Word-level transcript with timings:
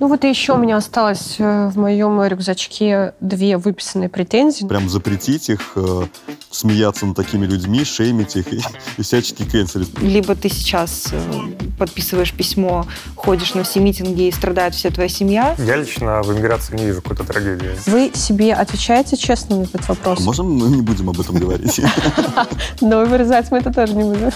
Ну 0.00 0.08
вот 0.08 0.24
и 0.24 0.30
еще 0.30 0.54
у 0.54 0.56
меня 0.56 0.78
осталось 0.78 1.36
э, 1.38 1.68
в 1.68 1.76
моем 1.76 2.22
рюкзачке 2.24 3.12
две 3.20 3.58
выписанные 3.58 4.08
претензии. 4.08 4.66
Прям 4.66 4.88
запретить 4.88 5.50
их, 5.50 5.72
э, 5.76 6.06
смеяться 6.50 7.04
над 7.04 7.16
такими 7.16 7.44
людьми, 7.44 7.84
шеймить 7.84 8.34
их 8.34 8.50
и, 8.50 8.62
и 8.96 9.02
всячески 9.02 9.42
кэнселить. 9.42 9.98
Либо 10.00 10.34
ты 10.34 10.48
сейчас 10.48 11.08
э, 11.12 11.20
подписываешь 11.78 12.32
письмо, 12.32 12.86
ходишь 13.14 13.52
на 13.52 13.62
все 13.62 13.80
митинги 13.80 14.28
и 14.28 14.32
страдает 14.32 14.74
вся 14.74 14.88
твоя 14.88 15.10
семья. 15.10 15.54
Я 15.58 15.76
лично 15.76 16.22
в 16.22 16.32
эмиграции 16.32 16.76
не 16.76 16.86
вижу 16.86 17.02
какой-то 17.02 17.24
трагедии. 17.24 17.76
Вы 17.84 18.10
себе 18.14 18.54
отвечаете 18.54 19.18
честно 19.18 19.56
на 19.56 19.62
этот 19.64 19.86
вопрос? 19.86 20.18
А 20.18 20.22
можем 20.22 20.50
мы 20.50 20.68
не 20.68 20.80
будем 20.80 21.10
об 21.10 21.20
этом 21.20 21.36
говорить? 21.36 21.78
Но 22.80 23.04
вырезать 23.04 23.50
мы 23.50 23.58
это 23.58 23.70
тоже 23.70 23.92
не 23.92 24.04
будем. 24.04 24.32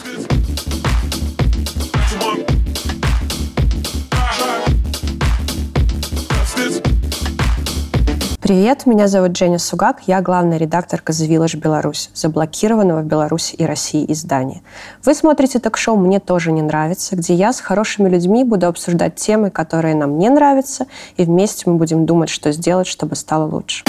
Привет, 8.45 8.85
меня 8.85 9.09
зовут 9.09 9.39
Женя 9.39 9.59
Сугак, 9.59 10.03
я 10.07 10.21
главный 10.21 10.59
редактор 10.59 11.01
«Казавилаш 11.01 11.55
Беларусь», 11.55 12.11
заблокированного 12.13 13.01
в 13.01 13.07
Беларуси 13.07 13.55
и 13.55 13.65
России 13.65 14.05
издания. 14.13 14.61
Вы 15.03 15.15
смотрите 15.15 15.61
ток-шоу 15.61 15.97
«Мне 15.97 16.21
тоже 16.21 16.53
не 16.53 16.61
нравится», 16.61 17.17
где 17.17 17.33
я 17.33 17.55
с 17.55 17.61
хорошими 17.61 18.11
людьми 18.11 18.45
буду 18.45 18.67
обсуждать 18.67 19.15
темы, 19.15 19.49
которые 19.49 19.95
нам 19.95 20.19
не 20.19 20.29
нравятся, 20.29 20.85
и 21.17 21.25
вместе 21.25 21.71
мы 21.71 21.77
будем 21.77 22.05
думать, 22.05 22.29
что 22.29 22.53
сделать, 22.53 22.87
чтобы 22.87 23.17
стало 23.17 23.47
лучше. 23.51 23.83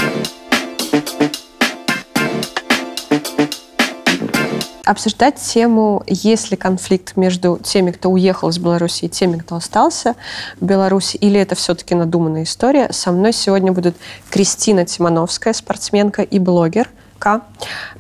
Обсуждать 4.86 5.36
тему, 5.36 6.04
есть 6.08 6.52
ли 6.52 6.58
конфликт 6.58 7.18
между 7.18 7.60
теми, 7.62 7.92
кто 7.92 8.10
уехал 8.10 8.50
из 8.50 8.58
Беларуси, 8.58 9.06
и 9.06 9.10
теми, 9.10 9.38
кто 9.38 9.56
остался 9.56 10.16
в 10.60 10.66
Беларуси, 10.66 11.18
или 11.18 11.40
это 11.40 11.56
все-таки 11.56 11.96
надуманная 11.96 12.44
история. 12.44 12.92
Со 12.92 13.12
мной 13.12 13.34
сегодня 13.34 13.72
будут 13.72 13.96
Кристина 14.30 14.86
Тимановская, 14.86 15.54
спортсменка 15.54 16.22
и 16.22 16.40
блогер, 16.40 16.90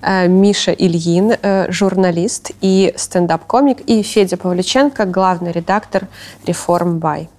э, 0.01 0.27
Миша 0.27 0.71
Ильин, 0.71 1.33
э, 1.41 1.71
журналист 1.71 2.51
и 2.61 2.93
стендап-комик, 2.95 3.81
и 3.81 4.03
Федя 4.03 4.37
Павличенко, 4.37 5.05
главный 5.05 5.51
редактор 5.51 6.07
«Реформ 6.45 6.99
Бай». 6.99 7.29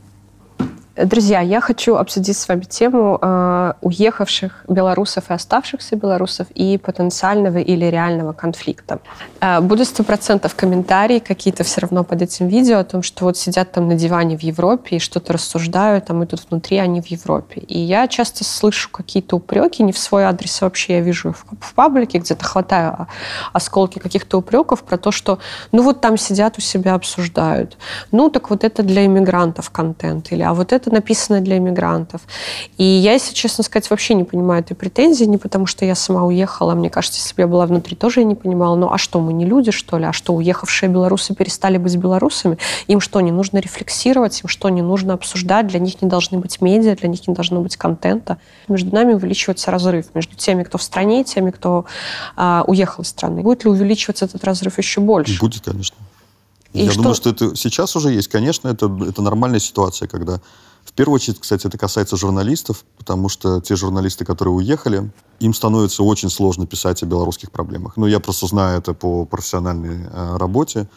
Друзья, 0.97 1.41
я 1.41 1.61
хочу 1.61 1.97
обсудить 1.97 2.39
с 2.39 2.48
вами 2.48 2.62
тему 2.62 3.19
э, 3.20 3.72
уехавших 3.83 4.64
белорусов 4.66 5.30
и 5.30 5.34
оставшихся 5.34 5.94
белорусов 5.94 6.47
и 6.55 6.78
потенциального 6.78 7.58
или 7.58 7.84
реального 7.84 8.33
конфликта. 8.33 9.00
Э, 9.42 9.61
будут 9.61 9.88
сто 9.88 10.05
процентов 10.05 10.55
комментарии 10.55 11.19
какие-то 11.19 11.64
все 11.64 11.83
равно 11.83 12.03
под 12.03 12.22
этим 12.22 12.48
видео 12.48 12.78
о 12.78 12.84
том, 12.84 13.03
что 13.03 13.27
вот 13.27 13.36
сидят 13.36 13.72
там 13.72 13.88
на 13.88 13.94
диване 13.94 14.38
в 14.38 14.42
Европе 14.42 14.97
и 14.97 14.98
что-то 14.98 15.34
рассуждают, 15.34 16.08
а 16.08 16.14
мы 16.14 16.25
тут 16.27 16.41
внутри, 16.48 16.78
они 16.78 17.03
в 17.03 17.06
Европе. 17.08 17.60
И 17.60 17.78
я 17.78 18.08
часто 18.08 18.44
слышу 18.44 18.88
какие-то 18.91 19.36
упреки, 19.36 19.83
не 19.83 19.92
в 19.92 19.98
свой 19.98 20.25
адрес 20.25 20.62
вообще 20.62 20.94
я 20.94 21.00
вижу 21.03 21.34
в, 21.34 21.44
в 21.60 21.75
паблике, 21.75 22.20
где-то 22.20 22.42
хватаю 22.42 23.06
осколки 23.53 23.98
каких-то 23.98 24.38
упреков 24.38 24.83
про 24.83 24.97
то, 24.97 25.10
что 25.10 25.41
ну 25.72 25.83
вот 25.83 26.00
там 26.00 26.16
сидят 26.16 26.56
у 26.56 26.62
себя 26.62 26.94
обсуждают. 26.94 27.77
Ну 28.12 28.31
так 28.31 28.48
вот 28.48 28.64
это 28.64 28.83
для 28.83 29.05
иммигрантов 29.05 29.69
контент. 29.69 30.33
Или 30.33 30.41
а 30.41 30.55
вот 30.55 30.72
это 30.72 30.85
это 30.86 30.94
написано 30.94 31.40
для 31.40 31.58
иммигрантов. 31.58 32.22
И 32.78 32.84
я, 32.84 33.12
если 33.12 33.34
честно 33.34 33.64
сказать, 33.64 33.90
вообще 33.90 34.14
не 34.14 34.24
понимаю 34.24 34.62
этой 34.62 34.74
претензии, 34.74 35.24
не 35.24 35.36
потому 35.36 35.66
что 35.66 35.84
я 35.84 35.94
сама 35.94 36.24
уехала. 36.24 36.74
Мне 36.74 36.90
кажется, 36.90 37.20
если 37.20 37.34
бы 37.34 37.42
я 37.42 37.48
была 37.48 37.66
внутри, 37.66 37.96
тоже 37.96 38.20
я 38.20 38.24
не 38.24 38.34
понимала. 38.34 38.76
Ну 38.76 38.92
а 38.92 38.98
что, 38.98 39.20
мы 39.20 39.32
не 39.32 39.44
люди, 39.44 39.72
что 39.72 39.98
ли? 39.98 40.04
А 40.04 40.12
что, 40.12 40.32
уехавшие 40.34 40.88
белорусы 40.88 41.34
перестали 41.34 41.78
быть 41.78 41.96
белорусами? 41.96 42.58
Им 42.86 43.00
что, 43.00 43.20
не 43.20 43.32
нужно 43.32 43.58
рефлексировать? 43.58 44.40
Им 44.42 44.48
что, 44.48 44.68
не 44.68 44.82
нужно 44.82 45.14
обсуждать? 45.14 45.66
Для 45.66 45.80
них 45.80 46.00
не 46.02 46.08
должны 46.08 46.38
быть 46.38 46.60
медиа, 46.60 46.94
для 46.94 47.08
них 47.08 47.26
не 47.26 47.34
должно 47.34 47.60
быть 47.60 47.76
контента. 47.76 48.38
Между 48.68 48.94
нами 48.94 49.14
увеличивается 49.14 49.70
разрыв 49.70 50.06
между 50.14 50.36
теми, 50.36 50.62
кто 50.62 50.78
в 50.78 50.82
стране, 50.82 51.22
и 51.22 51.24
теми, 51.24 51.50
кто 51.50 51.86
а, 52.36 52.64
уехал 52.66 53.02
из 53.02 53.08
страны. 53.08 53.42
Будет 53.42 53.64
ли 53.64 53.70
увеличиваться 53.70 54.24
этот 54.26 54.44
разрыв 54.44 54.78
еще 54.78 55.00
больше? 55.00 55.38
Будет, 55.41 55.64
конечно. 55.64 55.96
И 56.76 56.84
Я 56.84 56.91
что? 56.91 57.00
думаю, 57.00 57.14
что 57.14 57.31
это 57.31 57.56
сейчас 57.56 57.97
уже 57.97 58.12
есть. 58.12 58.28
Конечно, 58.28 58.69
это, 58.69 58.87
это 59.09 59.22
нормальная 59.22 59.60
ситуация, 59.60 60.09
когда 60.09 60.41
в 60.84 60.92
первую 60.92 61.16
очередь, 61.16 61.41
кстати, 61.41 61.66
это 61.66 61.78
касается 61.78 62.16
журналистов, 62.16 62.84
потому 62.97 63.28
что 63.28 63.60
те 63.60 63.76
журналисты, 63.76 64.25
которые 64.25 64.54
уехали, 64.54 65.10
им 65.41 65.53
становится 65.53 66.03
очень 66.03 66.31
сложно 66.31 66.66
писать 66.66 67.03
о 67.03 67.06
белорусских 67.06 67.50
проблемах. 67.50 67.97
Ну, 67.97 68.06
я 68.06 68.20
просто 68.20 68.47
знаю 68.47 68.78
это 68.78 68.94
по 68.94 69.25
профессиональной 69.25 70.06
э, 70.06 70.37
работе. 70.37 70.88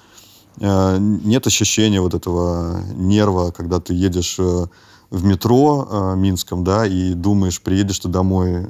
Э, 0.59 0.97
нет 0.99 1.47
ощущения 1.47 2.01
вот 2.01 2.13
этого 2.13 2.81
нерва, 2.93 3.51
когда 3.51 3.79
ты 3.79 3.93
едешь 3.93 4.35
э, 4.37 4.67
в 5.11 5.25
метро 5.25 5.87
э, 5.89 6.15
Минском, 6.15 6.63
да, 6.63 6.85
и 6.85 7.13
думаешь, 7.13 7.61
приедешь 7.61 7.99
ты 7.99 8.07
домой, 8.07 8.51
э, 8.51 8.65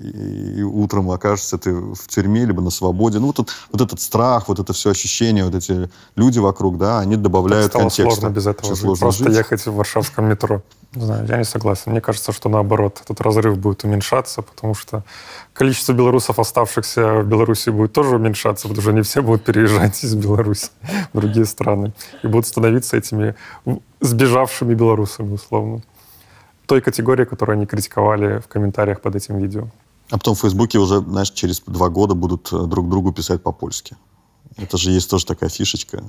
и, 0.00 0.58
и 0.58 0.62
утром 0.62 1.10
окажешься 1.10 1.56
ты 1.56 1.72
в 1.72 2.08
тюрьме, 2.08 2.44
либо 2.44 2.60
на 2.60 2.70
свободе. 2.70 3.18
Ну, 3.18 3.28
вот, 3.28 3.50
вот 3.72 3.80
этот 3.80 4.00
страх, 4.00 4.48
вот 4.48 4.58
это 4.58 4.72
все 4.72 4.90
ощущение, 4.90 5.44
вот 5.44 5.54
эти 5.54 5.90
люди 6.14 6.38
вокруг, 6.38 6.76
да, 6.76 7.00
они 7.00 7.16
добавляют 7.16 7.72
так 7.72 7.90
стало 7.90 8.10
сложно 8.10 8.28
без 8.28 8.46
этого 8.46 8.68
жить. 8.68 8.82
Сложно 8.82 9.00
Просто 9.00 9.24
жить. 9.24 9.36
ехать 9.36 9.66
в 9.66 9.74
варшавском 9.74 10.26
метро. 10.26 10.62
Не 10.94 11.04
знаю, 11.04 11.26
я 11.26 11.36
не 11.36 11.44
согласен. 11.44 11.92
Мне 11.92 12.00
кажется, 12.00 12.32
что 12.32 12.48
наоборот, 12.48 13.00
этот 13.04 13.20
разрыв 13.20 13.58
будет 13.58 13.84
уменьшаться, 13.84 14.40
потому 14.40 14.74
что 14.74 15.04
количество 15.52 15.92
белорусов, 15.92 16.38
оставшихся 16.38 17.20
в 17.20 17.26
Беларуси, 17.26 17.68
будет 17.70 17.92
тоже 17.92 18.16
уменьшаться, 18.16 18.68
потому 18.68 18.82
что 18.82 18.92
не 18.92 19.02
все 19.02 19.22
будут 19.22 19.44
переезжать 19.44 20.02
из 20.04 20.14
Беларуси 20.14 20.70
в 21.12 21.18
другие 21.18 21.44
страны 21.44 21.92
и 22.22 22.26
будут 22.26 22.46
становиться 22.46 22.96
этими 22.96 23.34
сбежавшими 24.00 24.74
белорусами, 24.74 25.34
условно. 25.34 25.82
Той 26.66 26.80
категории, 26.80 27.24
которую 27.24 27.56
они 27.56 27.66
критиковали 27.66 28.40
в 28.40 28.48
комментариях 28.48 29.00
под 29.00 29.16
этим 29.16 29.38
видео. 29.38 29.68
А 30.10 30.18
потом 30.18 30.34
в 30.34 30.40
Фейсбуке 30.40 30.78
уже, 30.78 31.00
знаешь, 31.00 31.30
через 31.30 31.60
два 31.66 31.88
года 31.88 32.14
будут 32.14 32.52
э, 32.52 32.66
друг 32.66 32.88
другу 32.88 33.12
писать 33.12 33.42
по-польски. 33.42 33.96
Это 34.56 34.76
же 34.76 34.90
есть 34.90 35.10
тоже 35.10 35.26
такая 35.26 35.50
фишечка. 35.50 36.02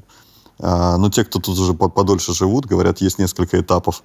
А, 0.59 0.97
но 0.97 1.09
те, 1.09 1.23
кто 1.23 1.39
тут 1.39 1.57
уже 1.57 1.73
подольше 1.73 2.33
живут, 2.33 2.65
говорят, 2.65 3.01
есть 3.01 3.19
несколько 3.19 3.59
этапов 3.59 4.03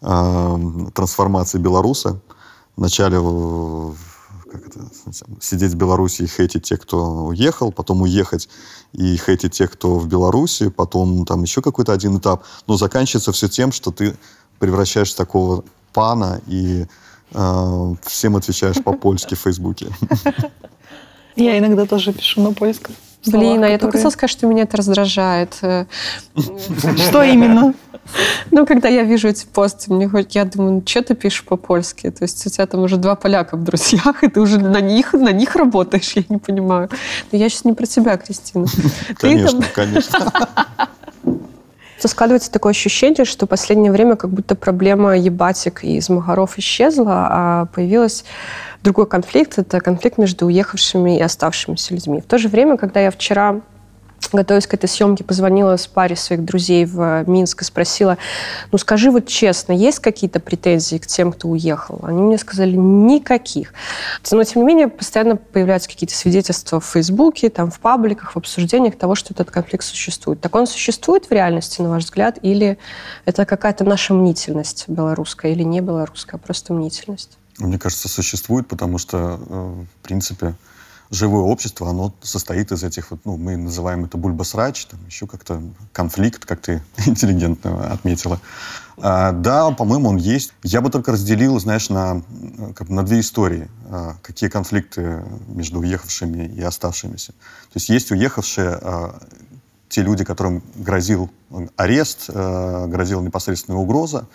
а, 0.00 0.58
трансформации 0.94 1.58
белоруса. 1.58 2.20
Вначале 2.76 3.18
как 4.50 4.66
это, 4.66 4.80
сидеть 5.40 5.72
в 5.72 5.76
Беларуси 5.76 6.22
и 6.22 6.26
хейтить 6.26 6.64
тех, 6.64 6.80
кто 6.80 7.26
уехал, 7.26 7.72
потом 7.72 8.02
уехать 8.02 8.48
и 8.92 9.16
хейтить 9.16 9.52
тех, 9.52 9.70
кто 9.70 9.98
в 9.98 10.08
Беларуси, 10.08 10.68
потом 10.68 11.24
там 11.24 11.42
еще 11.42 11.62
какой-то 11.62 11.92
один 11.92 12.18
этап. 12.18 12.44
Но 12.66 12.76
заканчивается 12.76 13.32
все 13.32 13.48
тем, 13.48 13.72
что 13.72 13.90
ты 13.90 14.16
превращаешься 14.58 15.14
в 15.14 15.18
такого 15.18 15.64
пана 15.92 16.40
и 16.46 16.86
э, 17.32 17.94
всем 18.02 18.36
отвечаешь 18.36 18.82
по-польски 18.82 19.34
в 19.34 19.40
Фейсбуке. 19.40 19.88
Я 21.36 21.58
иногда 21.58 21.86
тоже 21.86 22.12
пишу 22.12 22.42
на 22.42 22.52
польском. 22.52 22.94
Блин, 23.26 23.62
а 23.64 23.68
я 23.68 23.78
только 23.78 23.98
хотела 23.98 24.10
сказать, 24.10 24.30
что 24.30 24.46
меня 24.46 24.62
это 24.62 24.76
раздражает. 24.76 25.54
Что 26.34 27.22
именно? 27.22 27.74
Ну, 28.50 28.66
когда 28.66 28.88
я 28.88 29.02
вижу 29.02 29.28
эти 29.28 29.46
посты, 29.46 29.92
мне 29.92 30.08
хоть 30.08 30.34
я 30.34 30.44
думаю, 30.44 30.72
ну, 30.72 30.82
что 30.84 31.02
ты 31.02 31.14
пишешь 31.14 31.44
по-польски? 31.44 32.10
То 32.10 32.24
есть 32.24 32.46
у 32.46 32.50
тебя 32.50 32.66
там 32.66 32.80
уже 32.80 32.96
два 32.96 33.14
поляка 33.14 33.56
в 33.56 33.64
друзьях, 33.64 34.22
и 34.24 34.28
ты 34.28 34.40
уже 34.40 34.58
на 34.58 34.80
них, 34.80 35.12
на 35.12 35.32
них 35.32 35.56
работаешь, 35.56 36.12
я 36.14 36.24
не 36.28 36.38
понимаю. 36.38 36.88
Но 37.30 37.38
я 37.38 37.48
сейчас 37.48 37.64
не 37.64 37.72
про 37.72 37.86
тебя, 37.86 38.16
Кристина. 38.16 38.66
Конечно, 39.16 39.62
конечно. 39.74 40.30
Складывается 41.98 42.50
такое 42.50 42.70
ощущение, 42.70 43.26
что 43.26 43.44
в 43.44 43.48
последнее 43.48 43.92
время 43.92 44.16
как 44.16 44.30
будто 44.30 44.54
проблема 44.54 45.18
ебатик 45.18 45.84
из 45.84 46.08
Магаров 46.08 46.58
исчезла, 46.58 47.28
а 47.30 47.66
появилась 47.66 48.24
другой 48.82 49.06
конфликт. 49.06 49.58
Это 49.58 49.80
конфликт 49.80 50.18
между 50.18 50.46
уехавшими 50.46 51.18
и 51.18 51.22
оставшимися 51.22 51.94
людьми. 51.94 52.20
В 52.20 52.26
то 52.26 52.38
же 52.38 52.48
время, 52.48 52.76
когда 52.76 53.00
я 53.00 53.10
вчера 53.10 53.60
готовясь 54.32 54.66
к 54.66 54.74
этой 54.74 54.88
съемке, 54.88 55.24
позвонила 55.24 55.76
с 55.76 55.86
паре 55.86 56.16
своих 56.16 56.44
друзей 56.44 56.84
в 56.84 57.24
Минск 57.28 57.62
и 57.62 57.64
спросила, 57.64 58.16
ну 58.70 58.78
скажи 58.78 59.10
вот 59.10 59.26
честно, 59.26 59.72
есть 59.72 59.98
какие-то 59.98 60.40
претензии 60.40 60.96
к 60.96 61.06
тем, 61.06 61.32
кто 61.32 61.48
уехал? 61.48 62.00
Они 62.02 62.20
мне 62.20 62.38
сказали, 62.38 62.76
никаких. 62.76 63.72
Но, 64.30 64.44
тем 64.44 64.62
не 64.62 64.66
менее, 64.66 64.88
постоянно 64.88 65.36
появляются 65.36 65.88
какие-то 65.88 66.14
свидетельства 66.14 66.80
в 66.80 66.84
Фейсбуке, 66.84 67.50
там, 67.50 67.70
в 67.70 67.80
пабликах, 67.80 68.32
в 68.32 68.36
обсуждениях 68.36 68.96
того, 68.96 69.14
что 69.14 69.34
этот 69.34 69.50
конфликт 69.50 69.84
существует. 69.84 70.40
Так 70.40 70.54
он 70.54 70.66
существует 70.66 71.26
в 71.26 71.32
реальности, 71.32 71.82
на 71.82 71.90
ваш 71.90 72.04
взгляд, 72.04 72.38
или 72.42 72.78
это 73.24 73.44
какая-то 73.44 73.84
наша 73.84 74.14
мнительность 74.14 74.84
белорусская, 74.88 75.52
или 75.52 75.62
не 75.62 75.80
белорусская, 75.80 76.36
а 76.36 76.38
просто 76.38 76.72
мнительность? 76.72 77.39
Мне 77.60 77.78
кажется, 77.78 78.08
существует, 78.08 78.66
потому 78.66 78.98
что, 78.98 79.40
э, 79.48 79.84
в 79.98 80.02
принципе, 80.02 80.54
живое 81.10 81.42
общество, 81.42 81.90
оно 81.90 82.14
состоит 82.22 82.72
из 82.72 82.84
этих, 82.84 83.10
вот, 83.10 83.20
ну, 83.24 83.36
мы 83.36 83.56
называем 83.56 84.04
это 84.04 84.16
бульбасрач, 84.16 84.86
там 84.86 85.00
еще 85.06 85.26
как-то 85.26 85.62
конфликт, 85.92 86.44
как 86.44 86.60
ты 86.60 86.82
интеллигентно 87.06 87.92
отметила. 87.92 88.40
А, 88.98 89.32
да, 89.32 89.70
по-моему, 89.70 90.10
он 90.10 90.16
есть. 90.16 90.52
Я 90.62 90.80
бы 90.80 90.90
только 90.90 91.12
разделил, 91.12 91.58
знаешь, 91.58 91.88
на, 91.88 92.22
как, 92.74 92.88
на 92.88 93.02
две 93.02 93.20
истории. 93.20 93.68
А, 93.88 94.16
какие 94.22 94.48
конфликты 94.48 95.24
между 95.48 95.80
уехавшими 95.80 96.44
и 96.46 96.62
оставшимися. 96.62 97.32
То 97.32 97.76
есть 97.76 97.88
есть 97.88 98.10
уехавшие, 98.10 98.78
а, 98.80 99.20
те 99.88 100.02
люди, 100.02 100.24
которым 100.24 100.62
грозил 100.76 101.30
арест, 101.76 102.26
а, 102.28 102.86
грозила 102.86 103.22
непосредственная 103.22 103.80
угроза, 103.80 104.26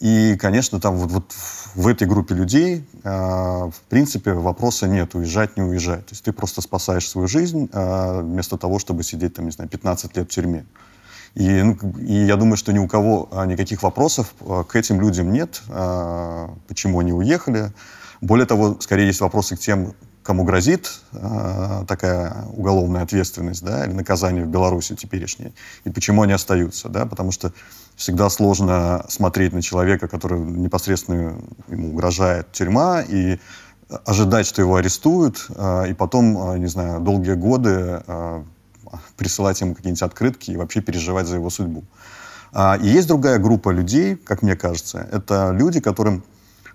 И, 0.00 0.36
конечно, 0.36 0.80
там 0.80 0.96
вот, 0.96 1.10
вот 1.10 1.32
в 1.74 1.86
этой 1.86 2.08
группе 2.08 2.34
людей, 2.34 2.84
э, 3.04 3.08
в 3.08 3.80
принципе, 3.88 4.32
вопроса 4.32 4.88
нет, 4.88 5.14
уезжать, 5.14 5.56
не 5.56 5.62
уезжать. 5.62 6.06
То 6.06 6.12
есть 6.12 6.24
ты 6.24 6.32
просто 6.32 6.60
спасаешь 6.60 7.08
свою 7.08 7.28
жизнь 7.28 7.68
э, 7.72 8.20
вместо 8.22 8.58
того, 8.58 8.78
чтобы 8.78 9.02
сидеть, 9.04 9.34
там, 9.34 9.44
не 9.44 9.52
знаю, 9.52 9.70
15 9.70 10.16
лет 10.16 10.30
в 10.30 10.34
тюрьме. 10.34 10.64
И, 11.34 11.62
ну, 11.62 11.76
и 11.98 12.26
я 12.26 12.36
думаю, 12.36 12.56
что 12.56 12.72
ни 12.72 12.78
у 12.78 12.86
кого 12.86 13.28
а, 13.32 13.46
никаких 13.46 13.82
вопросов 13.82 14.34
а, 14.40 14.64
к 14.64 14.76
этим 14.76 15.00
людям 15.00 15.32
нет, 15.32 15.62
а, 15.68 16.54
почему 16.68 17.00
они 17.00 17.12
уехали. 17.12 17.72
Более 18.20 18.46
того, 18.46 18.76
скорее 18.80 19.06
есть 19.06 19.20
вопросы 19.20 19.56
к 19.56 19.58
тем, 19.58 19.94
кому 20.22 20.44
грозит 20.44 21.00
э, 21.12 21.84
такая 21.88 22.44
уголовная 22.54 23.02
ответственность, 23.02 23.64
да, 23.64 23.84
или 23.84 23.92
наказание 23.92 24.44
в 24.44 24.48
Беларуси 24.48 24.94
теперешнее, 24.94 25.52
и 25.84 25.90
почему 25.90 26.22
они 26.22 26.32
остаются, 26.32 26.88
да, 26.88 27.06
потому 27.06 27.32
что 27.32 27.52
всегда 27.96 28.30
сложно 28.30 29.04
смотреть 29.08 29.52
на 29.52 29.62
человека, 29.62 30.08
который 30.08 30.40
непосредственно 30.40 31.34
ему 31.68 31.90
угрожает 31.90 32.52
тюрьма, 32.52 33.02
и 33.02 33.38
ожидать, 34.04 34.46
что 34.46 34.62
его 34.62 34.76
арестуют, 34.76 35.46
э, 35.54 35.90
и 35.90 35.94
потом, 35.94 36.52
э, 36.52 36.58
не 36.58 36.66
знаю, 36.66 37.00
долгие 37.00 37.34
годы 37.34 38.02
э, 38.06 38.44
присылать 39.16 39.60
ему 39.60 39.74
какие-нибудь 39.74 40.02
открытки 40.02 40.50
и 40.50 40.56
вообще 40.56 40.80
переживать 40.80 41.26
за 41.26 41.36
его 41.36 41.50
судьбу. 41.50 41.84
А, 42.52 42.78
и 42.80 42.86
есть 42.86 43.08
другая 43.08 43.38
группа 43.38 43.70
людей, 43.70 44.16
как 44.16 44.42
мне 44.42 44.56
кажется, 44.56 45.08
это 45.10 45.50
люди, 45.52 45.80
которым, 45.80 46.22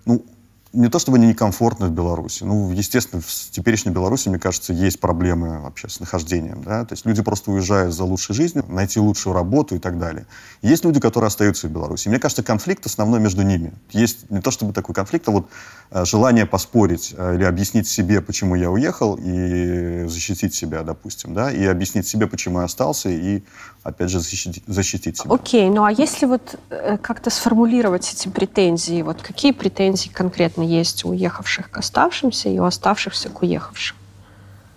ну, 0.04 0.24
не 0.72 0.88
то 0.88 0.98
чтобы 0.98 1.16
они 1.16 1.28
некомфортны 1.28 1.86
в 1.86 1.90
Беларуси. 1.90 2.44
Ну, 2.44 2.70
естественно, 2.72 3.22
в 3.22 3.50
теперешней 3.50 3.92
Беларуси, 3.92 4.28
мне 4.28 4.38
кажется, 4.38 4.72
есть 4.72 5.00
проблемы 5.00 5.60
вообще 5.60 5.88
с 5.88 5.98
нахождением. 5.98 6.62
Да? 6.62 6.84
То 6.84 6.92
есть 6.92 7.06
люди 7.06 7.22
просто 7.22 7.50
уезжают 7.50 7.94
за 7.94 8.04
лучшей 8.04 8.34
жизнью, 8.34 8.64
найти 8.68 9.00
лучшую 9.00 9.34
работу 9.34 9.76
и 9.76 9.78
так 9.78 9.98
далее. 9.98 10.26
есть 10.60 10.84
люди, 10.84 11.00
которые 11.00 11.28
остаются 11.28 11.68
в 11.68 11.70
Беларуси. 11.70 12.08
мне 12.08 12.18
кажется, 12.18 12.42
конфликт 12.42 12.84
основной 12.84 13.20
между 13.20 13.42
ними. 13.42 13.72
Есть 13.92 14.30
не 14.30 14.40
то 14.40 14.50
чтобы 14.50 14.72
такой 14.72 14.94
конфликт, 14.94 15.26
а 15.28 15.30
вот 15.30 15.48
э, 15.90 16.04
желание 16.04 16.44
поспорить 16.44 17.14
э, 17.16 17.36
или 17.36 17.44
объяснить 17.44 17.88
себе, 17.88 18.20
почему 18.20 18.54
я 18.54 18.70
уехал, 18.70 19.18
и 19.18 20.04
защитить 20.06 20.54
себя, 20.54 20.82
допустим, 20.82 21.32
да, 21.32 21.50
и 21.50 21.64
объяснить 21.64 22.06
себе, 22.06 22.26
почему 22.26 22.58
я 22.58 22.66
остался, 22.66 23.08
и 23.08 23.42
опять 23.82 24.10
же, 24.10 24.20
защитить, 24.20 24.62
защитить 24.66 25.18
себя. 25.18 25.34
Окей, 25.34 25.68
ну 25.70 25.84
а 25.84 25.92
если 25.92 26.26
вот 26.26 26.56
э, 26.70 26.98
как-то 26.98 27.30
сформулировать 27.30 28.12
эти 28.12 28.28
претензии, 28.28 29.02
вот 29.02 29.22
какие 29.22 29.52
претензии 29.52 30.08
конкретно 30.08 30.62
есть 30.62 31.04
у 31.04 31.10
уехавших 31.10 31.70
к 31.70 31.78
оставшимся 31.78 32.48
и 32.48 32.58
у 32.58 32.64
оставшихся 32.64 33.30
к 33.30 33.42
уехавшим? 33.42 33.96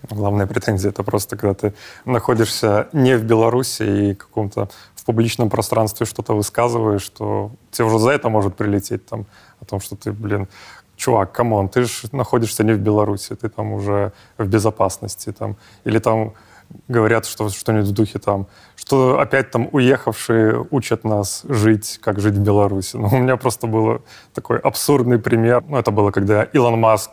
Главная 0.09 0.47
претензия 0.47 0.89
это 0.89 1.03
просто, 1.03 1.37
когда 1.37 1.53
ты 1.53 1.73
находишься 2.05 2.87
не 2.91 3.15
в 3.17 3.23
Беларуси 3.23 3.83
и 3.83 4.15
каком-то 4.15 4.69
в 4.95 5.05
публичном 5.05 5.49
пространстве 5.49 6.05
что-то 6.05 6.33
высказываешь, 6.33 7.01
что 7.01 7.51
тебе 7.71 7.85
уже 7.85 7.99
за 7.99 8.11
это 8.11 8.29
может 8.29 8.55
прилететь 8.55 9.05
там 9.05 9.25
о 9.59 9.65
том, 9.65 9.79
что 9.79 9.95
ты, 9.95 10.11
блин, 10.11 10.47
чувак, 10.95 11.31
come 11.31 11.53
on, 11.53 11.69
ты 11.69 11.83
же 11.83 12.07
находишься 12.11 12.63
не 12.63 12.73
в 12.73 12.79
Беларуси, 12.79 13.35
ты 13.35 13.49
там 13.49 13.73
уже 13.73 14.11
в 14.37 14.47
безопасности 14.47 15.31
там, 15.31 15.55
или 15.83 15.99
там 15.99 16.33
говорят 16.87 17.25
что, 17.25 17.49
что-нибудь 17.49 17.87
в 17.87 17.93
духе 17.93 18.19
там, 18.19 18.47
что 18.75 19.19
опять 19.19 19.51
там 19.51 19.69
уехавшие 19.71 20.65
учат 20.71 21.03
нас 21.03 21.43
жить, 21.47 21.99
как 22.01 22.19
жить 22.19 22.35
в 22.35 22.41
Беларуси. 22.41 22.97
Ну, 23.01 23.07
у 23.07 23.17
меня 23.17 23.37
просто 23.37 23.67
был 23.67 24.01
такой 24.33 24.57
абсурдный 24.59 25.19
пример. 25.19 25.63
Ну, 25.67 25.77
это 25.77 25.91
было, 25.91 26.11
когда 26.11 26.43
Илон 26.43 26.79
Маск 26.79 27.11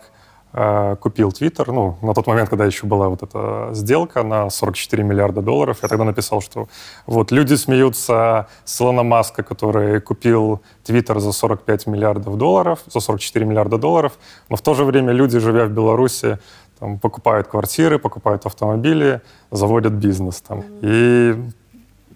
э, 0.53 0.97
купил 1.01 1.33
Твиттер, 1.33 1.73
ну, 1.73 1.97
на 2.03 2.15
тот 2.15 2.27
момент, 2.27 2.49
когда 2.49 2.65
еще 2.65 2.87
была 2.87 3.09
вот 3.09 3.23
эта 3.23 3.71
сделка 3.73 4.23
на 4.23 4.51
44 4.51 5.03
миллиарда 5.03 5.41
долларов, 5.43 5.79
я 5.83 5.89
тогда 5.89 6.05
написал, 6.05 6.41
что 6.41 6.69
вот 7.07 7.33
люди 7.33 7.55
смеются 7.55 8.47
с 8.65 8.81
Илона 8.81 9.03
Маска, 9.03 9.43
который 9.43 10.01
купил 10.01 10.61
Твиттер 10.85 11.21
за 11.21 11.33
45 11.33 11.87
миллиардов 11.87 12.37
долларов, 12.37 12.81
за 12.87 13.01
44 13.01 13.47
миллиарда 13.47 13.79
долларов, 13.79 14.13
но 14.49 14.57
в 14.57 14.63
то 14.63 14.75
же 14.75 14.85
время 14.85 15.13
люди, 15.13 15.39
живя 15.39 15.65
в 15.67 15.71
Беларуси, 15.71 16.39
там, 16.79 16.99
покупают 16.99 17.49
квартиры, 17.49 17.99
покупают 17.99 18.47
автомобили, 18.47 19.21
заводят 19.51 19.93
бизнес 19.93 20.41
там. 20.41 20.65
И 20.83 21.35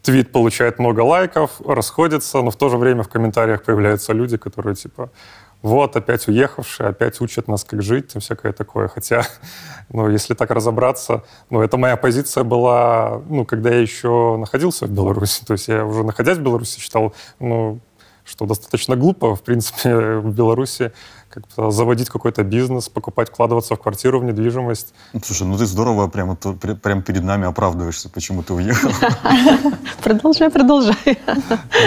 твит 0.03 0.33
получает 0.33 0.79
много 0.79 1.01
лайков, 1.01 1.61
расходится, 1.67 2.43
но 2.43 2.51
в 2.51 2.57
то 2.57 2.69
же 2.69 2.77
время 2.77 3.03
в 3.03 3.09
комментариях 3.09 3.63
появляются 3.63 4.13
люди, 4.13 4.37
которые 4.37 4.75
типа 4.75 5.11
вот, 5.63 5.95
опять 5.97 6.27
уехавшие, 6.27 6.89
опять 6.89 7.21
учат 7.21 7.47
нас, 7.47 7.63
как 7.63 7.83
жить, 7.83 8.17
и 8.17 8.19
всякое 8.19 8.53
такое. 8.53 8.89
Хотя, 8.89 9.25
ну, 9.91 10.09
если 10.09 10.35
так 10.35 10.51
разобраться, 10.51 11.23
ну, 11.51 11.63
это 11.63 11.77
моя 11.77 11.97
позиция 11.97 12.43
была, 12.43 13.23
ну, 13.29 13.45
когда 13.45 13.71
я 13.71 13.81
еще 13.81 14.37
находился 14.39 14.87
в 14.87 14.91
Беларуси. 14.91 15.45
То 15.45 15.53
есть 15.53 15.69
я 15.69 15.85
уже 15.87 16.03
находясь 16.03 16.39
в 16.39 16.43
Беларуси 16.43 16.81
считал, 16.81 17.15
ну, 17.39 17.79
что 18.25 18.47
достаточно 18.47 18.97
глупо, 18.97 19.37
в 19.37 19.43
принципе, 19.43 19.95
в 20.19 20.35
Беларуси 20.35 20.93
как 21.33 21.73
заводить 21.73 22.11
какой-то 22.11 22.43
бизнес, 22.43 22.89
покупать, 22.89 23.29
вкладываться 23.29 23.75
в 23.75 23.81
квартиру, 23.81 24.21
в 24.21 24.25
недвижимость. 24.25 24.95
Слушай, 25.25 25.47
ну 25.47 25.57
ты 25.57 25.67
здорово 25.67 26.09
прямо, 26.09 26.37
прямо 26.37 27.03
перед 27.03 27.25
нами 27.25 27.47
оправдываешься, 27.47 28.09
почему 28.09 28.43
ты 28.43 28.53
уехал. 28.53 28.91
Продолжай, 30.03 30.51
продолжай. 30.51 31.19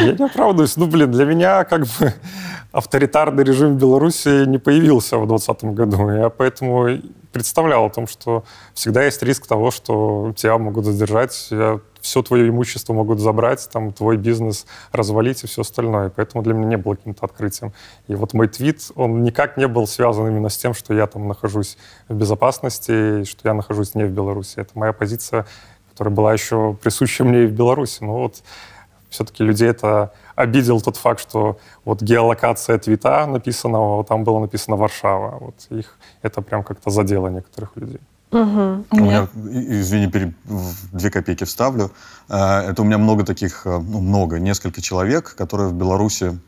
Я 0.01 0.13
не 0.13 0.25
оправдываюсь. 0.25 0.77
Ну, 0.77 0.87
блин, 0.87 1.11
для 1.11 1.25
меня 1.25 1.63
как 1.65 1.81
бы 1.81 2.13
авторитарный 2.71 3.43
режим 3.43 3.75
в 3.75 3.79
Беларуси 3.79 4.45
не 4.45 4.57
появился 4.57 5.17
в 5.17 5.27
2020 5.27 5.75
году. 5.75 6.09
Я 6.09 6.29
поэтому 6.29 6.87
представлял 7.31 7.85
о 7.85 7.89
том, 7.89 8.07
что 8.07 8.43
всегда 8.73 9.03
есть 9.03 9.21
риск 9.23 9.45
того, 9.45 9.71
что 9.71 10.33
тебя 10.35 10.57
могут 10.57 10.85
задержать, 10.85 11.49
все 12.05 12.21
твое 12.21 12.47
имущество 12.49 12.93
могут 12.93 13.19
забрать, 13.19 13.67
там, 13.71 13.91
твой 13.91 14.17
бизнес 14.17 14.67
развалить 14.91 15.43
и 15.43 15.47
все 15.47 15.61
остальное. 15.61 16.11
Поэтому 16.15 16.43
для 16.43 16.53
меня 16.53 16.67
не 16.67 16.77
было 16.77 16.93
каким-то 16.93 17.25
открытием. 17.25 17.73
И 18.07 18.13
вот 18.13 18.33
мой 18.33 18.47
твит, 18.47 18.91
он 18.95 19.23
никак 19.23 19.57
не 19.57 19.67
был 19.67 19.87
связан 19.87 20.27
именно 20.27 20.49
с 20.49 20.57
тем, 20.57 20.75
что 20.75 20.93
я 20.93 21.07
там 21.07 21.27
нахожусь 21.27 21.77
в 22.07 22.13
безопасности, 22.13 23.21
и 23.21 23.25
что 23.25 23.47
я 23.49 23.53
нахожусь 23.55 23.95
не 23.95 24.03
в 24.03 24.11
Беларуси. 24.11 24.59
Это 24.59 24.69
моя 24.75 24.93
позиция, 24.93 25.47
которая 25.89 26.13
была 26.13 26.31
еще 26.31 26.77
присуща 26.81 27.23
мне 27.23 27.45
и 27.45 27.47
в 27.47 27.53
Беларуси. 27.53 28.03
Но 28.03 28.19
вот 28.19 28.43
все-таки 29.09 29.43
людей 29.43 29.69
это 29.69 30.13
обидел 30.35 30.81
тот 30.81 30.97
факт, 30.97 31.21
что 31.21 31.57
вот 31.85 32.03
геолокация 32.03 32.77
твита 32.77 33.25
написанного, 33.25 34.03
там 34.03 34.23
было 34.23 34.39
написано 34.39 34.75
Варшава. 34.75 35.37
Вот 35.39 35.55
их 35.71 35.97
это 36.21 36.41
прям 36.43 36.63
как-то 36.63 36.91
задело 36.91 37.29
некоторых 37.29 37.75
людей. 37.77 38.01
Угу. 38.31 38.85
У 38.91 38.95
меня, 38.95 39.27
извини, 39.35 40.33
две 40.91 41.09
копейки 41.09 41.43
вставлю. 41.43 41.91
Э, 42.27 42.71
это 42.71 42.81
у 42.81 42.85
меня 42.85 42.97
много 42.97 43.23
таких, 43.23 43.65
э, 43.65 43.79
ну, 43.79 44.01
много, 44.01 44.39
несколько 44.39 44.81
человек, 44.81 45.35
которые 45.35 45.69
в 45.69 45.73
Беларуси 45.73 46.39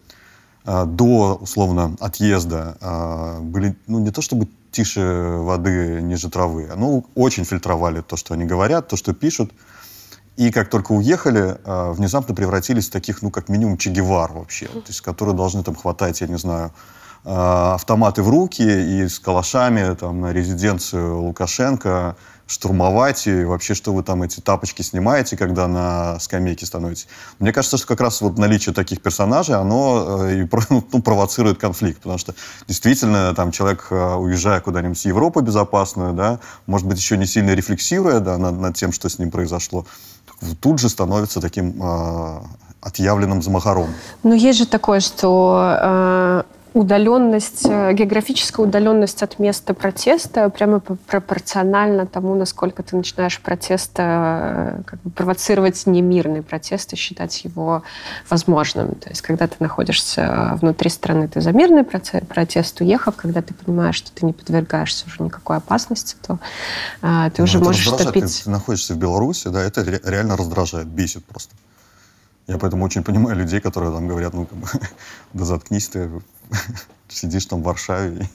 э, 0.66 0.86
до, 0.86 1.36
условно, 1.36 1.96
отъезда 2.00 3.38
были, 3.42 3.76
ну, 3.88 4.00
не 4.00 4.12
то 4.12 4.22
чтобы 4.22 4.48
тише 4.72 5.38
воды, 5.40 6.02
ниже 6.02 6.30
травы, 6.30 6.70
но 6.76 7.04
очень 7.16 7.46
фильтровали 7.46 8.02
то, 8.02 8.18
что 8.18 8.34
они 8.34 8.46
говорят, 8.46 8.88
то, 8.88 8.98
что 8.98 9.14
пишут. 9.14 9.52
И 10.36 10.52
как 10.52 10.70
только 10.70 10.92
уехали, 10.92 11.58
внезапно 11.66 12.36
превратились 12.36 12.90
в 12.90 12.92
таких, 12.92 13.24
ну, 13.24 13.32
как 13.32 13.50
минимум, 13.50 13.78
чегевар 13.78 14.34
вообще, 14.34 14.68
то 14.68 14.84
есть, 14.88 15.02
которые 15.02 15.36
должны 15.36 15.64
там 15.64 15.74
хватать, 15.76 16.22
я 16.22 16.28
не 16.28 16.38
знаю, 16.38 16.72
автоматы 17.24 18.22
в 18.24 18.30
руки 18.30 18.62
и 18.62 19.08
с 19.08 19.20
калашами 19.20 19.94
там, 19.96 20.22
на 20.22 20.34
резиденцию 20.34 21.22
Лукашенко 21.22 22.16
штурмовать, 22.48 23.28
и 23.28 23.44
вообще, 23.44 23.76
что 23.76 23.94
вы 23.94 24.04
там 24.04 24.24
эти 24.24 24.40
тапочки 24.40 24.82
снимаете, 24.82 25.36
когда 25.36 25.68
на 25.68 26.18
скамейке 26.20 26.66
становитесь. 26.66 27.08
Мне 27.40 27.52
кажется, 27.52 27.78
что 27.78 27.88
как 27.88 28.00
раз 28.00 28.22
вот 28.22 28.38
наличие 28.38 28.74
таких 28.74 29.02
персонажей, 29.02 29.56
оно 29.56 30.24
э, 30.26 30.44
и 30.44 30.50
ну, 30.70 31.02
провоцирует 31.02 31.60
конфликт, 31.60 31.98
потому 32.00 32.18
что 32.18 32.34
действительно 32.68 33.36
там 33.36 33.52
человек, 33.52 33.88
э, 33.90 34.16
уезжая 34.16 34.62
куда-нибудь 34.62 34.98
в 34.98 35.06
Европу 35.06 35.42
безопасную, 35.42 36.14
да, 36.14 36.40
может 36.66 36.88
быть, 36.88 36.98
еще 36.98 37.18
не 37.18 37.26
сильно 37.26 37.52
рефлексируя 37.52 38.22
да, 38.22 38.38
над, 38.38 38.60
над 38.60 38.76
тем, 38.76 38.94
что 38.94 39.10
с 39.10 39.20
ним 39.20 39.30
произошло, 39.30 39.86
тут 40.62 40.80
же 40.80 40.88
становится 40.88 41.42
таким 41.42 41.84
э, 41.84 42.40
отъявленным 42.80 43.42
замахаром. 43.42 43.90
Но 44.24 44.34
есть 44.34 44.58
же 44.58 44.66
такое, 44.66 45.02
что 45.02 45.78
э, 45.82 46.44
удаленность, 46.78 47.66
э, 47.66 47.94
географическая 47.94 48.66
удаленность 48.66 49.24
от 49.24 49.40
места 49.40 49.74
протеста 49.74 50.50
прямо 50.50 50.80
пропорциональна 50.80 52.06
тому, 52.06 52.36
насколько 52.36 52.84
ты 52.84 52.96
начинаешь 52.96 53.40
протест 53.42 53.92
э, 53.98 54.82
как 54.86 55.02
бы 55.02 55.10
провоцировать 55.10 55.88
немирный 55.88 56.44
протест 56.44 56.94
и 56.94 56.96
считать 56.96 57.44
его 57.44 57.82
возможным. 58.30 58.96
То 58.96 59.10
есть, 59.10 59.22
когда 59.22 59.48
ты 59.48 59.56
находишься 59.60 60.58
внутри 60.62 60.90
страны, 60.90 61.28
ты 61.28 61.42
за 61.42 61.52
мирный 61.52 61.84
протест 61.84 62.80
уехав, 62.82 63.16
когда 63.16 63.42
ты 63.42 63.54
понимаешь, 63.54 63.96
что 63.96 64.12
ты 64.12 64.26
не 64.26 64.34
подвергаешься 64.34 65.06
уже 65.08 65.24
никакой 65.24 65.58
опасности, 65.58 66.16
то 66.26 66.38
э, 67.02 67.32
ты 67.34 67.42
ну, 67.42 67.44
уже 67.46 67.60
можешь 67.60 67.88
топить. 67.88 68.44
Ты 68.44 68.50
находишься 68.52 68.94
в 68.94 68.98
Беларуси, 68.98 69.48
да, 69.48 69.64
это 69.64 69.82
реально 69.82 70.38
раздражает, 70.38 70.88
бесит 70.88 71.26
просто. 71.26 71.56
Я 72.48 72.58
поэтому 72.58 72.86
очень 72.86 73.04
понимаю 73.04 73.38
людей, 73.38 73.60
которые 73.60 73.92
там 73.92 74.08
говорят, 74.08 74.34
ну, 74.34 74.46
как 74.46 74.58
бы, 74.58 74.68
да 75.34 75.46
заткнись 75.46 75.90
ты, 75.90 76.10
сидишь 77.08 77.46
там 77.46 77.62
в 77.62 77.66
Варшаве. 77.66 78.28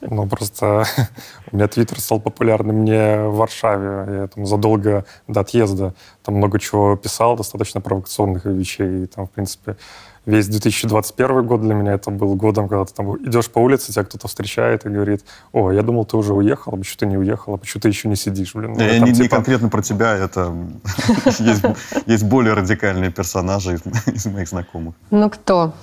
Ну, 0.00 0.26
просто 0.26 0.84
у 1.52 1.56
меня 1.56 1.68
Твиттер 1.68 2.00
стал 2.00 2.20
популярным 2.20 2.84
не 2.84 3.28
в 3.28 3.36
Варшаве. 3.36 4.20
Я 4.20 4.28
там 4.28 4.46
задолго 4.46 5.04
до 5.28 5.40
отъезда 5.40 5.94
там 6.22 6.36
много 6.36 6.58
чего 6.58 6.96
писал, 6.96 7.36
достаточно 7.36 7.80
провокационных 7.80 8.44
вещей. 8.44 9.04
И 9.04 9.06
там, 9.06 9.26
в 9.26 9.30
принципе, 9.30 9.76
весь 10.26 10.48
2021 10.48 11.46
год 11.46 11.60
для 11.62 11.74
меня 11.74 11.92
это 11.92 12.10
был 12.10 12.34
годом, 12.34 12.68
когда 12.68 12.84
ты 12.84 12.94
там 12.94 13.16
идешь 13.26 13.50
по 13.50 13.58
улице, 13.58 13.92
тебя 13.92 14.04
кто-то 14.04 14.28
встречает 14.28 14.86
и 14.86 14.88
говорит, 14.88 15.24
о, 15.52 15.70
я 15.70 15.82
думал, 15.82 16.04
ты 16.04 16.16
уже 16.16 16.32
уехал, 16.32 16.74
а 16.74 16.76
почему 16.76 16.96
ты 16.98 17.06
не 17.06 17.18
уехал, 17.18 17.54
а 17.54 17.56
почему 17.58 17.80
ты 17.80 17.88
еще 17.88 18.08
не 18.08 18.16
сидишь, 18.16 18.54
блин. 18.54 18.72
Ну, 18.72 18.80
не, 18.80 18.98
там, 18.98 19.08
не, 19.08 19.12
типа... 19.12 19.22
не 19.22 19.28
конкретно 19.28 19.68
про 19.68 19.82
тебя, 19.82 20.16
это 20.16 20.54
есть 22.06 22.24
более 22.24 22.54
радикальные 22.54 23.10
персонажи 23.10 23.78
из 24.06 24.26
моих 24.26 24.48
знакомых. 24.48 24.94
Ну, 25.10 25.28
кто? 25.30 25.74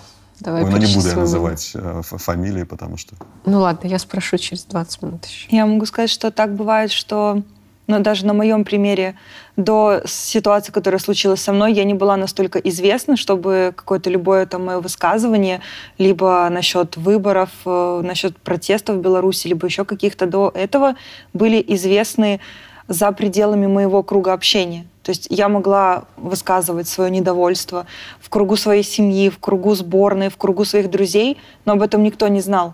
Давай 0.41 0.63
Ой, 0.63 0.71
ну 0.71 0.77
не 0.77 0.93
буду 0.93 1.07
я 1.07 1.15
называть 1.15 1.71
э, 1.75 2.01
фамилии, 2.03 2.63
потому 2.63 2.97
что... 2.97 3.15
Ну 3.45 3.59
ладно, 3.59 3.87
я 3.87 3.99
спрошу 3.99 4.37
через 4.37 4.65
20 4.65 5.01
минут 5.03 5.25
еще. 5.25 5.47
Я 5.55 5.65
могу 5.67 5.85
сказать, 5.85 6.09
что 6.09 6.31
так 6.31 6.55
бывает, 6.55 6.91
что 6.91 7.43
но 7.87 7.99
даже 7.99 8.25
на 8.25 8.33
моем 8.33 8.63
примере 8.63 9.15
до 9.57 10.01
ситуации, 10.05 10.71
которая 10.71 10.99
случилась 10.99 11.41
со 11.41 11.51
мной, 11.51 11.73
я 11.73 11.83
не 11.83 11.93
была 11.93 12.15
настолько 12.15 12.57
известна, 12.59 13.17
чтобы 13.17 13.73
какое-то 13.75 14.09
любое 14.09 14.45
там 14.45 14.65
мое 14.65 14.79
высказывание, 14.79 15.61
либо 15.97 16.47
насчет 16.49 16.95
выборов, 16.95 17.49
э, 17.65 18.01
насчет 18.03 18.37
протестов 18.37 18.95
в 18.95 19.01
Беларуси, 19.01 19.47
либо 19.47 19.67
еще 19.67 19.83
каких-то 19.83 20.25
до 20.25 20.51
этого 20.55 20.95
были 21.33 21.63
известны 21.67 22.39
за 22.87 23.11
пределами 23.11 23.67
моего 23.67 24.03
круга 24.03 24.33
общения. 24.33 24.85
То 25.03 25.09
есть 25.09 25.27
я 25.29 25.49
могла 25.49 26.03
высказывать 26.17 26.87
свое 26.87 27.09
недовольство 27.09 27.87
в 28.19 28.29
кругу 28.29 28.55
своей 28.55 28.83
семьи, 28.83 29.29
в 29.29 29.39
кругу 29.39 29.73
сборной, 29.75 30.29
в 30.29 30.37
кругу 30.37 30.65
своих 30.65 30.89
друзей, 30.89 31.37
но 31.65 31.73
об 31.73 31.81
этом 31.81 32.03
никто 32.03 32.27
не 32.27 32.41
знал 32.41 32.73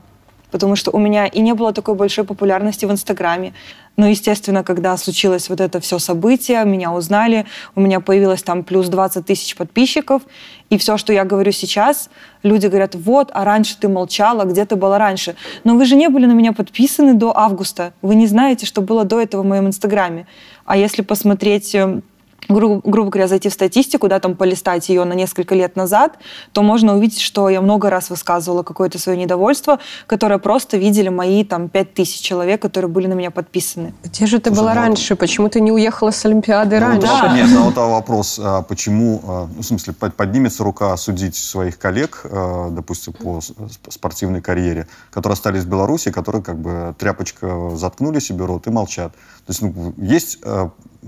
потому 0.52 0.76
что 0.76 0.92
у 0.92 1.00
меня 1.00 1.28
и 1.28 1.40
не 1.42 1.54
было 1.54 1.74
такой 1.74 1.96
большой 1.96 2.24
популярности 2.24 2.86
в 2.86 2.92
Инстаграме. 2.92 3.54
Но, 3.98 4.08
естественно, 4.08 4.64
когда 4.64 4.96
случилось 4.96 5.50
вот 5.50 5.60
это 5.60 5.80
все 5.80 5.98
событие, 5.98 6.64
меня 6.66 6.94
узнали, 6.94 7.48
у 7.76 7.82
меня 7.82 8.00
появилось 8.00 8.44
там 8.44 8.64
плюс 8.64 8.90
20 8.90 9.26
тысяч 9.26 9.56
подписчиков, 9.56 10.22
и 10.70 10.78
все, 10.78 10.98
что 10.98 11.14
я 11.14 11.26
говорю 11.26 11.52
сейчас, 11.52 12.10
люди 12.44 12.68
говорят, 12.68 12.94
вот, 12.94 13.32
а 13.34 13.44
раньше 13.44 13.76
ты 13.80 13.88
молчала, 13.88 14.44
где 14.44 14.66
ты 14.66 14.76
была 14.76 15.00
раньше? 15.00 15.36
Но 15.64 15.76
вы 15.76 15.86
же 15.86 15.96
не 15.96 16.10
были 16.10 16.28
на 16.28 16.34
меня 16.34 16.54
подписаны 16.54 17.16
до 17.16 17.36
августа, 17.36 17.94
вы 18.04 18.14
не 18.14 18.28
знаете, 18.28 18.68
что 18.68 18.82
было 18.82 19.04
до 19.04 19.20
этого 19.20 19.42
в 19.42 19.46
моем 19.46 19.66
Инстаграме. 19.66 20.28
А 20.66 20.78
если 20.78 21.02
посмотреть 21.02 21.74
эм, 21.74 22.04
гру- 22.50 22.82
грубо 22.84 23.10
говоря, 23.10 23.28
зайти 23.28 23.50
в 23.50 23.54
статистику, 23.54 24.08
да, 24.08 24.20
там 24.20 24.36
полистать 24.36 24.90
ее 24.90 25.04
на 25.04 25.14
несколько 25.14 25.56
лет 25.56 25.76
назад, 25.76 26.18
то 26.52 26.64
можно 26.64 26.96
увидеть, 26.96 27.20
что 27.20 27.50
я 27.50 27.62
много 27.62 27.90
раз 27.90 28.10
высказывала 28.10 28.64
какое-то 28.64 29.00
свое 29.00 29.18
недовольство, 29.18 29.80
которое 30.06 30.40
просто 30.40 30.78
видели 30.78 31.10
мои 31.10 31.44
там 31.44 31.70
пять 31.70 31.94
тысяч 31.94 32.22
человек, 32.22 32.62
которые 32.62 32.90
были 32.90 33.08
на 33.08 33.14
меня 33.14 33.32
подписаны. 33.32 33.94
Где 34.04 34.26
же 34.26 34.40
ты 34.40 34.50
Слушай, 34.50 34.60
была 34.60 34.74
ну, 34.74 34.82
раньше? 34.82 35.16
Почему 35.16 35.50
ты 35.50 35.62
не 35.62 35.72
уехала 35.72 36.12
с 36.12 36.26
Олимпиады 36.26 36.80
ну, 36.80 36.88
раньше? 36.88 37.08
Да. 37.08 37.34
Нет, 37.36 37.48
ну 37.52 37.64
вот 37.64 37.76
вопрос, 37.76 38.40
а 38.42 38.62
почему, 38.62 39.22
а, 39.28 39.48
ну, 39.54 39.62
в 39.62 39.66
смысле, 39.66 39.94
поднимется 39.94 40.64
рука 40.64 40.94
осудить 40.94 41.36
своих 41.36 41.78
коллег, 41.78 42.22
а, 42.26 42.70
допустим, 42.70 43.14
по 43.14 43.42
спортивной 43.90 44.42
карьере, 44.42 44.88
которые 45.12 45.34
остались 45.34 45.64
в 45.64 45.70
Беларуси, 45.70 46.12
которые 46.12 46.44
как 46.44 46.58
бы 46.60 46.96
тряпочка 46.98 47.72
заткнули 47.76 48.20
себе 48.20 48.46
рот 48.46 48.68
и 48.68 48.70
молчат. 48.70 49.14
То 49.46 49.52
есть 49.52 49.62
ну, 49.62 49.94
есть 49.98 50.40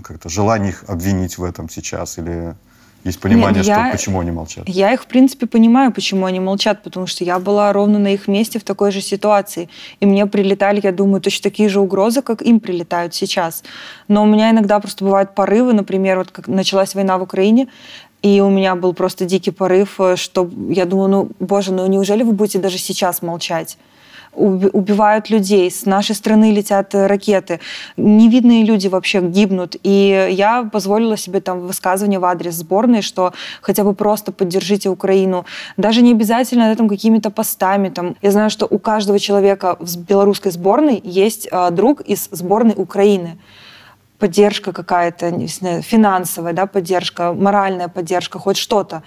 как-то 0.02 0.30
желание 0.30 0.72
их 0.72 0.84
обвинить 0.88 1.38
в 1.38 1.44
этом 1.44 1.70
сейчас 1.70 2.18
или 2.18 2.56
есть 3.06 3.22
понимание, 3.22 3.60
Нет, 3.60 3.68
я, 3.68 3.76
что 3.76 3.92
почему 3.92 4.20
они 4.20 4.32
молчат? 4.32 4.68
Я 4.68 4.94
их, 4.94 5.04
в 5.04 5.08
принципе, 5.08 5.48
понимаю, 5.48 5.94
почему 5.94 6.26
они 6.26 6.42
молчат, 6.42 6.84
потому 6.84 7.08
что 7.08 7.24
я 7.24 7.40
была 7.40 7.72
ровно 7.72 7.98
на 7.98 8.14
их 8.14 8.28
месте 8.28 8.60
в 8.60 8.64
такой 8.64 8.92
же 8.92 9.00
ситуации. 9.00 9.70
И 10.02 10.06
мне 10.06 10.26
прилетали, 10.26 10.82
я 10.84 10.92
думаю, 10.92 11.22
точно 11.22 11.44
такие 11.44 11.70
же 11.70 11.80
угрозы, 11.80 12.22
как 12.22 12.42
им 12.42 12.60
прилетают 12.60 13.16
сейчас. 13.16 13.64
Но 14.10 14.24
у 14.24 14.26
меня 14.26 14.52
иногда 14.52 14.80
просто 14.82 15.06
бывают 15.06 15.34
порывы, 15.34 15.72
например, 15.74 16.18
вот 16.18 16.32
как 16.32 16.48
началась 16.50 16.94
война 16.94 17.18
в 17.18 17.22
Украине, 17.22 17.70
и 18.22 18.42
у 18.42 18.50
меня 18.50 18.76
был 18.76 18.94
просто 18.94 19.24
дикий 19.24 19.52
порыв, 19.52 19.96
э, 20.00 20.18
что 20.18 20.50
я 20.70 20.86
думаю, 20.86 21.10
ну, 21.10 21.30
боже, 21.40 21.72
ну 21.72 21.88
неужели 21.88 22.24
вы 22.24 22.34
будете 22.34 22.60
даже 22.60 22.78
сейчас 22.78 23.22
молчать? 23.22 23.78
Убивают 24.40 25.30
людей, 25.30 25.70
с 25.70 25.86
нашей 25.86 26.16
страны 26.16 26.52
летят 26.52 26.96
ракеты, 26.96 27.60
невидные 27.98 28.64
люди 28.64 28.88
вообще 28.88 29.22
гибнут. 29.22 29.76
И 29.84 30.30
я 30.32 30.64
позволила 30.64 31.18
себе 31.18 31.42
там 31.42 31.68
высказывание 31.68 32.20
в 32.20 32.26
адрес 32.26 32.56
сборной, 32.56 33.02
что 33.02 33.34
хотя 33.62 33.84
бы 33.84 33.94
просто 33.94 34.32
поддержите 34.32 34.90
Украину. 34.90 35.46
Даже 35.78 36.02
не 36.02 36.12
обязательно 36.12 36.72
этом 36.72 36.88
какими-то 36.88 37.30
постами. 37.30 37.90
Там. 37.90 38.16
Я 38.22 38.32
знаю, 38.32 38.50
что 38.50 38.68
у 38.70 38.80
каждого 38.80 39.20
человека 39.20 39.76
в 39.80 39.98
белорусской 39.98 40.52
сборной 40.52 41.02
есть 41.04 41.48
э, 41.52 41.72
друг 41.72 42.02
из 42.02 42.30
сборной 42.32 42.74
Украины 42.78 43.38
поддержка 44.20 44.74
какая-то, 44.74 45.32
финансовая 45.82 46.54
да, 46.54 46.66
поддержка, 46.66 47.34
моральная 47.34 47.88
поддержка, 47.88 48.38
хоть 48.38 48.58
что-то. 48.58 49.02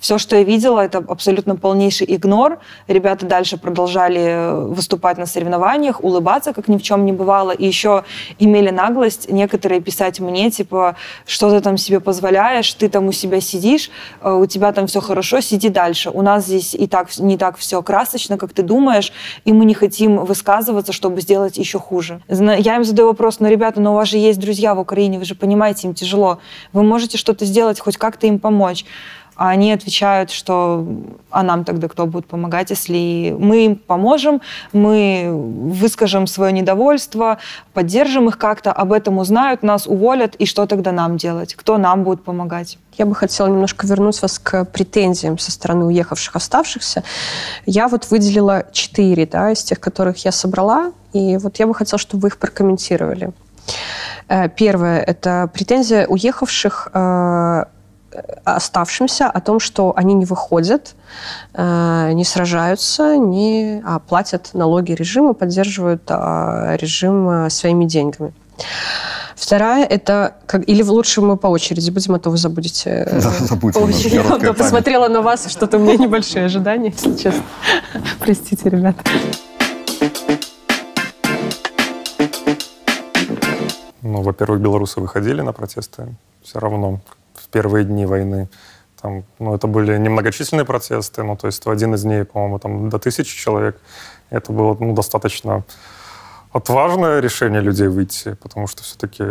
Все, 0.00 0.16
что 0.16 0.34
я 0.36 0.42
видела, 0.44 0.80
это 0.80 1.04
абсолютно 1.06 1.56
полнейший 1.56 2.06
игнор. 2.08 2.58
Ребята 2.88 3.26
дальше 3.26 3.58
продолжали 3.58 4.20
э, 4.20 4.64
выступать 4.64 5.18
на 5.18 5.26
соревнованиях, 5.26 6.02
улыбаться, 6.02 6.54
как 6.54 6.68
ни 6.68 6.78
в 6.78 6.82
чем 6.82 7.04
не 7.04 7.12
бывало. 7.12 7.50
И 7.50 7.66
еще 7.66 8.04
имели 8.38 8.70
наглость 8.70 9.30
некоторые 9.30 9.82
писать 9.82 10.18
мне, 10.18 10.50
типа, 10.50 10.96
что 11.26 11.50
ты 11.50 11.60
там 11.60 11.76
себе 11.76 12.00
позволяешь, 12.00 12.72
ты 12.72 12.88
там 12.88 13.08
у 13.08 13.12
себя 13.12 13.42
сидишь, 13.42 13.90
э, 14.22 14.32
у 14.32 14.46
тебя 14.46 14.72
там 14.72 14.86
все 14.86 15.00
хорошо, 15.00 15.42
сиди 15.42 15.68
дальше. 15.68 16.08
У 16.08 16.22
нас 16.22 16.46
здесь 16.46 16.74
и 16.74 16.86
так 16.86 17.08
не 17.18 17.36
так 17.36 17.58
все 17.58 17.82
красочно, 17.82 18.38
как 18.38 18.54
ты 18.54 18.62
думаешь, 18.62 19.12
и 19.44 19.52
мы 19.52 19.66
не 19.66 19.74
хотим 19.74 20.24
высказываться, 20.24 20.94
чтобы 20.94 21.20
сделать 21.20 21.58
еще 21.58 21.78
хуже. 21.78 22.22
Я 22.28 22.76
им 22.76 22.84
задаю 22.84 23.08
вопрос, 23.08 23.38
ну, 23.40 23.48
ребята, 23.48 23.82
но 23.82 23.92
у 23.92 23.96
вас 23.96 24.08
же 24.08 24.16
есть 24.16 24.40
друзья 24.40 24.74
в 24.74 24.78
Украине, 24.78 25.18
вы 25.18 25.26
же 25.26 25.34
понимаете, 25.34 25.88
им 25.88 25.94
тяжело. 25.94 26.38
Вы 26.72 26.84
можете 26.84 27.18
что-то 27.18 27.44
сделать, 27.44 27.78
хоть 27.78 27.98
как-то 27.98 28.26
им 28.26 28.38
помочь 28.38 28.86
а 29.40 29.48
они 29.48 29.72
отвечают, 29.72 30.30
что 30.30 30.86
а 31.30 31.42
нам 31.42 31.64
тогда 31.64 31.88
кто 31.88 32.04
будет 32.04 32.26
помогать, 32.26 32.68
если 32.68 33.34
мы 33.38 33.64
им 33.64 33.76
поможем, 33.76 34.42
мы 34.74 35.30
выскажем 35.32 36.26
свое 36.26 36.52
недовольство, 36.52 37.38
поддержим 37.72 38.28
их 38.28 38.36
как-то, 38.36 38.70
об 38.70 38.92
этом 38.92 39.16
узнают, 39.16 39.62
нас 39.62 39.86
уволят, 39.86 40.34
и 40.34 40.44
что 40.44 40.66
тогда 40.66 40.92
нам 40.92 41.16
делать? 41.16 41.54
Кто 41.54 41.78
нам 41.78 42.04
будет 42.04 42.22
помогать? 42.22 42.76
Я 42.98 43.06
бы 43.06 43.14
хотела 43.14 43.46
немножко 43.46 43.86
вернуть 43.86 44.20
вас 44.20 44.38
к 44.38 44.66
претензиям 44.66 45.38
со 45.38 45.50
стороны 45.50 45.86
уехавших, 45.86 46.36
оставшихся. 46.36 47.02
Я 47.64 47.88
вот 47.88 48.10
выделила 48.10 48.66
четыре 48.72 49.24
да, 49.24 49.52
из 49.52 49.62
тех, 49.62 49.80
которых 49.80 50.22
я 50.22 50.32
собрала, 50.32 50.92
и 51.14 51.38
вот 51.38 51.58
я 51.58 51.66
бы 51.66 51.74
хотела, 51.74 51.98
чтобы 51.98 52.20
вы 52.20 52.28
их 52.28 52.36
прокомментировали. 52.36 53.30
Э, 54.28 54.50
первое– 54.50 55.00
это 55.06 55.50
претензия 55.54 56.06
уехавших 56.06 56.88
э, 56.92 57.64
оставшимся 58.44 59.26
о 59.26 59.40
том, 59.40 59.60
что 59.60 59.92
они 59.96 60.14
не 60.14 60.24
выходят, 60.24 60.94
э, 61.54 62.12
не 62.12 62.24
сражаются, 62.24 63.16
не 63.16 63.82
а, 63.84 63.98
платят 63.98 64.50
налоги 64.52 64.92
режима, 64.92 65.34
поддерживают 65.34 66.02
а, 66.08 66.76
режим 66.76 67.28
э, 67.28 67.50
своими 67.50 67.84
деньгами. 67.84 68.32
Вторая 69.36 69.86
это 69.86 70.34
как 70.46 70.68
или 70.68 70.82
лучше 70.82 71.22
мы 71.22 71.36
по 71.36 71.46
очереди 71.46 71.90
будем, 71.90 72.14
а 72.14 72.18
то 72.18 72.30
вы 72.30 72.36
забудете. 72.36 73.04
Э, 73.06 73.20
да, 73.20 73.30
забудем. 73.30 73.88
Я 74.42 74.52
посмотрела 74.52 75.08
на 75.08 75.22
вас, 75.22 75.50
что-то 75.50 75.78
у 75.78 75.80
меня 75.80 75.96
небольшие 75.96 76.44
ожидания, 76.44 76.90
если 76.90 77.16
честно. 77.16 77.42
Простите, 78.18 78.68
ребята. 78.68 79.02
Ну, 84.02 84.22
во-первых, 84.22 84.60
белорусы 84.60 85.00
выходили 85.00 85.40
на 85.40 85.52
протесты 85.52 86.08
все 86.42 86.58
равно 86.58 87.00
первые 87.50 87.84
дни 87.84 88.06
войны. 88.06 88.48
Там, 89.00 89.24
ну, 89.38 89.54
это 89.54 89.66
были 89.66 89.96
немногочисленные 89.96 90.64
протесты, 90.64 91.22
ну, 91.22 91.36
то 91.36 91.46
есть 91.46 91.64
в 91.64 91.70
один 91.70 91.94
из 91.94 92.02
дней, 92.02 92.24
по-моему, 92.24 92.58
там 92.58 92.90
до 92.90 92.98
тысячи 92.98 93.36
человек. 93.36 93.80
Это 94.28 94.52
было 94.52 94.76
ну, 94.78 94.94
достаточно 94.94 95.64
отважное 96.52 97.20
решение 97.20 97.60
людей 97.60 97.88
выйти, 97.88 98.34
потому 98.42 98.66
что 98.66 98.82
все-таки 98.82 99.24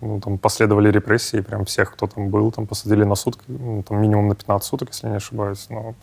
ну, 0.00 0.20
там 0.20 0.38
последовали 0.38 0.90
репрессии, 0.90 1.40
прям 1.40 1.64
всех, 1.64 1.92
кто 1.92 2.06
там 2.06 2.28
был, 2.28 2.52
там 2.52 2.66
посадили 2.66 3.04
на 3.04 3.14
сутки, 3.14 3.44
ну, 3.48 3.82
там 3.82 4.00
минимум 4.00 4.28
на 4.28 4.34
15 4.34 4.68
суток, 4.68 4.90
если 4.90 5.08
не 5.08 5.16
ошибаюсь. 5.16 5.66
Но 5.70 5.94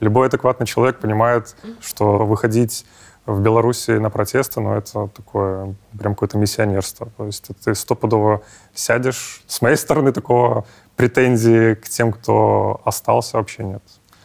любой 0.00 0.28
адекватный 0.28 0.66
человек 0.66 1.00
понимает, 1.00 1.56
что 1.80 2.24
выходить 2.24 2.86
в 3.26 3.40
Беларуси 3.40 3.92
на 3.92 4.10
протесты, 4.10 4.60
но 4.60 4.76
это 4.76 5.08
такое 5.08 5.74
прям 5.98 6.14
какое-то 6.14 6.38
миссионерство. 6.38 7.08
То 7.16 7.26
есть 7.26 7.48
ты 7.64 7.74
стопудово 7.74 8.42
сядешь. 8.74 9.42
С 9.46 9.62
моей 9.62 9.76
стороны 9.76 10.12
такого 10.12 10.66
претензии 10.96 11.74
к 11.74 11.88
тем, 11.88 12.12
кто 12.12 12.80
остался, 12.84 13.38
вообще 13.38 13.64
нет. 13.64 13.82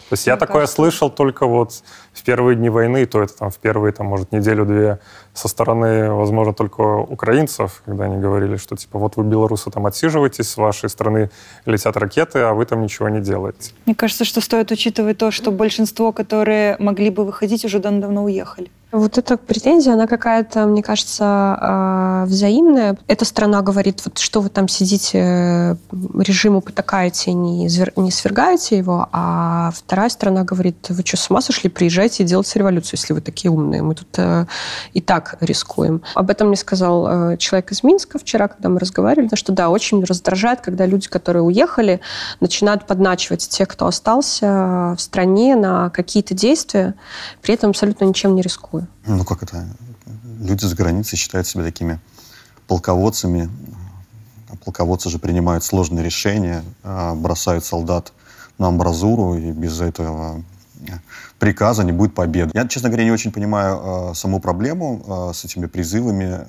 То 0.10 0.14
есть 0.14 0.26
Мне 0.26 0.34
я 0.34 0.38
такое 0.38 0.62
кажется... 0.62 0.76
слышал 0.78 1.12
только 1.12 1.46
вот 1.46 1.84
в 2.14 2.24
первые 2.24 2.56
дни 2.56 2.70
войны, 2.70 3.06
то 3.06 3.22
это 3.22 3.38
там 3.38 3.52
в 3.52 3.58
первые, 3.60 3.94
там, 3.94 4.08
может, 4.08 4.32
неделю-две 4.32 5.00
со 5.36 5.48
стороны, 5.48 6.12
возможно, 6.12 6.52
только 6.52 6.82
украинцев, 6.82 7.84
когда 7.86 8.06
они 8.06 8.18
говорили, 8.18 8.58
что 8.58 8.76
типа 8.76 8.98
вот 8.98 9.18
вы, 9.18 9.24
белорусы, 9.24 9.70
там 9.70 9.86
отсиживаетесь, 9.86 10.50
с 10.50 10.58
вашей 10.58 10.90
страны 10.90 11.30
летят 11.66 11.96
ракеты, 11.96 12.40
а 12.40 12.54
вы 12.54 12.66
там 12.66 12.82
ничего 12.82 13.08
не 13.08 13.22
делаете. 13.22 13.74
Мне 13.86 13.94
кажется, 13.94 14.26
что 14.26 14.42
стоит 14.42 14.72
учитывать 14.72 15.20
то, 15.20 15.30
что 15.30 15.52
большинство, 15.52 16.12
которые 16.12 16.76
могли 16.80 17.12
бы 17.12 17.24
выходить, 17.24 17.64
уже 17.64 17.78
давно 17.78 18.24
уехали. 18.24 18.72
Вот 18.92 19.20
эта 19.20 19.38
претензия, 19.38 19.94
она 19.94 20.08
какая-то, 20.08 20.66
мне 20.66 20.82
кажется, 20.82 21.24
а, 21.24 22.26
взаимная. 22.26 22.98
Эта 23.08 23.24
страна 23.24 23.62
говорит, 23.62 24.02
вот 24.04 24.18
что 24.18 24.42
вы 24.42 24.50
там 24.50 24.68
сидите, 24.68 25.78
режиму 26.18 26.62
потакаете, 26.62 27.34
не, 27.34 27.70
не 27.98 28.12
свергаете 28.12 28.78
его, 28.78 29.08
а 29.12 29.72
вторая 29.76 30.10
страна 30.10 30.44
говорит, 30.44 30.88
вы 30.90 31.04
что, 31.06 31.18
с 31.18 31.30
ума 31.30 31.42
сошли, 31.42 31.70
приезжайте 31.70 32.24
и 32.24 32.26
делайте 32.26 32.58
революцию, 32.58 32.98
если 32.98 33.14
вы 33.14 33.22
такие 33.22 33.52
умные. 33.52 33.84
Мы 33.84 33.94
тут 33.94 34.08
э, 34.18 34.48
и 34.94 35.02
так 35.02 35.38
рискуем. 35.40 36.02
Об 36.16 36.32
этом 36.32 36.48
мне 36.48 36.58
сказал 36.58 37.34
э, 37.34 37.38
человек 37.38 37.72
из 37.72 37.84
Минска 37.84 38.18
вчера, 38.18 38.48
когда 38.48 38.70
мы 38.70 38.80
разговаривали, 38.80 39.36
что 39.36 39.52
да, 39.52 39.70
очень 39.70 40.04
раздражает, 40.04 40.62
когда 40.62 40.88
люди, 40.88 41.08
которые 41.10 41.44
уехали, 41.44 42.02
начинают 42.40 42.88
подначивать 42.88 43.48
тех, 43.48 43.68
кто 43.68 43.86
остался 43.86 44.96
в 44.98 45.00
стране 45.00 45.56
на 45.56 45.92
какие-то 45.92 46.34
действия, 46.34 46.96
при 47.44 47.54
этом 47.54 47.70
абсолютно 47.70 48.06
ничем 48.06 48.34
не 48.34 48.42
рискуя 48.42 48.79
такое? 48.80 49.18
Ну, 49.18 49.24
как 49.24 49.44
это? 49.44 49.68
Люди 50.40 50.66
за 50.66 50.76
границей 50.76 51.18
считают 51.18 51.48
себя 51.48 51.64
такими 51.64 52.00
полководцами. 52.68 53.50
А 54.50 54.56
полководцы 54.56 55.10
же 55.10 55.20
принимают 55.20 55.64
сложные 55.64 56.04
решения, 56.04 56.64
а, 56.84 57.14
бросают 57.14 57.66
солдат 57.66 58.14
на 58.58 58.68
амбразуру, 58.68 59.36
и 59.36 59.52
без 59.52 59.80
этого 59.80 60.44
приказа 61.40 61.84
не 61.84 61.92
будет 61.92 62.16
победы. 62.16 62.52
Я, 62.54 62.68
честно 62.68 62.90
говоря, 62.90 63.04
не 63.04 63.12
очень 63.12 63.32
понимаю 63.32 64.12
э, 64.12 64.16
саму 64.16 64.40
проблему 64.40 65.32
с 65.34 65.44
этими 65.44 65.66
призывами 65.66 66.40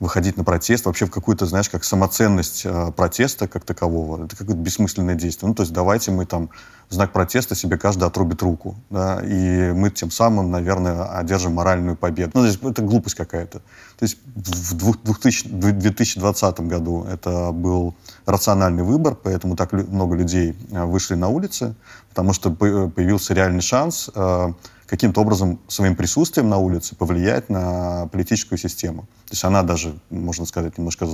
выходить 0.00 0.38
на 0.38 0.44
протест, 0.44 0.86
вообще 0.86 1.04
в 1.04 1.10
какую-то, 1.10 1.44
знаешь, 1.44 1.68
как 1.68 1.84
самоценность 1.84 2.62
э, 2.64 2.90
протеста 2.96 3.46
как 3.46 3.64
такового. 3.64 4.24
Это 4.24 4.34
какое-то 4.34 4.60
бессмысленное 4.60 5.14
действие. 5.14 5.48
Ну, 5.48 5.54
то 5.54 5.62
есть 5.62 5.74
давайте 5.74 6.10
мы 6.10 6.24
там 6.24 6.48
в 6.88 6.94
знак 6.94 7.12
протеста 7.12 7.54
себе 7.54 7.76
каждый 7.76 8.08
отрубит 8.08 8.42
руку, 8.42 8.76
да, 8.88 9.20
и 9.22 9.72
мы 9.72 9.90
тем 9.90 10.10
самым, 10.10 10.50
наверное, 10.50 11.04
одержим 11.18 11.52
моральную 11.52 11.96
победу. 11.96 12.32
Ну, 12.34 12.40
то 12.40 12.46
есть 12.46 12.62
это 12.62 12.80
глупость 12.80 13.14
какая-то. 13.14 13.58
То 13.58 14.02
есть 14.02 14.16
в 14.34 14.74
2000, 15.04 15.48
2020 15.48 16.60
году 16.60 17.04
это 17.04 17.52
был 17.52 17.94
рациональный 18.24 18.82
выбор, 18.82 19.14
поэтому 19.14 19.54
так 19.54 19.72
много 19.72 20.16
людей 20.16 20.56
э, 20.70 20.82
вышли 20.84 21.14
на 21.14 21.28
улицы, 21.28 21.74
потому 22.08 22.32
что 22.32 22.50
появился 22.50 23.34
реальный 23.34 23.60
шанс 23.60 24.08
э, 24.14 24.52
каким-то 24.90 25.20
образом 25.20 25.60
своим 25.68 25.94
присутствием 25.94 26.48
на 26.48 26.58
улице 26.58 26.96
повлиять 26.96 27.48
на 27.48 28.08
политическую 28.08 28.58
систему. 28.58 29.02
То 29.28 29.34
есть 29.34 29.44
она 29.44 29.62
даже, 29.62 29.96
можно 30.10 30.44
сказать, 30.46 30.78
немножко 30.78 31.06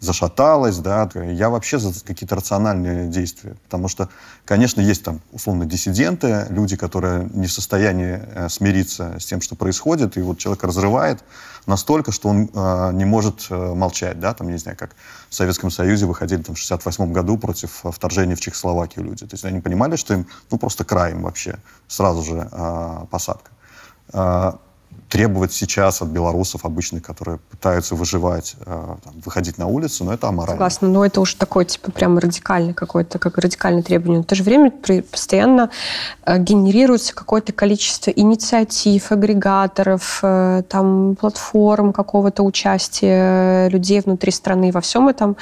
зашаталась, 0.00 0.76
да. 0.76 1.08
Я 1.14 1.48
вообще 1.48 1.78
за 1.78 2.04
какие-то 2.04 2.36
рациональные 2.36 3.08
действия, 3.08 3.56
потому 3.64 3.88
что, 3.88 4.10
конечно, 4.44 4.82
есть 4.82 5.02
там, 5.02 5.22
условно, 5.32 5.64
диссиденты, 5.64 6.46
люди, 6.50 6.76
которые 6.76 7.30
не 7.32 7.46
в 7.46 7.52
состоянии 7.52 8.20
э, 8.22 8.50
смириться 8.50 9.16
с 9.18 9.24
тем, 9.24 9.40
что 9.40 9.56
происходит, 9.56 10.18
и 10.18 10.20
вот 10.20 10.36
человек 10.36 10.62
разрывает 10.64 11.24
настолько, 11.66 12.12
что 12.12 12.28
он 12.28 12.50
э, 12.52 12.90
не 12.92 13.04
может 13.04 13.46
э, 13.50 13.74
молчать, 13.74 14.20
да, 14.20 14.34
там, 14.34 14.50
не 14.50 14.58
знаю, 14.58 14.76
как 14.76 14.96
в 15.28 15.34
Советском 15.34 15.70
Союзе 15.70 16.06
выходили 16.06 16.42
там 16.42 16.54
в 16.54 16.58
68 16.58 17.12
году 17.12 17.38
против 17.38 17.84
вторжения 17.84 18.34
в 18.34 18.40
Чехословакию 18.40 19.04
люди. 19.04 19.26
То 19.26 19.34
есть 19.34 19.44
они 19.44 19.60
понимали, 19.60 19.96
что 19.96 20.14
им, 20.14 20.26
ну, 20.50 20.58
просто 20.58 20.84
краем 20.84 21.22
вообще, 21.22 21.58
сразу 21.88 22.22
же 22.22 22.48
э, 22.50 23.06
посадка. 23.10 23.50
Требовать 25.12 25.52
сейчас 25.52 26.00
от 26.00 26.08
белорусов 26.08 26.64
обычных, 26.64 27.02
которые 27.02 27.38
пытаются 27.50 27.94
выживать, 27.94 28.56
э, 28.64 28.94
выходить 29.26 29.58
на 29.58 29.66
улицу, 29.66 30.04
но 30.04 30.14
это 30.14 30.28
аморально. 30.28 30.54
Согласна, 30.54 30.88
но 30.88 31.04
это 31.04 31.20
уж 31.20 31.34
такое, 31.34 31.66
типа, 31.66 31.90
прям 31.90 32.16
радикальный 32.16 32.72
какой-то, 32.72 33.18
как 33.18 33.36
радикальное 33.36 33.82
требование. 33.82 34.22
В 34.22 34.24
то 34.24 34.34
же 34.34 34.42
время 34.42 34.70
постоянно 34.70 35.68
э, 36.24 36.38
генерируется 36.38 37.14
какое-то 37.14 37.52
количество 37.52 38.10
инициатив, 38.10 39.12
агрегаторов, 39.12 40.20
э, 40.22 40.62
там, 40.66 41.14
платформ 41.16 41.92
какого-то 41.92 42.42
участия 42.42 43.68
людей 43.68 44.00
внутри 44.00 44.32
страны 44.32 44.72
во 44.72 44.80
всем 44.80 45.08
этом, 45.08 45.36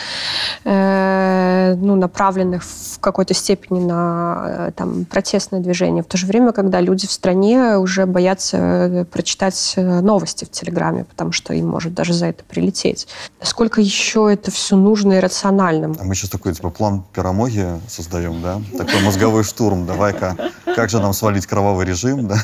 ну, 0.65 1.95
направленных 1.95 2.65
в 2.65 2.99
какой-то 2.99 3.35
степени 3.35 3.79
на 3.79 4.73
там, 4.75 5.05
протестное 5.05 5.61
движение. 5.61 6.03
В 6.03 6.07
то 6.07 6.17
же 6.17 6.27
время, 6.27 6.51
когда 6.51 6.81
люди 6.81 7.07
в 7.07 7.13
стране 7.13 7.77
уже 7.77 8.07
боятся 8.07 9.07
прочитать 9.13 9.60
читать 9.61 9.73
э, 9.77 10.01
новости 10.01 10.45
в 10.45 10.51
Телеграме, 10.51 11.05
потому 11.05 11.33
что 11.33 11.53
им 11.55 11.69
может 11.69 11.95
даже 11.95 12.13
за 12.13 12.27
это 12.27 12.45
прилететь. 12.45 13.07
Насколько 13.41 13.81
еще 13.81 14.29
это 14.33 14.51
все 14.51 14.77
нужно 14.77 15.15
и 15.15 15.19
рациональным? 15.21 15.97
А 15.99 16.05
мы 16.05 16.15
сейчас 16.15 16.31
такой 16.31 16.55
типа 16.55 16.71
план 16.71 17.05
пирамоги 17.13 17.67
создаем, 17.89 18.43
да? 18.43 18.61
Такой 18.77 19.01
мозговой 19.03 19.45
штурм. 19.45 19.87
Давай-ка, 19.87 20.37
как 20.75 20.91
же 20.91 21.01
нам 21.01 21.13
свалить 21.13 21.47
кровавый 21.47 21.87
режим, 21.87 22.29
да? 22.29 22.37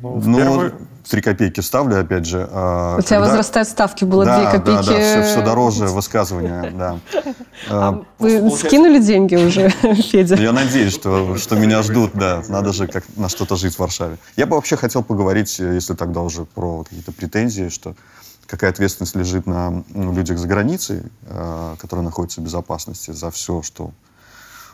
Ну, 0.00 0.20
ну 0.24 0.36
первый... 0.38 0.72
3 1.08 1.22
копейки 1.22 1.60
ставлю, 1.60 2.00
опять 2.00 2.26
же. 2.26 2.46
А, 2.50 2.98
У 2.98 3.02
тебя 3.02 3.20
возрастают 3.20 3.68
ставки, 3.68 4.04
было 4.04 4.24
да, 4.24 4.42
2 4.42 4.50
копейки. 4.52 4.86
Да, 4.86 4.92
да, 4.92 5.00
все, 5.00 5.22
все 5.22 5.42
дороже 5.42 5.86
высказывания, 5.86 6.70
да. 6.76 6.98
А, 7.68 7.88
а 7.88 8.04
вы 8.18 8.38
получается... 8.38 8.66
скинули 8.66 8.98
деньги 9.00 9.36
уже, 9.36 9.70
Федя? 10.10 10.36
Я 10.36 10.52
надеюсь, 10.52 10.92
что, 10.92 11.36
что 11.36 11.56
меня 11.56 11.82
ждут, 11.82 12.12
да. 12.14 12.42
Надо 12.48 12.72
же 12.72 12.86
как 12.86 13.04
на 13.16 13.28
что-то 13.28 13.56
жить 13.56 13.74
в 13.74 13.78
Варшаве. 13.78 14.18
Я 14.36 14.46
бы 14.46 14.56
вообще 14.56 14.76
хотел 14.76 15.02
поговорить, 15.02 15.58
если 15.58 15.94
тогда 15.94 16.20
уже 16.20 16.44
про 16.44 16.84
какие-то 16.84 17.12
претензии, 17.12 17.70
что 17.70 17.94
какая 18.46 18.70
ответственность 18.70 19.16
лежит 19.16 19.46
на 19.46 19.82
ну, 19.94 20.12
людях 20.12 20.38
за 20.38 20.46
границей, 20.46 21.02
э, 21.22 21.76
которые 21.78 22.04
находятся 22.04 22.40
в 22.40 22.44
безопасности 22.44 23.12
за 23.12 23.30
все, 23.30 23.62
что 23.62 23.92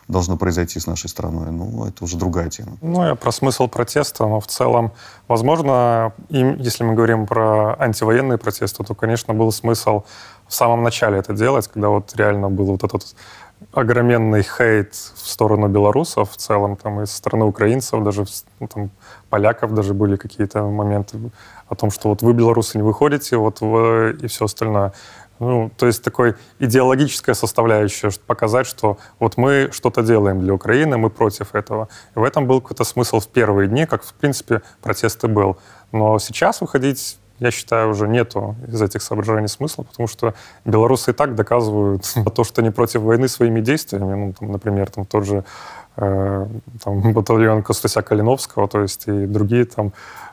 должно 0.09 0.37
произойти 0.37 0.81
с 0.81 0.87
нашей 0.87 1.09
страной, 1.09 1.51
ну, 1.51 1.87
это 1.87 2.05
уже 2.05 2.17
другая 2.17 2.51
тема. 2.51 2.77
Ну, 2.83 3.07
я 3.07 3.15
про 3.15 3.33
смысл 3.33 3.69
протеста, 3.69 4.27
но 4.27 4.41
в 4.41 4.47
целом, 4.47 4.93
возможно, 5.29 6.13
им, 6.29 6.57
если 6.57 6.85
мы 6.85 6.95
говорим 6.95 7.27
про 7.27 7.77
антивоенные 7.79 8.39
протесты, 8.39 8.85
то, 8.85 8.95
конечно, 8.95 9.35
был 9.35 9.51
смысл 9.53 10.03
в 10.47 10.55
самом 10.55 10.83
начале 10.83 11.19
это 11.19 11.33
делать, 11.33 11.69
когда 11.69 11.89
вот 11.89 12.15
реально 12.17 12.51
был 12.51 12.67
вот 12.67 12.85
этот 12.85 13.15
огроменный 13.73 14.43
хейт 14.43 14.95
в 14.95 15.29
сторону 15.29 15.69
белорусов 15.69 16.33
в 16.33 16.37
целом, 16.37 16.77
там, 16.77 17.01
и 17.01 17.07
со 17.07 17.17
стороны 17.17 17.45
украинцев, 17.45 18.03
даже 18.05 18.25
ну, 18.61 18.69
там, 18.69 18.91
поляков 19.31 19.73
даже 19.75 19.95
были 19.95 20.17
какие-то 20.17 20.63
моменты 20.65 21.19
о 21.69 21.75
том, 21.75 21.91
что 21.91 22.11
вот 22.11 22.23
вы, 22.23 22.35
белорусы, 22.35 22.79
не 22.79 22.83
выходите, 22.83 23.37
вот 23.37 23.61
вы, 23.61 24.17
и 24.21 24.27
все 24.27 24.45
остальное. 24.45 24.93
Ну, 25.41 25.71
то 25.77 25.87
есть 25.87 26.03
такой 26.03 26.35
идеологическая 26.59 27.35
составляющая, 27.35 28.11
показать, 28.27 28.67
что 28.67 28.99
вот 29.19 29.37
мы 29.37 29.71
что-то 29.73 30.03
делаем 30.03 30.41
для 30.41 30.55
Украины, 30.55 30.97
мы 30.97 31.11
против 31.11 31.55
этого. 31.55 31.89
И 32.15 32.19
в 32.19 32.23
этом 32.23 32.47
был 32.47 32.61
какой-то 32.61 32.85
смысл 32.85 33.21
в 33.21 33.29
первые 33.29 33.69
дни, 33.69 33.87
как, 33.87 34.05
в 34.05 34.15
принципе, 34.15 34.63
протест 34.83 35.25
и 35.25 35.29
был. 35.29 35.57
Но 35.93 36.19
сейчас 36.19 36.61
выходить 36.61 37.19
я 37.41 37.51
считаю, 37.51 37.91
уже 37.91 38.07
нету 38.07 38.55
из 38.69 38.81
этих 38.81 39.03
соображений 39.03 39.49
смысла, 39.49 39.83
потому 39.83 40.07
что 40.07 40.35
белорусы 40.65 41.11
и 41.11 41.15
так 41.15 41.35
доказывают 41.35 42.05
то, 42.35 42.45
что 42.45 42.61
они 42.61 42.71
против 42.71 43.03
войны 43.03 43.29
своими 43.29 43.61
действиями. 43.61 44.15
Ну, 44.15 44.33
там, 44.39 44.53
например, 44.53 44.91
там 44.91 45.05
тот 45.05 45.25
же 45.25 45.45
э, 45.97 46.47
там, 46.83 47.13
батальон 47.13 47.63
Костуся 47.63 48.03
Калиновского, 48.03 48.69
то 48.69 48.81
есть 48.81 49.09
и 49.09 49.27
другие 49.27 49.65
там 49.65 49.93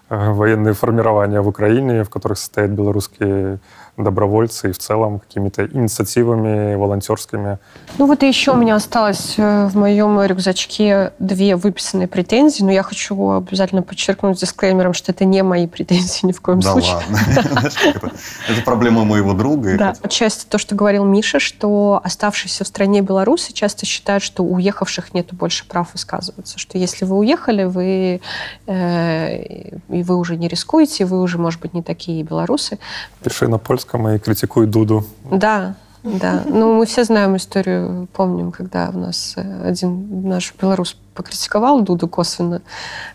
э, 0.09 0.31
военные 0.31 0.73
формирования 0.73 1.41
в 1.41 1.47
Украине, 1.47 2.03
в 2.03 2.09
которых 2.09 2.37
состоят 2.37 2.71
белорусские 2.71 3.59
добровольцы 4.03 4.69
и 4.69 4.71
в 4.71 4.77
целом 4.77 5.19
какими-то 5.19 5.65
инициативами 5.67 6.75
волонтерскими. 6.75 7.59
Ну 7.97 8.05
вот 8.05 8.23
и 8.23 8.27
еще 8.27 8.51
у 8.51 8.55
меня 8.55 8.75
осталось 8.75 9.35
э, 9.37 9.67
в 9.67 9.75
моем 9.75 10.21
рюкзачке 10.21 11.13
две 11.19 11.55
выписанные 11.55 12.07
претензии, 12.07 12.63
но 12.63 12.71
я 12.71 12.83
хочу 12.83 13.37
обязательно 13.37 13.81
подчеркнуть 13.81 14.39
дисклеймером, 14.39 14.93
что 14.93 15.11
это 15.11 15.25
не 15.25 15.43
мои 15.43 15.67
претензии 15.67 16.25
ни 16.25 16.31
в 16.31 16.41
коем 16.41 16.59
да 16.59 16.71
случае. 16.71 16.95
ладно. 16.95 17.19
Это 18.47 18.61
проблема 18.63 19.03
моего 19.03 19.33
друга. 19.33 19.77
Да, 19.77 19.93
отчасти 20.01 20.45
то, 20.47 20.57
что 20.57 20.75
говорил 20.75 21.05
Миша, 21.05 21.39
что 21.39 21.99
оставшиеся 22.03 22.63
в 22.63 22.67
стране 22.67 23.01
белорусы 23.01 23.53
часто 23.53 23.85
считают, 23.85 24.23
что 24.23 24.43
у 24.43 24.55
уехавших 24.61 25.13
нет 25.13 25.33
больше 25.33 25.65
прав 25.67 25.89
высказываться, 25.93 26.59
что 26.59 26.77
если 26.77 27.05
вы 27.05 27.17
уехали, 27.17 27.63
вы 27.63 28.21
э, 28.67 29.71
и 29.89 30.03
вы 30.03 30.15
уже 30.15 30.37
не 30.37 30.47
рискуете, 30.47 31.05
вы 31.05 31.21
уже, 31.21 31.37
может 31.37 31.59
быть, 31.59 31.73
не 31.73 31.81
такие 31.81 32.23
белорусы. 32.23 32.79
Пиши 33.23 33.47
на 33.47 33.57
польском 33.57 33.90
Зеленском 33.91 34.09
и 34.09 34.19
критикует 34.19 34.69
Дуду. 34.69 35.05
Да, 35.29 35.75
да. 36.03 36.43
Ну, 36.45 36.73
мы 36.77 36.85
все 36.85 37.03
знаем 37.03 37.35
историю, 37.35 38.07
помним, 38.13 38.51
когда 38.51 38.89
у 38.93 38.97
нас 38.97 39.33
э, 39.35 39.67
один 39.67 40.27
наш 40.27 40.53
белорус 40.59 40.97
покритиковал 41.13 41.81
Дуду 41.81 42.07
косвенно, 42.07 42.61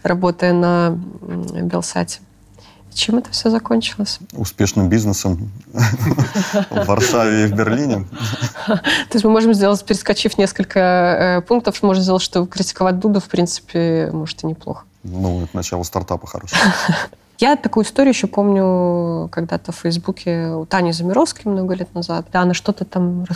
работая 0.03 0.53
на 0.53 0.99
Белсате. 1.63 2.21
Чем 2.95 3.19
это 3.19 3.31
все 3.31 3.51
закончилось? 3.51 4.21
Успешным 4.33 4.89
бизнесом 4.89 5.51
в 6.71 6.87
Варшаве 6.87 7.45
и 7.45 7.47
в 7.47 7.55
Берлине. 7.55 8.07
То 8.67 9.13
есть 9.13 9.25
мы 9.25 9.31
можем 9.31 9.53
сделать, 9.53 9.85
перескочив 9.85 10.39
несколько 10.39 10.79
э, 10.79 11.41
пунктов, 11.43 11.83
можно 11.83 12.03
сделать, 12.03 12.23
что 12.23 12.47
критиковать 12.47 12.99
Дуду, 12.99 13.21
в 13.21 13.29
принципе, 13.29 14.11
может 14.13 14.45
и 14.45 14.47
неплохо. 14.47 14.85
Ну, 15.03 15.43
это 15.43 15.55
начало 15.55 15.83
стартапа 15.83 16.27
хорошее. 16.27 16.61
Я 17.39 17.57
такую 17.57 17.85
историю 17.85 18.13
еще 18.13 18.27
помню 18.27 19.29
когда-то 19.31 19.73
в 19.73 19.77
Фейсбуке 19.77 20.49
у 20.49 20.65
Тани 20.65 20.93
Замировской 20.93 21.51
много 21.51 21.75
лет 21.75 21.95
назад. 21.95 22.27
Да, 22.33 22.43
она 22.43 22.55
что-то 22.55 22.85
там 22.85 23.27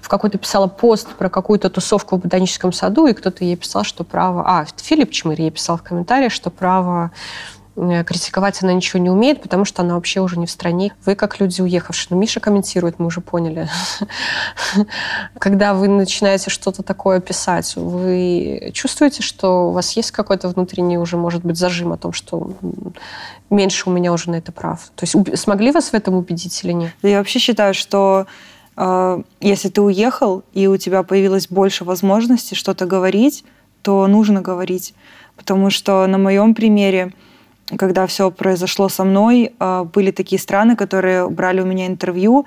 в 0.00 0.08
какой-то 0.08 0.38
писала 0.38 0.66
пост 0.66 1.08
про 1.14 1.28
какую-то 1.28 1.70
тусовку 1.70 2.16
в 2.16 2.20
ботаническом 2.20 2.72
саду, 2.72 3.06
и 3.06 3.12
кто-то 3.12 3.44
ей 3.44 3.56
писал, 3.56 3.84
что 3.84 4.04
право... 4.04 4.42
А, 4.46 4.66
Филипп 4.76 5.10
Чмырь 5.10 5.42
ей 5.42 5.50
писал 5.50 5.76
в 5.76 5.82
комментариях, 5.82 6.32
что 6.32 6.50
право 6.50 7.12
критиковать 7.76 8.62
она 8.62 8.72
ничего 8.72 9.02
не 9.02 9.10
умеет, 9.10 9.42
потому 9.42 9.66
что 9.66 9.82
она 9.82 9.94
вообще 9.94 10.20
уже 10.20 10.38
не 10.38 10.46
в 10.46 10.50
стране. 10.50 10.94
Вы 11.04 11.14
как 11.14 11.40
люди 11.40 11.60
уехавшие. 11.60 12.08
Ну, 12.10 12.16
Миша 12.18 12.40
комментирует, 12.40 12.98
мы 12.98 13.06
уже 13.06 13.20
поняли. 13.20 13.68
Когда 15.38 15.74
вы 15.74 15.88
начинаете 15.88 16.48
что-то 16.48 16.82
такое 16.82 17.20
писать, 17.20 17.76
вы 17.76 18.70
чувствуете, 18.72 19.22
что 19.22 19.68
у 19.68 19.72
вас 19.72 19.92
есть 19.92 20.10
какой-то 20.10 20.48
внутренний 20.48 20.96
уже, 20.96 21.18
может 21.18 21.44
быть, 21.44 21.58
зажим 21.58 21.92
о 21.92 21.98
том, 21.98 22.12
что 22.12 22.52
меньше 23.50 23.90
у 23.90 23.92
меня 23.92 24.12
уже 24.12 24.30
на 24.30 24.36
это 24.36 24.52
прав? 24.52 24.90
То 24.94 25.04
есть 25.04 25.38
смогли 25.38 25.70
вас 25.70 25.90
в 25.90 25.94
этом 25.94 26.14
убедить 26.14 26.64
или 26.64 26.72
нет? 26.72 26.92
Я 27.02 27.18
вообще 27.18 27.38
считаю, 27.38 27.74
что 27.74 28.26
э, 28.78 29.22
если 29.40 29.68
ты 29.68 29.82
уехал, 29.82 30.44
и 30.54 30.66
у 30.66 30.78
тебя 30.78 31.02
появилось 31.02 31.48
больше 31.48 31.84
возможностей 31.84 32.54
что-то 32.54 32.86
говорить, 32.86 33.44
то 33.82 34.06
нужно 34.06 34.40
говорить. 34.40 34.94
Потому 35.36 35.68
что 35.68 36.06
на 36.06 36.16
моем 36.16 36.54
примере 36.54 37.12
когда 37.76 38.06
все 38.06 38.30
произошло 38.30 38.88
со 38.88 39.04
мной, 39.04 39.52
а, 39.58 39.84
были 39.84 40.10
такие 40.10 40.40
страны, 40.40 40.76
которые 40.76 41.28
брали 41.28 41.60
у 41.60 41.66
меня 41.66 41.86
интервью, 41.86 42.46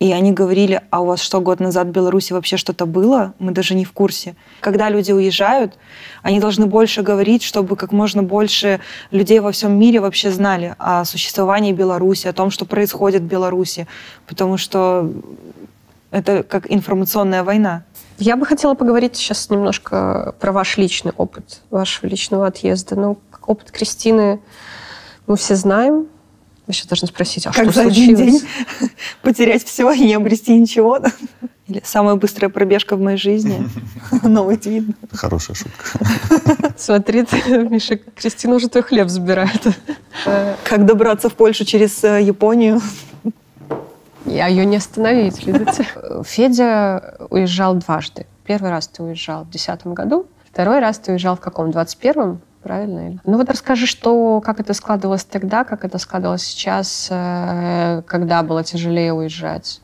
и 0.00 0.12
они 0.12 0.32
говорили, 0.32 0.80
а 0.88 1.02
у 1.02 1.06
вас 1.06 1.20
что, 1.20 1.42
год 1.42 1.60
назад 1.60 1.88
в 1.88 1.90
Беларуси 1.90 2.32
вообще 2.32 2.56
что-то 2.56 2.86
было? 2.86 3.34
Мы 3.38 3.52
даже 3.52 3.74
не 3.74 3.84
в 3.84 3.92
курсе. 3.92 4.34
Когда 4.60 4.88
люди 4.88 5.12
уезжают, 5.12 5.74
они 6.22 6.40
должны 6.40 6.64
больше 6.64 7.02
говорить, 7.02 7.42
чтобы 7.42 7.76
как 7.76 7.92
можно 7.92 8.22
больше 8.22 8.80
людей 9.10 9.40
во 9.40 9.52
всем 9.52 9.78
мире 9.78 10.00
вообще 10.00 10.30
знали 10.30 10.74
о 10.78 11.04
существовании 11.04 11.72
Беларуси, 11.72 12.28
о 12.28 12.32
том, 12.32 12.50
что 12.50 12.64
происходит 12.64 13.22
в 13.22 13.26
Беларуси, 13.26 13.86
потому 14.26 14.56
что 14.56 15.10
это 16.10 16.44
как 16.44 16.70
информационная 16.72 17.44
война. 17.44 17.84
Я 18.16 18.36
бы 18.36 18.46
хотела 18.46 18.74
поговорить 18.74 19.16
сейчас 19.16 19.50
немножко 19.50 20.34
про 20.40 20.52
ваш 20.52 20.78
личный 20.78 21.12
опыт, 21.16 21.60
вашего 21.70 22.06
личного 22.06 22.46
отъезда. 22.46 22.96
Ну, 22.96 23.18
опыт 23.46 23.70
Кристины 23.70 24.40
мы 25.26 25.36
все 25.36 25.54
знаем. 25.54 26.06
Вы 26.66 26.74
сейчас 26.74 26.86
должны 26.86 27.08
спросить, 27.08 27.46
а 27.46 27.52
как 27.52 27.64
что 27.64 27.72
за 27.72 27.82
случилось? 27.82 28.20
один 28.20 28.30
день 28.30 28.42
потерять 29.22 29.64
все 29.64 29.90
и 29.92 30.04
не 30.04 30.14
обрести 30.14 30.56
ничего? 30.56 30.98
Или 31.66 31.82
самая 31.84 32.16
быстрая 32.16 32.48
пробежка 32.48 32.96
в 32.96 33.00
моей 33.00 33.16
жизни? 33.16 33.68
Новый 34.22 34.56
твит. 34.56 34.84
Хорошая 35.12 35.56
шутка. 35.56 35.84
Смотри, 36.76 37.24
Миша, 37.46 37.96
Кристина 37.96 38.56
уже 38.56 38.68
твой 38.68 38.82
хлеб 38.82 39.08
забирает. 39.08 39.66
Как 40.64 40.84
добраться 40.84 41.28
в 41.28 41.34
Польшу 41.34 41.64
через 41.64 42.02
э, 42.02 42.22
Японию? 42.22 42.80
Я 44.24 44.48
ее 44.48 44.64
не 44.64 44.76
остановить, 44.76 45.46
видите. 45.46 45.86
Федя 46.24 47.16
уезжал 47.30 47.74
дважды. 47.74 48.26
Первый 48.44 48.70
раз 48.70 48.88
ты 48.88 49.02
уезжал 49.02 49.44
в 49.44 49.50
2010 49.50 49.86
году, 49.88 50.26
второй 50.50 50.80
раз 50.80 50.98
ты 50.98 51.12
уезжал 51.12 51.36
в 51.36 51.40
каком? 51.40 51.70
21-м? 51.70 52.40
Правильно? 52.62 53.20
Ну 53.24 53.36
вот 53.36 53.48
расскажи, 53.50 53.86
что, 53.86 54.40
как 54.40 54.60
это 54.60 54.74
складывалось 54.74 55.24
тогда, 55.24 55.64
как 55.64 55.84
это 55.84 55.98
складывалось 55.98 56.42
сейчас, 56.42 57.08
э, 57.10 58.02
когда 58.06 58.42
было 58.42 58.64
тяжелее 58.64 59.12
уезжать? 59.12 59.80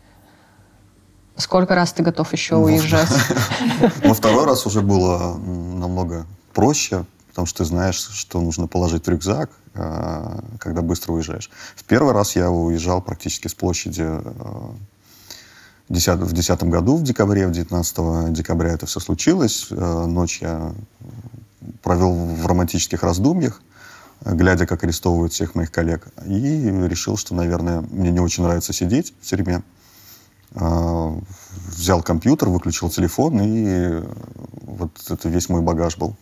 Сколько 1.36 1.74
раз 1.74 1.92
ты 1.92 2.02
готов 2.02 2.32
еще 2.32 2.56
уезжать? 2.56 3.10
Во 4.04 4.14
второй 4.14 4.46
раз 4.46 4.66
уже 4.66 4.80
было 4.80 5.36
намного 5.36 6.26
проще, 6.54 7.04
потому 7.28 7.46
что 7.46 7.58
ты 7.58 7.64
знаешь, 7.66 7.96
что 7.96 8.40
нужно 8.40 8.66
положить 8.66 9.06
в 9.06 9.08
рюкзак, 9.08 9.50
э, 9.74 10.38
когда 10.58 10.82
быстро 10.82 11.12
уезжаешь. 11.12 11.50
В 11.74 11.84
первый 11.84 12.12
раз 12.12 12.36
я 12.36 12.50
уезжал 12.50 13.02
практически 13.02 13.48
с 13.48 13.54
площади 13.54 14.02
э, 14.02 14.20
в 15.88 15.92
2010 15.92 16.64
году, 16.64 16.96
в 16.96 17.02
декабре, 17.02 17.46
в 17.46 17.52
19 17.52 18.32
декабря 18.32 18.70
это 18.70 18.86
все 18.86 18.98
случилось. 18.98 19.68
Ночь 19.70 20.40
я 20.42 20.72
провел 21.82 22.12
в 22.12 22.46
романтических 22.46 23.02
раздумьях, 23.02 23.62
глядя, 24.24 24.66
как 24.66 24.84
арестовывают 24.84 25.32
всех 25.32 25.54
моих 25.54 25.70
коллег, 25.70 26.08
и 26.26 26.70
решил, 26.88 27.16
что, 27.16 27.34
наверное, 27.34 27.82
мне 27.90 28.10
не 28.10 28.20
очень 28.20 28.42
нравится 28.42 28.72
сидеть 28.72 29.14
в 29.20 29.26
тюрьме. 29.26 29.62
А, 30.54 31.14
взял 31.68 32.02
компьютер, 32.02 32.48
выключил 32.48 32.88
телефон, 32.88 33.40
и 33.42 34.02
вот 34.62 34.90
это 35.08 35.28
весь 35.28 35.48
мой 35.48 35.60
багаж 35.60 35.96
был. 35.98 36.16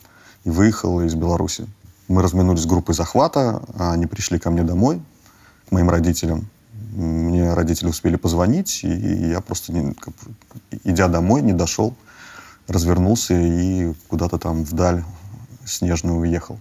И 0.44 0.50
выехал 0.50 1.00
из 1.02 1.14
Беларуси. 1.14 1.66
Мы 2.08 2.20
разминулись 2.20 2.62
с 2.62 2.66
группой 2.66 2.94
захвата, 2.94 3.62
они 3.78 4.06
пришли 4.06 4.38
ко 4.38 4.50
мне 4.50 4.62
домой, 4.62 5.00
к 5.68 5.72
моим 5.72 5.88
родителям. 5.88 6.48
Мне 6.92 7.54
родители 7.54 7.88
успели 7.88 8.16
позвонить, 8.16 8.80
и 8.84 9.30
я 9.30 9.40
просто, 9.40 9.72
не, 9.72 9.94
идя 10.84 11.08
домой, 11.08 11.42
не 11.42 11.52
дошел, 11.52 11.94
развернулся 12.68 13.34
и 13.34 13.94
куда-то 14.08 14.38
там 14.38 14.64
вдаль 14.64 15.02
снежную 15.66 16.18
уехал. 16.18 16.58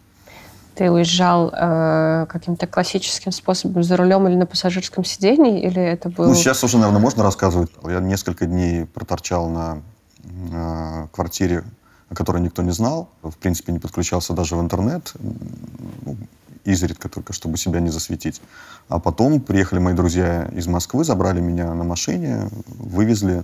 Ты 0.76 0.90
уезжал 0.90 1.52
э, 1.54 2.26
каким-то 2.28 2.66
классическим 2.66 3.32
способом 3.32 3.84
за 3.84 3.96
рулем 3.96 4.28
или 4.28 4.36
на 4.36 4.48
пассажирском 4.48 5.06
сидении, 5.06 5.62
или 5.62 5.80
это 5.80 6.10
было? 6.10 6.28
Ну, 6.28 6.36
сейчас 6.36 6.64
уже, 6.64 6.78
наверное, 6.78 7.02
можно 7.02 7.24
рассказывать. 7.24 7.72
Я 7.84 8.00
несколько 8.00 8.48
дней 8.48 8.86
проторчал 8.86 9.50
на 9.50 9.82
э, 10.24 11.08
квартире, 11.12 11.64
о 12.10 12.16
которой 12.16 12.42
никто 12.42 12.64
не 12.64 12.72
знал. 12.72 13.10
В 13.22 13.38
принципе, 13.38 13.72
не 13.72 13.78
подключался 13.78 14.34
даже 14.34 14.56
в 14.56 14.62
интернет. 14.62 15.14
Ну, 15.20 16.18
изредка 16.66 17.08
только, 17.08 17.34
чтобы 17.34 17.58
себя 17.58 17.80
не 17.80 17.90
засветить. 17.90 18.42
А 18.90 19.00
потом 19.00 19.42
приехали 19.42 19.80
мои 19.80 19.94
друзья 19.94 20.46
из 20.54 20.66
Москвы, 20.68 21.04
забрали 21.04 21.40
меня 21.40 21.74
на 21.74 21.84
машине, 21.84 22.50
вывезли 22.68 23.44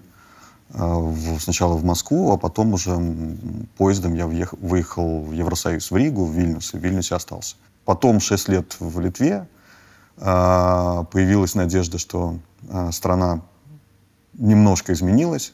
а, 0.71 1.13
сначала 1.39 1.73
в 1.73 1.83
Москву, 1.83 2.31
а 2.31 2.37
потом 2.37 2.73
уже 2.73 2.97
поездом 3.77 4.13
я 4.13 4.27
въехал, 4.27 4.57
выехал 4.61 5.21
в 5.23 5.31
Евросоюз, 5.31 5.89
в 5.89 5.97
Ригу, 5.97 6.25
в 6.25 6.31
Вильнюс, 6.31 6.73
и 6.73 6.77
в 6.77 6.81
Вильнюсе 6.81 7.15
остался. 7.15 7.55
Потом 7.85 8.19
6 8.19 8.49
лет 8.49 8.75
в 8.79 8.99
Литве. 8.99 9.47
А, 10.17 11.05
появилась 11.05 11.55
надежда, 11.55 11.97
что 11.97 12.37
а, 12.69 12.91
страна 12.91 13.41
немножко 14.33 14.93
изменилась, 14.93 15.53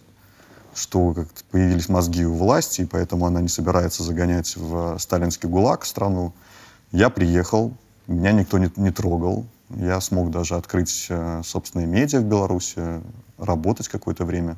что 0.73 1.15
появились 1.49 1.88
мозги 1.88 2.25
у 2.25 2.34
власти, 2.34 2.82
и 2.82 2.86
поэтому 2.86 3.25
она 3.25 3.41
не 3.41 3.47
собирается 3.47 4.04
загонять 4.04 4.58
в 4.58 4.97
сталинский 4.99 5.47
ГУЛАГ 5.47 5.86
страну. 5.86 6.34
Я 6.91 7.10
приехал, 7.10 7.71
меня 8.08 8.34
никто 8.34 8.58
не, 8.58 8.69
не 8.75 8.91
трогал. 8.91 9.45
Я 9.69 10.01
смог 10.01 10.30
даже 10.30 10.56
открыть 10.56 11.10
собственные 11.43 11.88
медиа 11.88 12.19
в 12.19 12.25
Беларуси, 12.25 13.01
работать 13.38 13.88
какое-то 13.88 14.25
время. 14.25 14.58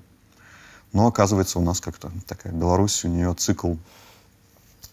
Но 0.93 1.08
оказывается, 1.08 1.60
у 1.60 1.62
нас 1.62 1.80
как-то 1.82 2.12
такая 2.28 2.54
Беларусь, 2.54 3.04
у 3.04 3.08
нее 3.08 3.34
цикл 3.34 3.76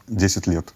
10 0.08 0.46
лет. 0.46 0.74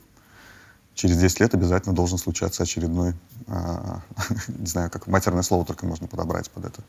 Через 0.94 1.16
10 1.18 1.40
лет 1.40 1.54
обязательно 1.54 1.94
должен 1.94 2.18
случаться 2.18 2.62
очередной, 2.62 3.14
а, 3.46 4.00
не 4.48 4.66
знаю, 4.66 4.90
как 4.90 5.06
матерное 5.06 5.42
слово 5.42 5.64
только 5.64 5.86
можно 5.86 6.06
подобрать 6.06 6.50
под 6.50 6.66
это. 6.66 6.82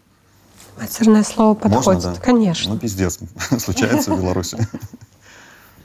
Матерное 0.80 1.24
слово 1.24 1.56
подходит, 1.56 1.86
Можно, 1.86 2.14
да? 2.14 2.22
конечно. 2.22 2.74
Ну, 2.74 2.80
пиздец, 2.80 3.20
случается 3.60 4.14
в 4.14 4.20
Беларуси. 4.20 4.58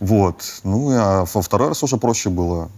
Вот. 0.00 0.60
Ну, 0.64 0.90
а 0.90 1.24
во 1.32 1.40
второй 1.40 1.68
раз 1.68 1.82
уже 1.82 1.96
проще 1.96 2.28
было. 2.28 2.68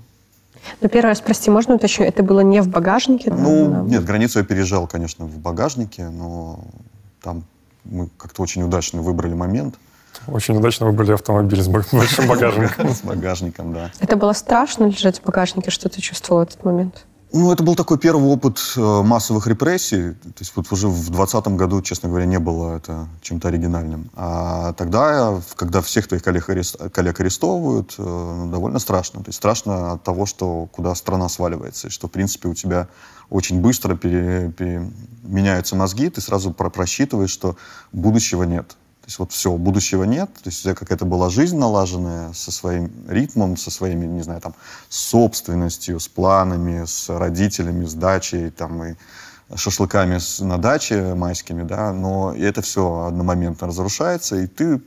Ну, 0.81 0.89
первый 0.89 1.09
раз, 1.09 1.21
прости, 1.21 1.51
можно 1.51 1.75
уточнить, 1.75 2.09
это 2.09 2.23
было 2.23 2.41
не 2.41 2.61
в 2.61 2.69
багажнике? 2.69 3.33
Ну, 3.33 3.71
да? 3.71 3.81
нет, 3.81 4.05
границу 4.05 4.39
я 4.39 4.45
переезжал, 4.45 4.87
конечно, 4.87 5.25
в 5.25 5.39
багажнике, 5.39 6.09
но 6.11 6.61
там 7.23 7.45
мы 7.91 8.09
как-то 8.17 8.43
очень 8.43 8.63
удачно 8.63 9.03
выбрали 9.03 9.35
момент. 9.35 9.77
Очень 10.27 10.57
удачно 10.57 10.87
выбрали 10.87 11.13
автомобиль 11.13 11.63
с 11.63 11.69
большим 11.69 12.01
багажником. 12.29 12.95
С 12.95 13.01
багажником, 13.03 13.73
да. 13.73 13.91
Это 14.01 14.17
было 14.17 14.33
страшно 14.33 14.85
лежать 14.85 15.21
в 15.21 15.25
багажнике? 15.25 15.71
Что 15.71 15.89
ты 15.89 16.01
чувствовал 16.01 16.41
в 16.41 16.49
этот 16.49 16.65
момент? 16.65 17.07
Ну, 17.33 17.53
это 17.53 17.63
был 17.63 17.75
такой 17.75 17.99
первый 17.99 18.31
опыт 18.31 18.59
э, 18.77 19.03
массовых 19.03 19.47
репрессий. 19.47 20.13
То 20.13 20.41
есть 20.41 20.53
вот 20.55 20.71
уже 20.71 20.87
в 20.89 21.11
2020 21.11 21.49
году, 21.49 21.83
честно 21.83 22.09
говоря, 22.09 22.25
не 22.25 22.39
было 22.39 22.77
это 22.77 23.09
чем-то 23.21 23.49
оригинальным. 23.49 24.11
А 24.15 24.73
тогда, 24.75 25.41
когда 25.57 25.83
всех 25.83 26.07
твоих 26.07 26.23
коллег, 26.23 26.49
арест, 26.49 26.77
коллег 26.93 27.21
арестовывают, 27.21 27.95
э, 27.99 28.03
ну, 28.03 28.51
довольно 28.51 28.79
страшно. 28.79 29.21
То 29.21 29.29
есть 29.29 29.39
страшно 29.39 29.93
от 29.93 30.05
того, 30.05 30.25
что 30.25 30.69
куда 30.73 30.95
страна 30.95 31.29
сваливается, 31.29 31.89
и 31.89 31.91
что, 31.91 32.07
в 32.07 32.13
принципе, 32.13 32.49
у 32.49 32.55
тебя 32.55 32.89
очень 33.31 33.61
быстро 33.61 33.97
пере, 33.97 34.53
пере, 34.57 34.91
меняются 35.23 35.77
мозги, 35.77 36.09
ты 36.11 36.21
сразу 36.21 36.53
про 36.53 36.71
просчитываешь, 36.71 37.31
что 37.31 37.57
будущего 37.93 38.45
нет. 38.45 38.69
То 38.69 39.09
есть 39.09 39.19
вот 39.21 39.33
все, 39.33 39.57
будущего 39.57 40.03
нет, 40.03 40.33
то 40.35 40.49
есть 40.49 40.61
у 40.61 40.63
тебя 40.65 40.75
какая-то 40.75 41.05
была 41.05 41.31
жизнь 41.31 41.57
налаженная 41.57 42.33
со 42.33 42.51
своим 42.51 42.91
ритмом, 43.09 43.57
со 43.57 43.71
своими, 43.71 44.05
не 44.05 44.23
знаю, 44.23 44.41
там, 44.41 44.55
собственностью, 44.89 46.01
с 46.01 46.09
планами, 46.09 46.85
с 46.85 47.09
родителями, 47.09 47.85
с 47.85 47.95
дачей, 47.95 48.51
там, 48.51 48.83
и 48.83 48.95
шашлыками 49.55 50.19
на 50.41 50.59
даче 50.59 51.15
майскими, 51.15 51.63
да, 51.63 51.93
но 51.93 52.35
это 52.35 52.63
все 52.63 53.05
одномоментно 53.07 53.69
разрушается, 53.69 54.37
и 54.37 54.49
ты 54.49 54.83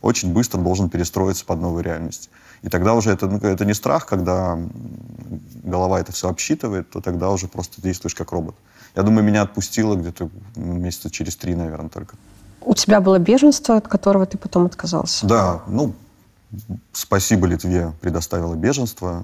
очень 0.00 0.32
быстро 0.32 0.60
должен 0.60 0.88
перестроиться 0.88 1.44
под 1.44 1.60
новую 1.60 1.82
реальность. 1.82 2.30
И 2.66 2.68
тогда 2.68 2.94
уже 2.94 3.12
это, 3.12 3.28
ну, 3.28 3.38
это 3.38 3.64
не 3.64 3.74
страх, 3.74 4.06
когда 4.06 4.58
голова 5.62 6.00
это 6.00 6.10
все 6.10 6.28
обсчитывает, 6.28 6.90
то 6.90 7.00
тогда 7.00 7.30
уже 7.30 7.46
просто 7.46 7.80
действуешь 7.80 8.16
как 8.16 8.32
робот. 8.32 8.56
Я 8.96 9.04
думаю, 9.04 9.24
меня 9.24 9.42
отпустило 9.42 9.94
где-то 9.94 10.28
месяца 10.56 11.08
через 11.08 11.36
три, 11.36 11.54
наверное, 11.54 11.90
только. 11.90 12.16
У 12.60 12.74
тебя 12.74 13.00
было 13.00 13.20
беженство, 13.20 13.76
от 13.76 13.86
которого 13.86 14.26
ты 14.26 14.36
потом 14.36 14.66
отказался? 14.66 15.24
Да, 15.28 15.62
ну, 15.68 15.94
спасибо 16.92 17.46
Литве 17.46 17.92
предоставила 18.00 18.56
беженство. 18.56 19.22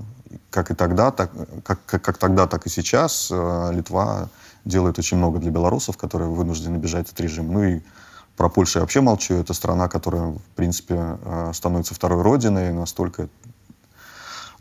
Как 0.51 0.71
и 0.71 0.75
тогда, 0.75 1.11
так, 1.11 1.33
как, 1.65 1.81
как, 1.85 2.01
как 2.01 2.19
тогда, 2.19 2.47
так 2.47 2.67
и 2.67 2.71
сейчас 2.71 3.29
э, 3.33 3.71
Литва 3.73 4.29
делает 4.65 5.01
очень 5.01 5.17
много 5.17 5.41
для 5.41 5.51
белорусов, 5.51 5.97
которые 5.97 6.31
вынуждены 6.31 6.77
бежать 6.77 7.11
от 7.11 7.21
режима. 7.21 7.53
Ну 7.53 7.65
и 7.65 7.81
про 8.37 8.49
Польшу 8.49 8.79
я 8.79 8.81
вообще 8.83 9.01
молчу. 9.01 9.35
Это 9.35 9.55
страна, 9.55 9.89
которая, 9.89 10.33
в 10.33 10.57
принципе, 10.57 11.19
э, 11.25 11.51
становится 11.55 11.95
второй 11.95 12.23
родиной, 12.23 12.73
настолько 12.73 13.29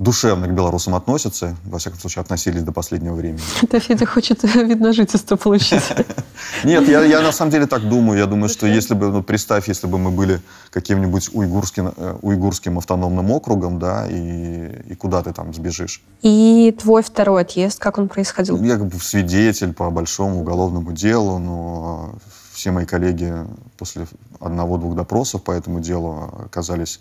душевно 0.01 0.47
к 0.47 0.51
белорусам 0.51 0.95
относятся, 0.95 1.55
во 1.63 1.77
всяком 1.77 1.99
случае, 1.99 2.21
относились 2.21 2.63
до 2.63 2.71
последнего 2.71 3.13
времени. 3.13 3.41
Это 3.61 3.79
Федя 3.79 4.05
хочет, 4.05 4.43
видно, 4.43 4.93
жительство 4.93 5.35
получить. 5.35 5.83
Нет, 6.63 6.87
я, 6.89 7.03
я 7.03 7.21
на 7.21 7.31
самом 7.31 7.51
деле 7.51 7.67
так 7.67 7.87
думаю. 7.87 8.17
Я 8.17 8.25
думаю, 8.25 8.49
что 8.49 8.65
если 8.65 8.95
бы, 8.95 9.11
ну, 9.11 9.21
представь, 9.23 9.67
если 9.67 9.87
бы 9.87 9.99
мы 9.99 10.09
были 10.09 10.41
каким-нибудь 10.71 11.29
уйгурским, 11.33 11.93
э, 11.95 12.17
уйгурским 12.21 12.79
автономным 12.79 13.29
округом, 13.31 13.77
да, 13.77 14.07
и, 14.09 14.91
и 14.91 14.95
куда 14.95 15.21
ты 15.21 15.33
там 15.33 15.53
сбежишь. 15.53 16.01
И 16.23 16.75
твой 16.79 17.03
второй 17.03 17.43
отъезд, 17.43 17.79
как 17.79 17.99
он 17.99 18.09
происходил? 18.09 18.61
Я 18.63 18.77
как 18.77 18.87
бы 18.87 18.99
свидетель 18.99 19.73
по 19.73 19.91
большому 19.91 20.41
уголовному 20.41 20.91
делу, 20.93 21.37
но 21.37 22.15
все 22.61 22.69
мои 22.69 22.85
коллеги 22.85 23.33
после 23.75 24.05
одного-двух 24.39 24.95
допросов 24.95 25.41
по 25.41 25.51
этому 25.51 25.79
делу 25.79 26.29
оказались 26.45 26.99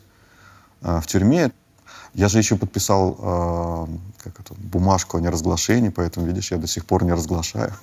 э, 0.81 1.01
в 1.03 1.07
тюрьме. 1.07 1.53
Я 2.15 2.29
же 2.29 2.39
еще 2.39 2.57
подписал 2.57 3.19
э, 3.19 3.87
как 4.25 4.41
это, 4.41 4.55
бумажку 4.55 5.19
о 5.19 5.21
неразглашении, 5.21 5.91
поэтому, 5.91 6.25
видишь, 6.25 6.51
я 6.51 6.57
до 6.57 6.67
сих 6.67 6.87
пор 6.87 7.05
не 7.05 7.13
разглашаю. 7.13 7.75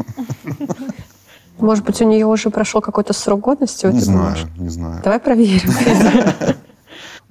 Может 1.60 1.86
быть, 1.86 2.02
у 2.02 2.06
нее 2.06 2.26
уже 2.26 2.50
прошел 2.50 2.82
какой-то 2.82 3.13
срок 3.13 3.42
годности? 3.42 3.86
Не 3.86 4.00
знаю, 4.00 4.38
не 4.58 4.70
знаю. 4.70 5.02
Давай 5.04 5.20
проверим. 5.20 5.72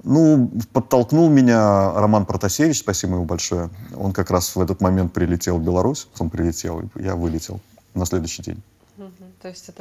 Ну, 0.03 0.49
подтолкнул 0.71 1.29
меня 1.29 1.91
Роман 1.91 2.25
Протасевич, 2.25 2.79
спасибо 2.79 3.15
ему 3.15 3.25
большое. 3.25 3.69
Он 3.97 4.13
как 4.13 4.31
раз 4.31 4.55
в 4.55 4.61
этот 4.61 4.79
момент 4.79 5.11
прилетел 5.11 5.57
в 5.57 5.61
Беларусь. 5.61 6.07
Он 6.19 6.29
прилетел, 6.29 6.83
я 6.95 7.15
вылетел 7.15 7.59
на 7.93 8.05
следующий 8.05 8.41
день. 8.41 8.63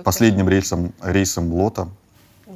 Последним 0.05 0.49
рейсом, 0.49 0.93
рейсом 1.03 1.53
лота 1.53 1.89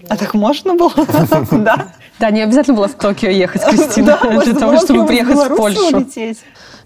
а 0.09 0.17
так 0.17 0.35
можно 0.35 0.75
было? 0.75 0.93
Да. 1.51 1.93
Да, 2.19 2.31
не 2.31 2.43
обязательно 2.43 2.77
было 2.77 2.89
в 2.89 2.95
Токио 2.95 3.31
ехать, 3.31 3.65
Кристина, 3.65 4.19
для 4.45 4.55
того, 4.55 4.79
чтобы 4.79 5.07
приехать 5.07 5.37
в 5.37 5.57
Польшу. 5.57 6.07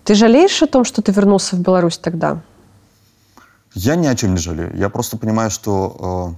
Ты 0.04 0.14
жалеешь 0.14 0.62
о 0.62 0.66
том, 0.66 0.84
что 0.84 1.02
ты 1.02 1.12
вернулся 1.12 1.56
в 1.56 1.60
Беларусь 1.60 1.98
тогда? 1.98 2.40
Я 3.74 3.96
ни 3.96 4.06
о 4.06 4.14
чем 4.14 4.34
не 4.34 4.38
жалею. 4.38 4.72
Я 4.76 4.88
просто 4.88 5.16
понимаю, 5.16 5.50
что 5.50 6.36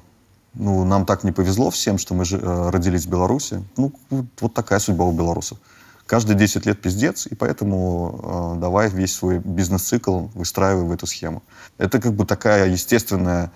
э, 0.54 0.58
ну, 0.58 0.84
нам 0.84 1.04
так 1.04 1.24
не 1.24 1.32
повезло 1.32 1.70
всем, 1.70 1.98
что 1.98 2.14
мы 2.14 2.24
э, 2.24 2.70
родились 2.70 3.04
в 3.04 3.10
Беларуси. 3.10 3.62
Ну, 3.76 3.92
вот 4.40 4.54
такая 4.54 4.78
судьба 4.78 5.04
у 5.04 5.12
белорусов. 5.12 5.58
Каждые 6.06 6.36
10 6.36 6.64
лет 6.64 6.80
пиздец, 6.80 7.26
и 7.26 7.34
поэтому 7.34 8.54
э, 8.56 8.60
давай 8.60 8.88
весь 8.88 9.14
свой 9.14 9.38
бизнес-цикл 9.38 10.28
выстраивай 10.34 10.84
в 10.84 10.92
эту 10.92 11.06
схему. 11.06 11.42
Это 11.76 12.00
как 12.00 12.14
бы 12.14 12.24
такая 12.24 12.68
естественная 12.68 13.50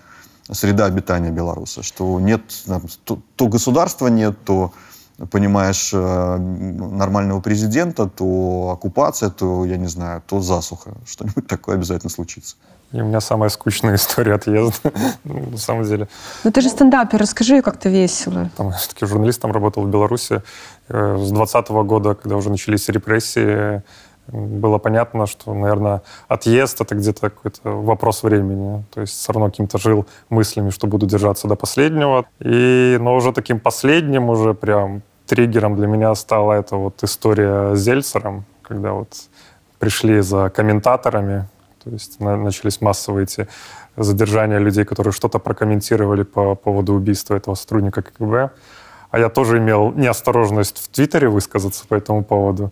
среда 0.51 0.85
обитания 0.85 1.31
белоруса, 1.31 1.83
что 1.83 2.19
нет, 2.19 2.41
то, 3.03 3.19
то 3.35 3.47
государства 3.47 4.07
нет, 4.07 4.37
то 4.43 4.71
понимаешь, 5.29 5.91
э, 5.93 6.37
нормального 6.37 7.41
президента, 7.41 8.07
то 8.07 8.71
оккупация, 8.73 9.29
то, 9.29 9.65
я 9.65 9.77
не 9.77 9.87
знаю, 9.87 10.21
то 10.25 10.41
засуха. 10.41 10.93
Что-нибудь 11.05 11.47
такое 11.47 11.75
обязательно 11.75 12.09
случится. 12.09 12.55
И 12.91 12.99
у 12.99 13.05
меня 13.05 13.21
самая 13.21 13.49
скучная 13.49 13.95
история 14.01 14.35
отъезда, 14.35 14.91
на 15.23 15.57
самом 15.57 15.83
деле. 15.83 16.07
Ну 16.43 16.51
ты 16.51 16.61
же 16.61 16.69
стендапер, 16.69 17.19
расскажи, 17.19 17.61
как-то 17.61 17.89
весело. 17.89 18.49
Там, 18.57 18.71
все-таки 18.71 19.05
журналистом 19.05 19.51
работал 19.51 19.83
в 19.83 19.89
Беларуси. 19.89 20.41
Э, 20.87 21.17
с 21.17 21.29
2020 21.29 21.69
года, 21.85 22.15
когда 22.15 22.35
уже 22.35 22.49
начались 22.49 22.89
репрессии, 22.89 23.83
было 24.31 24.77
понятно, 24.77 25.27
что, 25.27 25.53
наверное, 25.53 26.01
отъезд— 26.27 26.81
это 26.81 26.95
где-то 26.95 27.29
какой-то 27.29 27.59
вопрос 27.63 28.23
времени. 28.23 28.83
То 28.93 29.01
есть 29.01 29.13
все 29.13 29.33
равно 29.33 29.49
каким-то 29.49 29.77
жил 29.77 30.05
мыслями, 30.29 30.69
что 30.69 30.87
буду 30.87 31.05
держаться 31.05 31.47
до 31.47 31.55
последнего. 31.55 32.25
И, 32.39 32.97
но 32.99 33.15
уже 33.15 33.31
таким 33.33 33.59
последним, 33.59 34.29
уже 34.29 34.53
прям 34.53 35.01
триггером 35.25 35.75
для 35.75 35.87
меня 35.87 36.15
стала 36.15 36.53
эта 36.53 36.75
вот 36.75 37.03
история 37.03 37.75
с 37.75 37.79
Зельцером, 37.79 38.45
когда 38.61 38.93
вот 38.93 39.13
пришли 39.79 40.21
за 40.21 40.49
комментаторами, 40.49 41.47
то 41.83 41.89
есть 41.89 42.19
начались 42.19 42.81
массовые 42.81 43.23
эти 43.23 43.47
задержания 43.97 44.59
людей, 44.59 44.85
которые 44.85 45.11
что-то 45.11 45.39
прокомментировали 45.39 46.23
по 46.23 46.55
поводу 46.55 46.93
убийства 46.93 47.35
этого 47.35 47.55
сотрудника 47.55 48.01
КГБ. 48.01 48.51
А 49.11 49.19
я 49.19 49.29
тоже 49.29 49.57
имел 49.57 49.91
неосторожность 49.91 50.77
в 50.77 50.87
Твиттере 50.87 51.29
высказаться 51.29 51.85
по 51.87 51.95
этому 51.95 52.23
поводу. 52.23 52.71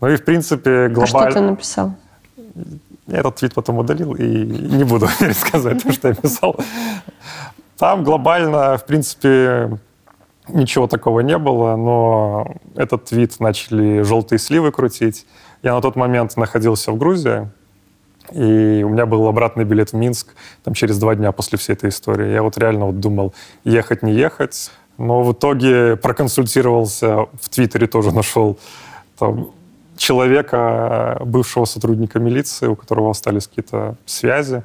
Ну 0.00 0.08
и, 0.08 0.16
в 0.16 0.24
принципе, 0.24 0.88
глобально... 0.88 1.28
А 1.28 1.30
что 1.30 1.40
ты 1.40 1.46
написал? 1.46 1.94
Я 3.06 3.18
этот 3.18 3.36
твит 3.36 3.54
потом 3.54 3.78
удалил 3.78 4.14
и 4.14 4.24
не 4.24 4.84
буду 4.84 5.08
пересказать 5.18 5.82
то, 5.82 5.92
что 5.92 6.08
я 6.08 6.14
писал. 6.14 6.56
Там 7.76 8.04
глобально, 8.04 8.78
в 8.78 8.86
принципе, 8.86 9.78
ничего 10.48 10.86
такого 10.86 11.20
не 11.20 11.38
было, 11.38 11.76
но 11.76 12.54
этот 12.76 13.06
твит 13.06 13.40
начали 13.40 14.02
желтые 14.02 14.38
сливы 14.38 14.70
крутить. 14.70 15.26
Я 15.62 15.74
на 15.74 15.80
тот 15.80 15.96
момент 15.96 16.36
находился 16.36 16.92
в 16.92 16.98
Грузии, 16.98 17.48
и 18.32 18.82
у 18.84 18.90
меня 18.90 19.06
был 19.06 19.26
обратный 19.26 19.64
билет 19.64 19.90
в 19.90 19.96
Минск 19.96 20.28
там, 20.62 20.74
через 20.74 20.98
два 20.98 21.14
дня 21.14 21.32
после 21.32 21.58
всей 21.58 21.72
этой 21.72 21.90
истории. 21.90 22.32
Я 22.32 22.42
вот 22.42 22.56
реально 22.58 22.86
вот 22.86 23.00
думал, 23.00 23.34
ехать, 23.64 24.02
не 24.02 24.12
ехать. 24.12 24.70
Но 25.00 25.22
в 25.22 25.32
итоге 25.32 25.96
проконсультировался, 25.96 27.26
в 27.40 27.48
Твиттере 27.48 27.86
тоже 27.86 28.12
нашел 28.12 28.58
там, 29.18 29.50
человека, 29.96 31.18
бывшего 31.24 31.64
сотрудника 31.64 32.18
милиции, 32.18 32.66
у 32.66 32.76
которого 32.76 33.10
остались 33.10 33.46
какие-то 33.46 33.96
связи. 34.04 34.62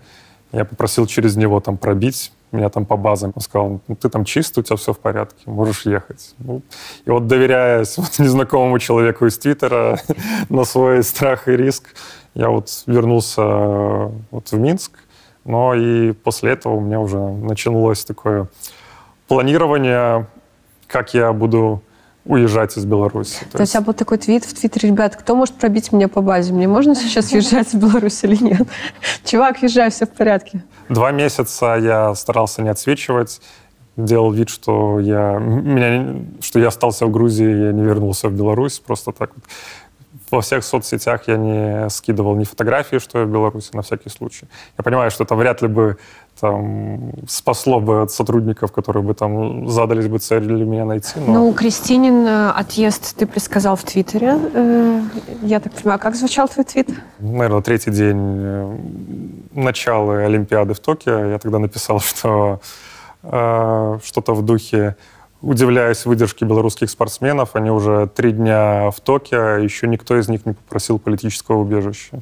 Я 0.51 0.65
попросил 0.65 1.05
через 1.07 1.37
него 1.37 1.61
там 1.61 1.77
пробить 1.77 2.33
меня 2.51 2.67
там 2.67 2.85
по 2.85 2.97
базам. 2.97 3.31
Он 3.33 3.41
сказал, 3.41 3.79
ну, 3.87 3.95
ты 3.95 4.09
там 4.09 4.25
чист, 4.25 4.57
у 4.57 4.61
тебя 4.61 4.75
все 4.75 4.91
в 4.91 4.99
порядке, 4.99 5.41
можешь 5.45 5.85
ехать. 5.85 6.35
Ну, 6.39 6.61
и 7.05 7.09
вот 7.09 7.27
доверяясь 7.27 7.97
вот 7.97 8.19
незнакомому 8.19 8.77
человеку 8.79 9.27
из 9.27 9.37
Твиттера 9.37 9.99
на 10.49 10.65
свой 10.65 11.01
страх 11.03 11.47
и 11.47 11.55
риск, 11.55 11.95
я 12.33 12.49
вот 12.49 12.83
вернулся 12.87 13.41
вот 14.31 14.51
в 14.51 14.53
Минск. 14.53 14.91
Но 15.45 15.75
и 15.75 16.11
после 16.11 16.51
этого 16.51 16.73
у 16.73 16.81
меня 16.81 16.99
уже 16.99 17.19
началось 17.19 18.03
такое 18.03 18.49
планирование, 19.27 20.27
как 20.88 21.13
я 21.13 21.33
буду 21.33 21.81
уезжать 22.25 22.75
из 22.75 22.85
Беларуси. 22.85 23.45
То, 23.51 23.57
То 23.57 23.61
есть... 23.61 23.73
у 23.73 23.77
тебя 23.77 23.85
был 23.85 23.93
такой 23.93 24.17
твит 24.17 24.45
в 24.45 24.53
Твиттере, 24.53 24.89
ребят, 24.89 25.15
кто 25.15 25.35
может 25.35 25.55
пробить 25.55 25.91
меня 25.91 26.07
по 26.07 26.21
базе? 26.21 26.53
Мне 26.53 26.67
можно 26.67 26.95
сейчас 26.95 27.31
въезжать 27.31 27.67
в 27.73 27.75
Беларусь 27.75 28.23
или 28.23 28.35
нет? 28.43 28.67
Чувак, 29.25 29.61
езжай, 29.61 29.91
все 29.91 30.05
в 30.05 30.11
порядке. 30.11 30.63
Два 30.89 31.11
месяца 31.11 31.75
я 31.75 32.15
старался 32.15 32.63
не 32.63 32.69
отсвечивать, 32.69 33.41
делал 33.95 34.31
вид, 34.31 34.49
что 34.49 34.99
я, 34.99 35.38
меня, 35.38 36.25
что 36.41 36.59
я 36.59 36.69
остался 36.69 37.05
в 37.05 37.11
Грузии, 37.11 37.67
я 37.67 37.71
не 37.71 37.83
вернулся 37.83 38.27
в 38.27 38.33
Беларусь, 38.33 38.79
просто 38.79 39.11
так 39.11 39.31
вот 39.35 39.43
во 40.31 40.41
всех 40.41 40.63
соцсетях 40.63 41.27
я 41.27 41.38
не 41.38 41.89
скидывал 41.89 42.35
ни 42.35 42.43
фотографии, 42.43 42.97
что 42.97 43.19
я 43.19 43.25
в 43.25 43.29
Беларуси, 43.29 43.69
на 43.73 43.81
всякий 43.81 44.09
случай. 44.09 44.47
Я 44.77 44.83
понимаю, 44.83 45.11
что 45.11 45.23
это 45.23 45.35
вряд 45.35 45.61
ли 45.61 45.67
бы 45.67 45.97
там, 46.45 47.12
спасло 47.27 47.79
бы 47.79 48.01
от 48.01 48.12
сотрудников, 48.12 48.71
которые 48.71 49.03
бы 49.03 49.13
там 49.13 49.69
задались 49.69 50.08
бы 50.08 50.19
целью 50.19 50.65
меня 50.65 50.86
найти. 50.86 51.19
Но... 51.19 51.34
Ну, 51.34 51.53
Кристинин 51.53 52.25
э, 52.25 52.49
отъезд 52.49 53.15
ты 53.17 53.25
предсказал 53.25 53.75
в 53.75 53.84
Твиттере. 53.84 54.38
Э, 54.53 55.01
я 55.41 55.60
так 55.60 55.73
понимаю, 55.73 55.99
как 55.99 56.15
звучал 56.15 56.47
твой 56.47 56.65
твит? 56.65 56.89
Наверное, 57.19 57.62
третий 57.62 57.91
день 57.91 58.17
э, 58.19 58.77
начала 59.53 60.25
Олимпиады 60.25 60.73
в 60.73 60.79
Токио. 60.79 61.25
Я 61.25 61.39
тогда 61.39 61.60
написал, 61.60 61.99
что 61.99 62.60
э, 63.23 63.99
что-то 64.03 64.34
в 64.34 64.43
духе 64.43 64.95
удивляюсь 65.41 66.05
выдержке 66.05 66.45
белорусских 66.45 66.89
спортсменов. 66.89 67.55
Они 67.55 67.71
уже 67.71 68.08
три 68.08 68.31
дня 68.31 68.91
в 68.91 68.99
Токио, 68.99 69.58
еще 69.58 69.88
никто 69.88 70.17
из 70.17 70.27
них 70.27 70.45
не 70.45 70.53
попросил 70.53 70.99
политического 70.99 71.58
убежища. 71.58 72.21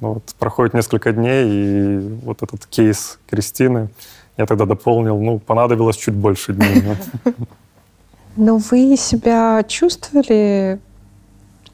Вот, 0.00 0.34
проходит 0.38 0.74
несколько 0.74 1.12
дней, 1.12 1.46
и 1.46 1.98
вот 2.22 2.42
этот 2.42 2.66
кейс 2.66 3.18
Кристины 3.28 3.88
я 4.36 4.46
тогда 4.46 4.66
дополнил, 4.66 5.18
ну, 5.20 5.38
понадобилось 5.38 5.96
чуть 5.96 6.14
больше 6.14 6.52
дней. 6.52 6.82
Но 8.36 8.58
вы 8.58 8.96
себя 8.98 9.64
чувствовали 9.66 10.78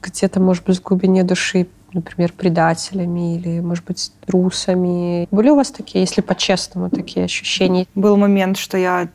где-то, 0.01 0.39
может 0.39 0.63
быть, 0.63 0.79
в 0.79 0.81
глубине 0.81 1.23
души, 1.23 1.67
например, 1.91 2.31
предателями 2.31 3.35
или, 3.35 3.59
может 3.59 3.83
быть, 3.83 4.11
трусами? 4.25 5.27
Были 5.31 5.49
у 5.49 5.55
вас 5.55 5.71
такие, 5.71 6.01
если 6.01 6.21
по-честному, 6.21 6.89
такие 6.89 7.25
ощущения? 7.25 7.85
Был 7.95 8.15
момент, 8.15 8.57
что 8.57 8.77
я 8.77 9.09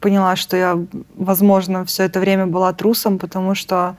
поняла, 0.00 0.34
что 0.36 0.56
я, 0.56 0.78
возможно, 1.14 1.84
все 1.84 2.04
это 2.04 2.20
время 2.20 2.46
была 2.46 2.72
трусом, 2.72 3.18
потому 3.18 3.54
что 3.54 3.96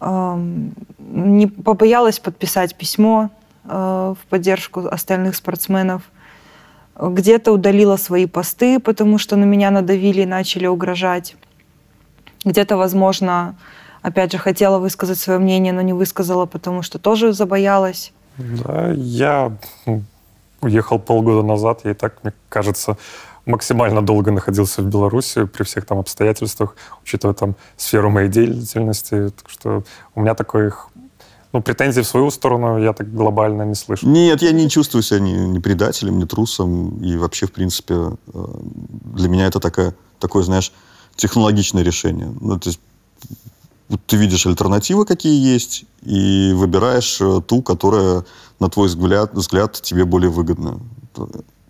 не 0.00 1.46
побоялась 1.46 2.18
подписать 2.18 2.74
письмо 2.74 3.30
э, 3.64 3.68
в 3.68 4.26
поддержку 4.28 4.86
остальных 4.86 5.36
спортсменов. 5.36 6.02
Где-то 6.98 7.52
удалила 7.52 7.96
свои 7.96 8.26
посты, 8.26 8.78
потому 8.78 9.18
что 9.18 9.36
на 9.36 9.44
меня 9.44 9.70
надавили 9.70 10.22
и 10.22 10.26
начали 10.26 10.66
угрожать. 10.66 11.36
Где-то, 12.44 12.76
возможно, 12.76 13.56
опять 14.02 14.32
же, 14.32 14.38
хотела 14.38 14.78
высказать 14.78 15.18
свое 15.18 15.38
мнение, 15.38 15.72
но 15.72 15.82
не 15.82 15.92
высказала, 15.92 16.46
потому 16.46 16.82
что 16.82 16.98
тоже 16.98 17.32
забоялась. 17.32 18.12
Да, 18.38 18.92
я 18.92 19.52
уехал 20.60 20.98
полгода 20.98 21.46
назад, 21.46 21.80
я 21.84 21.90
и 21.90 21.94
так, 21.94 22.22
мне 22.22 22.32
кажется, 22.48 22.96
максимально 23.46 24.02
долго 24.02 24.32
находился 24.32 24.82
в 24.82 24.86
Беларуси 24.86 25.44
при 25.44 25.62
всех 25.62 25.86
там 25.86 25.98
обстоятельствах, 25.98 26.76
учитывая 27.02 27.34
там 27.34 27.54
сферу 27.76 28.10
моей 28.10 28.28
деятельности. 28.28 29.30
Так 29.30 29.50
что 29.50 29.84
у 30.14 30.20
меня 30.20 30.34
таких 30.34 30.88
ну, 31.52 31.62
претензий 31.62 32.02
в 32.02 32.06
свою 32.06 32.30
сторону 32.30 32.78
я 32.78 32.92
так 32.92 33.14
глобально 33.14 33.62
не 33.62 33.74
слышу. 33.74 34.06
Нет, 34.06 34.42
я 34.42 34.52
не 34.52 34.68
чувствую 34.68 35.02
себя 35.02 35.20
ни, 35.20 35.32
ни 35.32 35.58
предателем, 35.58 36.18
ни 36.18 36.24
трусом. 36.24 36.98
И 36.98 37.16
вообще, 37.16 37.46
в 37.46 37.52
принципе, 37.52 37.94
э, 37.94 38.44
для 39.14 39.28
меня 39.28 39.46
это 39.46 39.60
такая, 39.60 39.94
такое, 40.18 40.42
знаешь, 40.42 40.72
технологичное 41.14 41.82
решение. 41.82 42.34
Ну, 42.40 42.58
то 42.58 42.68
есть 42.68 42.80
ты 44.06 44.16
видишь 44.16 44.46
альтернативы, 44.46 45.06
какие 45.06 45.54
есть, 45.54 45.84
и 46.02 46.52
выбираешь 46.54 47.20
э, 47.20 47.40
ту, 47.46 47.62
которая, 47.62 48.24
на 48.58 48.68
твой 48.68 48.88
взгляд, 48.88 49.32
взгляд 49.32 49.80
тебе 49.80 50.04
более 50.04 50.30
выгодна. 50.30 50.80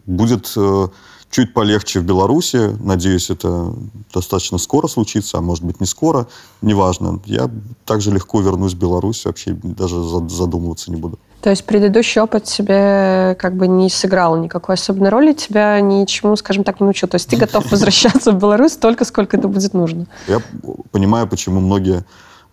Будет 0.07 0.53
э, 0.57 0.89
чуть 1.37 1.53
полегче 1.53 2.01
в 2.01 2.05
Беларуси. 2.05 2.75
Надеюсь, 2.81 3.29
это 3.29 3.71
достаточно 4.15 4.57
скоро 4.57 4.87
случится, 4.87 5.37
а 5.37 5.43
может 5.43 5.65
быть 5.65 5.81
не 5.81 5.87
скоро. 5.87 6.29
Неважно. 6.63 7.21
Я 7.27 7.51
также 7.85 8.11
легко 8.11 8.41
вернусь 8.41 8.73
в 8.73 8.79
Беларусь, 8.79 9.27
вообще 9.27 9.51
даже 9.53 10.03
задумываться 10.03 10.91
не 10.91 10.97
буду. 10.97 11.19
То 11.43 11.51
есть 11.51 11.67
предыдущий 11.67 12.23
опыт 12.23 12.45
тебе 12.45 13.37
как 13.39 13.55
бы 13.55 13.69
не 13.69 13.91
сыграл 13.91 14.39
никакой 14.39 14.77
особенной 14.77 15.11
роли, 15.11 15.35
тебя 15.35 15.79
ничему, 15.83 16.37
скажем 16.37 16.65
так, 16.65 16.81
не 16.81 16.85
научил. 16.85 17.07
То 17.07 17.17
есть 17.17 17.29
ты 17.29 17.37
готов 17.37 17.71
возвращаться 17.71 18.33
в 18.33 18.39
Беларусь 18.39 18.73
столько, 18.73 19.05
сколько 19.05 19.37
это 19.37 19.47
будет 19.47 19.75
нужно. 19.75 20.07
Я 20.29 20.41
понимаю, 20.91 21.29
почему 21.29 21.61
многие 21.61 22.03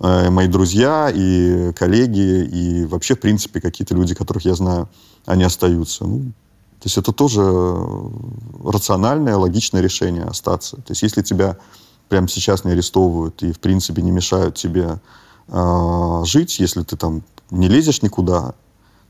э, 0.02 0.30
мои 0.30 0.48
друзья 0.48 1.10
и 1.10 1.72
коллеги, 1.72 2.44
и 2.44 2.86
вообще, 2.86 3.16
в 3.16 3.22
принципе, 3.22 3.62
какие-то 3.62 3.96
люди, 3.96 4.14
которых 4.14 4.44
я 4.44 4.56
знаю, 4.56 4.90
они 5.26 5.46
остаются. 5.46 6.04
Ну, 6.04 6.34
то 6.84 6.88
есть 6.88 6.98
это 6.98 7.14
тоже 7.14 7.42
рациональное, 8.62 9.38
логичное 9.38 9.80
решение 9.80 10.26
остаться. 10.26 10.76
То 10.76 10.90
есть 10.90 11.02
если 11.02 11.22
тебя 11.22 11.56
прямо 12.10 12.28
сейчас 12.28 12.66
не 12.66 12.74
арестовывают 12.74 13.42
и, 13.42 13.54
в 13.54 13.60
принципе, 13.62 14.02
не 14.02 14.12
мешают 14.12 14.56
тебе 14.56 15.00
э, 15.48 16.22
жить, 16.26 16.60
если 16.60 16.84
ты 16.84 16.98
там 16.98 17.24
не 17.52 17.70
лезешь 17.70 18.02
никуда, 18.02 18.54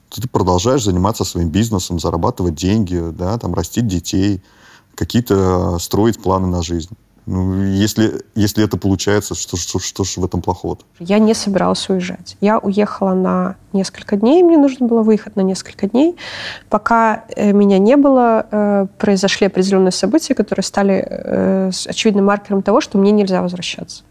то 0.10 0.22
ты 0.22 0.30
продолжаешь 0.30 0.84
заниматься 0.84 1.24
своим 1.24 1.50
бизнесом, 1.50 2.00
зарабатывать 2.00 2.54
деньги, 2.54 3.10
да, 3.12 3.40
там, 3.40 3.56
растить 3.56 3.88
детей, 3.88 4.44
какие-то 4.94 5.80
строить 5.80 6.22
планы 6.22 6.46
на 6.46 6.62
жизнь. 6.62 6.96
Ну, 7.26 7.64
если, 7.64 8.22
если 8.36 8.64
это 8.64 8.78
получается, 8.78 9.34
что, 9.36 9.56
что, 9.56 9.80
что 9.80 10.04
ж 10.04 10.18
в 10.18 10.26
этом 10.26 10.42
плохого? 10.42 10.78
Я 11.00 11.20
не 11.20 11.34
собиралась 11.34 11.88
уезжать. 11.90 12.36
Я 12.42 12.60
уехала 12.60 13.14
на 13.14 13.56
несколько 13.72 14.18
дней, 14.18 14.44
мне 14.44 14.58
нужно 14.58 14.88
было 14.88 15.04
выехать 15.04 15.36
на 15.36 15.42
несколько 15.42 15.88
дней. 15.88 16.18
Пока 16.70 17.24
э, 17.36 17.54
меня 17.54 17.80
не 17.80 17.96
было, 17.96 18.46
э, 18.52 18.88
произошли 18.98 19.48
определенные 19.48 19.92
события, 19.92 20.36
которые 20.36 20.64
стали 20.64 21.06
э, 21.08 21.72
очевидным 21.88 22.26
маркером 22.26 22.62
того, 22.62 22.82
что 22.82 22.98
мне 22.98 23.12
нельзя 23.12 23.42
возвращаться. 23.42 24.04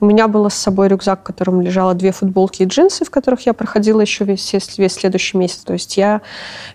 У 0.00 0.06
меня 0.06 0.28
было 0.28 0.48
с 0.48 0.54
собой 0.54 0.88
рюкзак, 0.88 1.20
в 1.20 1.22
котором 1.22 1.60
лежало 1.60 1.94
две 1.94 2.12
футболки 2.12 2.62
и 2.62 2.66
джинсы, 2.66 3.04
в 3.04 3.10
которых 3.10 3.46
я 3.46 3.52
проходила 3.52 4.00
еще 4.00 4.24
весь, 4.24 4.52
весь 4.52 4.92
следующий 4.92 5.36
месяц. 5.36 5.58
То 5.58 5.72
есть 5.72 5.96
я 5.96 6.20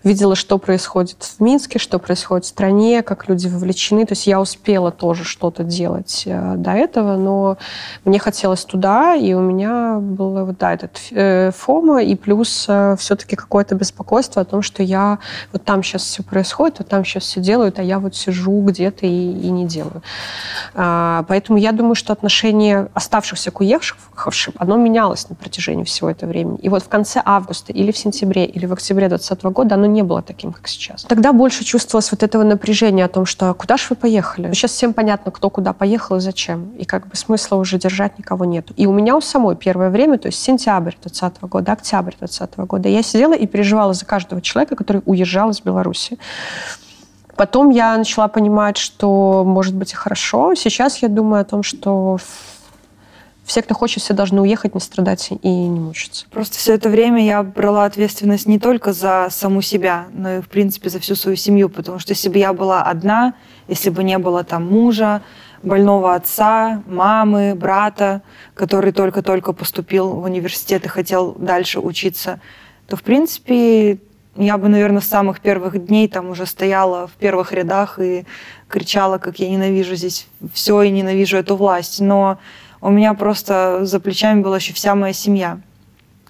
видела, 0.03 0.35
что 0.35 0.57
происходит 0.57 1.23
в 1.23 1.41
Минске, 1.41 1.79
что 1.79 1.99
происходит 1.99 2.45
в 2.45 2.49
стране, 2.49 3.03
как 3.03 3.27
люди 3.27 3.47
вовлечены. 3.47 4.05
То 4.05 4.13
есть 4.13 4.27
я 4.27 4.39
успела 4.39 4.91
тоже 4.91 5.23
что-то 5.23 5.63
делать 5.63 6.23
э, 6.25 6.55
до 6.55 6.71
этого, 6.71 7.15
но 7.17 7.57
мне 8.05 8.19
хотелось 8.19 8.65
туда, 8.65 9.15
и 9.15 9.33
у 9.33 9.41
меня 9.41 9.97
было 9.99 10.45
вот, 10.45 10.57
да, 10.57 10.73
этот 10.73 10.99
э, 11.11 11.51
фома, 11.51 12.03
и 12.03 12.15
плюс 12.15 12.65
э, 12.67 12.95
все-таки 12.97 13.35
какое-то 13.35 13.75
беспокойство 13.75 14.41
о 14.41 14.45
том, 14.45 14.61
что 14.61 14.83
я 14.83 15.19
вот 15.51 15.63
там 15.63 15.83
сейчас 15.83 16.03
все 16.03 16.23
происходит, 16.23 16.79
вот 16.79 16.87
там 16.87 17.05
сейчас 17.05 17.23
все 17.23 17.39
делают, 17.39 17.79
а 17.79 17.83
я 17.83 17.99
вот 17.99 18.15
сижу 18.15 18.61
где-то 18.61 19.05
и, 19.05 19.09
и 19.09 19.49
не 19.49 19.65
делаю. 19.65 20.01
А, 20.73 21.25
поэтому 21.27 21.57
я 21.57 21.71
думаю, 21.71 21.95
что 21.95 22.13
отношение 22.13 22.89
оставшихся 23.09 23.49
к 23.49 23.59
уехавшим, 23.61 24.53
оно 24.59 24.77
менялось 24.77 25.27
на 25.29 25.35
протяжении 25.35 25.83
всего 25.83 26.11
этого 26.11 26.29
времени. 26.29 26.59
И 26.61 26.69
вот 26.69 26.83
в 26.83 26.89
конце 26.89 27.21
августа 27.25 27.73
или 27.73 27.91
в 27.91 27.97
сентябре, 27.97 28.45
или 28.45 28.67
в 28.67 28.73
октябре 28.73 29.09
2020 29.09 29.43
года 29.45 29.75
оно 29.75 29.87
не 29.87 30.03
было 30.03 30.21
таким, 30.21 30.53
как 30.53 30.67
сейчас. 30.67 31.03
Тогда 31.03 31.33
больше 31.33 31.63
чувствовалось 31.63 32.11
вот 32.11 32.21
этого 32.21 32.43
напряжения 32.43 33.05
о 33.05 33.07
том, 33.07 33.25
что 33.25 33.53
куда 33.55 33.77
же 33.77 33.85
вы 33.89 33.95
поехали? 33.95 34.53
Сейчас 34.53 34.71
всем 34.71 34.93
понятно, 34.93 35.31
кто 35.31 35.49
куда 35.49 35.73
поехал 35.73 36.17
и 36.17 36.19
зачем. 36.19 36.69
И 36.77 36.85
как 36.85 37.07
бы 37.07 37.15
смысла 37.15 37.55
уже 37.55 37.79
держать 37.79 38.19
никого 38.19 38.45
нет. 38.45 38.67
И 38.77 38.85
у 38.85 38.93
меня 38.93 39.15
у 39.15 39.21
самой 39.21 39.55
первое 39.55 39.89
время, 39.89 40.19
то 40.19 40.27
есть 40.27 40.39
сентябрь 40.39 40.93
2020 41.01 41.41
года, 41.49 41.71
октябрь 41.71 42.13
2020 42.19 42.59
года, 42.59 42.89
я 42.89 43.01
сидела 43.01 43.33
и 43.33 43.47
переживала 43.47 43.93
за 43.93 44.05
каждого 44.05 44.41
человека, 44.41 44.75
который 44.75 45.01
уезжал 45.05 45.49
из 45.49 45.61
Беларуси. 45.61 46.19
Потом 47.35 47.69
я 47.69 47.97
начала 47.97 48.27
понимать, 48.27 48.77
что 48.77 49.43
может 49.47 49.73
быть 49.73 49.93
и 49.93 49.95
хорошо. 49.95 50.53
Сейчас 50.55 51.01
я 51.01 51.07
думаю 51.07 51.41
о 51.41 51.45
том, 51.45 51.63
что 51.63 52.17
все, 53.49 53.63
кто 53.63 53.73
хочет, 53.73 54.03
все 54.03 54.13
должны 54.13 54.41
уехать, 54.41 54.75
не 54.75 54.79
страдать 54.79 55.31
и 55.31 55.49
не 55.49 55.79
мучиться. 55.79 56.27
Просто 56.29 56.57
все 56.59 56.75
это 56.75 56.87
время 56.87 57.25
я 57.25 57.41
брала 57.41 57.85
ответственность 57.85 58.45
не 58.45 58.59
только 58.59 58.93
за 58.93 59.27
саму 59.31 59.63
себя, 59.63 60.05
но 60.13 60.37
и, 60.37 60.41
в 60.41 60.47
принципе, 60.47 60.89
за 60.89 60.99
всю 60.99 61.15
свою 61.15 61.35
семью, 61.35 61.67
потому 61.67 61.97
что 61.97 62.11
если 62.11 62.29
бы 62.29 62.37
я 62.37 62.53
была 62.53 62.83
одна, 62.83 63.33
если 63.67 63.89
бы 63.89 64.03
не 64.03 64.19
было 64.19 64.43
там 64.43 64.67
мужа, 64.67 65.23
больного 65.63 66.13
отца, 66.13 66.83
мамы, 66.85 67.55
брата, 67.55 68.21
который 68.53 68.91
только-только 68.91 69.51
поступил 69.51 70.11
в 70.11 70.25
университет 70.25 70.85
и 70.85 70.87
хотел 70.87 71.31
дальше 71.33 71.79
учиться, 71.79 72.39
то, 72.87 72.97
в 72.97 73.01
принципе, 73.01 73.97
я 74.35 74.59
бы, 74.59 74.69
наверное, 74.69 75.01
с 75.01 75.07
самых 75.07 75.39
первых 75.39 75.87
дней 75.87 76.07
там 76.07 76.29
уже 76.29 76.45
стояла 76.45 77.07
в 77.07 77.13
первых 77.13 77.51
рядах 77.51 77.97
и 77.97 78.27
кричала, 78.67 79.17
как 79.17 79.39
я 79.39 79.49
ненавижу 79.49 79.95
здесь 79.95 80.27
все 80.53 80.83
и 80.83 80.91
ненавижу 80.91 81.37
эту 81.37 81.55
власть. 81.55 81.99
Но 81.99 82.37
у 82.81 82.89
меня 82.89 83.13
просто 83.13 83.79
за 83.83 83.99
плечами 83.99 84.41
была 84.41 84.57
еще 84.57 84.73
вся 84.73 84.95
моя 84.95 85.13
семья. 85.13 85.59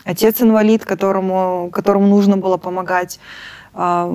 Отец 0.04 0.42
инвалид, 0.42 0.86
которому, 0.86 1.70
которому 1.72 2.08
нужно 2.08 2.38
было 2.38 2.58
помогать. 2.58 3.20
А, 3.74 4.12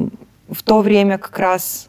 в 0.48 0.62
то 0.62 0.80
время 0.80 1.18
как 1.18 1.38
раз 1.38 1.88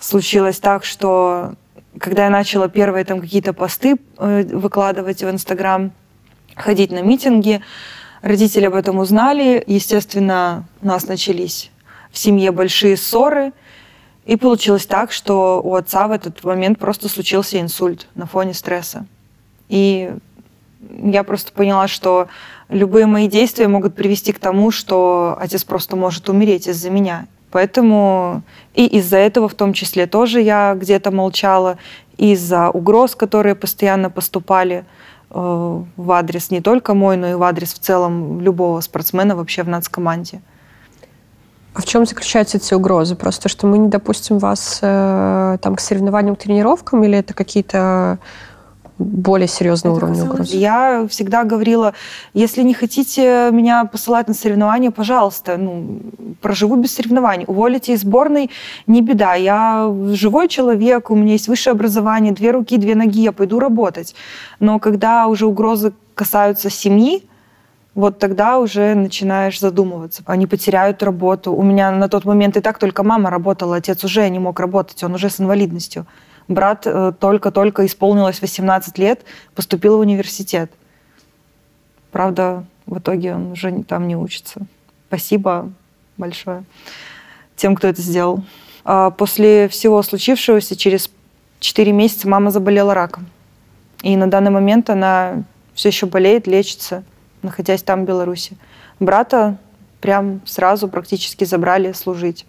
случилось 0.00 0.58
так, 0.58 0.84
что 0.84 1.54
когда 1.98 2.24
я 2.24 2.30
начала 2.30 2.68
первые 2.68 3.04
там 3.04 3.20
какие-то 3.20 3.52
посты 3.52 3.96
э, 4.18 4.42
выкладывать 4.44 5.22
в 5.22 5.30
Инстаграм, 5.30 5.92
ходить 6.56 6.90
на 6.90 7.02
митинги, 7.02 7.60
родители 8.22 8.66
об 8.66 8.74
этом 8.74 8.98
узнали. 8.98 9.62
Естественно, 9.66 10.66
у 10.82 10.86
нас 10.86 11.06
начались 11.06 11.70
в 12.10 12.18
семье 12.18 12.52
большие 12.52 12.96
ссоры. 12.96 13.52
И 14.24 14.36
получилось 14.36 14.86
так, 14.86 15.12
что 15.12 15.60
у 15.62 15.74
отца 15.74 16.08
в 16.08 16.12
этот 16.12 16.42
момент 16.44 16.78
просто 16.78 17.10
случился 17.10 17.60
инсульт 17.60 18.08
на 18.14 18.26
фоне 18.26 18.54
стресса. 18.54 19.06
И 19.68 20.12
я 21.02 21.24
просто 21.24 21.52
поняла, 21.52 21.88
что 21.88 22.28
любые 22.68 23.06
мои 23.06 23.28
действия 23.28 23.68
могут 23.68 23.94
привести 23.94 24.32
к 24.32 24.38
тому, 24.38 24.70
что 24.70 25.36
отец 25.40 25.64
просто 25.64 25.96
может 25.96 26.28
умереть 26.28 26.68
из-за 26.68 26.90
меня. 26.90 27.26
Поэтому 27.50 28.42
и 28.74 28.84
из-за 28.86 29.18
этого 29.18 29.48
в 29.48 29.54
том 29.54 29.72
числе 29.72 30.06
тоже 30.06 30.40
я 30.40 30.74
где-то 30.74 31.12
молчала, 31.12 31.78
из-за 32.16 32.70
угроз, 32.70 33.14
которые 33.14 33.54
постоянно 33.54 34.10
поступали 34.10 34.84
э, 35.30 35.82
в 35.96 36.12
адрес 36.12 36.50
не 36.50 36.60
только 36.60 36.94
мой, 36.94 37.16
но 37.16 37.28
и 37.28 37.34
в 37.34 37.42
адрес 37.42 37.74
в 37.74 37.78
целом 37.78 38.40
любого 38.40 38.80
спортсмена 38.80 39.36
вообще 39.36 39.62
в 39.62 39.68
нацкоманде. 39.68 40.40
А 41.74 41.80
в 41.80 41.86
чем 41.86 42.06
заключаются 42.06 42.58
эти 42.58 42.72
угрозы? 42.72 43.16
Просто 43.16 43.48
что 43.48 43.66
мы 43.66 43.78
не 43.78 43.88
допустим 43.88 44.38
вас 44.38 44.78
э, 44.80 45.58
там 45.60 45.74
к 45.74 45.80
соревнованиям, 45.80 46.36
к 46.36 46.40
тренировкам, 46.40 47.02
или 47.02 47.18
это 47.18 47.34
какие-то 47.34 48.18
более 48.98 49.48
серьезного 49.48 49.96
Это 49.96 50.06
уровня 50.06 50.24
угрозы? 50.24 50.56
Я 50.56 51.06
всегда 51.08 51.44
говорила, 51.44 51.94
если 52.32 52.62
не 52.62 52.74
хотите 52.74 53.50
меня 53.50 53.84
посылать 53.84 54.28
на 54.28 54.34
соревнования, 54.34 54.90
пожалуйста, 54.90 55.56
ну, 55.56 56.00
проживу 56.40 56.76
без 56.76 56.94
соревнований. 56.94 57.44
Уволите 57.46 57.92
из 57.92 58.02
сборной, 58.02 58.50
не 58.86 59.02
беда. 59.02 59.34
Я 59.34 59.92
живой 60.12 60.48
человек, 60.48 61.10
у 61.10 61.16
меня 61.16 61.32
есть 61.32 61.48
высшее 61.48 61.72
образование, 61.72 62.32
две 62.32 62.52
руки, 62.52 62.76
две 62.76 62.94
ноги, 62.94 63.22
я 63.22 63.32
пойду 63.32 63.58
работать. 63.58 64.14
Но 64.60 64.78
когда 64.78 65.26
уже 65.26 65.46
угрозы 65.46 65.92
касаются 66.14 66.70
семьи, 66.70 67.28
вот 67.94 68.18
тогда 68.18 68.58
уже 68.58 68.94
начинаешь 68.94 69.60
задумываться. 69.60 70.22
Они 70.26 70.46
потеряют 70.46 71.02
работу. 71.02 71.52
У 71.52 71.62
меня 71.62 71.90
на 71.92 72.08
тот 72.08 72.24
момент 72.24 72.56
и 72.56 72.60
так 72.60 72.78
только 72.78 73.02
мама 73.04 73.30
работала, 73.30 73.76
отец 73.76 74.04
уже 74.04 74.28
не 74.28 74.38
мог 74.38 74.58
работать, 74.58 75.02
он 75.04 75.14
уже 75.14 75.30
с 75.30 75.40
инвалидностью. 75.40 76.06
Брат 76.48 76.86
э, 76.86 77.12
только-только 77.18 77.86
исполнилось 77.86 78.40
18 78.40 78.98
лет, 78.98 79.24
поступил 79.54 79.96
в 79.96 80.00
университет. 80.00 80.70
Правда, 82.12 82.64
в 82.86 82.98
итоге 82.98 83.34
он 83.34 83.52
уже 83.52 83.82
там 83.82 84.06
не 84.06 84.16
учится. 84.16 84.60
Спасибо 85.08 85.70
большое 86.16 86.64
тем, 87.56 87.74
кто 87.74 87.88
это 87.88 88.02
сделал. 88.02 88.42
А, 88.84 89.10
после 89.10 89.68
всего 89.68 90.02
случившегося, 90.02 90.76
через 90.76 91.10
4 91.60 91.92
месяца 91.92 92.28
мама 92.28 92.50
заболела 92.50 92.94
раком. 92.94 93.26
И 94.02 94.16
на 94.16 94.28
данный 94.28 94.50
момент 94.50 94.90
она 94.90 95.44
все 95.74 95.88
еще 95.88 96.06
болеет, 96.06 96.46
лечится, 96.46 97.04
находясь 97.42 97.82
там, 97.82 98.04
в 98.04 98.06
Беларуси. 98.06 98.56
Брата 99.00 99.56
прям 100.00 100.40
сразу 100.44 100.88
практически 100.88 101.44
забрали 101.44 101.92
служить. 101.92 102.44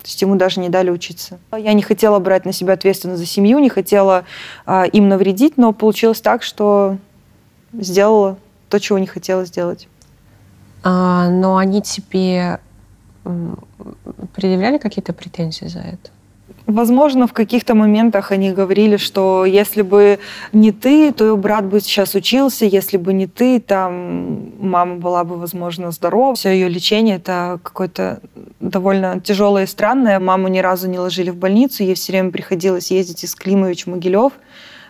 То 0.00 0.06
есть 0.06 0.22
ему 0.22 0.36
даже 0.36 0.60
не 0.60 0.68
дали 0.68 0.90
учиться. 0.90 1.38
Я 1.52 1.72
не 1.72 1.82
хотела 1.82 2.18
брать 2.18 2.44
на 2.44 2.52
себя 2.52 2.74
ответственность 2.74 3.20
за 3.20 3.26
семью, 3.26 3.58
не 3.58 3.68
хотела 3.68 4.24
а, 4.64 4.84
им 4.84 5.08
навредить, 5.08 5.56
но 5.56 5.72
получилось 5.72 6.20
так, 6.20 6.42
что 6.42 6.98
сделала 7.72 8.38
то, 8.68 8.78
чего 8.78 8.98
не 8.98 9.06
хотела 9.06 9.44
сделать. 9.44 9.88
А, 10.84 11.28
но 11.28 11.56
они 11.56 11.82
тебе 11.82 12.60
предъявляли 14.34 14.78
какие-то 14.78 15.12
претензии 15.12 15.66
за 15.66 15.80
это? 15.80 16.10
Возможно, 16.68 17.26
в 17.26 17.32
каких-то 17.32 17.74
моментах 17.74 18.30
они 18.30 18.50
говорили, 18.50 18.98
что 18.98 19.46
если 19.46 19.80
бы 19.80 20.18
не 20.52 20.70
ты, 20.70 21.12
то 21.12 21.34
брат 21.34 21.64
бы 21.64 21.80
сейчас 21.80 22.14
учился, 22.14 22.66
если 22.66 22.98
бы 22.98 23.14
не 23.14 23.26
ты, 23.26 23.58
там 23.58 24.52
мама 24.60 24.96
была 24.96 25.24
бы, 25.24 25.36
возможно, 25.36 25.90
здорова. 25.92 26.34
Все 26.34 26.50
ее 26.50 26.68
лечение 26.68 27.16
это 27.16 27.58
какое-то 27.62 28.20
довольно 28.60 29.18
тяжелое 29.18 29.64
и 29.64 29.66
странное. 29.66 30.20
Маму 30.20 30.48
ни 30.48 30.58
разу 30.58 30.90
не 30.90 30.98
ложили 30.98 31.30
в 31.30 31.36
больницу, 31.36 31.84
ей 31.84 31.94
все 31.94 32.12
время 32.12 32.30
приходилось 32.30 32.90
ездить 32.90 33.24
из 33.24 33.34
Климович 33.34 33.86
в 33.86 33.88
Могилев. 33.88 34.34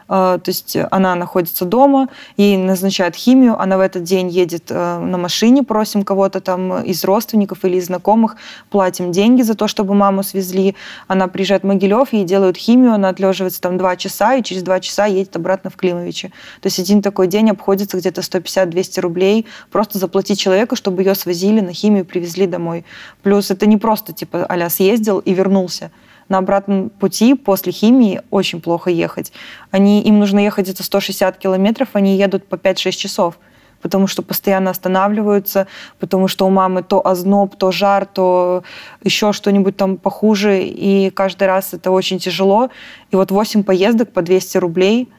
А, 0.09 0.38
то 0.38 0.50
есть 0.50 0.76
она 0.90 1.14
находится 1.14 1.64
дома, 1.64 2.09
ей 2.36 2.56
назначают 2.56 3.14
химию, 3.14 3.61
она 3.61 3.76
в 3.76 3.80
этот 3.80 4.04
день 4.04 4.28
едет 4.28 4.70
э, 4.70 4.98
на 4.98 5.18
машине, 5.18 5.62
просим 5.62 6.02
кого-то 6.02 6.40
там 6.40 6.82
из 6.82 7.04
родственников 7.04 7.64
или 7.64 7.76
из 7.76 7.86
знакомых, 7.86 8.36
платим 8.70 9.12
деньги 9.12 9.42
за 9.42 9.54
то, 9.54 9.68
чтобы 9.68 9.94
маму 9.94 10.22
свезли. 10.22 10.74
Она 11.09 11.28
приезжает 11.28 11.62
в 11.62 11.66
Могилев, 11.66 12.12
ей 12.12 12.24
делают 12.24 12.56
химию, 12.56 12.94
она 12.94 13.11
отлеживается 13.11 13.61
там 13.61 13.76
два 13.76 13.96
часа, 13.96 14.34
и 14.34 14.42
через 14.42 14.62
два 14.62 14.80
часа 14.80 15.06
едет 15.06 15.36
обратно 15.36 15.70
в 15.70 15.76
Климовичи. 15.76 16.28
То 16.61 16.66
есть 16.66 16.78
один 16.78 17.02
такой 17.02 17.26
день 17.26 17.50
обходится 17.50 17.98
где-то 17.98 18.22
150-200 18.22 19.00
рублей, 19.00 19.46
просто 19.70 19.98
заплатить 19.98 20.40
человеку, 20.40 20.74
чтобы 20.74 21.02
ее 21.02 21.14
свозили 21.14 21.61
на 21.61 21.74
химию, 21.74 22.04
привезли 22.04 22.46
домой. 22.46 22.84
Плюс 23.22 23.50
это 23.50 23.66
не 23.66 23.76
просто 23.76 24.12
типа 24.12 24.46
а 24.48 24.70
съездил 24.70 25.18
и 25.18 25.34
вернулся 25.34 25.90
на 26.29 26.39
обратном 26.39 26.91
пути 26.91 27.35
после 27.35 27.72
химии 27.72 28.22
очень 28.31 28.61
плохо 28.61 28.91
ехать. 28.91 29.33
Они, 29.70 30.03
им 30.03 30.18
нужно 30.18 30.41
ехать 30.41 30.66
где-то 30.66 30.83
160 30.83 31.39
километров, 31.39 31.89
они 31.93 32.16
едут 32.16 32.47
по 32.47 32.57
5-6 32.57 32.91
часов 32.93 33.39
потому 33.81 34.09
что 34.09 34.22
постоянно 34.22 34.70
останавливаются, 34.70 35.68
потому 36.01 36.26
что 36.26 36.49
у 36.49 36.51
мамы 36.51 36.83
то 36.83 37.07
озноб, 37.07 37.55
то 37.55 37.70
жар, 37.70 38.07
то 38.07 38.64
еще 39.05 39.33
что-нибудь 39.33 39.76
там 39.76 39.99
похуже, 39.99 40.64
и 40.64 41.11
каждый 41.11 41.47
раз 41.47 41.74
это 41.74 41.93
очень 41.93 42.18
тяжело. 42.18 42.70
И 43.12 43.14
вот 43.14 43.31
8 43.31 43.62
поездок 43.62 44.12
по 44.12 44.20
200 44.20 44.59
рублей– 44.59 45.09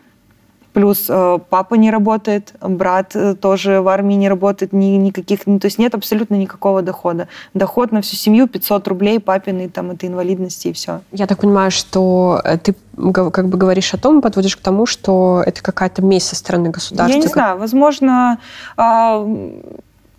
Плюс 0.73 1.05
э, 1.09 1.39
папа 1.49 1.75
не 1.75 1.91
работает, 1.91 2.53
брат 2.61 3.15
э, 3.15 3.35
тоже 3.35 3.81
в 3.81 3.87
армии 3.87 4.15
не 4.15 4.29
работает, 4.29 4.73
ни, 4.73 4.97
никаких, 4.97 5.47
ну, 5.47 5.59
то 5.59 5.65
есть 5.65 5.79
нет 5.79 5.95
абсолютно 5.95 6.35
никакого 6.35 6.81
дохода. 6.81 7.27
Доход 7.53 7.91
на 7.91 8.01
всю 8.01 8.15
семью 8.15 8.47
500 8.47 8.87
рублей, 8.87 9.19
папины, 9.19 9.69
там, 9.69 9.91
это 9.91 10.07
инвалидности 10.07 10.69
и 10.69 10.73
все. 10.73 11.01
Я 11.11 11.27
так 11.27 11.39
понимаю, 11.39 11.71
что 11.71 12.41
э, 12.43 12.57
ты 12.57 12.75
как 13.13 13.47
бы 13.47 13.57
говоришь 13.57 13.93
о 13.93 13.97
том, 13.97 14.21
подводишь 14.21 14.57
к 14.57 14.61
тому, 14.61 14.85
что 14.85 15.43
это 15.45 15.61
какая-то 15.61 16.01
месть 16.01 16.27
со 16.27 16.35
стороны 16.35 16.69
государства. 16.69 17.15
Я 17.15 17.21
не 17.21 17.27
знаю, 17.27 17.57
возможно, 17.57 18.37
а, 18.77 19.25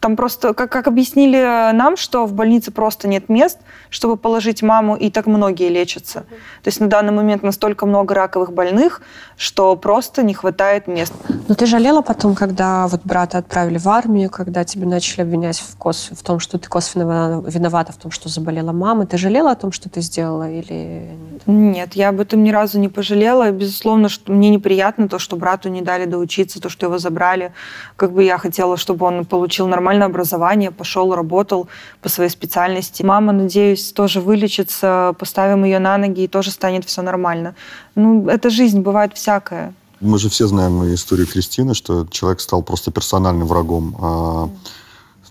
там 0.00 0.16
просто, 0.16 0.54
как, 0.54 0.72
как 0.72 0.88
объяснили 0.88 1.72
нам, 1.72 1.96
что 1.96 2.26
в 2.26 2.32
больнице 2.32 2.70
просто 2.70 3.06
нет 3.06 3.28
мест, 3.28 3.58
чтобы 3.90 4.16
положить 4.16 4.62
маму, 4.62 4.96
и 4.96 5.10
так 5.10 5.26
многие 5.26 5.68
лечатся. 5.68 6.20
То 6.62 6.68
есть 6.68 6.80
на 6.80 6.86
данный 6.86 7.12
момент 7.12 7.42
настолько 7.42 7.86
много 7.86 8.14
раковых 8.14 8.52
больных, 8.52 9.02
что 9.36 9.76
просто 9.76 10.22
не 10.22 10.34
хватает 10.34 10.86
мест. 10.86 11.12
Но 11.48 11.54
ты 11.54 11.66
жалела 11.66 12.00
потом, 12.00 12.34
когда 12.34 12.86
вот 12.86 13.02
брата 13.04 13.38
отправили 13.38 13.78
в 13.78 13.88
армию, 13.88 14.30
когда 14.30 14.64
тебе 14.64 14.86
начали 14.86 15.22
обвинять 15.22 15.60
в, 15.60 15.76
кос... 15.76 16.10
в 16.12 16.22
том, 16.22 16.40
что 16.40 16.58
ты 16.58 16.68
косвенно 16.68 17.42
виновата 17.46 17.92
в 17.92 17.96
том, 17.96 18.10
что 18.10 18.28
заболела 18.28 18.72
мама. 18.72 19.06
Ты 19.06 19.18
жалела 19.18 19.50
о 19.52 19.56
том, 19.56 19.70
что 19.70 19.90
ты 19.90 20.00
сделала 20.00 20.50
или 20.50 21.10
нет? 21.46 21.90
Нет, 21.90 21.94
я 21.94 22.10
об 22.10 22.20
этом 22.20 22.42
ни 22.42 22.50
разу 22.50 22.78
не 22.78 22.88
пожалела. 22.88 23.50
Безусловно, 23.50 24.08
что 24.08 24.32
мне 24.32 24.50
неприятно 24.50 25.08
то, 25.08 25.18
что 25.18 25.36
брату 25.36 25.68
не 25.68 25.82
дали 25.82 26.04
доучиться, 26.04 26.60
то, 26.60 26.68
что 26.68 26.86
его 26.86 26.98
забрали. 26.98 27.52
Как 27.96 28.12
бы 28.12 28.22
я 28.22 28.38
хотела, 28.38 28.76
чтобы 28.76 29.06
он 29.06 29.24
получил 29.24 29.66
нормальное 29.90 30.06
образование, 30.06 30.70
пошел, 30.70 31.14
работал 31.14 31.68
по 32.00 32.08
своей 32.08 32.30
специальности. 32.30 33.02
Мама, 33.02 33.32
надеюсь, 33.32 33.92
тоже 33.92 34.20
вылечится, 34.20 35.14
поставим 35.18 35.64
ее 35.64 35.80
на 35.80 35.98
ноги, 35.98 36.22
и 36.22 36.28
тоже 36.28 36.50
станет 36.50 36.84
все 36.84 37.02
нормально. 37.02 37.54
Ну, 37.96 38.28
это 38.28 38.50
жизнь, 38.50 38.80
бывает 38.80 39.12
всякое. 39.14 39.74
Мы 40.00 40.18
же 40.18 40.28
все 40.28 40.46
знаем 40.46 40.94
историю 40.94 41.26
Кристины, 41.26 41.74
что 41.74 42.06
человек 42.10 42.40
стал 42.40 42.62
просто 42.62 42.90
персональным 42.90 43.48
врагом 43.48 43.96
а, 44.00 44.48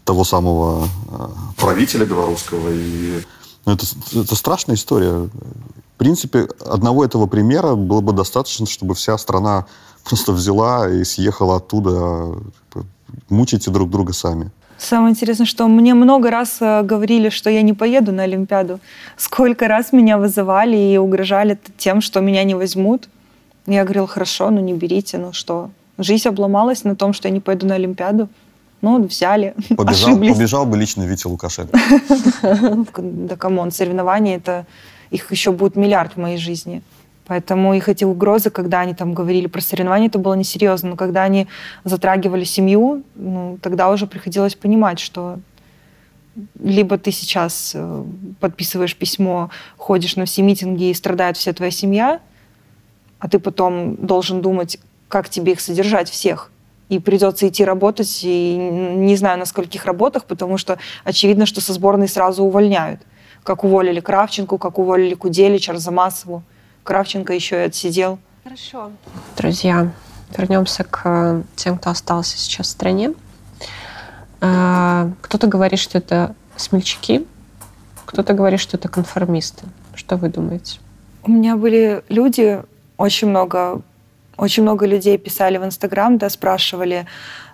того 0.03 0.23
самого 0.23 0.87
а, 1.11 1.31
правителя 1.57 2.05
белорусского. 2.05 2.69
И 2.69 3.21
ну, 3.65 3.73
это, 3.73 3.85
это 4.13 4.35
страшная 4.35 4.75
история. 4.75 5.13
В 5.13 5.97
принципе, 5.97 6.47
одного 6.65 7.05
этого 7.05 7.27
примера 7.27 7.75
было 7.75 8.01
бы 8.01 8.13
достаточно, 8.13 8.65
чтобы 8.65 8.93
вся 8.93 9.17
страна 9.17 9.65
просто 10.03 10.33
взяла 10.33 10.89
и 10.89 11.05
съехала 11.05 11.55
оттуда. 11.55 12.35
Мучайте 13.29 13.71
друг 13.71 13.89
друга 13.89 14.13
сами. 14.13 14.51
Самое 14.77 15.11
интересное, 15.11 15.45
что 15.45 15.67
мне 15.67 15.93
много 15.93 16.31
раз 16.31 16.57
э, 16.61 16.83
говорили, 16.83 17.29
что 17.29 17.49
я 17.49 17.61
не 17.61 17.73
поеду 17.73 18.13
на 18.13 18.23
Олимпиаду. 18.23 18.79
Сколько 19.17 19.67
раз 19.67 19.91
меня 19.91 20.17
вызывали 20.17 20.77
и 20.77 20.97
угрожали 20.97 21.57
тем, 21.77 21.99
что 22.01 22.21
меня 22.21 22.43
не 22.45 22.55
возьмут. 22.55 23.09
Я 23.67 23.83
говорила, 23.83 24.07
хорошо, 24.07 24.49
ну 24.49 24.61
не 24.61 24.73
берите, 24.73 25.17
ну 25.17 25.33
что. 25.33 25.69
Жизнь 25.97 26.29
обломалась 26.29 26.85
на 26.85 26.95
том, 26.95 27.11
что 27.11 27.27
я 27.27 27.33
не 27.33 27.41
пойду 27.41 27.67
на 27.67 27.75
Олимпиаду. 27.75 28.29
Ну, 28.81 29.03
взяли, 29.03 29.53
побежал, 29.77 30.11
ошиблись. 30.11 30.33
Побежал 30.33 30.65
бы 30.65 30.77
лично 30.77 31.03
Витя 31.03 31.27
Лукашенко. 31.27 31.77
Да 33.01 33.35
come 33.35 33.56
on, 33.56 33.71
соревнования, 33.71 34.37
это 34.37 34.65
их 35.11 35.29
еще 35.31 35.51
будет 35.51 35.75
миллиард 35.75 36.13
в 36.13 36.17
моей 36.17 36.37
жизни. 36.37 36.81
Поэтому 37.29 37.75
их 37.75 37.87
эти 37.87 38.03
угрозы, 38.03 38.49
когда 38.49 38.79
они 38.79 38.95
там 38.95 39.13
говорили 39.13 39.45
про 39.45 39.61
соревнования, 39.61 40.07
это 40.07 40.17
было 40.17 40.33
несерьезно. 40.33 40.89
Но 40.89 40.95
когда 40.95 41.21
они 41.21 41.47
затрагивали 41.83 42.43
семью, 42.43 43.03
ну, 43.13 43.59
тогда 43.61 43.91
уже 43.91 44.07
приходилось 44.07 44.55
понимать, 44.55 44.99
что 44.99 45.37
либо 46.59 46.97
ты 46.97 47.11
сейчас 47.11 47.73
э, 47.75 48.03
подписываешь 48.39 48.95
письмо, 48.95 49.51
ходишь 49.77 50.15
на 50.15 50.25
все 50.25 50.41
митинги 50.41 50.85
и 50.85 50.93
страдает 50.95 51.37
вся 51.37 51.53
твоя 51.53 51.69
семья, 51.69 52.19
а 53.19 53.29
ты 53.29 53.37
потом 53.37 53.95
должен 53.97 54.41
думать, 54.41 54.79
как 55.07 55.29
тебе 55.29 55.51
их 55.51 55.61
содержать 55.61 56.09
всех. 56.09 56.51
И 56.87 56.97
придется 56.97 57.47
идти 57.47 57.63
работать, 57.63 58.21
и 58.23 58.55
не 58.57 59.15
знаю, 59.15 59.37
на 59.37 59.45
скольких 59.45 59.85
работах, 59.85 60.25
потому 60.25 60.57
что 60.57 60.79
очевидно, 61.03 61.45
что 61.45 61.61
со 61.61 61.73
сборной 61.73 62.07
сразу 62.07 62.43
увольняют. 62.43 63.01
Как 63.43 63.63
уволили 63.63 63.99
Кравченко, 63.99 64.57
как 64.57 64.79
уволили 64.79 65.13
Куделич, 65.13 65.69
Арзамасову. 65.69 66.41
Кравченко 66.89 67.33
еще 67.33 67.57
и 67.57 67.65
отсидел. 67.65 68.17
Хорошо. 68.43 68.91
Друзья, 69.37 69.91
вернемся 70.35 70.83
к 70.83 71.01
э, 71.05 71.43
тем, 71.55 71.77
кто 71.77 71.91
остался 71.91 72.35
сейчас 72.35 72.65
в 72.65 72.69
стране. 72.71 73.13
Э, 74.41 75.11
кто-то 75.21 75.45
говорит, 75.45 75.79
что 75.79 75.99
это 75.99 76.33
смельчаки, 76.57 77.27
кто-то 78.05 78.33
говорит, 78.33 78.59
что 78.59 78.75
это 78.75 78.89
конформисты. 78.89 79.65
Что 79.93 80.17
вы 80.17 80.29
думаете? 80.29 80.79
У 81.21 81.29
меня 81.29 81.57
были 81.57 82.03
люди, 82.09 82.59
очень 82.97 83.27
много, 83.27 83.83
очень 84.35 84.63
много 84.63 84.87
людей 84.87 85.19
писали 85.19 85.59
в 85.59 85.65
Инстаграм, 85.65 86.17
да, 86.17 86.27
спрашивали, 86.31 87.05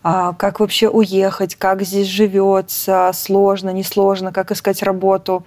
а, 0.01 0.31
как 0.31 0.61
вообще 0.61 0.87
уехать, 0.87 1.55
как 1.55 1.81
здесь 1.81 2.07
живется, 2.07 3.11
сложно, 3.13 3.71
несложно, 3.71 4.31
как 4.31 4.51
искать 4.51 4.81
работу. 4.81 5.45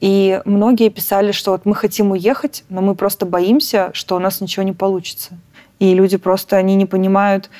И 0.00 0.40
многие 0.44 0.90
писали, 0.90 1.32
что 1.32 1.52
вот 1.52 1.64
мы 1.64 1.74
хотим 1.74 2.12
уехать, 2.12 2.64
но 2.68 2.80
мы 2.80 2.94
просто 2.94 3.26
боимся, 3.26 3.90
что 3.92 4.16
у 4.16 4.18
нас 4.18 4.40
ничего 4.40 4.62
не 4.62 4.72
получится. 4.72 5.30
И 5.80 5.94
люди 5.94 6.16
просто, 6.16 6.56
они 6.56 6.76
не 6.76 6.86
понимают, 6.86 7.50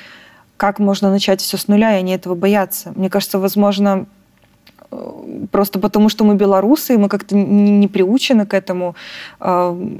как 0.57 0.79
можно 0.79 1.09
начать 1.09 1.41
все 1.41 1.57
с 1.57 1.67
нуля, 1.67 1.95
и 1.95 1.99
они 1.99 2.13
этого 2.13 2.35
боятся. 2.35 2.91
Мне 2.95 3.09
кажется, 3.09 3.39
возможно, 3.39 4.05
э, 4.91 5.45
просто 5.51 5.79
потому, 5.79 6.09
что 6.09 6.23
мы 6.23 6.35
белорусы, 6.35 6.95
и 6.95 6.97
мы 6.97 7.09
как-то 7.09 7.35
не 7.35 7.87
приучены 7.87 8.45
к 8.45 8.53
этому, 8.53 8.95
э, 9.39 9.99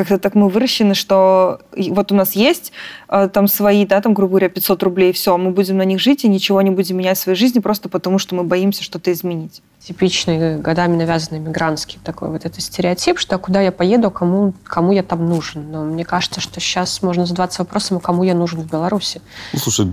как-то 0.00 0.18
так 0.18 0.34
мы 0.34 0.48
выращены, 0.48 0.94
что 0.94 1.60
вот 1.76 2.10
у 2.10 2.14
нас 2.14 2.32
есть 2.32 2.72
э, 3.08 3.28
там 3.30 3.48
свои, 3.48 3.84
да, 3.84 4.00
там, 4.00 4.14
грубо 4.14 4.30
говоря, 4.30 4.48
500 4.48 4.82
рублей, 4.82 5.12
все, 5.12 5.36
мы 5.36 5.50
будем 5.50 5.76
на 5.76 5.84
них 5.84 6.00
жить 6.00 6.24
и 6.24 6.28
ничего 6.28 6.62
не 6.62 6.70
будем 6.70 6.96
менять 6.96 7.18
в 7.18 7.20
своей 7.20 7.36
жизни 7.36 7.58
просто 7.58 7.90
потому, 7.90 8.18
что 8.18 8.34
мы 8.34 8.44
боимся 8.44 8.82
что-то 8.82 9.12
изменить. 9.12 9.62
Типичный, 9.78 10.58
годами 10.58 10.96
навязанный 10.96 11.40
мигрантский 11.40 11.98
такой 12.02 12.30
вот 12.30 12.46
этот 12.46 12.62
стереотип, 12.62 13.18
что 13.18 13.38
куда 13.38 13.60
я 13.60 13.72
поеду, 13.72 14.10
кому, 14.10 14.54
кому 14.64 14.92
я 14.92 15.02
там 15.02 15.28
нужен. 15.28 15.70
Но 15.70 15.84
мне 15.84 16.04
кажется, 16.04 16.40
что 16.40 16.60
сейчас 16.60 17.02
можно 17.02 17.26
задаваться 17.26 17.62
вопросом, 17.62 17.98
а 17.98 18.00
кому 18.00 18.22
я 18.22 18.34
нужен 18.34 18.60
в 18.62 18.70
Беларуси. 18.70 19.20
Ну, 19.52 19.58
слушай, 19.58 19.86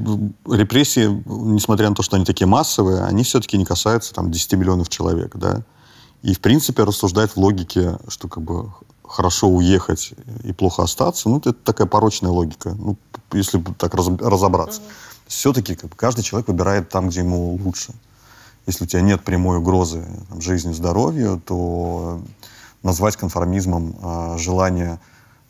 репрессии, 0.49 1.07
несмотря 1.25 1.89
на 1.89 1.95
то, 1.95 2.03
что 2.03 2.15
они 2.15 2.23
такие 2.23 2.47
массовые, 2.47 3.03
они 3.03 3.23
все-таки 3.23 3.57
не 3.57 3.65
касаются 3.65 4.13
там 4.13 4.31
10 4.31 4.53
миллионов 4.53 4.89
человек, 4.89 5.35
да. 5.35 5.63
и, 6.21 6.33
в 6.33 6.39
принципе, 6.39 6.83
рассуждать 6.83 7.31
в 7.31 7.37
логике, 7.37 7.97
что 8.07 8.27
как 8.27 8.43
бы 8.43 8.71
хорошо 9.07 9.47
уехать 9.47 10.13
и 10.43 10.53
плохо 10.53 10.83
остаться, 10.83 11.29
ну, 11.29 11.39
это 11.39 11.53
такая 11.53 11.87
порочная 11.87 12.31
логика, 12.31 12.75
ну, 12.77 12.97
если 13.31 13.63
так 13.77 13.93
разобраться. 13.93 14.81
Mm-hmm. 14.81 15.27
Все-таки 15.27 15.75
как 15.75 15.89
бы, 15.89 15.95
каждый 15.95 16.23
человек 16.23 16.47
выбирает 16.47 16.89
там, 16.89 17.09
где 17.09 17.19
ему 17.19 17.55
лучше. 17.55 17.93
Если 18.65 18.83
у 18.83 18.87
тебя 18.87 19.01
нет 19.01 19.23
прямой 19.23 19.57
угрозы 19.57 20.05
там, 20.29 20.41
жизни, 20.41 20.73
здоровью, 20.73 21.41
то 21.45 22.21
назвать 22.83 23.17
конформизмом 23.17 23.95
э, 24.01 24.37
желание 24.37 24.99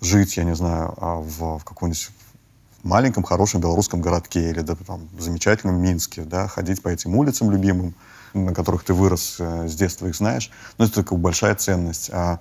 жить, 0.02 0.38
я 0.38 0.44
не 0.44 0.56
знаю, 0.56 0.94
а 0.98 1.16
в, 1.18 1.60
в 1.60 1.64
каком-нибудь 1.64 2.10
маленьком 2.84 3.24
хорошем 3.24 3.62
белорусском 3.62 4.02
городке 4.02 4.50
или 4.50 4.62
да, 4.62 4.76
там, 4.76 5.08
замечательном 5.20 5.82
Минске, 5.82 6.24
да, 6.24 6.48
ходить 6.48 6.82
по 6.82 6.90
этим 6.90 7.16
улицам 7.16 7.52
любимым, 7.52 7.94
на 8.34 8.54
которых 8.54 8.84
ты 8.84 8.94
вырос, 8.94 9.38
э, 9.40 9.68
с 9.68 9.76
детства 9.76 10.08
их 10.08 10.16
знаешь, 10.16 10.52
ну, 10.78 10.86
это 10.86 10.96
такая 11.04 11.20
большая 11.20 11.56
ценность. 11.56 12.10
А 12.12 12.40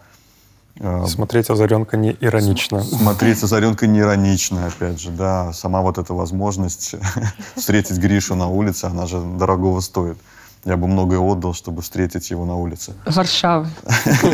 смотреть 1.07 1.51
«Озаренка» 1.51 1.97
не 1.97 2.17
иронично. 2.21 2.83
Смотреть 2.83 3.43
«Озаренка» 3.43 3.87
не 3.87 4.01
иронично, 4.01 4.67
опять 4.67 5.01
же, 5.01 5.11
да. 5.11 5.53
Сама 5.53 5.81
вот 5.81 5.99
эта 5.99 6.15
возможность 6.15 6.95
встретить 7.57 7.99
Гришу 7.99 8.35
на 8.35 8.49
улице, 8.49 8.87
она 8.87 9.07
же 9.07 9.21
дорогого 9.21 9.81
стоит. 9.81 10.19
Я 10.65 10.77
бы 10.77 10.89
многое 10.89 11.21
отдал, 11.21 11.55
чтобы 11.55 11.81
встретить 11.81 12.31
его 12.31 12.45
на 12.45 12.57
улице. 12.57 12.95
Варшавы. 13.07 13.69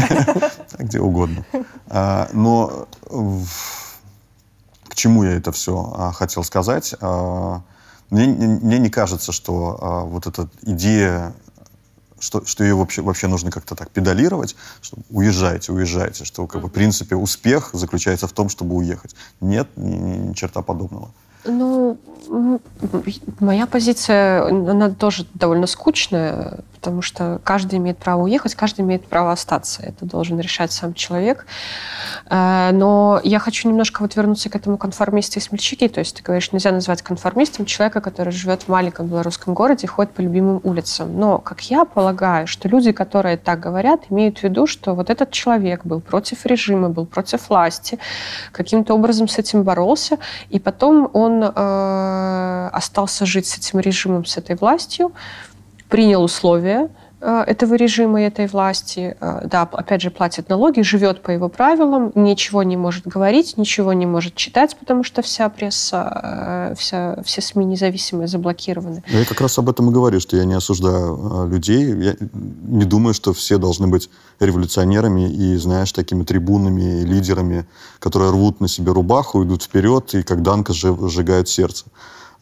Где 0.78 0.98
угодно. 0.98 1.44
А, 1.88 2.28
но 2.32 2.86
к 4.88 4.94
чему 4.94 5.24
я 5.24 5.32
это 5.32 5.52
все 5.52 5.92
а, 5.94 6.12
хотел 6.12 6.42
сказать? 6.42 6.94
А, 7.02 7.60
мне, 8.08 8.26
мне 8.26 8.78
не 8.78 8.88
кажется, 8.88 9.30
что 9.32 10.06
вот 10.10 10.26
эта 10.26 10.48
идея 10.62 11.34
что, 12.22 12.44
что 12.46 12.64
ее 12.64 12.74
вообще, 12.74 13.02
вообще 13.02 13.26
нужно 13.26 13.50
как-то 13.50 13.74
так 13.74 13.90
педалировать, 13.90 14.56
что 14.80 14.96
уезжайте, 15.10 15.72
уезжайте, 15.72 16.24
что 16.24 16.46
как 16.46 16.62
бы, 16.62 16.68
в 16.68 16.72
принципе 16.72 17.16
успех 17.16 17.70
заключается 17.72 18.26
в 18.28 18.32
том, 18.32 18.48
чтобы 18.48 18.76
уехать. 18.76 19.16
Нет, 19.40 19.68
ни, 19.76 19.96
ни, 19.96 20.16
ни 20.28 20.32
черта 20.32 20.62
подобного. 20.62 21.10
Ну, 21.44 21.98
моя 23.40 23.66
позиция, 23.66 24.46
она 24.46 24.90
тоже 24.90 25.26
довольно 25.34 25.66
скучная, 25.66 26.60
потому 26.82 27.00
что 27.00 27.40
каждый 27.44 27.78
имеет 27.78 27.96
право 27.96 28.22
уехать, 28.22 28.56
каждый 28.56 28.80
имеет 28.80 29.06
право 29.06 29.30
остаться. 29.30 29.82
Это 29.82 30.04
должен 30.04 30.40
решать 30.40 30.72
сам 30.72 30.94
человек. 30.94 31.46
Э, 32.28 32.70
но 32.72 33.20
я 33.22 33.38
хочу 33.38 33.68
немножко 33.68 34.02
вот 34.02 34.16
вернуться 34.16 34.50
к 34.50 34.56
этому 34.56 34.76
конформисту 34.76 35.38
и 35.38 35.42
смельчаки. 35.42 35.86
То 35.86 36.00
есть 36.00 36.16
ты 36.16 36.24
говоришь, 36.24 36.50
нельзя 36.50 36.72
назвать 36.72 37.02
конформистом 37.02 37.66
человека, 37.66 38.00
который 38.00 38.32
живет 38.32 38.62
в 38.62 38.68
маленьком 38.68 39.06
белорусском 39.06 39.54
городе 39.54 39.84
и 39.84 39.86
ходит 39.86 40.12
по 40.12 40.22
любимым 40.22 40.60
улицам. 40.64 41.16
Но, 41.16 41.38
как 41.38 41.60
я 41.70 41.84
полагаю, 41.84 42.48
что 42.48 42.68
люди, 42.68 42.90
которые 42.90 43.36
так 43.36 43.60
говорят, 43.60 44.00
имеют 44.10 44.38
в 44.38 44.42
виду, 44.42 44.66
что 44.66 44.94
вот 44.94 45.08
этот 45.08 45.30
человек 45.30 45.84
был 45.84 46.00
против 46.00 46.44
режима, 46.46 46.88
был 46.88 47.06
против 47.06 47.48
власти, 47.48 48.00
каким-то 48.50 48.94
образом 48.94 49.28
с 49.28 49.38
этим 49.38 49.62
боролся, 49.62 50.18
и 50.50 50.58
потом 50.58 51.08
он 51.12 51.44
э, 51.44 52.70
остался 52.72 53.24
жить 53.24 53.46
с 53.46 53.56
этим 53.56 53.78
режимом, 53.78 54.24
с 54.24 54.36
этой 54.36 54.56
властью, 54.56 55.12
принял 55.92 56.22
условия, 56.22 56.88
Э, 57.24 57.44
этого 57.46 57.76
режима 57.76 58.22
и 58.22 58.24
этой 58.24 58.48
власти, 58.48 59.16
э, 59.20 59.46
да, 59.46 59.62
опять 59.62 60.02
же, 60.02 60.10
платит 60.10 60.48
налоги, 60.48 60.80
живет 60.80 61.22
по 61.22 61.30
его 61.30 61.48
правилам, 61.48 62.10
ничего 62.16 62.64
не 62.64 62.76
может 62.76 63.06
говорить, 63.06 63.56
ничего 63.56 63.92
не 63.92 64.06
может 64.06 64.34
читать, 64.34 64.76
потому 64.76 65.04
что 65.04 65.22
вся 65.22 65.48
пресса, 65.48 66.72
э, 66.72 66.74
вся, 66.76 67.22
все 67.24 67.40
СМИ 67.40 67.64
независимые 67.64 68.26
заблокированы. 68.26 69.04
Я 69.06 69.24
как 69.24 69.40
раз 69.40 69.56
об 69.56 69.70
этом 69.70 69.90
и 69.90 69.92
говорю, 69.92 70.18
что 70.18 70.36
я 70.36 70.44
не 70.44 70.54
осуждаю 70.54 71.48
людей, 71.48 71.94
я 71.94 72.16
не 72.32 72.84
думаю, 72.84 73.14
что 73.14 73.32
все 73.32 73.56
должны 73.56 73.86
быть 73.86 74.10
революционерами 74.40 75.32
и, 75.32 75.56
знаешь, 75.58 75.92
такими 75.92 76.24
трибунами, 76.24 77.04
лидерами, 77.04 77.66
которые 78.00 78.32
рвут 78.32 78.60
на 78.60 78.66
себе 78.66 78.90
рубаху, 78.90 79.44
идут 79.44 79.62
вперед 79.62 80.12
и 80.14 80.24
как 80.24 80.42
Данка 80.42 80.72
сжигают 80.72 81.48
сердце. 81.48 81.84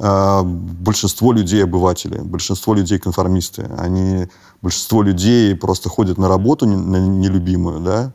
Большинство 0.00 1.30
людей 1.30 1.62
обыватели, 1.62 2.18
большинство 2.20 2.72
людей 2.72 2.98
конформисты, 2.98 3.70
они 3.76 4.28
большинство 4.62 5.02
людей 5.02 5.54
просто 5.54 5.90
ходят 5.90 6.16
на 6.16 6.26
работу 6.26 6.66
на 6.66 6.96
нелюбимую, 6.96 7.80
да, 7.80 8.12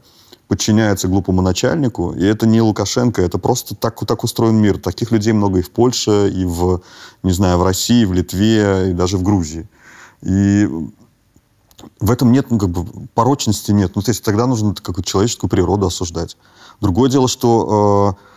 подчиняются 0.48 1.08
глупому 1.08 1.44
начальнику, 1.44 2.12
и 2.12 2.24
это 2.26 2.48
не 2.48 2.60
Лукашенко, 2.60 3.22
это 3.22 3.38
просто 3.38 3.76
так, 3.76 4.04
так 4.08 4.24
устроен 4.24 4.56
мир. 4.56 4.80
Таких 4.80 5.12
людей 5.12 5.34
много 5.34 5.60
и 5.60 5.62
в 5.62 5.70
Польше, 5.70 6.32
и 6.34 6.44
в, 6.44 6.82
не 7.22 7.32
знаю, 7.32 7.60
в 7.60 7.64
России, 7.64 8.06
в 8.06 8.14
Литве, 8.14 8.90
и 8.90 8.94
даже 8.94 9.18
в 9.18 9.24
Грузии. 9.24 9.70
И 10.24 10.68
в 12.00 12.10
этом 12.10 12.32
нет, 12.32 12.50
ну, 12.50 12.58
как 12.58 12.70
бы, 12.70 13.08
порочности 13.14 13.72
нет. 13.72 13.92
Ну, 13.96 14.02
то 14.02 14.10
есть 14.10 14.24
тогда 14.24 14.48
нужно 14.48 14.74
какую-то 14.74 15.04
человеческую 15.04 15.52
природу 15.52 15.86
осуждать. 15.86 16.36
Другое 16.82 17.12
дело, 17.12 17.28
что 17.28 18.18
Э, 18.18 18.35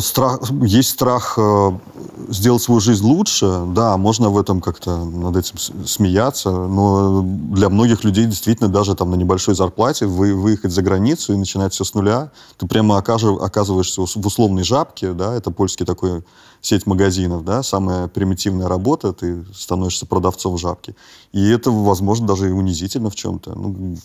страх, 0.00 0.40
есть 0.62 0.90
страх 0.90 1.34
э, 1.36 1.70
сделать 2.28 2.62
свою 2.62 2.80
жизнь 2.80 3.04
лучше, 3.04 3.64
да, 3.74 3.96
можно 3.98 4.30
в 4.30 4.38
этом 4.38 4.62
как-то 4.62 5.04
над 5.04 5.36
этим 5.36 5.58
смеяться, 5.86 6.50
но 6.50 7.22
для 7.22 7.68
многих 7.68 8.02
людей 8.02 8.24
действительно 8.24 8.70
даже 8.70 8.94
там 8.94 9.10
на 9.10 9.16
небольшой 9.16 9.54
зарплате 9.54 10.06
вы, 10.06 10.34
выехать 10.34 10.72
за 10.72 10.80
границу 10.80 11.34
и 11.34 11.36
начинать 11.36 11.74
все 11.74 11.84
с 11.84 11.92
нуля, 11.92 12.30
ты 12.56 12.66
прямо 12.66 12.96
оказываешься 12.96 14.00
в 14.00 14.26
условной 14.26 14.64
жабке, 14.64 15.12
да, 15.12 15.34
это 15.34 15.50
польский 15.50 15.84
такой 15.84 16.24
сеть 16.62 16.86
магазинов, 16.86 17.44
да, 17.44 17.62
самая 17.62 18.08
примитивная 18.08 18.68
работа, 18.68 19.12
ты 19.12 19.44
становишься 19.54 20.06
продавцом 20.06 20.54
в 20.54 20.58
жабке. 20.58 20.96
И 21.32 21.48
это, 21.50 21.70
возможно, 21.70 22.26
даже 22.26 22.48
и 22.48 22.52
унизительно 22.52 23.10
в 23.10 23.14
чем-то. 23.14 23.54
Ну, 23.54 23.98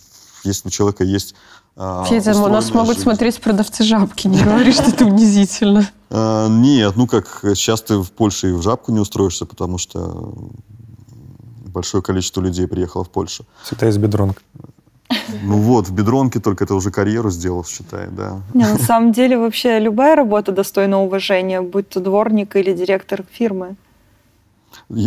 если 0.44 0.68
у 0.68 0.72
человека 0.72 1.04
есть 1.04 1.36
Федя, 2.08 2.36
у 2.38 2.48
нас 2.48 2.74
могут 2.74 2.96
жизнь. 2.96 3.04
смотреть 3.04 3.42
продавцы 3.42 3.84
жабки, 3.84 4.28
не 4.28 4.42
говори, 4.44 4.72
что 4.72 4.90
это 4.90 5.06
унизительно. 5.06 5.90
А, 6.14 6.50
нет, 6.50 6.98
ну 6.98 7.08
как, 7.08 7.40
сейчас 7.56 7.82
ты 7.84 7.96
в 7.96 8.12
Польше 8.12 8.50
и 8.50 8.52
в 8.52 8.62
жабку 8.62 8.92
не 8.92 9.00
устроишься, 9.00 9.46
потому 9.46 9.78
что 9.78 10.34
большое 11.68 12.04
количество 12.04 12.42
людей 12.42 12.68
приехало 12.68 13.06
в 13.06 13.10
Польшу. 13.10 13.46
Всегда 13.64 13.86
есть 13.86 13.98
бедронка. 13.98 14.42
Ну 15.44 15.58
вот, 15.58 15.88
в 15.88 15.94
бедронке 15.94 16.40
только 16.40 16.66
ты 16.66 16.74
уже 16.74 16.92
карьеру 16.92 17.32
сделал, 17.32 17.64
считай, 17.66 18.08
да. 18.12 18.42
Не, 18.54 18.66
на 18.66 18.78
самом 18.78 19.12
деле 19.12 19.38
вообще 19.38 19.80
любая 19.80 20.16
работа 20.16 20.52
достойна 20.52 21.02
уважения, 21.02 21.62
будь 21.62 21.90
то 21.90 22.00
дворник 22.00 22.56
или 22.56 22.74
директор 22.74 23.24
фирмы. 23.32 23.76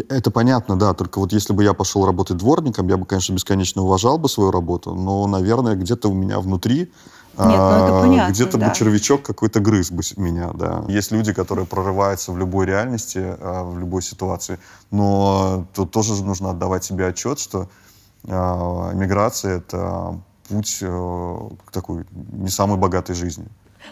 Это 0.09 0.31
понятно, 0.31 0.79
да. 0.79 0.95
Только 0.95 1.19
вот 1.19 1.33
если 1.33 1.53
бы 1.53 1.65
я 1.65 1.75
пошел 1.75 2.07
работать 2.07 2.37
дворником, 2.37 2.89
я 2.89 2.97
бы, 2.97 3.07
конечно, 3.07 3.33
бесконечно 3.33 3.83
уважал 3.83 4.19
бы 4.19 4.29
свою 4.29 4.51
работу, 4.51 4.95
но, 4.95 5.27
наверное, 5.27 5.75
где-то 5.75 6.09
у 6.09 6.15
меня 6.15 6.41
внутри 6.41 6.91
нет, 7.37 7.49
ну 7.49 7.55
а, 7.59 8.01
понятно, 8.01 8.33
Где-то 8.33 8.59
да. 8.59 8.69
бы 8.69 8.75
червячок 8.75 9.23
какой-то 9.23 9.59
грыз 9.59 9.91
бы 9.91 10.03
меня, 10.17 10.53
да. 10.55 10.85
Есть 10.87 11.11
люди, 11.11 11.33
которые 11.33 11.67
прорываются 11.67 12.31
в 12.31 12.39
любой 12.39 12.67
реальности, 12.67 13.19
а, 13.21 13.65
в 13.65 13.79
любой 13.79 14.03
ситуации, 14.03 14.61
но 14.93 15.67
тут 15.75 15.91
тоже 15.91 16.23
нужно 16.23 16.51
отдавать 16.51 16.85
себе 16.85 17.09
отчет, 17.09 17.41
что 17.41 17.69
а, 18.29 18.93
миграция— 18.93 19.57
это 19.59 20.21
путь 20.49 20.79
э, 20.83 21.49
к 21.65 21.73
такой 21.73 22.05
не 22.13 22.51
самой 22.51 22.77
богатой 22.77 23.17
жизни. 23.17 23.47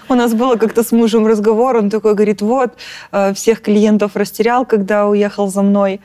У 0.08 0.14
нас 0.14 0.34
было 0.34 0.56
как-то 0.56 0.82
с 0.82 0.92
мужем 0.92 1.26
разговор, 1.26 1.76
он 1.76 1.90
такой 1.90 2.14
говорит, 2.14 2.42
вот, 2.42 2.72
э, 3.12 3.32
всех 3.34 3.62
клиентов 3.62 4.16
растерял, 4.16 4.66
когда 4.66 5.06
уехал 5.06 5.48
за 5.48 5.62
мной. 5.62 6.00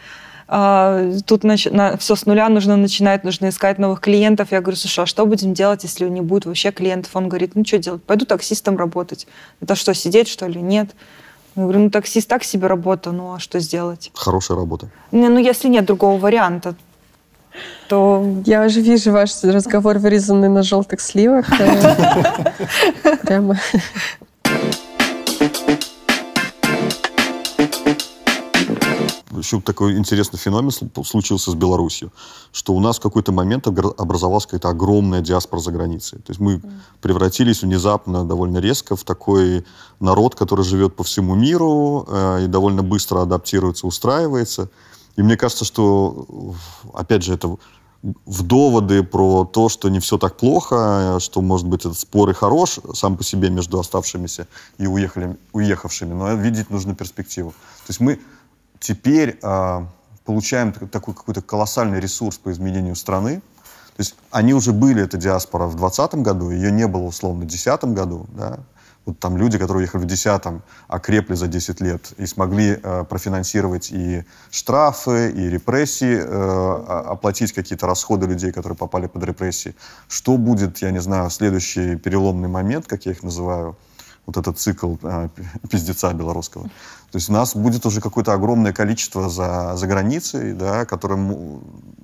А, 0.50 1.12
тут 1.26 1.44
нач... 1.44 1.66
на... 1.66 1.98
все 1.98 2.16
с 2.16 2.26
нуля 2.26 2.48
нужно 2.50 2.78
начинать, 2.78 3.24
нужно 3.24 3.50
искать 3.50 3.80
новых 3.80 4.00
клиентов. 4.00 4.52
Я 4.52 4.62
говорю, 4.62 4.78
слушай, 4.78 5.04
а 5.04 5.06
что 5.06 5.26
будем 5.26 5.54
делать, 5.54 5.84
если 5.84 6.08
не 6.08 6.22
будет 6.22 6.46
вообще 6.46 6.72
клиентов? 6.72 7.16
Он 7.16 7.28
говорит, 7.28 7.56
ну 7.56 7.66
что 7.66 7.78
делать, 7.78 8.04
пойду 8.04 8.26
таксистом 8.26 8.78
работать. 8.78 9.28
Это 9.62 9.76
что, 9.76 9.94
сидеть 9.94 10.30
что 10.30 10.48
ли? 10.48 10.62
Нет. 10.62 10.90
Я 11.56 11.64
говорю, 11.64 11.80
ну 11.80 11.90
таксист 11.90 12.30
так 12.30 12.44
себе 12.44 12.68
работа, 12.68 13.12
ну 13.12 13.34
а 13.34 13.40
что 13.40 13.60
сделать? 13.60 14.12
Хорошая 14.14 14.58
работа. 14.58 14.90
Не, 15.12 15.28
ну 15.28 15.40
если 15.40 15.68
нет 15.68 15.86
другого 15.86 16.20
варианта, 16.20 16.76
то... 17.88 18.26
Я 18.46 18.66
уже 18.66 18.82
вижу 18.82 19.12
ваш 19.12 19.44
разговор, 19.44 19.98
вырезанный 19.98 20.50
на 20.50 20.64
желтых 20.64 21.02
сливах. 21.02 21.46
Прямо... 23.24 23.58
еще 29.38 29.62
такой 29.62 29.98
интересный 29.98 30.40
феномен 30.40 30.72
случился 31.06 31.52
с 31.52 31.56
Беларусью, 31.56 32.12
что 32.52 32.74
у 32.74 32.80
нас 32.80 32.98
в 32.98 33.02
какой-то 33.02 33.32
момент 33.32 33.68
образовалась 33.68 34.46
какая-то 34.46 34.70
огромная 34.70 35.22
диаспора 35.22 35.62
за 35.62 35.72
границей. 35.72 36.20
То 36.20 36.32
есть 36.32 36.40
мы 36.40 36.62
превратились 37.02 37.62
внезапно, 37.62 38.26
довольно 38.26 38.58
резко, 38.58 38.96
в 38.96 39.04
такой 39.04 39.66
народ, 40.00 40.36
который 40.36 40.66
живет 40.66 40.96
по 40.96 41.04
всему 41.04 41.36
миру 41.36 42.06
э, 42.08 42.46
и 42.46 42.48
довольно 42.48 42.84
быстро 42.84 43.22
адаптируется, 43.22 43.88
устраивается. 43.88 44.70
И 45.18 45.24
мне 45.24 45.36
кажется, 45.36 45.66
что, 45.66 46.56
опять 46.94 47.24
же, 47.24 47.34
это 47.34 47.58
в 48.26 48.44
доводы 48.44 49.04
про 49.04 49.46
то, 49.46 49.68
что 49.68 49.90
не 49.90 50.00
все 50.00 50.18
так 50.18 50.38
плохо, 50.38 51.18
что, 51.20 51.42
может 51.42 51.68
быть, 51.68 51.82
этот 51.82 51.98
спор 51.98 52.30
и 52.30 52.34
хорош 52.34 52.80
сам 52.94 53.18
по 53.18 53.24
себе 53.24 53.50
между 53.50 53.80
оставшимися 53.80 54.48
и 54.78 54.86
уехали, 54.86 55.36
уехавшими, 55.54 56.14
но 56.14 56.34
видеть 56.36 56.70
нужно 56.70 56.96
перспективу. 56.96 57.52
То 57.52 57.90
есть 57.90 58.00
мы 58.00 58.20
теперь 58.80 59.40
э, 59.42 59.86
получаем 60.24 60.72
такой 60.72 61.16
какой-то 61.16 61.42
колоссальный 61.42 62.00
ресурс 62.00 62.38
по 62.38 62.52
изменению 62.52 62.96
страны. 62.96 63.42
То 63.96 64.02
есть 64.02 64.16
они 64.30 64.54
уже 64.54 64.72
были, 64.72 65.02
эта 65.02 65.18
диаспора, 65.18 65.66
в 65.66 65.76
2020 65.76 66.16
году, 66.22 66.52
ее 66.52 66.72
не 66.72 66.86
было, 66.86 67.04
условно, 67.04 67.46
в 67.46 67.48
2010 67.48 67.84
году, 67.96 68.28
да, 68.30 68.60
вот 69.08 69.20
там 69.20 69.38
люди, 69.38 69.58
которые 69.58 69.84
уехали 69.84 70.04
в 70.04 70.06
10-м, 70.06 70.62
окрепли 70.90 71.36
за 71.36 71.48
10 71.48 71.82
лет 71.82 72.14
и 72.18 72.26
смогли 72.26 72.78
э, 72.84 73.06
профинансировать 73.10 73.90
и 73.92 74.26
штрафы, 74.52 75.32
и 75.32 75.50
репрессии, 75.50 76.18
э, 76.20 77.04
оплатить 77.14 77.54
какие-то 77.54 77.88
расходы 77.88 78.28
людей, 78.28 78.52
которые 78.52 78.76
попали 78.76 79.08
под 79.08 79.24
репрессии. 79.24 79.76
Что 80.10 80.38
будет, 80.38 80.82
я 80.82 80.92
не 80.92 81.00
знаю, 81.00 81.30
следующий 81.30 81.96
переломный 81.96 82.50
момент, 82.50 82.86
как 82.86 83.06
я 83.06 83.14
их 83.14 83.24
называю, 83.24 83.78
вот 84.26 84.36
этот 84.36 84.60
цикл 84.60 84.96
э, 85.02 85.30
пиздеца 85.72 86.14
белорусского. 86.14 86.70
То 87.12 87.18
есть 87.18 87.30
у 87.30 87.34
нас 87.34 87.56
будет 87.56 87.86
уже 87.86 88.02
какое-то 88.02 88.34
огромное 88.34 88.74
количество 88.74 89.30
за, 89.30 89.76
за 89.76 89.88
границей, 89.88 90.54
да, 90.54 90.86
которые 90.86 91.18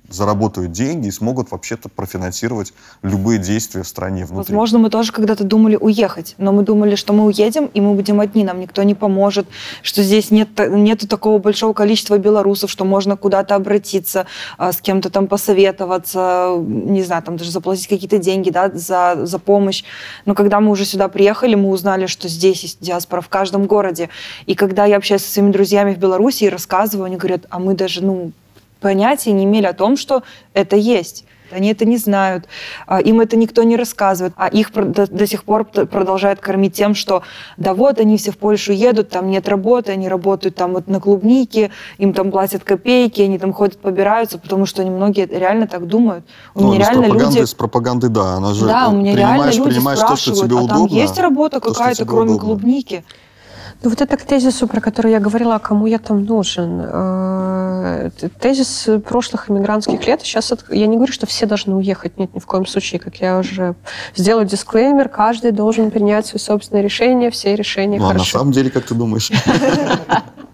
заработают 0.08 0.72
деньги 0.72 1.08
и 1.08 1.10
смогут 1.10 1.50
вообще-то 1.50 1.88
профинансировать 1.88 2.72
любые 3.02 3.38
действия 3.38 3.82
в 3.82 3.88
стране 3.88 4.24
внутри. 4.24 4.54
Возможно, 4.54 4.78
мы 4.78 4.90
тоже 4.90 5.12
когда-то 5.12 5.44
думали 5.44 5.76
уехать, 5.76 6.34
но 6.38 6.52
мы 6.52 6.62
думали, 6.62 6.94
что 6.94 7.12
мы 7.12 7.24
уедем, 7.24 7.66
и 7.66 7.80
мы 7.80 7.94
будем 7.94 8.20
одни, 8.20 8.44
нам 8.44 8.60
никто 8.60 8.82
не 8.82 8.94
поможет, 8.94 9.46
что 9.82 10.02
здесь 10.02 10.30
нет 10.30 10.48
нету 10.70 11.08
такого 11.08 11.38
большого 11.38 11.72
количества 11.72 12.18
белорусов, 12.18 12.70
что 12.70 12.84
можно 12.84 13.16
куда-то 13.16 13.54
обратиться, 13.54 14.26
а, 14.58 14.72
с 14.72 14.80
кем-то 14.80 15.10
там 15.10 15.26
посоветоваться, 15.26 16.54
не 16.58 17.02
знаю, 17.02 17.22
там 17.22 17.36
даже 17.36 17.50
заплатить 17.50 17.88
какие-то 17.88 18.18
деньги 18.18 18.50
да, 18.50 18.70
за, 18.72 19.26
за 19.26 19.38
помощь. 19.38 19.84
Но 20.26 20.34
когда 20.34 20.60
мы 20.60 20.70
уже 20.70 20.84
сюда 20.84 21.08
приехали, 21.08 21.54
мы 21.54 21.70
узнали, 21.70 22.06
что 22.06 22.28
здесь 22.28 22.62
есть 22.62 22.78
диаспора 22.80 23.20
в 23.20 23.28
каждом 23.28 23.66
городе. 23.66 24.10
И 24.46 24.54
когда 24.54 24.84
я 24.84 24.93
общаюсь 24.96 25.22
со 25.22 25.32
своими 25.32 25.52
друзьями 25.52 25.94
в 25.94 25.98
Беларуси 25.98 26.44
и 26.44 26.48
рассказываю, 26.48 27.06
они 27.06 27.16
говорят, 27.16 27.46
а 27.50 27.58
мы 27.58 27.74
даже, 27.74 28.02
ну, 28.02 28.32
понятия 28.80 29.32
не 29.32 29.44
имели 29.44 29.66
о 29.66 29.72
том, 29.72 29.96
что 29.96 30.22
это 30.52 30.76
есть. 30.76 31.24
Они 31.50 31.70
это 31.70 31.84
не 31.84 31.98
знают, 31.98 32.46
а, 32.86 33.00
им 33.00 33.20
это 33.20 33.36
никто 33.36 33.62
не 33.62 33.76
рассказывает, 33.76 34.32
а 34.36 34.48
их 34.48 34.72
до, 34.72 35.06
до 35.06 35.26
сих 35.26 35.44
пор 35.44 35.64
продолжают 35.64 36.40
кормить 36.40 36.74
тем, 36.74 36.94
что 36.94 37.22
да 37.56 37.74
вот 37.74 38.00
они 38.00 38.16
все 38.16 38.32
в 38.32 38.38
Польшу 38.38 38.72
едут, 38.72 39.10
там 39.10 39.30
нет 39.30 39.48
работы, 39.48 39.92
они 39.92 40.08
работают 40.08 40.56
там 40.56 40.72
вот 40.72 40.88
на 40.88 41.00
клубнике, 41.00 41.70
им 41.98 42.12
там 42.12 42.30
платят 42.30 42.64
копейки, 42.64 43.20
они 43.22 43.38
там 43.38 43.52
ходят, 43.52 43.78
побираются, 43.78 44.38
потому 44.38 44.66
что 44.66 44.82
они 44.82 44.90
многие 44.90 45.26
реально 45.26 45.66
так 45.66 45.86
думают. 45.86 46.24
У 46.54 46.62
ну, 46.62 46.72
меня 46.72 46.90
реально 46.90 47.12
люди... 47.12 47.44
С 47.44 47.54
пропагандой, 47.54 48.10
да, 48.10 48.34
она 48.34 48.54
же 48.54 48.66
да, 48.66 48.88
у 48.88 48.96
меня 48.96 49.14
реально 49.14 49.50
люди 49.50 49.78
спрашивают, 49.78 50.08
то, 50.08 50.16
что 50.16 50.34
тебе 50.34 50.56
а 50.56 50.62
удобно, 50.62 50.88
там 50.88 50.96
есть 50.96 51.18
работа 51.18 51.60
какая-то, 51.60 52.04
кроме 52.04 52.32
удобно. 52.32 52.40
клубники? 52.40 53.04
Ну, 53.84 53.90
вот 53.90 54.00
это 54.00 54.16
к 54.16 54.22
тезису, 54.22 54.66
про 54.66 54.80
который 54.80 55.12
я 55.12 55.20
говорила, 55.20 55.56
а 55.56 55.58
кому 55.58 55.86
я 55.86 55.98
там 55.98 56.24
нужен. 56.24 56.80
Э, 56.82 58.10
тезис 58.40 58.88
прошлых 59.04 59.50
иммигрантских 59.50 60.06
лет. 60.06 60.22
Сейчас 60.22 60.54
я 60.70 60.86
не 60.86 60.96
говорю, 60.96 61.12
что 61.12 61.26
все 61.26 61.44
должны 61.44 61.74
уехать. 61.74 62.16
Нет, 62.18 62.34
ни 62.34 62.38
в 62.38 62.46
коем 62.46 62.66
случае. 62.66 62.98
Как 62.98 63.16
я 63.16 63.38
уже 63.38 63.74
сделаю 64.16 64.46
дисклеймер, 64.46 65.10
каждый 65.10 65.52
должен 65.52 65.90
принять 65.90 66.24
свое 66.24 66.40
собственное 66.40 66.82
решение, 66.82 67.30
все 67.30 67.54
решения 67.54 67.98
ну, 67.98 68.06
хороши. 68.06 68.34
а 68.34 68.38
на 68.38 68.40
самом 68.40 68.52
деле, 68.52 68.70
как 68.70 68.86
ты 68.86 68.94
думаешь? 68.94 69.30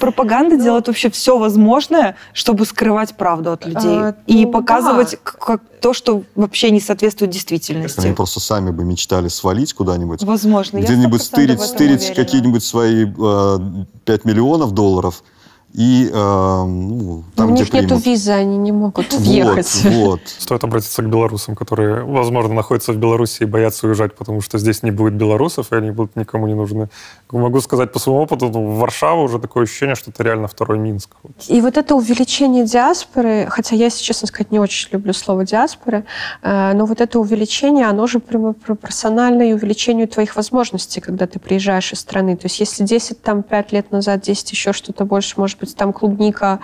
Пропаганда 0.00 0.56
делает 0.56 0.86
вообще 0.88 1.10
все 1.10 1.38
возможное, 1.38 2.16
чтобы 2.32 2.64
скрывать 2.64 3.16
правду 3.16 3.52
от 3.52 3.66
людей. 3.66 3.98
А, 3.98 4.16
и 4.26 4.44
ну, 4.46 4.52
показывать 4.52 5.18
как, 5.22 5.60
то, 5.80 5.92
что 5.92 6.22
вообще 6.34 6.70
не 6.70 6.80
соответствует 6.80 7.30
действительности. 7.30 8.00
Они 8.00 8.14
просто 8.14 8.40
сами 8.40 8.70
бы 8.70 8.84
мечтали 8.84 9.28
свалить 9.28 9.74
куда-нибудь. 9.74 10.22
Возможно. 10.22 10.78
Где-нибудь 10.78 11.22
стырить, 11.22 11.60
стырить 11.60 12.14
какие-нибудь 12.14 12.64
свои 12.64 13.06
э, 13.06 13.58
5 14.04 14.24
миллионов 14.24 14.72
долларов– 14.72 15.22
и 15.74 16.08
э, 16.08 16.14
ну, 16.14 17.24
там, 17.34 17.50
У 17.50 17.52
них 17.52 17.68
примут. 17.68 17.90
нету 17.90 18.00
визы, 18.00 18.30
они 18.30 18.56
не 18.58 18.70
могут 18.70 19.12
въехать. 19.12 19.82
Вот, 19.82 19.92
вот. 19.92 20.20
Стоит 20.38 20.62
обратиться 20.62 21.02
к 21.02 21.08
белорусам, 21.08 21.56
которые, 21.56 22.04
возможно, 22.04 22.54
находятся 22.54 22.92
в 22.92 22.96
Беларуси 22.96 23.42
и 23.42 23.44
боятся 23.44 23.88
уезжать, 23.88 24.14
потому 24.14 24.40
что 24.40 24.58
здесь 24.58 24.84
не 24.84 24.92
будет 24.92 25.14
белорусов, 25.14 25.72
и 25.72 25.76
они 25.76 25.90
будут 25.90 26.14
никому 26.14 26.46
не 26.46 26.54
нужны. 26.54 26.90
Могу 27.32 27.60
сказать 27.60 27.90
по 27.90 27.98
своему 27.98 28.22
опыту, 28.22 28.50
ну, 28.50 28.70
Варшава 28.76 29.20
уже 29.22 29.40
такое 29.40 29.64
ощущение, 29.64 29.96
что 29.96 30.12
это 30.12 30.22
реально 30.22 30.46
второй 30.46 30.78
Минск. 30.78 31.16
И 31.48 31.60
вот 31.60 31.76
это 31.76 31.96
увеличение 31.96 32.64
диаспоры, 32.64 33.48
хотя 33.50 33.74
я, 33.74 33.86
если 33.86 34.04
честно 34.04 34.28
сказать, 34.28 34.52
не 34.52 34.60
очень 34.60 34.90
люблю 34.92 35.12
слово 35.12 35.44
диаспоры, 35.44 36.04
э, 36.42 36.72
но 36.72 36.86
вот 36.86 37.00
это 37.00 37.18
увеличение, 37.18 37.86
оно 37.86 38.06
же 38.06 38.20
пропорционально 38.20 39.50
и 39.50 39.52
увеличению 39.52 40.06
твоих 40.06 40.36
возможностей, 40.36 41.00
когда 41.00 41.26
ты 41.26 41.40
приезжаешь 41.40 41.92
из 41.92 41.98
страны. 41.98 42.36
То 42.36 42.46
есть 42.46 42.60
если 42.60 42.84
10, 42.84 43.22
там, 43.22 43.42
5 43.42 43.72
лет 43.72 43.90
назад, 43.90 44.20
10 44.20 44.52
еще 44.52 44.72
что-то 44.72 45.04
больше, 45.04 45.34
может 45.36 45.58
быть, 45.58 45.63
быть, 45.64 45.76
там 45.76 45.92
клубника 45.92 46.60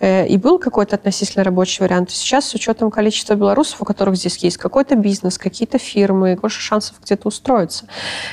э, 0.00 0.26
и 0.26 0.36
был 0.36 0.58
какой-то 0.58 0.96
относительно 0.96 1.44
рабочий 1.44 1.82
вариант. 1.82 2.10
Сейчас 2.10 2.46
с 2.46 2.54
учетом 2.54 2.90
количества 2.90 3.34
белорусов, 3.34 3.82
у 3.82 3.84
которых 3.84 4.16
здесь 4.16 4.36
есть 4.38 4.56
какой-то 4.56 4.96
бизнес, 4.96 5.38
какие-то 5.38 5.78
фирмы, 5.78 6.38
больше 6.40 6.60
шансов 6.60 6.96
где-то 7.02 7.28
устроиться. 7.28 7.86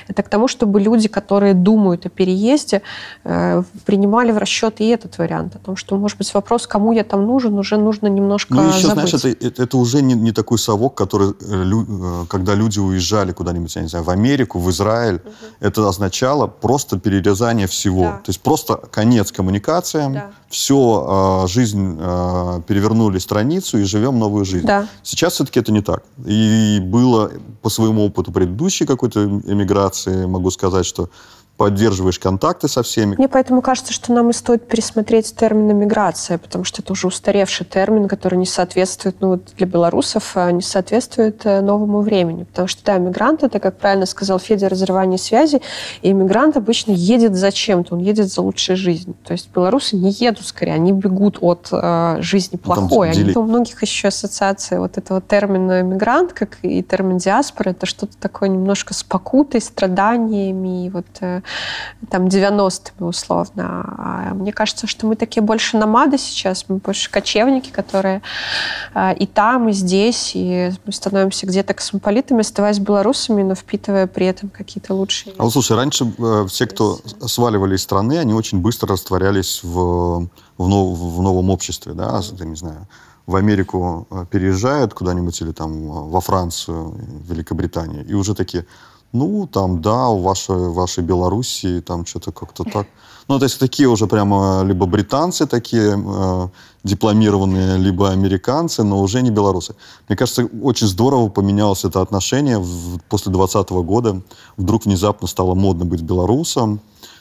Это 0.08 0.24
к 0.24 0.30
тому, 0.30 0.48
чтобы 0.48 0.80
люди, 0.80 1.08
которые 1.08 1.54
думают 1.54 2.06
о 2.06 2.10
переезде, 2.10 2.82
э, 3.24 3.64
принимали 3.86 4.32
в 4.32 4.38
расчет 4.38 4.82
и 4.82 4.88
этот 4.88 5.18
вариант. 5.18 5.56
О 5.56 5.60
том, 5.60 5.76
что, 5.76 5.98
может 5.98 6.18
быть, 6.18 6.34
вопрос, 6.34 6.68
кому 6.68 6.92
я 6.92 7.04
там 7.04 7.26
нужен, 7.26 7.58
уже 7.58 7.78
нужно 7.78 8.08
немножко 8.08 8.54
Ну, 8.54 8.70
еще, 8.70 8.88
забыть. 8.88 9.10
знаешь, 9.10 9.36
это, 9.42 9.64
это 9.64 9.78
уже 9.78 10.02
не, 10.02 10.14
не 10.14 10.32
такой 10.32 10.60
совок, 10.60 10.96
который, 10.96 11.34
э, 11.42 12.26
когда 12.28 12.56
люди 12.56 12.80
уезжали 12.80 13.32
куда-нибудь, 13.32 13.76
я 13.76 13.82
не 13.82 13.88
знаю, 13.88 14.06
в 14.06 14.10
Америку, 14.10 14.60
в 14.60 14.70
Израиль, 14.70 15.16
угу. 15.16 15.32
это 15.60 15.88
означало 15.88 16.48
просто 16.48 17.00
перерезание 17.00 17.68
всего. 17.68 18.04
Да. 18.04 18.12
То 18.24 18.30
есть 18.30 18.42
просто 18.42 18.76
конец 18.76 19.32
коммуникациям, 20.10 20.32
да. 20.32 20.32
все, 20.50 21.06
а, 21.08 21.48
жизнь 21.48 21.98
а, 22.00 22.62
перевернули 22.62 23.20
страницу 23.20 23.78
и 23.78 23.84
живем 23.84 24.20
новую 24.20 24.46
жизнь. 24.46 24.66
Да. 24.66 24.88
Сейчас 25.04 25.34
все-таки 25.34 25.60
это 25.60 25.72
не 25.72 25.82
так. 25.82 26.04
И 26.26 26.80
было 26.82 27.32
по 27.62 27.70
своему 27.70 28.06
опыту 28.06 28.32
предыдущей 28.32 28.86
какой-то 28.86 29.26
эмиграции, 29.26 30.26
могу 30.26 30.52
сказать, 30.52 30.86
что 30.86 31.10
поддерживаешь 31.60 32.18
контакты 32.20 32.70
со 32.70 32.84
всеми. 32.84 33.16
Мне 33.18 33.28
поэтому 33.28 33.62
кажется, 33.62 33.92
что 33.92 34.14
нам 34.14 34.30
и 34.30 34.34
стоит 34.34 34.66
пересмотреть 34.66 35.36
термин 35.36 35.78
«миграция», 35.78 36.38
потому 36.38 36.64
что 36.64 36.82
это 36.82 36.94
уже 36.94 37.08
устаревший 37.08 37.66
термин, 37.66 38.08
который 38.08 38.40
не 38.40 38.46
соответствует, 38.46 39.18
ну 39.20 39.32
вот 39.32 39.42
для 39.58 39.68
белорусов, 39.68 40.32
а 40.36 40.50
не 40.54 40.62
соответствует 40.62 41.46
э, 41.46 41.60
новому 41.60 42.00
времени. 42.00 42.46
Потому 42.46 42.70
что, 42.70 42.82
да, 42.86 42.98
мигрант– 42.98 43.44
это, 43.44 43.60
как 43.60 43.78
правильно 43.78 44.06
сказал 44.06 44.40
Федя, 44.40 44.70
разрывание 44.70 45.18
связи, 45.18 45.62
и 46.02 46.14
мигрант 46.14 46.56
обычно 46.56 46.94
едет 46.94 47.36
за 47.36 47.52
чем-то, 47.52 47.96
он 47.96 48.00
едет 48.00 48.32
за 48.32 48.42
лучшей 48.42 48.78
жизнью. 48.78 49.18
То 49.26 49.34
есть 49.34 49.50
белорусы 49.54 49.98
не 49.98 50.12
едут 50.12 50.48
скорее, 50.48 50.76
они 50.76 50.94
бегут 50.94 51.40
от 51.42 51.68
э, 51.74 52.22
жизни 52.22 52.58
ну, 52.64 52.74
плохой. 52.74 53.12
Они, 53.12 53.34
у 53.36 53.44
многих 53.44 53.82
еще 53.82 54.08
ассоциация 54.08 54.80
вот 54.80 54.98
этого 54.98 55.20
термина 55.20 55.84
«мигрант», 55.84 56.32
как 56.32 56.58
и 56.62 56.82
термин 56.82 57.18
«диаспора», 57.18 57.72
это 57.72 57.86
что-то 57.86 58.16
такое 58.18 58.48
немножко 58.48 58.94
с 58.94 59.04
покутой, 59.04 59.60
страданиями, 59.60 60.86
и 60.86 60.90
вот 60.90 61.06
э, 61.20 61.42
там 62.10 62.28
90-ми 62.28 63.08
условно. 63.08 63.96
А 63.98 64.34
мне 64.34 64.52
кажется, 64.52 64.88
что 64.88 65.06
мы 65.06 65.16
такие 65.16 65.42
больше 65.42 65.78
намады 65.78 66.18
сейчас, 66.18 66.66
мы 66.68 66.78
больше 66.78 67.10
кочевники, 67.10 67.70
которые 67.70 68.22
а, 68.94 69.12
и 69.12 69.26
там, 69.26 69.70
и 69.70 69.74
здесь, 69.74 70.32
и 70.36 70.72
мы 70.86 70.94
становимся 70.94 71.46
где-то 71.46 71.74
космополитами, 71.74 72.42
оставаясь 72.42 72.80
белорусами, 72.80 73.44
но 73.44 73.56
впитывая 73.56 74.08
при 74.08 74.26
этом 74.26 74.50
какие-то 74.50 74.94
лучшие... 74.94 75.34
А 75.38 75.44
вот 75.44 75.54
слушай, 75.54 75.76
раньше 75.76 76.12
э, 76.18 76.46
все, 76.48 76.68
кто 76.68 77.00
сваливали 77.26 77.76
из 77.76 77.84
страны, 77.84 78.18
они 78.18 78.34
очень 78.34 78.60
быстро 78.60 78.90
растворялись 78.90 79.62
в, 79.64 80.30
в, 80.58 80.68
нов, 80.68 80.98
в 80.98 81.22
новом 81.22 81.50
обществе, 81.50 81.94
да, 81.94 82.22
я 82.40 82.46
не 82.46 82.56
знаю, 82.56 82.88
в 83.26 83.36
Америку 83.36 84.08
э, 84.10 84.26
переезжают 84.30 84.94
куда-нибудь 84.94 85.40
или 85.42 85.52
там 85.52 86.10
во 86.10 86.20
Францию, 86.20 86.96
Великобританию, 87.28 88.06
и 88.06 88.14
уже 88.14 88.34
такие, 88.34 88.66
ну, 89.12 89.48
там, 89.48 89.82
да, 89.82 90.08
у 90.08 90.22
вашей, 90.22 90.70
вашей 90.70 91.04
Белоруссии 91.04 91.80
там 91.80 92.06
что-то 92.06 92.32
как-то 92.32 92.64
так. 92.64 92.88
Ну, 93.28 93.38
то 93.38 93.46
есть 93.46 93.60
такие 93.60 93.88
уже 93.88 94.08
прямо 94.08 94.64
либо 94.66 94.86
британцы 94.88 95.46
такие 95.46 95.96
э, 95.96 96.48
дипломированные, 96.84 97.78
либо 97.78 98.10
американцы, 98.10 98.84
но 98.84 99.00
уже 99.00 99.22
не 99.22 99.30
белорусы. 99.30 99.76
Мне 100.08 100.18
кажется, 100.18 100.46
очень 100.64 100.88
здорово 100.88 101.30
поменялось 101.30 101.86
это 101.86 102.02
отношение 102.02 102.58
в, 102.58 103.00
после 103.08 103.32
2020 103.32 103.70
года. 103.86 104.22
Вдруг 104.58 104.86
внезапно 104.86 105.28
стало 105.28 105.54
модно 105.54 105.86
быть 105.86 106.02
белорусом 106.02 106.80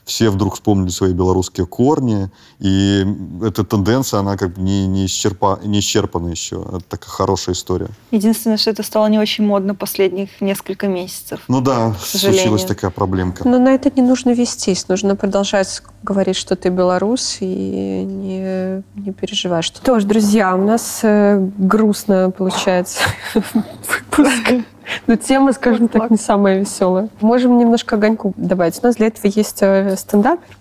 все 0.08 0.30
вдруг 0.30 0.54
вспомнили 0.54 0.88
свои 0.88 1.12
белорусские 1.12 1.66
корни, 1.66 2.30
и 2.60 3.06
эта 3.42 3.62
тенденция, 3.62 4.20
она 4.20 4.38
как 4.38 4.54
бы 4.54 4.62
не, 4.62 4.86
не, 4.86 5.04
исчерпа, 5.04 5.60
не 5.62 5.80
исчерпана 5.80 6.28
еще. 6.28 6.64
Это 6.66 6.80
такая 6.88 7.10
хорошая 7.10 7.54
история. 7.54 7.88
Единственное, 8.10 8.56
что 8.56 8.70
это 8.70 8.82
стало 8.82 9.06
не 9.08 9.18
очень 9.18 9.44
модно 9.44 9.74
последних 9.74 10.40
несколько 10.40 10.88
месяцев. 10.88 11.40
Ну 11.46 11.60
да, 11.60 11.94
случилась 12.00 12.64
такая 12.64 12.90
проблемка. 12.90 13.46
Но 13.46 13.58
на 13.58 13.68
это 13.68 13.92
не 13.94 14.00
нужно 14.00 14.30
вестись, 14.30 14.88
нужно 14.88 15.14
продолжать 15.14 15.82
говорить, 16.02 16.36
что 16.36 16.56
ты 16.56 16.70
белорус, 16.70 17.36
и 17.40 17.44
не, 17.44 18.82
не 18.94 19.12
переживай. 19.12 19.62
Что... 19.62 19.82
Тоже, 19.82 20.06
друзья, 20.06 20.56
у 20.56 20.64
нас 20.64 21.00
э, 21.02 21.38
грустно 21.58 22.30
получается 22.30 23.00
выпуск. 23.34 24.64
Но 25.06 25.16
тема, 25.16 25.52
скажем 25.52 25.88
так, 25.88 26.10
не 26.10 26.16
самая 26.16 26.60
веселая. 26.60 27.08
Можем 27.20 27.58
немножко 27.58 27.96
огоньку 27.96 28.32
добавить. 28.36 28.78
У 28.82 28.86
нас 28.86 28.96
для 28.96 29.08
этого 29.08 29.26
есть 29.26 29.58
э, 29.62 29.96
стендапер. 29.96 30.56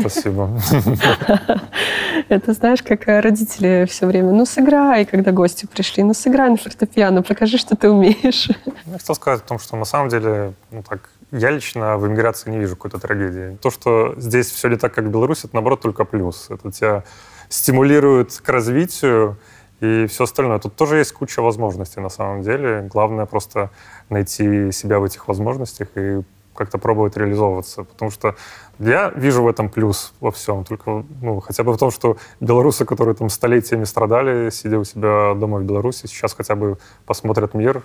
Спасибо. 0.00 0.50
Это 2.28 2.52
знаешь, 2.52 2.82
как 2.82 3.06
родители 3.06 3.86
все 3.88 4.06
время, 4.06 4.32
ну 4.32 4.44
сыграй, 4.44 5.04
когда 5.04 5.32
гости 5.32 5.66
пришли, 5.66 6.02
ну 6.02 6.14
сыграй 6.14 6.50
на 6.50 6.56
фортепиано, 6.56 7.22
покажи, 7.22 7.56
что 7.58 7.76
ты 7.76 7.90
умеешь. 7.90 8.48
Я 8.86 8.98
хотел 8.98 9.14
сказать 9.14 9.42
о 9.42 9.48
том, 9.48 9.58
что 9.58 9.76
на 9.76 9.84
самом 9.84 10.08
деле, 10.08 10.52
ну 10.70 10.82
так, 10.82 11.08
я 11.32 11.50
лично 11.50 11.96
в 11.96 12.06
эмиграции 12.06 12.50
не 12.50 12.58
вижу 12.58 12.76
какой-то 12.76 12.98
трагедии. 12.98 13.56
То, 13.62 13.70
что 13.70 14.14
здесь 14.16 14.50
все 14.50 14.68
не 14.68 14.76
так, 14.76 14.94
как 14.94 15.04
в 15.04 15.10
Беларуси, 15.10 15.46
это 15.46 15.54
наоборот 15.54 15.80
только 15.80 16.04
плюс. 16.04 16.48
Это 16.50 16.70
тебя 16.70 17.04
стимулирует 17.48 18.40
к 18.44 18.48
развитию, 18.48 19.36
и 19.80 20.06
все 20.06 20.24
остальное. 20.24 20.58
Тут 20.58 20.74
тоже 20.74 20.98
есть 20.98 21.12
куча 21.12 21.42
возможностей 21.42 22.00
на 22.00 22.08
самом 22.08 22.42
деле. 22.42 22.88
Главное 22.92 23.26
просто 23.26 23.70
найти 24.08 24.72
себя 24.72 24.98
в 24.98 25.04
этих 25.04 25.28
возможностях 25.28 25.88
и 25.96 26.22
как-то 26.54 26.78
пробовать 26.78 27.16
реализовываться. 27.16 27.84
Потому 27.84 28.10
что 28.10 28.34
я 28.78 29.10
вижу 29.10 29.42
в 29.42 29.48
этом 29.48 29.68
плюс 29.68 30.12
во 30.20 30.30
всем. 30.30 30.64
Только 30.64 31.04
ну, 31.20 31.40
хотя 31.40 31.62
бы 31.62 31.72
в 31.72 31.78
том, 31.78 31.90
что 31.90 32.16
белорусы, 32.40 32.84
которые 32.84 33.14
там 33.14 33.28
столетиями 33.28 33.84
страдали, 33.84 34.50
сидя 34.50 34.78
у 34.78 34.84
себя 34.84 35.34
дома 35.34 35.58
в 35.58 35.64
Беларуси, 35.64 36.06
сейчас 36.06 36.34
хотя 36.34 36.54
бы 36.54 36.78
посмотрят 37.04 37.54
мир, 37.54 37.82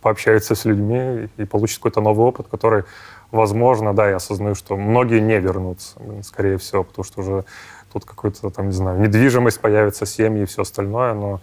пообщаются 0.00 0.54
с 0.54 0.64
людьми 0.64 1.28
и 1.36 1.44
получат 1.44 1.78
какой-то 1.78 2.00
новый 2.00 2.26
опыт, 2.26 2.46
который, 2.48 2.84
возможно, 3.32 3.92
да, 3.92 4.08
я 4.08 4.16
осознаю, 4.16 4.54
что 4.54 4.76
многие 4.76 5.20
не 5.20 5.38
вернутся, 5.40 5.98
скорее 6.22 6.56
всего, 6.56 6.84
потому 6.84 7.04
что 7.04 7.20
уже 7.20 7.44
тут 7.92 8.04
какой-то 8.04 8.50
там, 8.50 8.66
не 8.66 8.72
знаю, 8.72 9.00
недвижимость 9.00 9.60
появится, 9.60 10.06
семьи 10.06 10.42
и 10.42 10.46
все 10.46 10.62
остальное, 10.62 11.14
но 11.14 11.40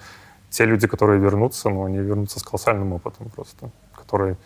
те 0.49 0.65
люди, 0.65 0.87
которые 0.87 1.19
вернутся, 1.19 1.69
ну, 1.69 1.85
они 1.85 1.97
вернутся 1.97 2.39
с 2.39 2.43
колоссальным 2.43 2.93
опытом 2.93 3.29
просто, 3.29 3.69
который 3.95 4.37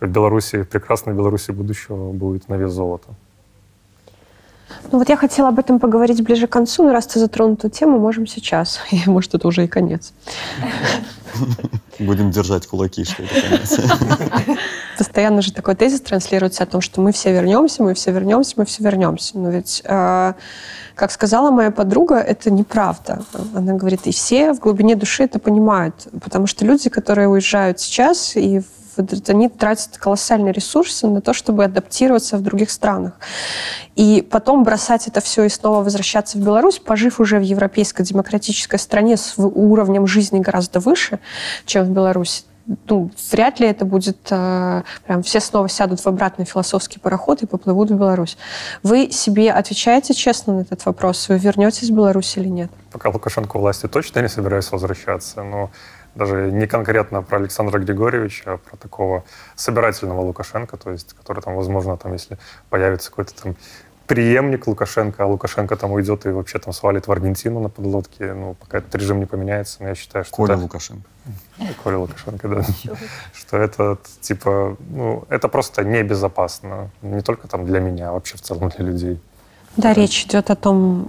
в 0.00 0.06
Беларуси, 0.06 0.62
в 0.62 0.68
прекрасной 0.68 1.14
Беларуси 1.14 1.52
будущего 1.52 2.12
будет 2.12 2.48
на 2.48 2.56
вес 2.56 2.72
золота. 2.72 3.14
Ну 4.92 4.98
вот 4.98 5.08
я 5.08 5.16
хотела 5.16 5.48
об 5.48 5.58
этом 5.58 5.78
поговорить 5.80 6.22
ближе 6.22 6.46
к 6.46 6.50
концу, 6.50 6.84
но 6.84 6.92
раз 6.92 7.06
ты 7.06 7.18
затронул 7.18 7.54
эту 7.54 7.68
тему, 7.68 7.98
можем 7.98 8.26
сейчас. 8.26 8.80
И, 8.90 9.02
может, 9.06 9.34
это 9.34 9.48
уже 9.48 9.64
и 9.64 9.68
конец. 9.68 10.12
Будем 11.98 12.30
держать 12.30 12.66
кулаки, 12.66 13.04
что 13.04 13.22
это 13.22 13.40
конец. 13.40 13.80
Постоянно 14.98 15.42
же 15.42 15.52
такой 15.52 15.74
тезис 15.74 16.00
транслируется 16.00 16.62
о 16.62 16.66
том, 16.66 16.80
что 16.80 17.00
мы 17.00 17.12
все 17.12 17.32
вернемся, 17.32 17.82
мы 17.82 17.94
все 17.94 18.12
вернемся, 18.12 18.54
мы 18.56 18.64
все 18.64 18.84
вернемся. 18.84 19.36
Но 19.36 19.50
ведь, 19.50 19.82
э, 19.84 20.34
как 20.94 21.10
сказала 21.10 21.50
моя 21.50 21.72
подруга, 21.72 22.16
это 22.16 22.50
неправда. 22.52 23.24
Она 23.54 23.72
говорит, 23.72 24.06
и 24.06 24.12
все 24.12 24.52
в 24.52 24.60
глубине 24.60 24.94
души 24.94 25.24
это 25.24 25.40
понимают. 25.40 26.06
Потому 26.22 26.46
что 26.46 26.64
люди, 26.64 26.88
которые 26.88 27.28
уезжают 27.28 27.80
сейчас 27.80 28.36
и 28.36 28.60
в 28.60 28.64
они 29.28 29.48
тратят 29.48 29.98
колоссальные 29.98 30.52
ресурсы 30.52 31.06
на 31.06 31.20
то, 31.20 31.32
чтобы 31.32 31.64
адаптироваться 31.64 32.36
в 32.36 32.42
других 32.42 32.70
странах. 32.70 33.14
И 33.96 34.26
потом 34.28 34.64
бросать 34.64 35.06
это 35.08 35.20
все 35.20 35.44
и 35.44 35.48
снова 35.48 35.84
возвращаться 35.84 36.38
в 36.38 36.40
Беларусь, 36.40 36.78
пожив 36.78 37.20
уже 37.20 37.38
в 37.38 37.42
европейской 37.42 38.02
демократической 38.02 38.78
стране 38.78 39.16
с 39.16 39.34
уровнем 39.36 40.06
жизни 40.06 40.40
гораздо 40.40 40.80
выше, 40.80 41.20
чем 41.66 41.84
в 41.84 41.90
Беларуси, 41.90 42.44
ну, 42.88 43.10
вряд 43.30 43.60
ли 43.60 43.66
это 43.66 43.84
будет 43.84 44.16
э, 44.30 44.82
прям 45.06 45.22
все 45.22 45.40
снова 45.40 45.68
сядут 45.68 46.00
в 46.00 46.06
обратный 46.06 46.44
философский 46.44 46.98
пароход 46.98 47.42
и 47.42 47.46
поплывут 47.46 47.90
в 47.90 47.94
Беларусь. 47.94 48.38
Вы 48.82 49.10
себе 49.10 49.52
отвечаете 49.52 50.14
честно 50.14 50.54
на 50.54 50.60
этот 50.62 50.84
вопрос? 50.86 51.28
Вы 51.28 51.38
вернетесь 51.38 51.90
в 51.90 51.94
Беларусь 51.94 52.36
или 52.36 52.48
нет? 52.48 52.70
Пока 52.90 53.10
Лукашенко 53.10 53.58
власти 53.58 53.86
точно 53.86 54.20
не 54.20 54.28
собираюсь 54.28 54.70
возвращаться, 54.72 55.42
но 55.42 55.70
даже 56.14 56.50
не 56.52 56.66
конкретно 56.66 57.22
про 57.22 57.38
Александра 57.38 57.78
Григорьевича, 57.78 58.54
а 58.54 58.56
про 58.58 58.76
такого 58.76 59.24
собирательного 59.56 60.20
Лукашенко, 60.20 60.76
то 60.76 60.90
есть, 60.90 61.12
который 61.12 61.42
там, 61.42 61.56
возможно, 61.56 61.96
там, 61.96 62.12
если 62.12 62.38
появится 62.70 63.10
какой-то 63.10 63.34
там 63.42 63.56
преемник 64.06 64.66
Лукашенко, 64.66 65.24
а 65.24 65.26
Лукашенко 65.26 65.76
там 65.76 65.92
уйдет 65.92 66.26
и 66.26 66.28
вообще 66.28 66.58
там 66.58 66.72
свалит 66.72 67.06
в 67.06 67.12
Аргентину 67.12 67.60
на 67.60 67.68
подлодке, 67.68 68.34
ну, 68.34 68.54
пока 68.54 68.78
этот 68.78 68.94
режим 68.94 69.18
не 69.18 69.26
поменяется, 69.26 69.82
но 69.82 69.88
я 69.88 69.94
считаю, 69.94 70.24
что... 70.24 70.36
Коля 70.36 70.54
это... 70.54 70.62
Лукашенко. 70.62 71.08
Ну, 71.58 71.66
Коля 71.82 71.98
Лукашенко, 71.98 72.48
да. 72.48 72.64
Что 73.32 73.56
это, 73.56 73.98
типа, 74.20 74.76
ну, 74.90 75.24
это 75.30 75.48
просто 75.48 75.84
небезопасно. 75.84 76.90
Не 77.02 77.22
только 77.22 77.48
там 77.48 77.64
для 77.64 77.80
меня, 77.80 78.10
а 78.10 78.12
вообще 78.12 78.36
в 78.36 78.42
целом 78.42 78.68
для 78.68 78.84
людей. 78.84 79.20
Да, 79.76 79.92
речь 79.92 80.24
идет 80.26 80.50
о 80.50 80.54
том, 80.54 81.08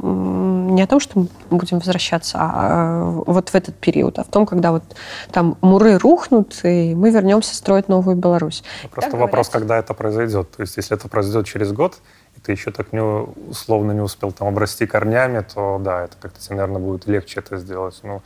не 0.75 0.81
о 0.81 0.87
том, 0.87 0.99
что 0.99 1.19
мы 1.19 1.27
будем 1.49 1.79
возвращаться, 1.79 2.37
а, 2.39 2.51
а 2.53 3.11
вот 3.25 3.49
в 3.49 3.55
этот 3.55 3.75
период, 3.75 4.19
а 4.19 4.23
в 4.23 4.27
том, 4.27 4.45
когда 4.45 4.71
вот 4.71 4.83
там 5.31 5.57
муры 5.61 5.97
рухнут, 5.97 6.59
и 6.63 6.93
мы 6.93 7.09
вернемся 7.09 7.55
строить 7.55 7.87
новую 7.87 8.15
Беларусь. 8.15 8.63
Ну, 8.83 8.89
просто 8.89 9.11
так 9.11 9.19
вопрос, 9.19 9.47
говорят... 9.47 9.61
когда 9.61 9.77
это 9.77 9.93
произойдет. 9.93 10.51
То 10.51 10.61
есть, 10.61 10.77
если 10.77 10.95
это 10.95 11.07
произойдет 11.07 11.47
через 11.47 11.71
год, 11.71 11.97
и 12.37 12.41
ты 12.41 12.51
еще 12.51 12.71
так 12.71 12.93
не, 12.93 13.01
условно 13.01 13.91
не 13.93 14.01
успел 14.01 14.31
там 14.31 14.47
обрасти 14.47 14.85
корнями, 14.85 15.41
то 15.41 15.79
да, 15.83 16.03
это 16.03 16.17
как-то 16.19 16.39
тебе, 16.39 16.57
наверное, 16.57 16.81
будет 16.81 17.07
легче 17.07 17.39
это 17.39 17.57
сделать. 17.57 17.99
Ну, 18.03 18.21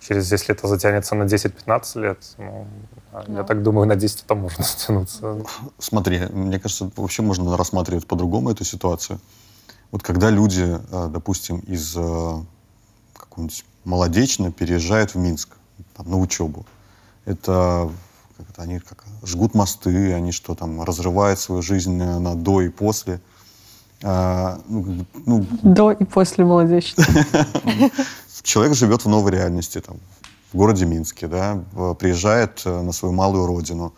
через, 0.00 0.32
если 0.32 0.54
это 0.54 0.66
затянется 0.66 1.14
на 1.14 1.24
10-15 1.24 2.00
лет, 2.00 2.18
ну, 2.38 2.66
да. 3.12 3.24
я 3.28 3.44
так 3.44 3.62
думаю, 3.62 3.86
на 3.86 3.96
10 3.96 4.24
это 4.24 4.34
можно 4.34 4.64
затянуться. 4.64 5.44
Смотри, 5.78 6.20
мне 6.30 6.58
кажется, 6.58 6.90
вообще 6.96 7.22
можно 7.22 7.56
рассматривать 7.56 8.06
по-другому 8.06 8.50
эту 8.50 8.64
ситуацию. 8.64 9.20
Вот 9.90 10.02
когда 10.02 10.30
люди, 10.30 10.78
э, 10.90 11.08
допустим, 11.12 11.58
из 11.60 11.94
э, 11.96 12.42
какого-нибудь 13.16 13.64
Молодечно 13.84 14.52
переезжают 14.52 15.14
в 15.14 15.18
Минск 15.18 15.56
там, 15.96 16.10
на 16.10 16.18
учебу, 16.18 16.66
это, 17.24 17.90
как 18.36 18.50
это 18.50 18.62
они 18.62 18.78
как, 18.78 19.04
жгут 19.24 19.54
мосты, 19.54 20.12
они 20.12 20.32
что 20.32 20.54
там, 20.54 20.82
разрывают 20.82 21.38
свою 21.38 21.62
жизнь 21.62 21.96
на 21.96 22.34
до 22.34 22.60
и 22.60 22.68
после. 22.68 23.20
А, 24.02 24.60
ну, 24.68 25.06
ну, 25.26 25.46
до 25.62 25.92
и 25.92 26.04
после 26.04 26.44
Молодечно. 26.44 27.04
Человек 28.42 28.74
живет 28.74 29.04
в 29.04 29.08
новой 29.08 29.32
реальности, 29.32 29.80
там, 29.80 29.96
в 30.52 30.56
городе 30.56 30.86
Минске, 30.86 31.26
да, 31.26 31.62
приезжает 31.98 32.62
э, 32.64 32.82
на 32.82 32.92
свою 32.92 33.14
малую 33.14 33.46
родину, 33.46 33.92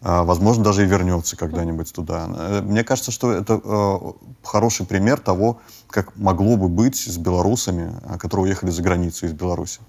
возможно, 0.00 0.64
даже 0.64 0.84
и 0.84 0.86
вернется 0.86 1.36
когда-нибудь 1.36 1.92
туда. 1.92 2.28
Э, 2.28 2.62
мне 2.62 2.84
кажется, 2.84 3.10
что 3.10 3.32
это 3.32 3.60
э, 3.62 4.12
хороший 4.44 4.86
пример 4.86 5.18
того, 5.20 5.60
как 5.88 6.16
могло 6.16 6.56
бы 6.56 6.68
быть 6.68 6.96
с 6.96 7.16
белорусами, 7.16 7.94
а, 8.04 8.18
которые 8.18 8.46
уехали 8.46 8.70
за 8.70 8.82
границу 8.82 9.26
из 9.26 9.32
Беларуси. 9.32 9.80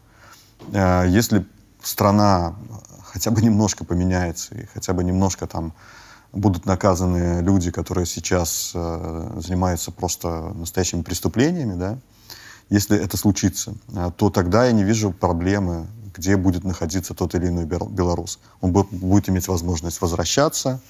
Э, 0.72 1.06
если 1.08 1.46
страна 1.82 2.56
хотя 3.04 3.32
бы 3.32 3.42
немножко 3.42 3.86
поменяется, 3.86 4.56
и 4.56 4.66
хотя 4.74 4.94
бы 4.94 5.04
немножко 5.04 5.48
там 5.48 5.74
будут 6.34 6.66
наказаны 6.66 7.42
люди, 7.42 7.72
которые 7.72 8.06
сейчас 8.06 8.72
занимаются 8.74 9.92
просто 9.92 10.52
настоящими 10.56 11.02
преступлениями, 11.02 11.76
да, 11.76 11.98
если 12.70 12.98
это 12.98 13.16
случится, 13.16 13.76
то 14.18 14.30
тогда 14.30 14.66
я 14.66 14.74
не 14.74 14.84
вижу 14.84 15.12
проблемы 15.12 15.88
где 16.18 16.36
будет 16.38 16.64
находиться 16.64 17.14
тот 17.14 17.36
или 17.36 17.48
иной 17.48 17.66
белорус. 17.66 18.40
Он 18.62 18.72
будет 18.72 19.30
иметь 19.30 19.48
возможность 19.48 20.02
возвращаться, 20.02 20.82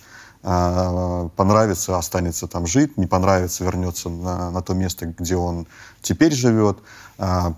а, 0.44 1.30
понравится, 1.36 1.98
останется 1.98 2.48
там 2.48 2.68
жить, 2.68 2.98
не 2.98 3.08
понравится, 3.08 3.64
вернется 3.64 4.10
на, 4.10 4.52
на 4.52 4.62
то 4.62 4.74
место, 4.74 5.08
где 5.08 5.36
он 5.36 5.68
теперь 6.02 6.34
живет, 6.34 6.80
а, 7.18 7.54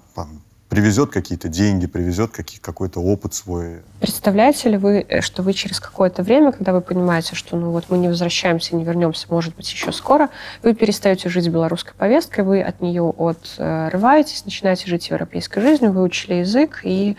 привезет 0.69 1.09
какие-то 1.09 1.49
деньги, 1.49 1.87
привезет 1.87 2.31
какие, 2.31 2.59
какой-то 2.59 2.99
опыт 2.99 3.33
свой. 3.33 3.81
Представляете 3.99 4.69
ли 4.69 4.77
вы, 4.77 5.05
э, 5.09 5.21
что 5.21 5.41
вы 5.41 5.53
через 5.53 5.79
какое-то 5.79 6.21
время, 6.21 6.51
когда 6.51 6.73
вы 6.73 6.81
понимаете, 6.81 7.35
что 7.35 7.57
ну 7.57 7.71
вот 7.71 7.85
мы 7.89 7.97
не 7.97 8.07
возвращаемся, 8.07 8.75
не 8.75 8.83
вернемся, 8.83 9.25
может 9.29 9.55
быть, 9.55 9.69
еще 9.69 9.91
скоро, 9.91 10.29
вы 10.61 10.75
перестаете 10.75 11.27
жить 11.27 11.47
белорусской 11.47 11.93
повесткой, 11.95 12.45
вы 12.45 12.61
от 12.61 12.81
нее 12.81 13.13
отрываетесь, 13.17 14.45
начинаете 14.45 14.87
жить 14.87 15.09
европейской 15.09 15.59
жизнью, 15.59 15.91
выучили 15.91 16.35
язык 16.35 16.81
и 16.83 17.17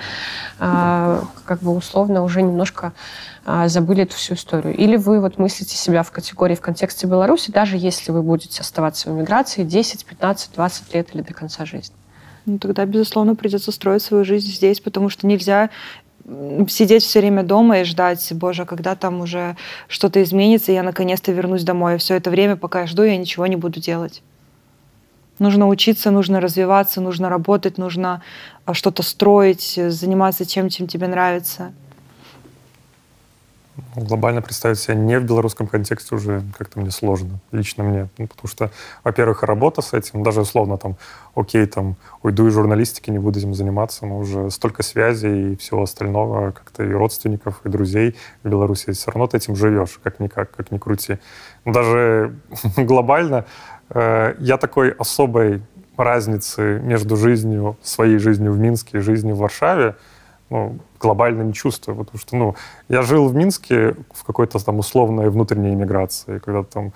э, 0.60 1.22
как 1.44 1.60
бы 1.60 1.74
условно 1.74 2.22
уже 2.22 2.42
немножко 2.42 2.92
э, 3.46 3.68
забыли 3.68 4.04
эту 4.04 4.14
всю 4.14 4.34
историю. 4.34 4.76
Или 4.76 4.96
вы 4.96 5.20
вот 5.20 5.38
мыслите 5.38 5.76
себя 5.76 6.04
в 6.04 6.12
категории 6.12 6.54
в 6.54 6.60
контексте 6.60 7.08
Беларуси, 7.08 7.50
даже 7.50 7.76
если 7.76 8.12
вы 8.12 8.22
будете 8.22 8.60
оставаться 8.60 9.10
в 9.10 9.18
эмиграции 9.18 9.64
10, 9.64 10.04
15, 10.04 10.52
20 10.54 10.94
лет 10.94 11.08
или 11.14 11.22
до 11.22 11.34
конца 11.34 11.64
жизни. 11.64 11.96
Ну, 12.46 12.58
тогда, 12.58 12.84
безусловно, 12.86 13.34
придется 13.34 13.72
строить 13.72 14.02
свою 14.02 14.24
жизнь 14.24 14.48
здесь, 14.48 14.80
потому 14.80 15.08
что 15.08 15.26
нельзя 15.26 15.70
сидеть 16.68 17.02
все 17.02 17.20
время 17.20 17.42
дома 17.42 17.80
и 17.80 17.84
ждать, 17.84 18.26
боже, 18.32 18.64
когда 18.64 18.94
там 18.94 19.20
уже 19.20 19.56
что-то 19.88 20.22
изменится, 20.22 20.70
и 20.70 20.74
я 20.74 20.82
наконец-то 20.82 21.32
вернусь 21.32 21.64
домой. 21.64 21.98
Все 21.98 22.14
это 22.14 22.30
время, 22.30 22.56
пока 22.56 22.82
я 22.82 22.86
жду, 22.86 23.02
я 23.02 23.16
ничего 23.16 23.46
не 23.46 23.56
буду 23.56 23.80
делать. 23.80 24.22
Нужно 25.38 25.68
учиться, 25.68 26.10
нужно 26.10 26.40
развиваться, 26.40 27.00
нужно 27.00 27.30
работать, 27.30 27.78
нужно 27.78 28.22
а, 28.66 28.74
что-то 28.74 29.02
строить, 29.02 29.80
заниматься 29.88 30.44
чем, 30.44 30.68
чем 30.68 30.86
тебе 30.86 31.08
нравится 31.08 31.72
глобально 33.96 34.42
представить 34.42 34.78
себя 34.78 34.94
не 34.94 35.18
в 35.18 35.24
белорусском 35.24 35.66
контексте 35.66 36.14
уже 36.14 36.42
как-то 36.58 36.80
мне 36.80 36.90
сложно, 36.90 37.40
лично 37.52 37.84
мне. 37.84 38.08
Ну, 38.18 38.26
потому 38.26 38.48
что, 38.48 38.70
во-первых, 39.04 39.42
работа 39.42 39.82
с 39.82 39.92
этим, 39.92 40.22
даже 40.22 40.42
условно 40.42 40.76
там, 40.76 40.96
окей, 41.34 41.66
там, 41.66 41.96
уйду 42.22 42.46
из 42.46 42.54
журналистики, 42.54 43.10
не 43.10 43.18
буду 43.18 43.38
этим 43.38 43.54
заниматься, 43.54 44.06
но 44.06 44.18
уже 44.18 44.50
столько 44.50 44.82
связей 44.82 45.52
и 45.52 45.56
всего 45.56 45.82
остального, 45.82 46.52
как-то 46.52 46.84
и 46.84 46.92
родственников, 46.92 47.60
и 47.64 47.68
друзей 47.68 48.16
в 48.42 48.48
Беларуси, 48.48 48.92
все 48.92 49.10
равно 49.10 49.26
ты 49.26 49.36
этим 49.36 49.56
живешь, 49.56 50.00
как-никак, 50.02 50.50
как 50.50 50.70
ни 50.70 50.78
крути. 50.78 51.18
Но 51.64 51.72
даже 51.72 52.34
глобально 52.76 53.46
э, 53.90 54.34
я 54.38 54.56
такой 54.56 54.90
особой 54.90 55.62
разницы 55.96 56.80
между 56.82 57.16
жизнью, 57.16 57.76
своей 57.82 58.18
жизнью 58.18 58.52
в 58.52 58.58
Минске 58.58 58.98
и 58.98 59.00
жизнью 59.00 59.34
в 59.34 59.38
Варшаве, 59.38 59.96
ну, 60.50 60.78
глобально 60.98 61.42
не 61.42 61.52
чувствую, 61.52 61.96
потому 61.96 62.18
что, 62.18 62.36
ну, 62.36 62.54
я 62.88 63.02
жил 63.02 63.28
в 63.28 63.34
Минске 63.34 63.94
в 64.12 64.24
какой-то 64.24 64.64
там 64.64 64.78
условной 64.78 65.30
внутренней 65.30 65.72
иммиграции, 65.72 66.38
когда 66.38 66.64
там, 66.64 66.92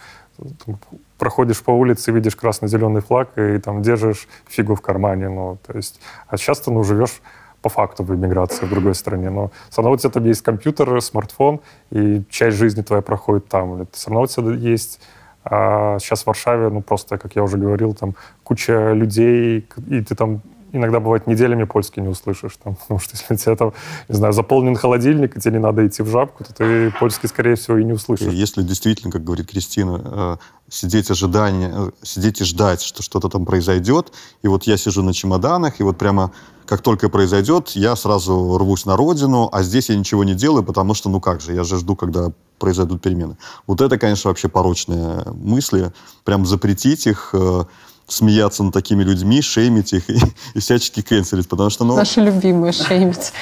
там 0.65 0.79
проходишь 1.19 1.63
по 1.63 1.71
улице, 1.71 2.13
видишь 2.13 2.37
красно-зеленый 2.37 3.01
флаг 3.01 3.39
и 3.39 3.59
там 3.59 3.83
держишь 3.83 4.29
фигу 4.47 4.75
в 4.75 4.81
кармане, 4.81 5.29
ну, 5.29 5.59
то 5.67 5.77
есть, 5.77 6.01
а 6.29 6.37
сейчас 6.37 6.61
ты, 6.61 6.71
ну, 6.71 6.83
живешь 6.83 7.23
по 7.63 7.69
факту 7.71 8.03
в 8.03 8.15
иммиграции 8.15 8.67
в 8.67 8.71
другой 8.71 8.95
стране, 8.95 9.31
но 9.31 9.51
все 9.71 9.81
равно 9.81 9.95
у 9.95 9.97
тебя 9.97 10.11
там 10.11 10.25
есть 10.25 10.43
компьютер, 10.43 11.01
смартфон, 11.01 11.61
и 11.91 12.23
часть 12.29 12.59
жизни 12.59 12.83
твоя 12.83 13.03
проходит 13.03 13.49
там, 13.49 13.77
или 13.77 13.87
все 13.93 14.11
равно 14.11 14.23
у 14.23 14.27
тебя 14.27 14.53
есть 14.53 15.01
а 15.45 15.99
сейчас 15.99 16.23
в 16.23 16.27
Варшаве, 16.27 16.71
ну, 16.71 16.81
просто, 16.81 17.19
как 17.19 17.37
я 17.37 17.43
уже 17.43 17.59
говорил, 17.59 17.93
там 17.95 18.15
куча 18.43 18.93
людей, 18.93 19.69
и 19.91 20.01
ты 20.01 20.15
там 20.15 20.41
иногда 20.75 21.01
бывает 21.01 21.27
неделями 21.27 21.65
польский 21.65 22.03
не 22.03 22.09
услышишь. 22.09 22.57
Там, 22.63 22.75
потому 22.81 23.01
что 23.01 23.17
если 23.17 23.35
у 23.35 23.37
тебя 23.37 23.57
там, 23.57 23.73
не 24.09 24.17
знаю, 24.17 24.33
заполнен 24.33 24.77
холодильник, 24.77 25.37
и 25.37 25.41
тебе 25.41 25.55
не 25.55 25.59
надо 25.61 25.87
идти 25.87 26.03
в 26.03 26.09
жабку, 26.09 26.45
то 26.45 26.55
ты 26.55 26.91
польский, 26.99 27.29
скорее 27.29 27.55
всего, 27.55 27.79
и 27.79 27.85
не 27.85 27.93
услышишь. 27.93 28.33
Если 28.33 28.63
действительно, 28.63 29.11
как 29.11 29.25
говорит 29.25 29.51
Кристина, 29.51 30.01
э, 30.05 30.37
сидеть 30.69 31.11
ожидание, 31.11 31.73
э, 31.75 31.91
сидеть 32.03 32.41
и 32.41 32.45
ждать, 32.45 32.83
что 32.83 33.03
что-то 33.03 33.29
там 33.29 33.47
произойдет, 33.47 34.13
и 34.43 34.49
вот 34.49 34.65
я 34.65 34.77
сижу 34.77 35.03
на 35.03 35.15
чемоданах, 35.15 35.81
и 35.81 35.83
вот 35.83 35.99
прямо 35.99 36.33
как 36.67 36.81
только 36.81 37.09
произойдет, 37.09 37.71
я 37.71 37.95
сразу 37.95 38.57
рвусь 38.59 38.87
на 38.87 38.97
родину, 38.97 39.51
а 39.53 39.63
здесь 39.63 39.91
я 39.91 39.97
ничего 39.97 40.25
не 40.25 40.35
делаю, 40.35 40.65
потому 40.65 40.95
что, 40.95 41.11
ну 41.11 41.21
как 41.21 41.41
же, 41.41 41.53
я 41.53 41.63
же 41.63 41.79
жду, 41.79 41.95
когда 41.95 42.33
произойдут 42.59 43.03
перемены. 43.03 43.37
Вот 43.67 43.81
это, 43.81 43.99
конечно, 43.99 44.29
вообще 44.29 44.49
порочные 44.49 45.25
мысли. 45.27 45.93
Прям 46.25 46.47
запретить 46.47 47.07
их, 47.07 47.31
э, 47.35 47.65
смеяться 48.07 48.63
над 48.63 48.75
такими 48.75 49.03
людьми, 49.03 49.41
шеймить 49.43 49.93
их 49.93 50.11
и, 50.11 50.19
и 50.55 50.59
всячески 50.59 51.03
кэнселить, 51.03 51.49
потому 51.49 51.71
что, 51.71 51.85
ну... 51.85 51.97
Наши 51.97 52.21
любимые 52.21 52.73
шеймить. 52.73 53.33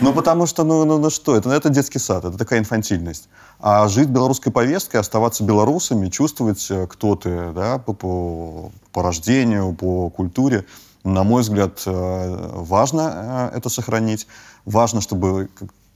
Ну, 0.00 0.12
потому 0.12 0.46
что, 0.46 0.64
ну, 0.64 0.84
ну, 0.84 0.98
ну 0.98 1.10
что, 1.10 1.36
это, 1.36 1.50
это 1.50 1.68
детский 1.68 1.98
сад, 1.98 2.24
это 2.24 2.36
такая 2.36 2.58
инфантильность. 2.60 3.28
А 3.60 3.88
жить 3.88 4.08
белорусской 4.08 4.52
повесткой, 4.52 4.96
оставаться 4.98 5.44
белорусами, 5.44 6.08
чувствовать, 6.08 6.66
э, 6.70 6.86
кто 6.88 7.16
ты, 7.16 7.52
да, 7.52 7.78
по, 7.78 7.92
по, 7.92 8.70
по 8.92 9.02
рождению, 9.02 9.72
по 9.74 10.10
культуре, 10.10 10.64
на 11.04 11.22
мой 11.24 11.42
взгляд, 11.42 11.82
э, 11.86 12.50
важно 12.54 13.50
это 13.54 13.68
сохранить. 13.68 14.26
Важно, 14.64 15.00
чтобы 15.00 15.48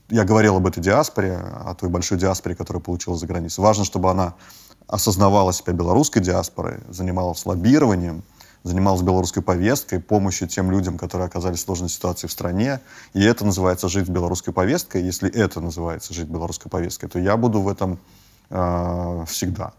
я 0.09 0.23
говорил 0.23 0.57
об 0.57 0.67
этой 0.67 0.81
диаспоре, 0.81 1.37
о 1.37 1.75
той 1.75 1.89
большой 1.89 2.17
диаспоре, 2.17 2.55
которая 2.55 2.81
получилась 2.81 3.19
за 3.19 3.27
границей. 3.27 3.63
Важно, 3.63 3.85
чтобы 3.85 4.09
она 4.09 4.33
осознавала 4.87 5.53
себя 5.53 5.73
белорусской 5.73 6.21
диаспорой, 6.21 6.79
занималась 6.89 7.45
лоббированием, 7.45 8.23
занималась 8.63 9.01
белорусской 9.01 9.43
повесткой, 9.43 9.99
помощью 9.99 10.47
тем 10.47 10.71
людям, 10.71 10.97
которые 10.97 11.27
оказались 11.27 11.59
в 11.59 11.65
сложной 11.65 11.89
ситуации 11.89 12.27
в 12.27 12.31
стране. 12.31 12.79
И 13.13 13.23
это 13.23 13.45
называется 13.45 13.89
жить 13.89 14.09
белорусской 14.09 14.53
повесткой. 14.53 15.03
Если 15.03 15.29
это 15.29 15.59
называется 15.59 16.13
жить 16.13 16.27
белорусской 16.27 16.71
повесткой, 16.71 17.09
то 17.09 17.19
я 17.19 17.37
буду 17.37 17.61
в 17.61 17.67
этом 17.67 17.99
э, 18.49 19.25
всегда. 19.27 19.73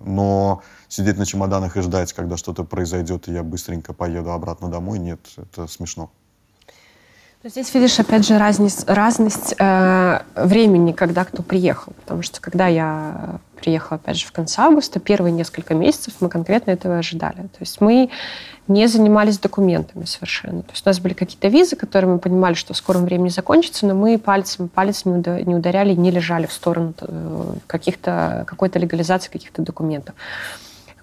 Но 0.00 0.62
сидеть 0.88 1.18
на 1.18 1.26
чемоданах 1.26 1.76
и 1.76 1.82
ждать, 1.82 2.12
когда 2.12 2.36
что-то 2.36 2.64
произойдет, 2.64 3.28
и 3.28 3.32
я 3.32 3.42
быстренько 3.42 3.92
поеду 3.92 4.32
обратно 4.32 4.68
домой, 4.68 4.98
нет, 4.98 5.20
это 5.36 5.66
смешно. 5.66 6.10
Здесь 7.42 7.72
видишь, 7.72 7.98
опять 7.98 8.26
же, 8.26 8.36
разность, 8.36 8.86
разность 8.86 9.54
э, 9.58 10.20
времени, 10.36 10.92
когда 10.92 11.24
кто 11.24 11.42
приехал. 11.42 11.94
Потому 12.02 12.20
что 12.20 12.38
когда 12.38 12.66
я 12.66 13.40
приехала, 13.58 13.96
опять 13.96 14.18
же, 14.18 14.26
в 14.26 14.32
конце 14.32 14.60
августа, 14.60 15.00
первые 15.00 15.32
несколько 15.32 15.72
месяцев 15.72 16.12
мы 16.20 16.28
конкретно 16.28 16.72
этого 16.72 16.98
ожидали. 16.98 17.36
То 17.36 17.60
есть 17.60 17.80
мы 17.80 18.10
не 18.68 18.86
занимались 18.88 19.38
документами 19.38 20.04
совершенно. 20.04 20.62
То 20.62 20.72
есть 20.72 20.86
у 20.86 20.88
нас 20.90 21.00
были 21.00 21.14
какие-то 21.14 21.48
визы, 21.48 21.76
которые 21.76 22.12
мы 22.12 22.18
понимали, 22.18 22.52
что 22.52 22.74
в 22.74 22.76
скором 22.76 23.06
времени 23.06 23.30
закончатся, 23.30 23.86
но 23.86 23.94
мы 23.94 24.18
пальцем, 24.18 24.68
палец 24.68 25.06
не 25.06 25.54
ударяли, 25.54 25.94
не 25.94 26.10
лежали 26.10 26.44
в 26.44 26.52
сторону 26.52 26.92
э, 27.00 27.54
каких-то, 27.66 28.44
какой-то 28.46 28.78
легализации 28.78 29.30
каких-то 29.30 29.62
документов. 29.62 30.14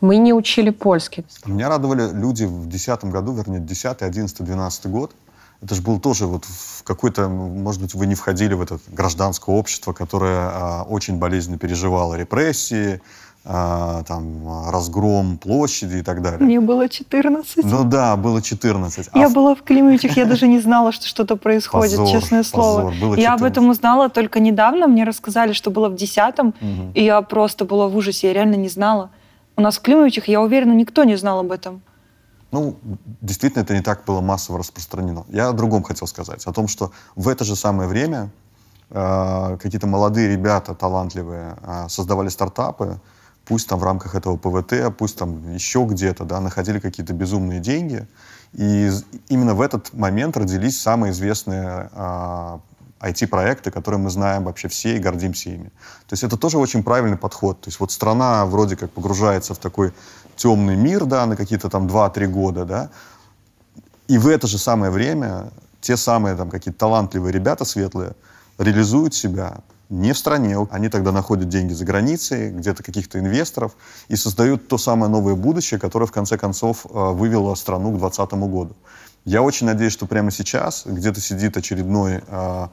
Мы 0.01 0.17
не 0.17 0.33
учили 0.33 0.69
польский. 0.69 1.25
Меня 1.47 1.69
радовали 1.69 2.03
люди 2.13 2.43
в 2.43 2.67
2010 2.67 3.05
году, 3.05 3.33
вернее, 3.33 3.59
10, 3.59 4.03
11, 4.03 4.45
12 4.45 4.85
год, 4.85 5.13
это 5.61 5.75
же 5.75 5.81
был 5.81 5.99
тоже 5.99 6.27
вот 6.27 6.45
в 6.45 6.83
какой-то, 6.83 7.27
может 7.27 7.81
быть, 7.81 7.93
вы 7.93 8.05
не 8.05 8.15
входили 8.15 8.53
в 8.53 8.61
это 8.61 8.79
гражданское 8.87 9.53
общество, 9.53 9.93
которое 9.93 10.49
а, 10.51 10.85
очень 10.87 11.17
болезненно 11.17 11.57
переживало 11.57 12.15
репрессии, 12.15 13.01
а, 13.49 14.03
там, 14.03 14.69
разгром 14.69 15.37
площади 15.37 15.97
и 15.97 16.01
так 16.01 16.21
далее. 16.21 16.39
Мне 16.39 16.59
было 16.59 16.89
14. 16.89 17.63
Ну 17.63 17.83
да, 17.85 18.15
было 18.17 18.41
14. 18.41 19.09
Я 19.15 19.25
а 19.25 19.29
была 19.29 19.55
в 19.55 19.63
Климовичах, 19.63 20.17
я 20.17 20.25
даже 20.25 20.47
не 20.47 20.59
знала, 20.59 20.91
что 20.91 21.07
что-то 21.07 21.37
происходит, 21.37 21.97
позор, 21.97 22.19
честное 22.19 22.43
слово. 22.43 22.89
Позор, 22.89 23.01
было 23.01 23.15
я 23.15 23.33
об 23.33 23.43
этом 23.43 23.69
узнала 23.69 24.09
только 24.09 24.39
недавно, 24.39 24.87
мне 24.87 25.05
рассказали, 25.05 25.53
что 25.53 25.71
было 25.71 25.87
в 25.89 25.95
10 25.95 26.39
угу. 26.39 26.53
и 26.93 27.03
я 27.03 27.21
просто 27.21 27.63
была 27.65 27.87
в 27.87 27.95
ужасе, 27.95 28.27
я 28.27 28.33
реально 28.33 28.55
не 28.55 28.69
знала. 28.69 29.11
У 29.55 29.61
нас 29.61 29.77
в 29.77 29.81
Климовичах, 29.81 30.27
я 30.27 30.41
уверена, 30.41 30.73
никто 30.73 31.03
не 31.03 31.15
знал 31.15 31.39
об 31.39 31.51
этом. 31.51 31.81
Ну, 32.51 32.77
действительно, 33.21 33.63
это 33.63 33.73
не 33.73 33.81
так 33.81 34.05
было 34.05 34.21
массово 34.21 34.59
распространено. 34.59 35.25
Я 35.29 35.49
о 35.49 35.53
другом 35.53 35.83
хотел 35.83 36.07
сказать. 36.07 36.45
О 36.45 36.53
том, 36.53 36.67
что 36.67 36.91
в 37.15 37.27
это 37.27 37.43
же 37.43 37.55
самое 37.55 37.89
время 37.89 38.31
э, 38.89 39.57
какие-то 39.61 39.87
молодые 39.87 40.29
ребята, 40.29 40.73
талантливые, 40.73 41.57
э, 41.61 41.87
создавали 41.89 42.29
стартапы, 42.29 42.99
пусть 43.45 43.67
там 43.67 43.79
в 43.79 43.83
рамках 43.83 44.15
этого 44.15 44.37
ПВТ, 44.37 44.95
пусть 44.97 45.17
там 45.17 45.53
еще 45.53 45.85
где-то, 45.85 46.23
да, 46.23 46.39
находили 46.39 46.79
какие-то 46.79 47.13
безумные 47.13 47.59
деньги. 47.59 48.07
И 48.53 48.91
именно 49.27 49.53
в 49.53 49.61
этот 49.61 49.93
момент 49.93 50.37
родились 50.37 50.79
самые 50.79 51.11
известные 51.11 51.89
э, 51.91 52.59
IT-проекты, 53.01 53.71
которые 53.71 53.99
мы 53.99 54.09
знаем 54.09 54.45
вообще 54.45 54.67
все 54.67 54.95
и 54.95 54.99
гордимся 54.99 55.49
ими. 55.49 55.69
То 56.07 56.13
есть 56.13 56.23
это 56.23 56.37
тоже 56.37 56.57
очень 56.57 56.83
правильный 56.83 57.17
подход. 57.17 57.61
То 57.61 57.67
есть 57.67 57.79
вот 57.79 57.91
страна 57.91 58.45
вроде 58.45 58.75
как 58.75 58.91
погружается 58.91 59.53
в 59.53 59.57
такой 59.57 59.93
темный 60.37 60.75
мир, 60.75 61.05
да, 61.05 61.25
на 61.25 61.35
какие-то 61.35 61.69
там 61.69 61.87
2-3 61.87 62.27
года, 62.27 62.65
да, 62.65 62.89
и 64.07 64.17
в 64.17 64.27
это 64.27 64.47
же 64.47 64.57
самое 64.57 64.91
время 64.91 65.51
те 65.81 65.97
самые 65.97 66.35
там 66.35 66.49
какие-то 66.49 66.79
талантливые 66.79 67.33
ребята 67.33 67.65
светлые 67.65 68.13
реализуют 68.57 69.13
себя 69.13 69.57
не 69.89 70.13
в 70.13 70.17
стране. 70.17 70.57
Они 70.71 70.89
тогда 70.89 71.11
находят 71.11 71.49
деньги 71.49 71.73
за 71.73 71.85
границей, 71.85 72.51
где-то 72.51 72.83
каких-то 72.83 73.19
инвесторов, 73.19 73.75
и 74.09 74.15
создают 74.15 74.67
то 74.67 74.77
самое 74.77 75.11
новое 75.11 75.35
будущее, 75.35 75.79
которое 75.79 76.05
в 76.05 76.11
конце 76.11 76.37
концов 76.37 76.85
э, 76.85 76.89
вывело 76.91 77.55
страну 77.55 77.89
к 77.89 77.99
2020 77.99 78.33
году. 78.49 78.75
Я 79.25 79.41
очень 79.41 79.67
надеюсь, 79.67 79.93
что 79.93 80.05
прямо 80.05 80.31
сейчас 80.31 80.83
где-то 80.85 81.21
сидит 81.21 81.57
очередной 81.57 82.21
э, 82.27 82.67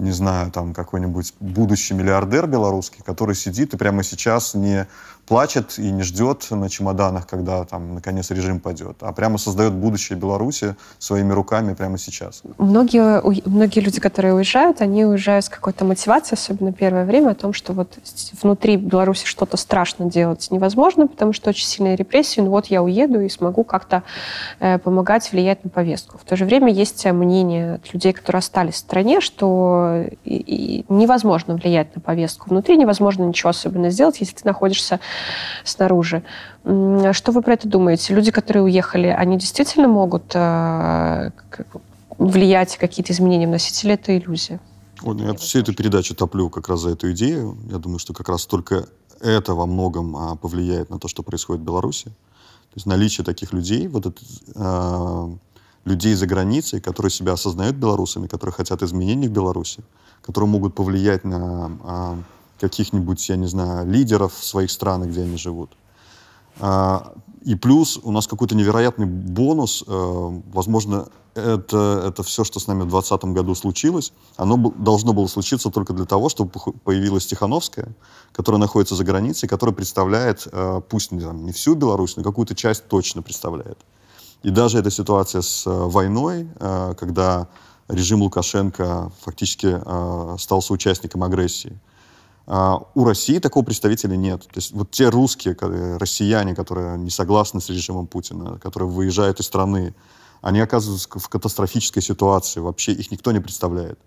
не 0.00 0.12
знаю, 0.12 0.50
там 0.50 0.72
какой-нибудь 0.72 1.34
будущий 1.40 1.94
миллиардер 1.94 2.46
белорусский, 2.46 3.02
который 3.04 3.34
сидит 3.34 3.74
и 3.74 3.76
прямо 3.76 4.02
сейчас 4.02 4.54
не 4.54 4.86
плачет 5.30 5.78
и 5.78 5.92
не 5.92 6.02
ждет 6.02 6.50
на 6.50 6.68
чемоданах, 6.68 7.24
когда 7.24 7.64
там 7.64 7.94
наконец 7.94 8.32
режим 8.32 8.58
пойдет, 8.58 8.96
а 9.00 9.12
прямо 9.12 9.38
создает 9.38 9.72
будущее 9.72 10.18
Беларуси 10.18 10.74
своими 10.98 11.32
руками 11.32 11.74
прямо 11.74 11.98
сейчас. 11.98 12.42
Многие, 12.58 13.22
многие 13.48 13.78
люди, 13.78 14.00
которые 14.00 14.34
уезжают, 14.34 14.80
они 14.80 15.04
уезжают 15.04 15.44
с 15.44 15.48
какой-то 15.48 15.84
мотивацией, 15.84 16.36
особенно 16.36 16.72
первое 16.72 17.04
время, 17.04 17.30
о 17.30 17.34
том, 17.36 17.52
что 17.52 17.72
вот 17.72 17.96
внутри 18.42 18.76
Беларуси 18.76 19.24
что-то 19.24 19.56
страшно 19.56 20.10
делать 20.10 20.48
невозможно, 20.50 21.06
потому 21.06 21.32
что 21.32 21.50
очень 21.50 21.66
сильные 21.66 21.94
репрессии, 21.94 22.40
ну 22.40 22.50
вот 22.50 22.66
я 22.66 22.82
уеду 22.82 23.20
и 23.20 23.28
смогу 23.28 23.62
как-то 23.62 24.02
э, 24.58 24.80
помогать, 24.80 25.30
влиять 25.30 25.62
на 25.62 25.70
повестку. 25.70 26.18
В 26.18 26.24
то 26.24 26.34
же 26.34 26.44
время 26.44 26.72
есть 26.72 27.06
мнение 27.06 27.74
от 27.74 27.94
людей, 27.94 28.12
которые 28.12 28.40
остались 28.40 28.74
в 28.74 28.78
стране, 28.78 29.20
что 29.20 30.06
и, 30.24 30.34
и 30.34 30.84
невозможно 30.88 31.54
влиять 31.54 31.94
на 31.94 32.00
повестку 32.00 32.50
внутри, 32.50 32.76
невозможно 32.76 33.22
ничего 33.22 33.50
особенно 33.50 33.90
сделать, 33.90 34.18
если 34.18 34.34
ты 34.34 34.42
находишься 34.44 34.98
снаружи. 35.64 36.22
Что 36.64 37.32
вы 37.32 37.42
про 37.42 37.54
это 37.54 37.68
думаете? 37.68 38.14
Люди, 38.14 38.30
которые 38.30 38.62
уехали, 38.62 39.06
они 39.06 39.38
действительно 39.38 39.88
могут 39.88 40.32
э, 40.34 41.30
влиять, 42.18 42.76
какие-то 42.76 43.12
изменения 43.12 43.46
вносить, 43.46 43.82
или 43.84 43.94
это 43.94 44.16
иллюзия? 44.16 44.60
Вот, 45.00 45.18
я 45.20 45.34
всю 45.34 45.60
эту 45.60 45.74
передачу 45.74 46.14
топлю 46.14 46.50
как 46.50 46.68
раз 46.68 46.80
за 46.80 46.90
эту 46.90 47.10
идею. 47.12 47.56
Я 47.70 47.78
думаю, 47.78 47.98
что 47.98 48.12
как 48.12 48.28
раз 48.28 48.44
только 48.44 48.86
это 49.20 49.54
во 49.54 49.66
многом 49.66 50.16
а, 50.16 50.36
повлияет 50.36 50.90
на 50.90 50.98
то, 50.98 51.08
что 51.08 51.22
происходит 51.22 51.62
в 51.62 51.64
Беларуси. 51.64 52.04
То 52.04 52.76
есть 52.76 52.86
наличие 52.86 53.24
таких 53.24 53.52
людей, 53.52 53.88
вот 53.88 54.06
это, 54.06 54.20
а, 54.54 55.30
людей 55.84 56.14
за 56.14 56.26
границей, 56.26 56.80
которые 56.80 57.10
себя 57.10 57.32
осознают 57.32 57.76
белорусами, 57.76 58.26
которые 58.26 58.52
хотят 58.52 58.82
изменений 58.82 59.28
в 59.28 59.32
Беларуси, 59.32 59.82
которые 60.22 60.48
могут 60.50 60.74
повлиять 60.74 61.24
на 61.24 61.78
а, 61.82 62.18
каких-нибудь, 62.60 63.28
я 63.28 63.36
не 63.36 63.46
знаю, 63.46 63.90
лидеров 63.90 64.32
своих 64.32 64.70
странах, 64.70 65.08
где 65.08 65.22
они 65.22 65.36
живут. 65.36 65.70
А, 66.60 67.14
И 67.46 67.54
плюс 67.54 67.98
у 68.02 68.10
нас 68.12 68.26
какой-то 68.26 68.54
невероятный 68.54 69.06
бонус. 69.06 69.82
Э, 69.86 70.40
возможно, 70.52 71.08
это, 71.34 72.02
это 72.06 72.22
все, 72.22 72.44
что 72.44 72.60
с 72.60 72.66
нами 72.66 72.82
в 72.82 72.90
2020 72.90 73.24
году 73.34 73.54
случилось, 73.54 74.12
оно 74.36 74.56
должно 74.76 75.12
было 75.12 75.26
случиться 75.26 75.70
только 75.70 75.94
для 75.94 76.04
того, 76.04 76.28
чтобы 76.28 76.50
появилась 76.84 77.26
Тихановская, 77.26 77.88
которая 78.32 78.60
находится 78.60 78.94
за 78.94 79.04
границей, 79.04 79.48
которая 79.48 79.74
представляет, 79.74 80.48
э, 80.52 80.82
пусть 80.88 81.12
не, 81.12 81.24
не 81.24 81.52
всю 81.52 81.74
Беларусь, 81.74 82.16
но 82.16 82.22
какую-то 82.22 82.54
часть 82.54 82.88
точно 82.88 83.22
представляет. 83.22 83.78
И 84.42 84.50
даже 84.50 84.78
эта 84.78 84.90
ситуация 84.90 85.40
с 85.40 85.66
э, 85.66 85.70
войной, 85.70 86.48
когда 86.98 87.46
режим 87.88 88.22
Лукашенко 88.22 89.10
фактически 89.20 89.80
стал 90.38 90.62
соучастником 90.62 91.22
агрессии, 91.22 91.76
а, 92.52 92.82
у 92.96 93.04
России 93.04 93.38
такого 93.38 93.64
представителя 93.64 94.16
нет. 94.16 94.42
То 94.42 94.56
есть 94.56 94.72
вот 94.72 94.90
те 94.90 95.08
русские, 95.08 95.56
россияне, 95.98 96.56
которые 96.56 96.98
не 96.98 97.10
согласны 97.10 97.60
с 97.60 97.68
режимом 97.68 98.08
Путина, 98.08 98.58
которые 98.58 98.88
выезжают 98.88 99.38
из 99.38 99.46
страны, 99.46 99.94
они 100.42 100.58
оказываются 100.58 101.08
в 101.08 101.28
катастрофической 101.28 102.02
ситуации. 102.02 102.58
Вообще 102.58 102.90
их 102.90 103.12
никто 103.12 103.30
не 103.30 103.38
представляет. 103.38 104.00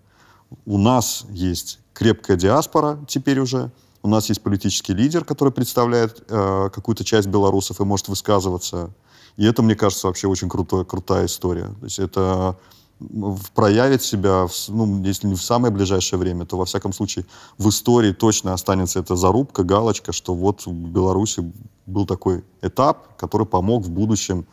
У 0.66 0.76
нас 0.76 1.24
есть 1.30 1.78
крепкая 1.94 2.36
диаспора 2.36 2.98
теперь 3.08 3.40
уже. 3.40 3.72
У 4.02 4.08
нас 4.08 4.28
есть 4.28 4.42
политический 4.42 4.92
лидер, 4.92 5.24
который 5.24 5.50
представляет 5.50 6.22
э, 6.28 6.68
какую-то 6.70 7.02
часть 7.02 7.28
белорусов 7.28 7.80
и 7.80 7.84
может 7.84 8.08
высказываться. 8.08 8.90
И 9.38 9.46
это, 9.46 9.62
мне 9.62 9.74
кажется, 9.74 10.06
вообще 10.06 10.28
очень 10.28 10.50
крутой, 10.50 10.84
крутая 10.84 11.24
история. 11.24 11.68
То 11.80 11.84
есть 11.84 11.98
это 11.98 12.58
проявит 13.54 14.02
себя, 14.02 14.46
ну, 14.68 15.02
если 15.02 15.26
не 15.26 15.34
в 15.34 15.42
самое 15.42 15.72
ближайшее 15.72 16.18
время, 16.18 16.46
то, 16.46 16.56
во 16.56 16.64
всяком 16.64 16.92
случае, 16.92 17.26
в 17.58 17.68
истории 17.68 18.12
точно 18.12 18.52
останется 18.52 19.00
эта 19.00 19.16
зарубка, 19.16 19.64
галочка, 19.64 20.12
что 20.12 20.34
вот 20.34 20.66
в 20.66 20.72
Беларуси 20.72 21.52
был 21.86 22.06
такой 22.06 22.44
этап, 22.62 23.16
который 23.16 23.46
помог 23.46 23.84
в 23.84 23.90
будущем 23.90 24.46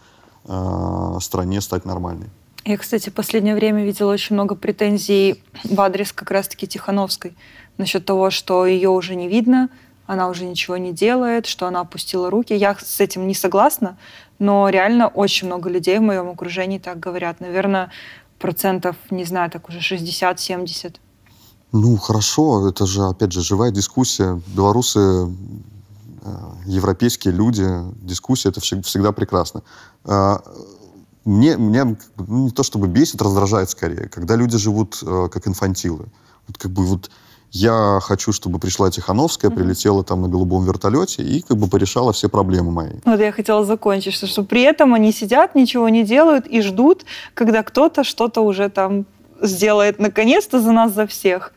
э, 0.46 1.18
стране 1.22 1.62
стать 1.62 1.86
нормальной. 1.86 2.30
Я, 2.66 2.78
кстати, 2.78 3.10
в 3.10 3.14
последнее 3.14 3.56
время 3.56 3.84
видела 3.84 4.12
очень 4.12 4.36
много 4.36 4.56
претензий 4.56 5.44
в 5.64 5.80
адрес 5.82 6.12
как 6.14 6.30
раз-таки 6.30 6.68
Тихановской 6.68 7.36
насчет 7.78 8.06
того, 8.06 8.30
что 8.30 8.66
ее 8.66 8.90
уже 8.90 9.16
не 9.16 9.28
видно, 9.28 9.70
она 10.06 10.28
уже 10.28 10.46
ничего 10.46 10.78
не 10.78 10.92
делает, 10.92 11.46
что 11.46 11.68
она 11.68 11.80
опустила 11.80 12.30
руки. 12.30 12.54
Я 12.54 12.76
с 12.76 13.00
этим 13.00 13.28
не 13.28 13.34
согласна, 13.34 13.98
но 14.40 14.68
реально 14.70 15.08
очень 15.08 15.48
много 15.48 15.70
людей 15.70 16.00
в 16.00 16.02
моем 16.02 16.30
окружении 16.30 16.80
так 16.80 17.00
говорят. 17.00 17.40
Наверное, 17.40 17.92
процентов, 18.42 18.96
не 19.12 19.26
знаю, 19.26 19.50
так 19.50 19.70
уже 19.70 19.80
60-70. 19.80 20.96
Ну, 21.72 21.98
хорошо, 21.98 22.68
это 22.68 22.86
же, 22.86 23.04
опять 23.04 23.32
же, 23.32 23.42
живая 23.42 23.72
дискуссия. 23.72 24.42
Белорусы, 24.48 25.00
э, 25.00 25.28
европейские 26.66 27.34
люди, 27.34 27.66
дискуссия, 28.02 28.50
это 28.50 28.60
всегда 28.60 29.12
прекрасно. 29.12 29.64
А, 30.04 30.42
мне, 31.24 31.58
мне 31.58 31.98
ну, 32.18 32.46
не 32.46 32.52
то 32.52 32.64
чтобы 32.64 32.88
бесит, 32.88 33.22
раздражает 33.22 33.70
скорее, 33.70 34.10
когда 34.10 34.36
люди 34.36 34.58
живут 34.58 35.00
э, 35.02 35.30
как 35.32 35.48
инфантилы. 35.48 36.08
Вот 36.48 36.58
как 36.58 36.72
бы 36.72 36.86
вот 36.86 37.12
я 37.52 38.00
хочу, 38.02 38.32
чтобы 38.32 38.60
пришла 38.60 38.90
Тихановская, 38.90 39.52
mm-hmm. 39.52 39.56
прилетела 39.56 40.04
там 40.04 40.22
на 40.22 40.28
голубом 40.28 40.66
вертолете 40.66 41.22
и 41.24 41.42
как 41.42 41.58
бы 41.58 41.68
порешала 41.68 42.14
все 42.14 42.30
проблемы 42.30 42.72
мои. 42.72 42.94
Вот 43.06 43.20
я 43.20 43.32
хотела 43.32 43.66
закончить, 43.66 44.14
что, 44.14 44.28
что 44.28 44.44
при 44.44 44.62
этом 44.62 44.94
они 44.94 45.12
сидят, 45.12 45.54
ничего 45.56 45.90
не 45.90 46.04
делают 46.04 46.48
и 46.48 46.62
ждут, 46.62 47.06
когда 47.34 47.64
кто-то 47.64 48.04
что-то 48.04 48.42
уже 48.42 48.70
там 48.70 49.06
сделает 49.42 50.00
наконец-то 50.00 50.62
за 50.62 50.72
нас, 50.72 50.94
за 50.94 51.08
всех. 51.08 51.54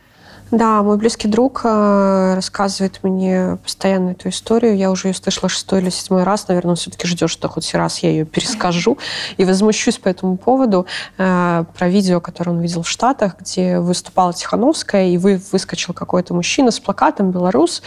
Да, 0.51 0.83
мой 0.83 0.99
близкий 0.99 1.27
друг 1.27 1.63
э, 1.65 2.35
рассказывает 2.35 3.01
мне 3.03 3.59
постоянно 3.63 4.11
эту 4.11 4.29
историю. 4.29 4.77
Я 4.77 4.91
уже 4.91 5.09
ее 5.09 5.15
слышала 5.15 5.49
шестой 5.49 5.81
или 5.81 5.91
седьмой 5.91 6.23
раз. 6.23 6.47
Наверное, 6.49 6.71
он 6.71 6.77
все-таки 6.77 7.07
ждет, 7.09 7.31
что 7.31 7.49
хоть 7.49 7.75
раз 7.75 8.01
я 8.01 8.11
ее 8.11 8.25
перескажу. 8.25 8.99
И 9.37 9.45
возмущусь 9.45 9.99
по 9.99 10.09
этому 10.09 10.37
поводу 10.37 10.87
э, 11.19 11.65
про 11.77 11.89
видео, 11.89 12.21
которое 12.21 12.53
он 12.53 12.61
видел 12.61 12.83
в 12.83 12.89
Штатах, 12.89 13.37
где 13.41 13.81
выступала 13.81 14.33
Тихановская, 14.33 15.09
и 15.09 15.19
вы, 15.19 15.41
выскочил 15.51 15.95
какой-то 15.95 16.35
мужчина 16.35 16.71
с 16.71 16.79
плакатом 16.79 17.31
«Белорус», 17.31 17.83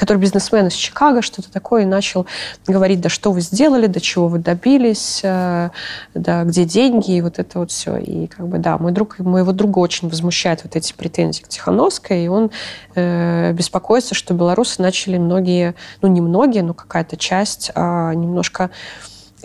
который 0.00 0.16
бизнесмен 0.16 0.68
из 0.68 0.72
Чикаго, 0.72 1.20
что-то 1.20 1.52
такое, 1.52 1.82
и 1.82 1.84
начал 1.84 2.24
говорить, 2.66 3.02
да 3.02 3.10
что 3.10 3.32
вы 3.32 3.42
сделали, 3.42 3.86
до 3.86 4.00
чего 4.00 4.28
вы 4.28 4.38
добились, 4.38 5.20
э, 5.22 5.68
да 6.14 6.44
где 6.44 6.64
деньги, 6.64 7.16
и 7.16 7.20
вот 7.20 7.38
это 7.38 7.58
вот 7.58 7.70
все. 7.70 7.98
И 7.98 8.26
как 8.26 8.48
бы, 8.48 8.56
да, 8.56 8.78
мой 8.78 8.92
друг, 8.92 9.18
моего 9.18 9.52
друга 9.52 9.78
очень 9.78 10.08
возмущает 10.08 10.64
вот 10.64 10.74
эти 10.74 10.94
претензии 10.94 11.42
к 11.42 11.48
Тихановской, 11.48 12.24
и 12.24 12.28
он 12.28 12.50
э, 12.94 13.52
беспокоится, 13.52 14.14
что 14.14 14.32
белорусы 14.32 14.80
начали 14.80 15.18
многие, 15.18 15.74
ну 16.00 16.08
не 16.08 16.22
многие, 16.22 16.62
но 16.62 16.72
какая-то 16.72 17.18
часть 17.18 17.70
э, 17.74 18.12
немножко 18.14 18.70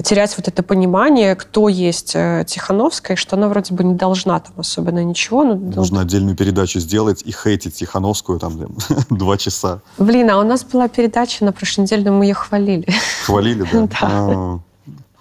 терять 0.03 0.35
вот 0.37 0.47
это 0.47 0.63
понимание, 0.63 1.35
кто 1.35 1.69
есть 1.69 2.11
э, 2.15 2.43
Тихановская, 2.47 3.15
и 3.15 3.19
что 3.19 3.35
она 3.35 3.47
вроде 3.47 3.73
бы 3.73 3.83
не 3.83 3.95
должна 3.95 4.39
там 4.39 4.53
особенно 4.57 5.03
ничего. 5.03 5.43
Но 5.43 5.55
Нужно 5.55 6.01
отдельную 6.01 6.35
передачу 6.35 6.79
сделать 6.79 7.21
и 7.23 7.31
хейтить 7.31 7.75
Тихановскую 7.75 8.39
там 8.39 8.59
два 9.09 9.37
часа. 9.37 9.81
Блин, 9.97 10.29
а 10.29 10.39
у 10.39 10.43
нас 10.43 10.63
была 10.63 10.87
передача 10.87 11.45
на 11.45 11.51
прошлой 11.51 11.81
неделе, 11.81 12.11
мы 12.11 12.25
ее 12.25 12.33
хвалили. 12.33 12.87
Хвалили, 13.25 13.67
да? 13.71 13.81
да. 13.87 13.97
А, 14.01 14.59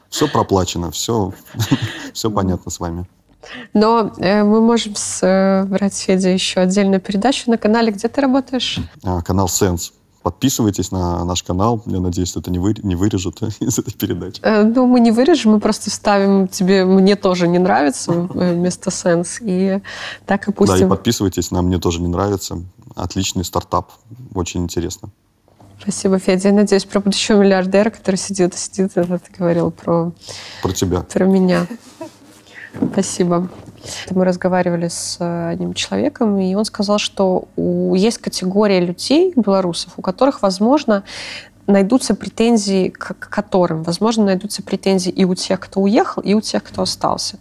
все 0.08 0.28
проплачено, 0.28 0.90
все, 0.90 1.32
все 2.12 2.30
понятно 2.30 2.70
с 2.70 2.80
вами. 2.80 3.06
Но 3.74 4.12
э, 4.18 4.42
мы 4.42 4.60
можем 4.60 4.94
с 4.96 5.22
э, 5.22 5.64
брать 5.64 5.96
Федя 5.96 6.30
еще 6.30 6.60
отдельную 6.60 7.00
передачу 7.00 7.50
на 7.50 7.58
канале. 7.58 7.92
Где 7.92 8.08
ты 8.08 8.20
работаешь? 8.20 8.78
А, 9.02 9.20
канал 9.22 9.46
Sense. 9.46 9.92
Подписывайтесь 10.24 10.90
на 10.90 11.22
наш 11.26 11.42
канал. 11.42 11.82
Я 11.84 12.00
надеюсь, 12.00 12.34
это 12.34 12.50
не, 12.50 12.58
вы, 12.58 12.74
не 12.82 12.96
вырежут 12.96 13.42
из 13.60 13.78
этой 13.78 13.92
передачи. 13.92 14.40
Э, 14.42 14.62
ну, 14.62 14.86
мы 14.86 15.00
не 15.00 15.10
вырежем, 15.10 15.52
мы 15.52 15.60
просто 15.60 15.90
вставим 15.90 16.48
тебе 16.48 16.86
«мне 16.86 17.14
тоже 17.14 17.46
не 17.46 17.58
нравится» 17.58 18.12
э, 18.34 18.54
вместо 18.54 18.90
«сенс». 18.90 19.38
И 19.42 19.82
так 20.24 20.48
и 20.48 20.52
пустим. 20.52 20.78
Да, 20.78 20.86
и 20.86 20.88
подписывайтесь 20.88 21.50
на 21.50 21.60
«мне 21.60 21.78
тоже 21.78 22.00
не 22.00 22.08
нравится». 22.08 22.62
Отличный 22.96 23.44
стартап. 23.44 23.92
Очень 24.34 24.62
интересно. 24.62 25.10
Спасибо, 25.78 26.18
Федя. 26.18 26.48
Я 26.48 26.54
надеюсь, 26.54 26.86
про 26.86 27.00
будущего 27.00 27.42
миллиардера, 27.42 27.90
который 27.90 28.16
сидит 28.16 28.54
и 28.54 28.56
сидит, 28.56 28.92
это 28.94 29.18
ты 29.18 29.30
говорил 29.36 29.70
про... 29.72 30.12
Про 30.62 30.72
тебя. 30.72 31.00
Про 31.00 31.26
меня. 31.26 31.66
Спасибо. 32.92 33.50
Мы 34.10 34.24
разговаривали 34.24 34.88
с 34.88 35.16
э, 35.20 35.50
одним 35.50 35.74
человеком, 35.74 36.38
и 36.38 36.54
он 36.54 36.64
сказал, 36.64 36.98
что 36.98 37.48
у, 37.56 37.94
есть 37.94 38.18
категория 38.18 38.80
людей, 38.80 39.32
белорусов, 39.36 39.92
у 39.96 40.02
которых, 40.02 40.42
возможно, 40.42 41.04
найдутся 41.66 42.14
претензии 42.14 42.88
к, 42.88 43.14
которым, 43.14 43.82
возможно, 43.82 44.24
найдутся 44.24 44.62
претензии 44.62 45.10
и 45.10 45.24
у 45.24 45.34
тех, 45.34 45.60
кто 45.60 45.80
уехал, 45.80 46.22
и 46.22 46.34
у 46.34 46.40
тех, 46.40 46.62
кто 46.62 46.82
остался. 46.82 47.38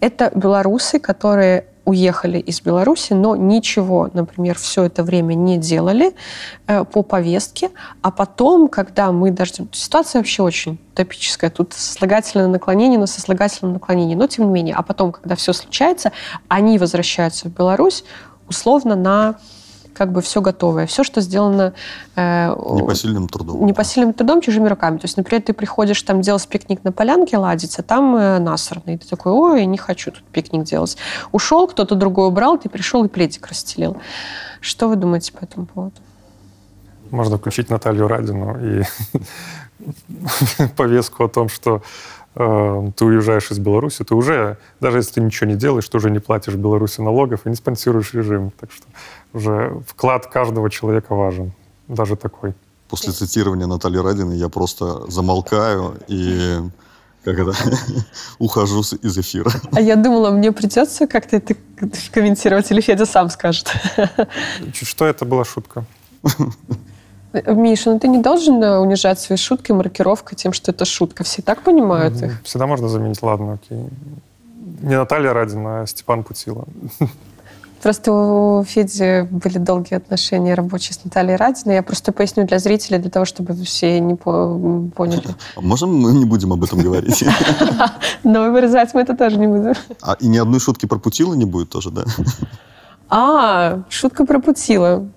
Это 0.00 0.32
белорусы, 0.34 0.98
которые 0.98 1.66
уехали 1.84 2.38
из 2.38 2.60
Беларуси, 2.60 3.12
но 3.12 3.36
ничего, 3.36 4.10
например, 4.12 4.58
все 4.58 4.84
это 4.84 5.02
время 5.02 5.34
не 5.34 5.58
делали 5.58 6.12
э, 6.66 6.84
по 6.84 7.02
повестке, 7.02 7.70
а 8.02 8.10
потом, 8.10 8.68
когда 8.68 9.12
мы 9.12 9.30
даже... 9.30 9.52
Ситуация 9.72 10.20
вообще 10.20 10.42
очень 10.42 10.78
топическая, 10.94 11.50
тут 11.50 11.72
сослагательное 11.72 12.48
наклонение 12.48 12.98
на 12.98 13.06
сослагательном 13.06 13.74
наклонении, 13.74 14.14
но 14.14 14.26
тем 14.26 14.46
не 14.46 14.52
менее, 14.52 14.74
а 14.74 14.82
потом, 14.82 15.12
когда 15.12 15.34
все 15.36 15.52
случается, 15.52 16.12
они 16.48 16.78
возвращаются 16.78 17.48
в 17.48 17.52
Беларусь 17.52 18.04
условно 18.48 18.96
на 18.96 19.36
как 20.00 20.12
бы 20.12 20.22
все 20.22 20.40
готовое. 20.40 20.86
Все, 20.86 21.04
что 21.04 21.20
сделано... 21.20 21.74
Э, 22.16 22.54
непосильным 22.74 23.28
трудом. 23.28 23.66
Непосильным 23.66 24.14
трудом, 24.14 24.40
чужими 24.40 24.66
руками. 24.66 24.96
То 24.96 25.04
есть, 25.04 25.18
например, 25.18 25.42
ты 25.42 25.52
приходишь 25.52 26.02
там 26.02 26.22
делать 26.22 26.48
пикник 26.48 26.82
на 26.84 26.90
полянке, 26.90 27.36
ладить, 27.36 27.78
а 27.78 27.82
там 27.82 28.16
э, 28.16 28.38
насорно. 28.38 28.92
И 28.92 28.96
ты 28.96 29.06
такой, 29.06 29.32
ой, 29.32 29.60
я 29.60 29.66
не 29.66 29.76
хочу 29.76 30.10
тут 30.10 30.22
пикник 30.32 30.64
делать. 30.64 30.96
Ушел, 31.32 31.68
кто-то 31.68 31.96
другой 31.96 32.28
убрал, 32.28 32.56
ты 32.56 32.70
пришел 32.70 33.04
и 33.04 33.08
пледик 33.08 33.46
расстелил. 33.48 33.98
Что 34.62 34.88
вы 34.88 34.96
думаете 34.96 35.34
по 35.34 35.44
этому 35.44 35.66
поводу? 35.66 35.96
Можно 37.10 37.36
включить 37.36 37.68
Наталью 37.68 38.08
Радину 38.08 38.56
и 38.58 38.82
повестку 40.76 41.24
о 41.24 41.28
том, 41.28 41.50
что 41.50 41.82
э, 42.36 42.90
ты 42.96 43.04
уезжаешь 43.04 43.50
из 43.50 43.58
Беларуси, 43.58 44.02
ты 44.02 44.14
уже, 44.14 44.56
даже 44.80 44.96
если 44.96 45.12
ты 45.12 45.20
ничего 45.20 45.50
не 45.50 45.56
делаешь, 45.56 45.86
ты 45.86 45.98
уже 45.98 46.10
не 46.10 46.20
платишь 46.20 46.54
Беларуси 46.54 47.02
налогов 47.02 47.40
и 47.44 47.50
не 47.50 47.54
спонсируешь 47.54 48.14
режим. 48.14 48.50
Так 48.58 48.72
что 48.72 48.86
уже 49.32 49.80
вклад 49.86 50.26
каждого 50.26 50.70
человека 50.70 51.14
важен, 51.14 51.52
даже 51.88 52.16
такой. 52.16 52.54
После 52.88 53.12
цитирования 53.12 53.66
Натальи 53.66 53.98
Радиной 53.98 54.36
я 54.36 54.48
просто 54.48 55.10
замолкаю 55.10 55.96
и 56.08 56.58
как 57.24 57.38
это, 57.38 57.52
ухожу 58.38 58.80
из 58.80 59.18
эфира. 59.18 59.50
А 59.72 59.80
я 59.80 59.96
думала, 59.96 60.30
мне 60.30 60.52
придется 60.52 61.06
как-то 61.06 61.36
это 61.36 61.54
комментировать, 62.12 62.70
или 62.70 62.80
Федя 62.80 63.06
сам 63.06 63.30
скажет. 63.30 63.72
Что 64.72 65.06
это 65.06 65.24
была 65.24 65.44
шутка? 65.44 65.84
Миша, 67.32 67.92
ну 67.92 68.00
ты 68.00 68.08
не 68.08 68.18
должен 68.18 68.62
э, 68.62 68.78
унижать 68.78 69.20
свои 69.20 69.36
шутки 69.38 69.70
маркировкой 69.70 70.36
тем, 70.36 70.52
что 70.52 70.72
это 70.72 70.84
шутка. 70.84 71.22
Все 71.22 71.42
так 71.42 71.62
понимают 71.62 72.20
их. 72.20 72.42
Всегда 72.42 72.66
можно 72.66 72.88
заменить. 72.88 73.22
Ладно, 73.22 73.52
окей. 73.62 73.86
Не 74.82 74.96
Наталья 74.96 75.32
Радина, 75.32 75.82
а 75.82 75.86
Степан 75.86 76.24
Путила. 76.24 76.64
Просто 77.82 78.12
у 78.12 78.62
Феди 78.64 79.26
были 79.30 79.56
долгие 79.56 79.94
отношения 79.94 80.54
рабочие 80.54 80.92
с 80.92 81.02
Натальей 81.02 81.36
Радиной. 81.36 81.76
Я 81.76 81.82
просто 81.82 82.12
поясню 82.12 82.46
для 82.46 82.58
зрителей, 82.58 82.98
для 82.98 83.10
того, 83.10 83.24
чтобы 83.24 83.54
все 83.64 83.98
не 84.00 84.16
поняли. 84.16 85.34
А 85.56 85.60
можем 85.62 85.94
мы 85.94 86.12
не 86.12 86.26
будем 86.26 86.52
об 86.52 86.62
этом 86.62 86.80
говорить? 86.80 87.24
Но 88.24 88.50
вырезать 88.50 88.92
мы 88.92 89.00
это 89.00 89.16
тоже 89.16 89.38
не 89.38 89.46
будем. 89.46 89.72
А 90.02 90.16
и 90.20 90.28
ни 90.28 90.36
одной 90.36 90.60
шутки 90.60 90.84
про 90.84 90.98
Путила 90.98 91.32
не 91.32 91.46
будет 91.46 91.70
тоже, 91.70 91.90
да? 91.90 92.04
А, 93.08 93.82
шутка 93.88 94.26
про 94.26 94.40
Путила. 94.40 95.08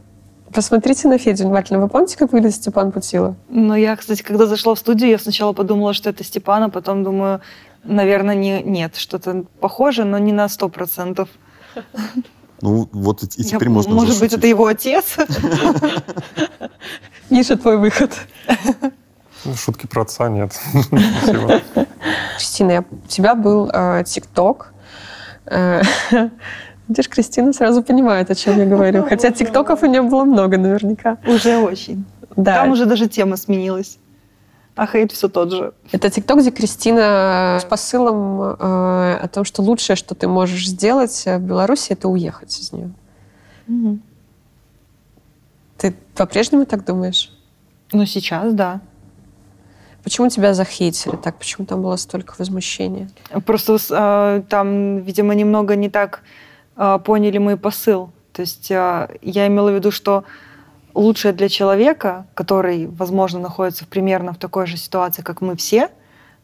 Посмотрите 0.53 1.09
на 1.09 1.18
Федю 1.18 1.45
внимательно. 1.45 1.80
Вы 1.80 1.89
помните, 1.89 2.18
как 2.18 2.32
выглядит 2.32 2.55
Степан 2.55 2.91
Путила? 2.91 3.36
Ну, 3.49 3.76
я, 3.76 3.95
кстати, 3.97 4.22
когда 4.22 4.45
зашла 4.45 4.74
в 4.76 4.80
студию, 4.80 5.09
я 5.09 5.20
сначала 5.20 5.51
подумала, 5.51 5.93
что 5.93 6.09
это 6.11 6.24
Степан, 6.24 6.64
а 6.64 6.70
потом 6.70 7.03
думаю, 7.03 7.41
наверное, 7.84 8.36
не, 8.36 8.64
нет, 8.64 8.95
что-то 8.95 9.43
похоже, 9.59 10.05
но 10.05 10.18
не 10.18 10.32
на 10.32 10.47
сто 10.47 10.70
процентов. 10.70 11.28
Ну, 12.64 12.88
вот 12.93 13.24
и, 13.24 13.26
и 13.26 13.43
теперь 13.43 13.68
я, 13.68 13.74
можно 13.74 13.93
Может 13.93 14.22
быть, 14.22 14.32
это 14.32 14.47
его 14.47 14.68
отец? 14.68 15.18
Миша, 17.30 17.57
твой 17.57 17.78
выход. 17.78 18.11
Ну, 19.43 19.53
шутки 19.53 19.86
про 19.86 20.03
отца 20.03 20.30
нет. 20.30 20.57
Кристина, 22.38 22.86
у 22.89 23.07
тебя 23.09 23.36
был 23.36 23.70
э, 23.70 24.05
ТикТок. 24.05 24.74
Э, 25.45 25.82
Видишь, 26.88 27.09
Кристина 27.09 27.51
сразу 27.51 27.84
понимает, 27.84 28.32
о 28.32 28.36
чем 28.36 28.57
я 28.57 28.66
говорю. 28.66 29.05
Хотя 29.09 29.32
тиктоков 29.32 29.84
у 29.84 29.86
нее 29.86 30.01
было 30.01 30.24
много 30.24 30.57
наверняка. 30.57 31.18
Уже 31.28 31.57
очень. 31.57 32.05
Да. 32.38 32.61
Там 32.61 32.72
уже 32.72 32.86
даже 32.86 33.09
тема 33.09 33.36
сменилась. 33.36 33.97
А 34.76 34.88
хейт 34.88 35.11
все 35.11 35.30
тот 35.30 35.51
же. 35.51 35.74
Это 35.91 36.09
тикток, 36.09 36.39
где 36.39 36.49
Кристина 36.49 37.59
с 37.61 37.65
посылом 37.65 38.41
э, 38.41 38.55
о 39.21 39.28
том, 39.32 39.43
что 39.43 39.61
лучшее, 39.61 39.95
что 39.95 40.15
ты 40.15 40.28
можешь 40.28 40.67
сделать 40.67 41.24
в 41.26 41.39
Беларуси, 41.39 41.91
это 41.91 42.07
уехать 42.07 42.59
из 42.59 42.74
нее. 42.74 42.91
Угу. 43.67 43.99
Ты 45.78 45.95
по-прежнему 46.15 46.65
так 46.65 46.86
думаешь? 46.86 47.32
Ну, 47.91 48.05
сейчас, 48.05 48.53
да. 48.53 48.82
Почему 50.03 50.28
тебя 50.30 50.53
захейтили 50.53 51.15
так? 51.15 51.38
Почему 51.38 51.65
там 51.65 51.82
было 51.82 51.95
столько 51.95 52.36
возмущения? 52.38 53.09
Просто 53.45 53.78
э, 53.89 54.43
там, 54.49 54.97
видимо, 54.97 55.34
немного 55.34 55.76
не 55.76 55.89
так 55.89 56.24
э, 56.76 56.99
поняли 57.05 57.38
мой 57.38 57.57
посыл. 57.57 58.11
То 58.34 58.41
есть 58.41 58.69
э, 58.69 59.17
я 59.21 59.47
имела 59.47 59.71
в 59.71 59.76
виду, 59.76 59.91
что 59.91 60.26
лучшее 60.94 61.34
для 61.34 61.50
человека, 61.50 62.26
который, 62.34 62.88
возможно, 62.88 63.39
находится 63.39 63.86
примерно 63.86 64.34
в 64.34 64.38
такой 64.38 64.68
же 64.68 64.78
ситуации, 64.78 65.22
как 65.22 65.41
мы 65.41 65.56
все, 65.56 65.89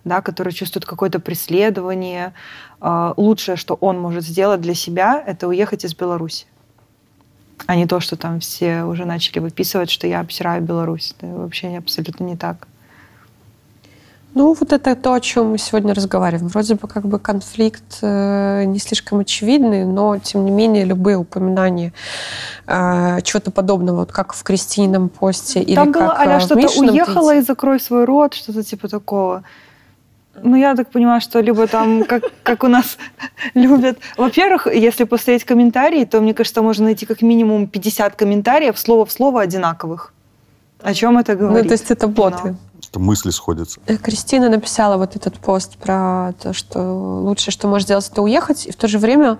да, 0.03 0.21
который 0.21 0.53
чувствует 0.53 0.85
какое-то 0.85 1.19
преследование, 1.19 2.33
э, 2.81 3.13
лучшее, 3.17 3.57
что 3.57 3.75
он 3.75 3.99
может 3.99 4.23
сделать 4.23 4.61
для 4.61 4.73
себя, 4.73 5.23
это 5.25 5.47
уехать 5.47 5.85
из 5.85 5.93
Беларуси. 5.93 6.45
А 7.65 7.75
не 7.75 7.85
то, 7.85 7.99
что 7.99 8.15
там 8.15 8.39
все 8.39 8.83
уже 8.83 9.05
начали 9.05 9.39
выписывать, 9.39 9.89
что 9.89 10.07
я 10.07 10.21
обсираю 10.21 10.61
Беларусь. 10.61 11.13
Это 11.17 11.27
вообще 11.27 11.77
абсолютно 11.77 12.23
не 12.23 12.37
так. 12.37 12.67
Ну, 14.39 14.55
вот 14.57 14.71
это 14.71 14.95
то, 14.95 15.11
о 15.11 15.19
чем 15.19 15.51
мы 15.51 15.57
сегодня 15.57 15.93
разговариваем. 15.93 16.47
Вроде 16.47 16.75
бы 16.75 16.87
как 16.87 17.05
бы 17.05 17.19
конфликт 17.19 17.97
э, 18.01 18.63
не 18.63 18.79
слишком 18.79 19.19
очевидный, 19.19 19.83
но, 19.83 20.17
тем 20.17 20.45
не 20.45 20.51
менее, 20.51 20.85
любые 20.85 21.17
упоминания 21.17 21.91
э, 22.65 23.19
чего-то 23.23 23.51
подобного, 23.51 23.97
вот 23.97 24.13
как 24.13 24.31
в 24.31 24.41
Кристинином 24.43 25.09
посте 25.09 25.59
Там 25.59 25.89
или 25.89 25.91
было, 25.91 26.15
как 26.17 26.27
а 26.27 26.39
что-то 26.39 26.79
уехала 26.79 27.35
и 27.35 27.41
закрой 27.41 27.81
свой 27.81 28.05
рот, 28.05 28.33
что-то 28.33 28.63
типа 28.63 28.87
такого. 28.87 29.43
Ну, 30.41 30.55
я 30.55 30.73
так 30.73 30.89
понимаю, 30.89 31.19
что 31.19 31.41
либо 31.41 31.67
там, 31.67 32.05
как, 32.05 32.23
как 32.43 32.63
у 32.63 32.67
нас 32.67 32.97
любят... 33.55 33.97
Во-первых, 34.15 34.67
если 34.67 35.03
посмотреть 35.03 35.43
комментарии, 35.43 36.05
то, 36.05 36.21
мне 36.21 36.33
кажется, 36.33 36.61
можно 36.61 36.85
найти 36.85 37.05
как 37.05 37.21
минимум 37.21 37.67
50 37.67 38.15
комментариев 38.15 38.79
слово 38.79 39.05
в 39.05 39.11
слово 39.11 39.41
одинаковых. 39.41 40.13
О 40.81 40.93
чем 40.93 41.17
это 41.17 41.35
говорит? 41.35 41.63
Ну, 41.63 41.67
то 41.67 41.73
есть 41.73 41.91
это 41.91 42.07
боты. 42.07 42.51
Но 42.51 42.68
что 42.89 42.99
мысли 42.99 43.29
сходятся. 43.29 43.79
Э, 43.85 43.97
Кристина 43.97 44.49
написала 44.49 44.97
вот 44.97 45.15
этот 45.15 45.37
пост 45.37 45.77
про 45.77 46.33
то, 46.41 46.53
что 46.53 46.81
лучшее, 47.21 47.51
что 47.51 47.67
можешь 47.67 47.85
сделать, 47.85 48.09
это 48.11 48.21
уехать. 48.23 48.65
И 48.65 48.71
в 48.71 48.75
то 48.75 48.87
же 48.87 48.97
время 48.97 49.37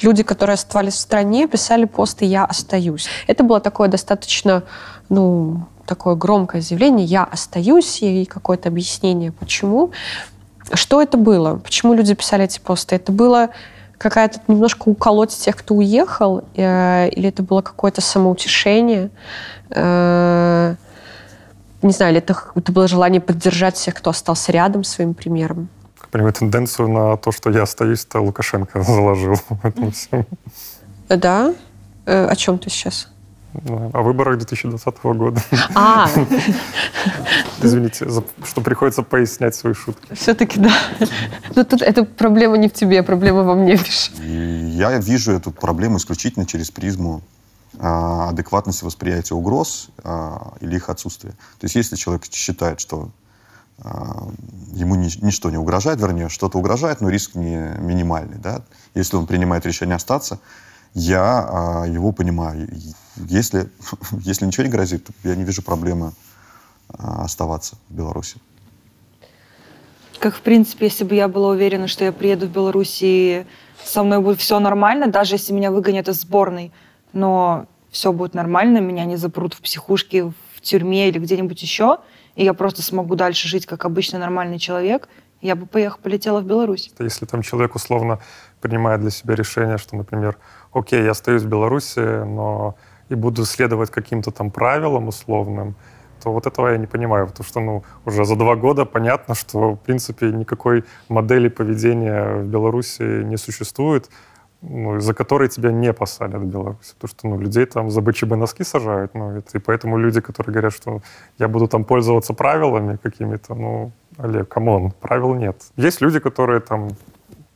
люди, 0.00 0.22
которые 0.22 0.54
оставались 0.54 0.94
в 0.94 1.00
стране, 1.00 1.48
писали 1.48 1.86
посты 1.86 2.24
«я 2.24 2.44
остаюсь». 2.44 3.08
Это 3.26 3.42
было 3.42 3.58
такое 3.58 3.88
достаточно, 3.88 4.62
ну, 5.08 5.66
такое 5.86 6.14
громкое 6.14 6.62
заявление 6.62 7.04
«я 7.04 7.24
остаюсь» 7.24 8.00
и 8.00 8.26
какое-то 8.26 8.68
объяснение, 8.68 9.32
почему. 9.32 9.90
Что 10.72 11.02
это 11.02 11.18
было? 11.18 11.56
Почему 11.56 11.94
люди 11.94 12.14
писали 12.14 12.44
эти 12.44 12.60
посты? 12.60 12.94
Это 12.94 13.10
было 13.10 13.48
какая-то 13.98 14.38
немножко 14.46 14.88
уколоть 14.88 15.30
тех, 15.30 15.56
кто 15.56 15.74
уехал, 15.74 16.44
э, 16.54 17.08
или 17.08 17.28
это 17.28 17.42
было 17.42 17.60
какое-то 17.60 18.00
самоутешение? 18.00 19.10
Э, 19.70 20.76
не 21.86 21.92
знаю, 21.92 22.12
ли 22.12 22.18
это, 22.18 22.36
это 22.54 22.72
было 22.72 22.88
желание 22.88 23.20
поддержать 23.20 23.76
всех, 23.76 23.94
кто 23.94 24.10
остался 24.10 24.52
рядом 24.52 24.84
своим 24.84 25.14
примером? 25.14 25.68
Понимаю, 26.10 26.32
тенденцию 26.32 26.88
на 26.88 27.16
то, 27.16 27.32
что 27.32 27.50
я 27.50 27.62
остаюсь, 27.62 28.04
то 28.04 28.20
Лукашенко 28.20 28.82
заложил 28.84 29.34
в 29.34 29.64
этом 29.64 29.90
всем. 29.90 30.26
Да? 31.08 31.54
Э, 32.06 32.26
о 32.26 32.36
чем 32.36 32.58
ты 32.58 32.70
сейчас? 32.70 33.08
О 33.92 34.02
выборах 34.02 34.38
2020 34.38 35.02
года. 35.02 35.40
А! 35.74 36.08
Извините, 37.62 38.08
что 38.44 38.60
приходится 38.60 39.02
пояснять 39.02 39.54
свои 39.54 39.74
шутки. 39.74 40.12
Все-таки 40.14 40.58
да. 40.58 40.72
Но 41.54 41.64
тут 41.64 41.82
эта 41.82 42.04
проблема 42.04 42.56
не 42.58 42.68
в 42.68 42.72
тебе, 42.72 43.02
проблема 43.02 43.44
во 43.44 43.54
мне 43.54 43.72
лишь. 43.72 44.10
Я 44.18 44.98
вижу 44.98 45.32
эту 45.32 45.50
проблему 45.52 45.98
исключительно 45.98 46.46
через 46.46 46.70
призму 46.70 47.22
адекватности 47.78 48.84
восприятия 48.84 49.34
угроз 49.34 49.88
а, 50.02 50.54
или 50.60 50.76
их 50.76 50.88
отсутствия. 50.88 51.30
То 51.30 51.64
есть 51.64 51.74
если 51.74 51.96
человек 51.96 52.24
считает, 52.30 52.80
что 52.80 53.10
а, 53.78 54.28
ему 54.72 54.94
ничто 54.94 55.50
не 55.50 55.56
угрожает, 55.56 56.00
вернее, 56.00 56.28
что-то 56.28 56.58
угрожает, 56.58 57.00
но 57.00 57.08
риск 57.08 57.34
не 57.34 57.56
минимальный, 57.78 58.38
да, 58.38 58.62
если 58.94 59.16
он 59.16 59.26
принимает 59.26 59.66
решение 59.66 59.96
остаться, 59.96 60.38
я 60.94 61.84
его 61.88 62.12
понимаю. 62.12 62.68
Если, 63.16 63.68
если 64.20 64.46
ничего 64.46 64.64
не 64.64 64.70
грозит, 64.70 65.08
я 65.24 65.34
не 65.34 65.44
вижу 65.44 65.62
проблемы 65.62 66.12
оставаться 66.88 67.76
в 67.88 67.94
Беларуси. 67.94 68.36
Как, 70.20 70.36
в 70.36 70.40
принципе, 70.40 70.86
если 70.86 71.04
бы 71.04 71.14
я 71.14 71.28
была 71.28 71.48
уверена, 71.48 71.88
что 71.88 72.04
я 72.04 72.12
приеду 72.12 72.46
в 72.46 72.50
Беларусь 72.50 73.00
и 73.02 73.44
со 73.84 74.02
мной 74.02 74.20
будет 74.20 74.40
все 74.40 74.58
нормально, 74.58 75.08
даже 75.08 75.34
если 75.34 75.52
меня 75.52 75.70
выгонят 75.70 76.08
из 76.08 76.20
сборной, 76.22 76.72
но 77.14 77.66
все 77.90 78.12
будет 78.12 78.34
нормально, 78.34 78.78
меня 78.78 79.04
не 79.04 79.16
запрут 79.16 79.54
в 79.54 79.60
психушке, 79.60 80.24
в 80.24 80.60
тюрьме 80.60 81.08
или 81.08 81.18
где-нибудь 81.18 81.62
еще, 81.62 81.98
и 82.34 82.44
я 82.44 82.54
просто 82.54 82.82
смогу 82.82 83.14
дальше 83.14 83.48
жить 83.48 83.66
как 83.66 83.84
обычный 83.84 84.18
нормальный 84.18 84.58
человек, 84.58 85.08
я 85.40 85.54
бы 85.56 85.66
поехала, 85.66 86.00
полетела 86.02 86.40
в 86.40 86.44
Беларусь. 86.44 86.90
Если 86.98 87.26
там 87.26 87.42
человек 87.42 87.74
условно 87.74 88.18
принимает 88.60 89.00
для 89.00 89.10
себя 89.10 89.34
решение, 89.34 89.78
что, 89.78 89.94
например, 89.94 90.38
окей, 90.72 91.04
я 91.04 91.10
остаюсь 91.10 91.42
в 91.42 91.48
Беларуси, 91.48 92.24
но 92.24 92.76
и 93.10 93.14
буду 93.14 93.44
следовать 93.44 93.90
каким-то 93.90 94.30
там 94.30 94.50
правилам 94.50 95.08
условным, 95.08 95.76
то 96.22 96.32
вот 96.32 96.46
этого 96.46 96.68
я 96.68 96.78
не 96.78 96.86
понимаю, 96.86 97.26
потому 97.26 97.46
что 97.46 97.60
ну, 97.60 97.84
уже 98.06 98.24
за 98.24 98.36
два 98.36 98.56
года 98.56 98.86
понятно, 98.86 99.34
что, 99.34 99.72
в 99.72 99.76
принципе, 99.76 100.30
никакой 100.30 100.84
модели 101.08 101.48
поведения 101.48 102.36
в 102.36 102.44
Беларуси 102.46 103.22
не 103.24 103.36
существует, 103.36 104.08
ну, 104.68 105.00
за 105.00 105.14
которые 105.14 105.48
тебя 105.48 105.72
не 105.72 105.92
посадят 105.92 106.42
в 106.42 106.46
Беларуси. 106.46 106.94
Потому 106.94 107.08
что 107.08 107.28
ну, 107.28 107.40
людей 107.40 107.66
там 107.66 107.90
за 107.90 108.00
БЧБ 108.00 108.36
носки 108.36 108.64
сажают. 108.64 109.14
Ну, 109.14 109.36
это, 109.36 109.58
и 109.58 109.60
поэтому 109.60 109.98
люди, 109.98 110.20
которые 110.20 110.52
говорят, 110.52 110.72
что 110.72 111.00
я 111.38 111.48
буду 111.48 111.68
там 111.68 111.84
пользоваться 111.84 112.34
правилами 112.34 112.98
какими-то, 113.02 113.54
ну, 113.54 113.92
Олег, 114.18 114.48
come 114.48 114.73
on, 114.73 114.92
правил 115.00 115.34
нет. 115.34 115.56
Есть 115.76 116.00
люди, 116.00 116.18
которые 116.18 116.60
там, 116.60 116.90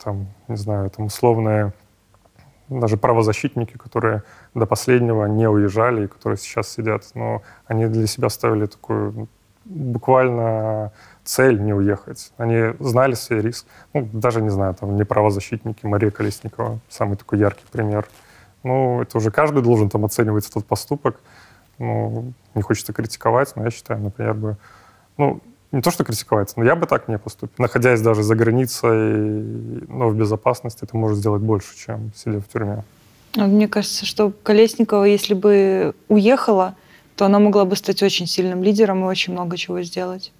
там 0.02 0.26
не 0.48 0.56
знаю, 0.56 0.90
там 0.90 1.06
условные 1.06 1.72
даже 2.68 2.96
правозащитники, 2.96 3.78
которые 3.78 4.22
до 4.54 4.66
последнего 4.66 5.24
не 5.24 5.48
уезжали 5.48 6.04
и 6.04 6.06
которые 6.06 6.36
сейчас 6.36 6.68
сидят, 6.68 7.04
но 7.14 7.42
они 7.66 7.86
для 7.86 8.06
себя 8.06 8.28
ставили 8.28 8.66
такую 8.66 9.28
буквально 9.64 10.92
цель 11.28 11.60
не 11.60 11.74
уехать. 11.74 12.32
Они 12.38 12.74
знали 12.80 13.12
свой 13.12 13.42
риск. 13.42 13.66
Ну, 13.92 14.08
даже, 14.12 14.40
не 14.40 14.48
знаю, 14.48 14.74
там, 14.74 14.96
не 14.96 15.04
правозащитники, 15.04 15.84
Мария 15.84 16.10
Колесникова, 16.10 16.78
самый 16.88 17.18
такой 17.18 17.38
яркий 17.38 17.66
пример. 17.70 18.08
Ну, 18.64 19.02
это 19.02 19.18
уже 19.18 19.30
каждый 19.30 19.62
должен 19.62 19.90
там 19.90 20.06
оценивать 20.06 20.48
этот 20.48 20.64
поступок. 20.64 21.20
Ну, 21.78 22.32
не 22.54 22.62
хочется 22.62 22.94
критиковать, 22.94 23.54
но 23.56 23.64
я 23.64 23.70
считаю, 23.70 24.00
например, 24.00 24.34
бы... 24.34 24.56
Ну, 25.18 25.40
не 25.70 25.82
то, 25.82 25.90
что 25.90 26.02
критиковать, 26.02 26.56
но 26.56 26.64
я 26.64 26.74
бы 26.74 26.86
так 26.86 27.08
не 27.08 27.18
поступил. 27.18 27.54
Находясь 27.58 28.00
даже 28.00 28.22
за 28.22 28.34
границей, 28.34 29.82
но 29.86 30.08
в 30.08 30.16
безопасности, 30.16 30.84
это 30.84 30.96
может 30.96 31.18
сделать 31.18 31.42
больше, 31.42 31.76
чем 31.76 32.10
сидя 32.16 32.40
в 32.40 32.48
тюрьме. 32.48 32.84
Мне 33.36 33.68
кажется, 33.68 34.06
что 34.06 34.32
Колесникова, 34.42 35.04
если 35.04 35.34
бы 35.34 35.94
уехала, 36.08 36.74
то 37.16 37.26
она 37.26 37.38
могла 37.38 37.66
бы 37.66 37.76
стать 37.76 38.02
очень 38.02 38.26
сильным 38.26 38.62
лидером 38.62 39.04
и 39.04 39.06
очень 39.06 39.34
много 39.34 39.58
чего 39.58 39.82
сделать. 39.82 40.32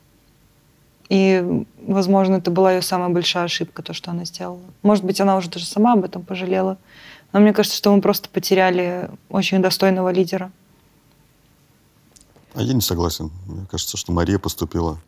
И, 1.09 1.65
возможно, 1.87 2.37
это 2.37 2.51
была 2.51 2.75
ее 2.75 2.83
самая 2.83 3.09
большая 3.09 3.45
ошибка, 3.45 3.83
то, 3.83 3.95
что 3.95 4.11
она 4.11 4.25
сделала. 4.25 4.61
Может 4.83 5.05
быть, 5.05 5.21
она 5.21 5.37
уже 5.37 5.49
даже 5.49 5.65
сама 5.65 5.95
об 5.95 6.05
этом 6.05 6.23
пожалела. 6.23 6.77
Но 7.33 7.41
мне 7.41 7.53
кажется, 7.53 7.77
что 7.77 7.95
мы 7.95 8.01
просто 8.01 8.29
потеряли 8.29 9.11
очень 9.29 9.63
достойного 9.63 10.11
лидера. 10.11 10.51
А 12.55 12.63
я 12.63 12.75
не 12.75 12.81
согласен. 12.81 13.31
Мне 13.47 13.67
кажется, 13.71 13.97
что 13.97 14.13
Мария 14.13 14.39
поступила, 14.39 14.99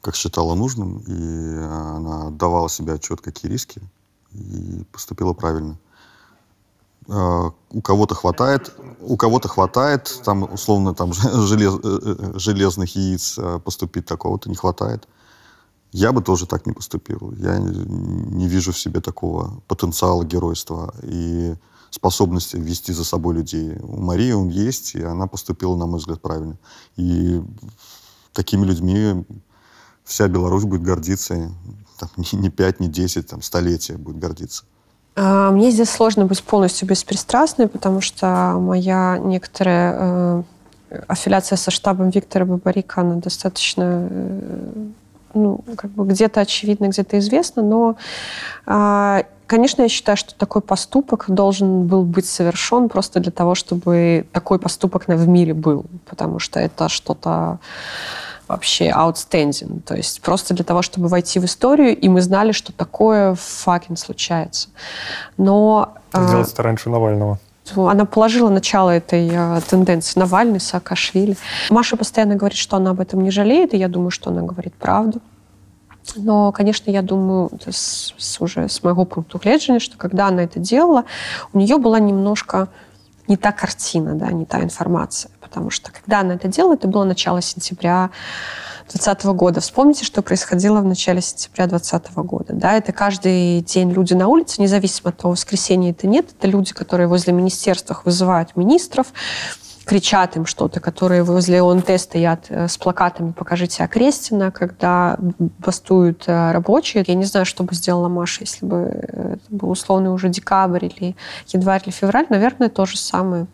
как 0.00 0.16
считала 0.16 0.54
нужным, 0.54 0.98
и 1.00 1.12
она 1.12 2.28
отдавала 2.28 2.68
себе 2.68 2.94
отчет, 2.94 3.20
какие 3.20 3.50
риски, 3.50 3.80
и 4.32 4.84
поступила 4.92 5.32
правильно. 5.32 5.76
А, 7.08 7.52
у 7.70 7.80
кого-то 7.80 8.14
хватает, 8.14 8.72
у 9.00 9.16
кого-то 9.16 9.48
хватает, 9.48 10.20
там 10.24 10.42
условно 10.52 10.94
там 10.94 11.12
желез, 11.46 11.74
э, 11.74 11.78
э, 11.84 12.38
железных 12.38 12.96
яиц 12.96 13.38
а, 13.38 13.58
поступить, 13.58 14.06
такого-то 14.06 14.48
не 14.48 14.56
хватает. 14.56 15.06
Я 15.92 16.12
бы 16.12 16.20
тоже 16.20 16.46
так 16.46 16.66
не 16.66 16.72
поступил. 16.72 17.32
Я 17.38 17.58
не 17.58 18.48
вижу 18.48 18.72
в 18.72 18.78
себе 18.78 19.00
такого 19.00 19.62
потенциала 19.68 20.24
геройства 20.24 20.92
и 21.02 21.54
способности 21.90 22.56
вести 22.56 22.92
за 22.92 23.04
собой 23.04 23.36
людей. 23.36 23.78
У 23.80 24.02
Марии 24.02 24.32
он 24.32 24.48
есть, 24.48 24.94
и 24.94 25.02
она 25.02 25.26
поступила, 25.26 25.76
на 25.76 25.86
мой 25.86 26.00
взгляд, 26.00 26.20
правильно. 26.20 26.58
И 26.96 27.40
такими 28.32 28.66
людьми 28.66 29.24
вся 30.04 30.28
Беларусь 30.28 30.64
будет 30.64 30.82
гордиться. 30.82 31.52
Там, 31.98 32.10
не 32.32 32.50
пять, 32.50 32.80
не 32.80 32.88
десять, 32.88 33.28
там, 33.28 33.40
столетия 33.40 33.96
будет 33.96 34.18
гордиться. 34.18 34.64
А, 35.16 35.50
мне 35.50 35.70
здесь 35.70 35.90
сложно 35.90 36.26
быть 36.26 36.42
полностью 36.42 36.86
беспристрастной, 36.86 37.68
потому 37.68 38.02
что 38.02 38.58
моя 38.60 39.18
некоторая 39.18 39.96
э, 39.98 40.42
аффилиация 41.08 41.56
со 41.56 41.70
штабом 41.70 42.10
Виктора 42.10 42.44
Бабарика, 42.44 43.00
она 43.00 43.14
достаточно 43.14 44.08
э, 44.10 44.86
ну, 45.32 45.64
как 45.76 45.90
бы 45.92 46.06
где-то 46.06 46.40
очевидно, 46.40 46.88
где-то 46.88 47.18
известно, 47.18 47.62
но, 47.62 47.96
э, 48.66 49.22
конечно, 49.46 49.82
я 49.82 49.88
считаю, 49.88 50.18
что 50.18 50.34
такой 50.34 50.60
поступок 50.60 51.24
должен 51.28 51.86
был 51.86 52.02
быть 52.02 52.26
совершен 52.26 52.90
просто 52.90 53.18
для 53.18 53.32
того, 53.32 53.54
чтобы 53.54 54.26
такой 54.32 54.58
поступок 54.58 55.08
в 55.08 55.28
мире 55.28 55.54
был, 55.54 55.86
потому 56.04 56.40
что 56.40 56.60
это 56.60 56.90
что-то 56.90 57.58
вообще 58.48 58.90
outstanding. 58.90 59.80
То 59.82 59.94
есть 59.94 60.20
просто 60.22 60.54
для 60.54 60.64
того, 60.64 60.82
чтобы 60.82 61.08
войти 61.08 61.38
в 61.38 61.44
историю, 61.44 61.96
и 61.96 62.08
мы 62.08 62.20
знали, 62.20 62.52
что 62.52 62.72
такое 62.72 63.34
факин 63.34 63.96
случается. 63.96 64.68
Но... 65.36 65.94
Сделать 66.14 66.52
это 66.52 66.62
раньше 66.62 66.90
Навального. 66.90 67.38
Она 67.74 68.04
положила 68.04 68.48
начало 68.48 68.90
этой 68.90 69.28
э, 69.28 69.60
тенденции. 69.68 70.20
Навальный, 70.20 70.60
Саакашвили. 70.60 71.36
Маша 71.70 71.96
постоянно 71.96 72.36
говорит, 72.36 72.58
что 72.58 72.76
она 72.76 72.90
об 72.90 73.00
этом 73.00 73.22
не 73.22 73.30
жалеет, 73.30 73.74
и 73.74 73.76
я 73.76 73.88
думаю, 73.88 74.10
что 74.10 74.30
она 74.30 74.42
говорит 74.42 74.74
правду. 74.74 75.20
Но, 76.14 76.52
конечно, 76.52 76.90
я 76.90 77.02
думаю, 77.02 77.50
с, 77.66 78.14
с, 78.16 78.40
уже 78.40 78.68
с 78.68 78.82
моего 78.84 79.04
пункта 79.04 79.38
гледжання, 79.38 79.80
что 79.80 79.96
когда 79.98 80.28
она 80.28 80.44
это 80.44 80.60
делала, 80.60 81.04
у 81.52 81.58
нее 81.58 81.78
была 81.78 81.98
немножко 81.98 82.68
не 83.28 83.36
та 83.36 83.52
картина, 83.52 84.14
да, 84.14 84.30
не 84.30 84.44
та 84.44 84.62
информация. 84.62 85.32
Потому 85.56 85.70
что 85.70 85.90
когда 85.90 86.20
она 86.20 86.34
это 86.34 86.48
делала, 86.48 86.74
это 86.74 86.86
было 86.86 87.04
начало 87.04 87.40
сентября 87.40 88.10
2020 88.90 89.24
года. 89.28 89.60
Вспомните, 89.62 90.04
что 90.04 90.20
происходило 90.20 90.82
в 90.82 90.84
начале 90.84 91.22
сентября 91.22 91.66
2020 91.66 92.14
года. 92.16 92.52
Да, 92.52 92.74
это 92.74 92.92
каждый 92.92 93.62
день 93.62 93.90
люди 93.90 94.12
на 94.12 94.28
улице, 94.28 94.60
независимо 94.60 95.08
от 95.08 95.16
того, 95.16 95.32
воскресенье 95.32 95.92
это 95.92 96.06
нет. 96.06 96.26
Это 96.38 96.46
люди, 96.46 96.74
которые 96.74 97.06
возле 97.06 97.32
министерств 97.32 97.90
вызывают 98.04 98.54
министров, 98.54 99.06
кричат 99.86 100.36
им 100.36 100.44
что-то, 100.44 100.80
которые 100.80 101.22
возле 101.22 101.62
ОНТ 101.62 101.98
стоят 101.98 102.46
э, 102.50 102.68
с 102.68 102.76
плакатами 102.76 103.32
«Покажите 103.32 103.82
Окрестина», 103.82 104.50
когда 104.50 105.16
бастуют 105.38 106.24
э, 106.26 106.52
рабочие. 106.52 107.02
Я 107.06 107.14
не 107.14 107.24
знаю, 107.24 107.46
что 107.46 107.64
бы 107.64 107.74
сделала 107.74 108.08
Маша, 108.08 108.42
если 108.42 108.66
бы 108.66 108.76
это 108.76 109.40
был 109.48 109.70
условный 109.70 110.10
уже 110.10 110.28
декабрь 110.28 110.84
или 110.84 111.16
январь 111.48 111.80
или 111.86 111.92
февраль. 111.92 112.26
Наверное, 112.28 112.68
то 112.68 112.84
же 112.84 112.98
самое. 112.98 113.46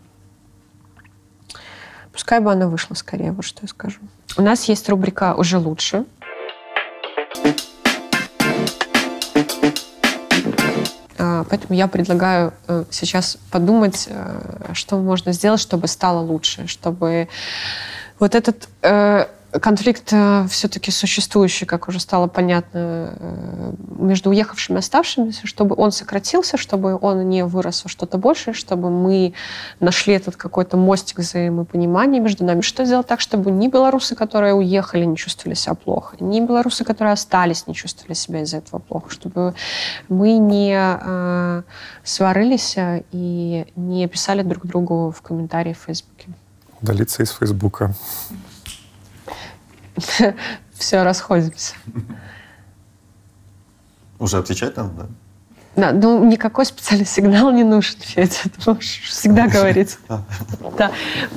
Пускай 2.12 2.40
бы 2.40 2.52
она 2.52 2.68
вышла 2.68 2.94
скорее, 2.94 3.32
вот 3.32 3.44
что 3.44 3.60
я 3.62 3.68
скажу. 3.68 3.98
У 4.36 4.42
нас 4.42 4.64
есть 4.64 4.88
рубрика 4.88 5.34
«Уже 5.34 5.58
лучше». 5.58 6.04
А, 11.18 11.44
поэтому 11.48 11.74
я 11.74 11.88
предлагаю 11.88 12.52
э, 12.66 12.84
сейчас 12.90 13.38
подумать, 13.50 14.08
э, 14.08 14.72
что 14.74 14.98
можно 14.98 15.32
сделать, 15.32 15.60
чтобы 15.60 15.86
стало 15.86 16.20
лучше, 16.20 16.66
чтобы 16.66 17.28
вот 18.18 18.34
этот 18.34 18.68
э, 18.82 19.26
конфликт 19.60 20.12
э, 20.12 20.46
все-таки 20.48 20.90
существующий, 20.90 21.66
как 21.66 21.88
уже 21.88 22.00
стало 22.00 22.26
понятно, 22.26 23.14
э, 23.18 23.72
между 23.98 24.30
уехавшими 24.30 24.76
и 24.76 24.78
оставшимися, 24.78 25.46
чтобы 25.46 25.74
он 25.76 25.92
сократился, 25.92 26.56
чтобы 26.56 26.98
он 27.00 27.28
не 27.28 27.44
вырос 27.44 27.84
во 27.84 27.90
что-то 27.90 28.18
большее, 28.18 28.54
чтобы 28.54 28.90
мы 28.90 29.34
нашли 29.80 30.14
этот 30.14 30.36
какой-то 30.36 30.76
мостик 30.76 31.18
взаимопонимания 31.18 32.20
между 32.20 32.44
нами. 32.44 32.62
Что 32.62 32.84
сделать 32.84 33.06
так, 33.06 33.20
чтобы 33.20 33.50
ни 33.50 33.68
белорусы, 33.68 34.14
которые 34.14 34.54
уехали, 34.54 35.04
не 35.04 35.16
чувствовали 35.16 35.54
себя 35.54 35.74
плохо, 35.74 36.16
ни 36.20 36.40
белорусы, 36.40 36.84
которые 36.84 37.12
остались, 37.12 37.66
не 37.66 37.74
чувствовали 37.74 38.14
себя 38.14 38.42
из-за 38.42 38.58
этого 38.58 38.78
плохо, 38.78 39.10
чтобы 39.10 39.54
мы 40.08 40.38
не 40.38 40.74
э, 40.74 41.62
сварились 42.04 42.76
и 43.12 43.66
не 43.76 44.08
писали 44.08 44.42
друг 44.42 44.66
другу 44.66 45.10
в 45.10 45.20
комментарии 45.20 45.74
в 45.74 45.84
Фейсбуке. 45.84 46.28
Удалиться 46.80 47.22
из 47.22 47.30
Фейсбука. 47.30 47.94
все, 50.74 51.02
расходимся. 51.02 51.74
Уже 54.18 54.38
отвечать 54.38 54.76
надо, 54.76 54.90
да? 54.92 55.06
Да, 55.74 55.90
ну 55.92 56.22
никакой 56.24 56.66
специальный 56.66 57.06
сигнал 57.06 57.50
не 57.50 57.64
нужен, 57.64 57.96
Федя, 57.98 58.36
это 58.44 58.70
можешь 58.70 59.02
всегда 59.08 59.48
говорить. 59.48 59.98
Да, 60.76 60.90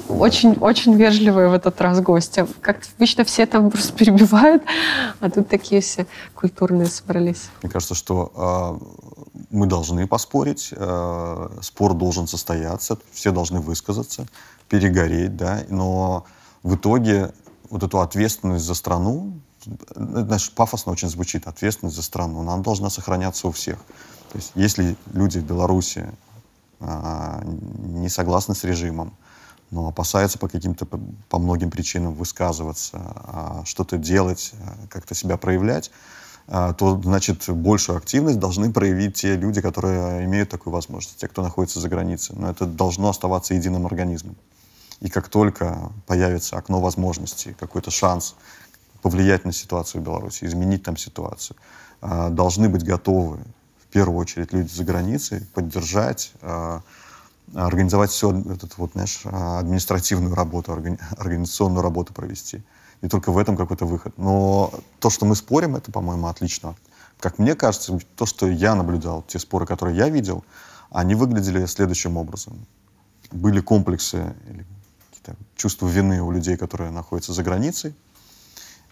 очень, 0.07 0.53
очень 0.53 0.95
вежливые 0.95 1.49
в 1.49 1.53
этот 1.53 1.79
раз 1.81 1.99
гости. 2.01 2.45
Как 2.61 2.79
обычно 2.97 3.23
все 3.25 3.45
там 3.45 3.69
просто 3.69 3.93
перебивают, 3.93 4.63
а 5.19 5.29
тут 5.29 5.47
такие 5.49 5.81
все 5.81 6.05
культурные 6.33 6.87
собрались. 6.87 7.49
Мне 7.61 7.71
кажется, 7.71 7.95
что 7.95 8.79
э, 9.33 9.35
мы 9.51 9.67
должны 9.67 10.07
поспорить, 10.07 10.69
э, 10.71 11.49
спор 11.61 11.93
должен 11.93 12.27
состояться, 12.27 12.97
все 13.11 13.31
должны 13.31 13.59
высказаться, 13.59 14.25
перегореть, 14.69 15.35
да, 15.35 15.63
но 15.69 16.25
в 16.63 16.75
итоге 16.75 17.31
вот 17.69 17.83
эту 17.83 17.99
ответственность 17.99 18.65
за 18.65 18.75
страну, 18.75 19.39
знаешь, 19.95 20.51
пафосно 20.51 20.91
очень 20.91 21.09
звучит, 21.09 21.47
ответственность 21.47 21.95
за 21.95 22.03
страну, 22.03 22.41
она 22.41 22.57
должна 22.57 22.89
сохраняться 22.89 23.47
у 23.47 23.51
всех. 23.51 23.77
То 24.31 24.37
есть 24.37 24.51
если 24.55 24.95
люди 25.13 25.39
в 25.39 25.43
Беларуси 25.43 26.09
а, 26.79 27.41
не 27.45 28.09
согласны 28.09 28.55
с 28.55 28.63
режимом, 28.63 29.13
но 29.71 29.87
опасаются 29.87 30.37
по 30.37 30.47
каким-то, 30.47 30.85
по 31.29 31.39
многим 31.39 31.71
причинам 31.71 32.13
высказываться, 32.13 32.97
а, 32.97 33.61
что-то 33.65 33.97
делать, 33.97 34.51
а, 34.53 34.87
как-то 34.89 35.15
себя 35.15 35.37
проявлять, 35.37 35.91
а, 36.47 36.73
то, 36.73 37.01
значит, 37.01 37.49
большую 37.49 37.97
активность 37.97 38.39
должны 38.39 38.71
проявить 38.71 39.15
те 39.15 39.35
люди, 39.35 39.61
которые 39.61 40.25
имеют 40.25 40.49
такую 40.49 40.73
возможность, 40.73 41.17
те, 41.17 41.27
кто 41.27 41.41
находится 41.41 41.79
за 41.79 41.89
границей. 41.89 42.35
Но 42.37 42.49
это 42.49 42.65
должно 42.65 43.09
оставаться 43.09 43.55
единым 43.55 43.85
организмом. 43.85 44.35
И 45.01 45.09
как 45.09 45.29
только 45.29 45.91
появится 46.07 46.57
окно 46.57 46.79
возможностей, 46.79 47.55
какой-то 47.59 47.91
шанс 47.91 48.35
повлиять 49.01 49.45
на 49.45 49.51
ситуацию 49.51 50.01
в 50.01 50.05
Беларуси, 50.05 50.45
изменить 50.45 50.83
там 50.83 50.97
ситуацию, 50.97 51.57
а, 52.01 52.29
должны 52.29 52.69
быть 52.69 52.83
готовы, 52.83 53.37
в 53.83 53.87
первую 53.91 54.17
очередь, 54.17 54.53
люди 54.53 54.71
за 54.71 54.83
границей, 54.83 55.45
поддержать, 55.53 56.31
а, 56.41 56.81
организовать 57.53 58.11
все, 58.11 58.31
этот, 58.31 58.77
вот, 58.77 58.93
знаешь, 58.93 59.21
а, 59.25 59.59
административную 59.59 60.33
работу, 60.33 60.71
организационную 60.71 61.83
работу 61.83 62.13
провести. 62.13 62.63
И 63.01 63.07
только 63.07 63.31
в 63.31 63.37
этом 63.37 63.55
какой-то 63.55 63.85
выход. 63.85 64.17
Но 64.17 64.73
то, 64.99 65.09
что 65.09 65.25
мы 65.25 65.35
спорим, 65.35 65.75
это, 65.75 65.91
по-моему, 65.91 66.27
отлично. 66.27 66.75
Как 67.19 67.37
мне 67.37 67.55
кажется, 67.55 67.99
то, 68.15 68.25
что 68.25 68.47
я 68.47 68.75
наблюдал, 68.75 69.23
те 69.27 69.37
споры, 69.39 69.65
которые 69.65 69.97
я 69.97 70.09
видел, 70.09 70.43
они 70.89 71.15
выглядели 71.15 71.65
следующим 71.65 72.17
образом. 72.17 72.65
Были 73.31 73.59
комплексы 73.59 74.33
или 74.49 74.65
там, 75.25 75.35
чувство 75.55 75.87
вины 75.87 76.21
у 76.21 76.31
людей, 76.31 76.57
которые 76.57 76.91
находятся 76.91 77.33
за 77.33 77.43
границей. 77.43 77.93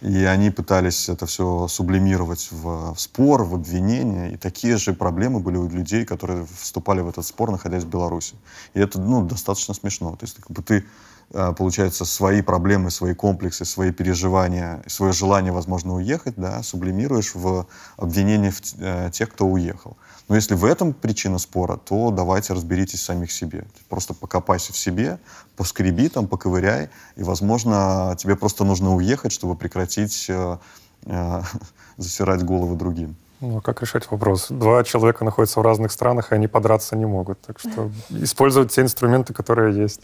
И 0.01 0.26
они 0.26 0.49
пытались 0.49 1.07
это 1.07 1.26
все 1.26 1.68
сублимировать 1.69 2.49
в, 2.51 2.93
в 2.93 2.99
спор, 2.99 3.43
в 3.43 3.55
обвинение. 3.55 4.34
И 4.34 4.38
такие 4.38 4.77
же 4.77 4.93
проблемы 4.93 5.39
были 5.39 5.55
у 5.55 5.69
людей, 5.69 6.03
которые 6.05 6.45
вступали 6.60 6.99
в 7.01 7.07
этот 7.07 7.26
спор, 7.26 7.51
находясь 7.51 7.84
в 7.84 7.89
Беларуси. 7.89 8.35
И 8.73 8.80
это 8.80 8.99
ну, 8.99 9.23
достаточно 9.26 9.73
смешно. 9.73 10.15
То 10.18 10.26
есть 10.26 10.35
как 10.35 10.51
бы 10.51 10.61
ты 10.61 10.84
Э, 11.31 11.53
получается, 11.57 12.05
свои 12.05 12.41
проблемы, 12.41 12.91
свои 12.91 13.14
комплексы, 13.14 13.65
свои 13.65 13.91
переживания, 13.91 14.84
свое 14.88 15.14
желание, 15.14 15.51
возможно, 15.51 15.95
уехать, 15.95 16.35
да, 16.38 16.61
сублимируешь 16.64 17.34
в 17.34 17.65
обвинение 17.97 18.51
в 18.51 18.61
э, 18.80 19.10
тех, 19.11 19.31
кто 19.31 19.47
уехал. 19.47 19.97
Но 20.29 20.35
если 20.35 20.55
в 20.55 20.63
этом 20.63 20.93
причина 20.93 21.37
спора, 21.37 21.77
то 21.77 22.11
давайте 22.11 22.53
разберитесь 22.53 23.03
самих 23.03 23.31
себе. 23.31 23.65
Просто 23.89 24.13
покопайся 24.13 24.71
в 24.71 24.77
себе, 24.77 25.19
поскреби 25.57 26.07
там, 26.09 26.27
поковыряй, 26.27 26.89
и, 27.15 27.23
возможно, 27.23 28.15
тебе 28.17 28.35
просто 28.35 28.63
нужно 28.63 28.95
уехать, 28.95 29.31
чтобы 29.31 29.55
прекратить 29.55 30.25
э, 30.29 30.57
э, 31.05 31.41
засирать 31.97 32.43
головы 32.43 32.75
другим. 32.75 33.15
Ну, 33.41 33.57
а 33.57 33.61
как 33.61 33.81
решать 33.81 34.09
вопрос? 34.09 34.47
Два 34.49 34.85
человека 34.85 35.25
находятся 35.25 35.59
в 35.59 35.63
разных 35.63 35.91
странах, 35.91 36.31
и 36.31 36.35
они 36.35 36.47
подраться 36.47 36.95
не 36.95 37.05
могут. 37.05 37.41
Так 37.41 37.59
что 37.59 37.91
использовать 38.09 38.71
те 38.71 38.81
инструменты, 38.81 39.33
которые 39.33 39.75
есть. 39.75 40.01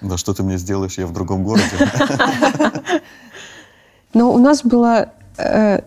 Да 0.00 0.16
что 0.16 0.34
ты 0.34 0.44
мне 0.44 0.56
сделаешь, 0.56 0.98
я 0.98 1.06
в 1.06 1.12
другом 1.12 1.42
городе. 1.42 1.66
Но 4.14 4.32
у 4.32 4.38
нас 4.38 4.62
было 4.62 5.10
э, 5.36 5.80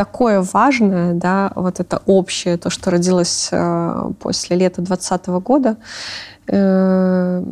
такое 0.00 0.40
важное, 0.40 1.12
да, 1.12 1.52
вот 1.54 1.78
это 1.78 2.02
общее, 2.06 2.56
то, 2.56 2.70
что 2.70 2.90
родилось 2.90 3.50
э, 3.52 4.10
после 4.18 4.56
лета 4.56 4.80
2020 4.80 5.26
года, 5.44 5.76
э, 6.46 7.44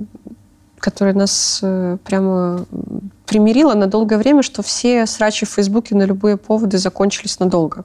которое 0.79 1.13
нас 1.13 1.61
э, 1.63 1.99
прямо 2.03 2.65
примирило 3.27 3.75
на 3.75 3.87
долгое 3.87 4.17
время, 4.17 4.43
что 4.43 4.63
все 4.63 5.05
срачи 5.07 5.45
в 5.45 5.51
Фейсбуке 5.51 5.95
на 5.95 6.05
любые 6.05 6.39
поводы 6.39 6.79
закончились 6.79 7.39
надолго. 7.39 7.85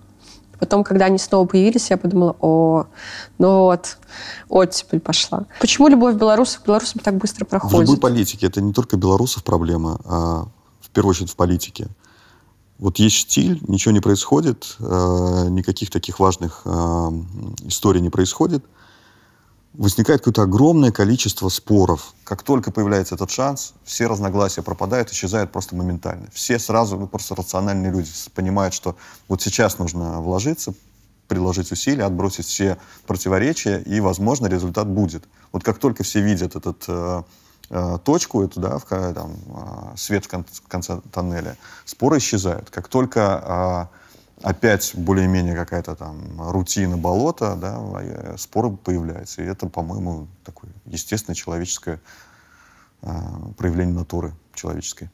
Потом, 0.60 0.86
когда 0.86 1.08
они 1.08 1.18
снова 1.18 1.46
появились, 1.46 1.90
я 1.90 1.98
подумала, 1.98 2.38
о, 2.40 2.86
ну 3.40 3.64
вот, 3.64 3.98
оттепель 4.48 5.02
пошла. 5.02 5.44
Почему 5.60 5.90
любовь 5.90 6.16
белорусов 6.16 6.62
к 6.62 6.66
белорусам 6.66 7.02
так 7.04 7.16
быстро 7.18 7.44
проходит? 7.44 7.76
В 7.76 7.82
любой 7.82 7.98
политике. 7.98 8.48
Это 8.48 8.62
не 8.62 8.72
только 8.72 8.96
белорусов 8.96 9.44
проблема, 9.44 10.00
а 10.06 10.46
в 10.80 10.90
первую 10.94 11.10
очередь 11.10 11.32
в 11.32 11.36
политике. 11.36 11.88
Вот 12.84 13.00
есть 13.00 13.16
стиль, 13.16 13.62
ничего 13.68 13.94
не 13.94 14.02
происходит, 14.02 14.76
э, 14.80 15.48
никаких 15.50 15.90
таких 15.90 16.20
важных 16.20 16.62
э, 16.66 16.70
историй 17.66 18.02
не 18.02 18.10
происходит– 18.10 18.64
возникает 19.74 20.22
какое-то 20.22 20.44
огромное 20.44 20.92
количество 20.92 21.50
споров. 21.50 22.14
Как 22.24 22.44
только 22.44 22.72
появляется 22.72 23.16
этот 23.16 23.32
шанс, 23.32 23.74
все 23.84 24.08
разногласия 24.08 24.62
пропадают, 24.62 25.12
исчезают 25.12 25.52
просто 25.52 25.76
моментально. 25.76 26.28
Все 26.32 26.60
сразу, 26.60 26.98
ну, 26.98 27.08
просто 27.08 27.36
рациональные 27.36 27.92
люди 27.92 28.10
понимают, 28.34 28.74
что 28.74 28.96
вот 29.28 29.42
сейчас 29.42 29.80
нужно 29.80 30.22
вложиться, 30.22 30.74
приложить 31.28 31.72
усилия, 31.72 32.04
отбросить 32.04 32.46
все 32.46 32.78
противоречия, 33.08 33.82
и, 33.82 34.00
возможно, 34.00 34.48
результат 34.48 34.88
будет. 34.88 35.24
Вот 35.52 35.64
как 35.64 35.80
только 35.80 36.04
все 36.04 36.22
видят 36.22 36.56
этот 36.56 36.84
э, 36.88 37.24
точку, 38.04 38.44
эту, 38.44 38.60
да, 38.60 38.78
в, 38.78 38.86
там, 38.86 39.36
э, 39.48 39.98
свет 39.98 40.26
в 40.26 40.68
конце, 40.68 41.02
тоннеля, 41.12 41.58
споры 41.86 42.18
исчезают. 42.20 42.70
Как 42.70 42.88
только 42.88 43.90
э, 43.92 44.04
опять 44.44 44.92
более-менее 44.94 45.56
какая-то 45.56 45.96
там 45.96 46.18
рутина 46.52 46.98
болота, 46.98 47.56
да, 47.56 47.80
э, 48.02 48.36
споры 48.38 48.72
появляются. 48.72 49.42
И 49.42 49.46
это, 49.46 49.68
по-моему, 49.68 50.28
такое 50.44 50.72
естественное 50.86 51.36
человеческое 51.36 52.00
э, 53.02 53.12
проявление 53.58 53.96
натуры 53.96 54.34
человеческой. 54.54 55.10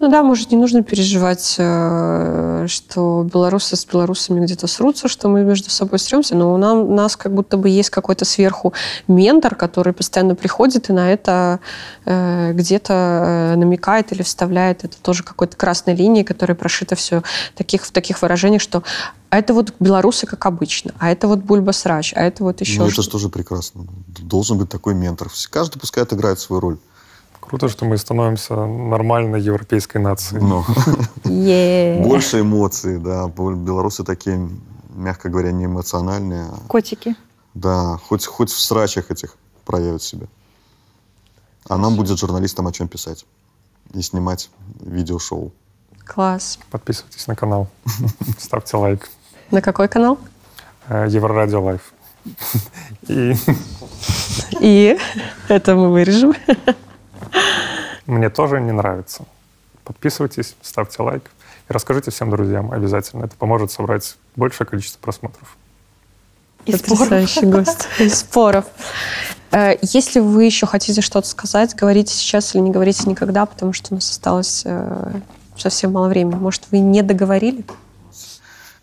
Ну 0.00 0.08
да, 0.08 0.22
может, 0.22 0.52
не 0.52 0.56
нужно 0.56 0.84
переживать, 0.84 1.56
э, 1.58 2.66
что 2.68 3.26
белорусы 3.32 3.74
с 3.74 3.84
белорусами 3.84 4.44
где-то 4.44 4.68
срутся, 4.68 5.08
что 5.08 5.28
мы 5.28 5.42
между 5.42 5.70
собой 5.70 5.98
сремся, 5.98 6.36
но 6.36 6.54
у 6.54 6.94
нас 6.94 7.16
как 7.16 7.34
будто 7.34 7.56
бы 7.56 7.68
есть 7.68 7.90
какой-то 7.90 8.24
сверху 8.24 8.72
ментор, 9.08 9.56
который 9.56 9.92
постоянно 9.92 10.36
приходит 10.36 10.88
и 10.88 10.92
на 10.92 11.12
это 11.12 11.58
э, 12.04 12.52
где-то 12.52 12.92
э, 12.94 13.56
намекает 13.56 14.12
или 14.12 14.22
вставляет. 14.22 14.84
Это 14.84 14.96
тоже 15.02 15.24
какой-то 15.24 15.56
красной 15.56 15.96
линии, 15.96 16.22
которая 16.22 16.54
прошита 16.54 16.94
все 16.94 17.24
таких, 17.56 17.84
в 17.84 17.90
таких 17.90 18.22
выражениях, 18.22 18.62
что 18.62 18.84
а 19.30 19.38
это 19.38 19.52
вот 19.52 19.74
белорусы 19.80 20.26
как 20.26 20.46
обычно, 20.46 20.94
а 21.00 21.10
это 21.10 21.26
вот 21.26 21.40
бульба-срач, 21.40 22.12
а 22.14 22.22
это 22.22 22.44
вот 22.44 22.60
еще... 22.60 22.78
Ну, 22.78 22.86
это 22.86 23.02
же 23.02 23.10
тоже 23.10 23.28
прекрасно. 23.28 23.84
Должен 24.20 24.58
быть 24.58 24.68
такой 24.68 24.94
ментор. 24.94 25.28
Каждый 25.50 25.80
пускай 25.80 26.04
отыграет 26.04 26.38
свою 26.38 26.60
роль. 26.60 26.78
Круто, 27.48 27.68
что 27.68 27.86
мы 27.86 27.96
становимся 27.96 28.54
нормальной 28.54 29.40
европейской 29.40 29.96
нацией. 29.96 30.42
Ну, 30.42 30.64
больше 32.02 32.40
эмоций, 32.40 32.98
да. 32.98 33.28
Белорусы 33.28 34.04
такие, 34.04 34.50
мягко 34.90 35.30
говоря, 35.30 35.50
не 35.50 35.64
эмоциональные. 35.64 36.50
Котики. 36.68 37.16
Да, 37.54 37.98
хоть, 38.06 38.26
хоть 38.26 38.50
в 38.50 38.60
срачах 38.60 39.10
этих 39.10 39.36
проявят 39.64 40.02
себя. 40.02 40.26
А 41.68 41.78
нам 41.78 41.96
будет 41.96 42.18
журналистам 42.18 42.66
о 42.66 42.72
чем 42.72 42.86
писать 42.86 43.24
и 43.94 44.02
снимать 44.02 44.50
видеошоу. 44.80 45.52
Класс. 46.04 46.58
Подписывайтесь 46.70 47.26
на 47.26 47.34
канал, 47.34 47.68
ставьте 48.38 48.76
лайк. 48.76 49.08
На 49.50 49.62
какой 49.62 49.88
канал? 49.88 50.18
Э, 50.88 51.06
Еврорадио 51.08 51.62
Лайф. 51.62 51.92
И... 53.08 53.34
И 54.60 54.98
это 55.48 55.74
мы 55.74 55.90
вырежем. 55.90 56.34
Мне 58.08 58.30
тоже 58.30 58.58
не 58.58 58.72
нравится. 58.72 59.26
Подписывайтесь, 59.84 60.56
ставьте 60.62 61.02
лайк 61.02 61.30
и 61.68 61.72
расскажите 61.72 62.10
всем 62.10 62.30
друзьям 62.30 62.72
обязательно. 62.72 63.26
Это 63.26 63.36
поможет 63.36 63.70
собрать 63.70 64.16
большее 64.34 64.66
количество 64.66 64.98
просмотров. 64.98 65.58
И 66.64 66.72
Потрясающий 66.72 67.40
споров. 67.40 67.66
гость. 67.66 67.88
И 67.98 68.08
споров. 68.08 68.64
Э, 69.50 69.76
если 69.82 70.20
вы 70.20 70.44
еще 70.44 70.66
хотите 70.66 71.02
что-то 71.02 71.28
сказать, 71.28 71.74
говорите 71.74 72.14
сейчас 72.14 72.54
или 72.54 72.62
не 72.62 72.70
говорите 72.70 73.02
никогда, 73.04 73.44
потому 73.44 73.74
что 73.74 73.92
у 73.92 73.96
нас 73.96 74.10
осталось 74.10 74.62
э, 74.64 75.20
совсем 75.58 75.92
мало 75.92 76.08
времени. 76.08 76.34
Может, 76.34 76.62
вы 76.70 76.78
не 76.78 77.02
договорили? 77.02 77.62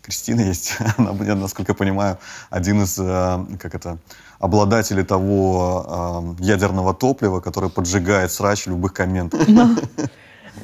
Кристина 0.06 0.42
есть, 0.42 0.78
она, 0.98 1.12
насколько 1.34 1.72
я 1.72 1.74
понимаю, 1.74 2.18
один 2.48 2.82
из, 2.82 2.96
э, 2.98 3.38
как 3.58 3.74
это, 3.74 3.98
обладатели 4.38 5.02
того 5.02 6.36
э, 6.38 6.44
ядерного 6.44 6.94
топлива, 6.94 7.40
которое 7.40 7.70
поджигает 7.70 8.30
срач 8.30 8.66
любых 8.66 8.92
комментов. 8.92 9.40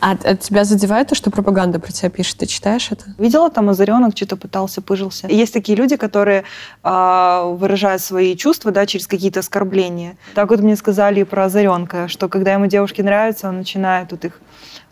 А, 0.00 0.16
а 0.24 0.36
тебя 0.36 0.64
задевает 0.64 1.08
то, 1.08 1.14
что 1.14 1.30
пропаганда 1.30 1.78
про 1.78 1.92
тебя 1.92 2.08
пишет? 2.08 2.38
Ты 2.38 2.46
читаешь 2.46 2.90
это? 2.90 3.04
Видела 3.18 3.50
там 3.50 3.68
Озаренок, 3.68 4.16
что-то 4.16 4.36
пытался, 4.36 4.80
пыжился. 4.80 5.26
И 5.26 5.36
есть 5.36 5.52
такие 5.52 5.76
люди, 5.76 5.96
которые 5.96 6.44
э, 6.82 7.54
выражают 7.58 8.00
свои 8.00 8.36
чувства 8.36 8.70
да, 8.70 8.86
через 8.86 9.06
какие-то 9.06 9.40
оскорбления. 9.40 10.16
Так 10.34 10.50
вот 10.50 10.60
мне 10.60 10.76
сказали 10.76 11.24
про 11.24 11.44
Озаренка, 11.44 12.08
что 12.08 12.28
когда 12.28 12.52
ему 12.54 12.66
девушки 12.66 13.02
нравятся, 13.02 13.48
он 13.48 13.58
начинает 13.58 14.08
тут 14.08 14.24
их 14.24 14.40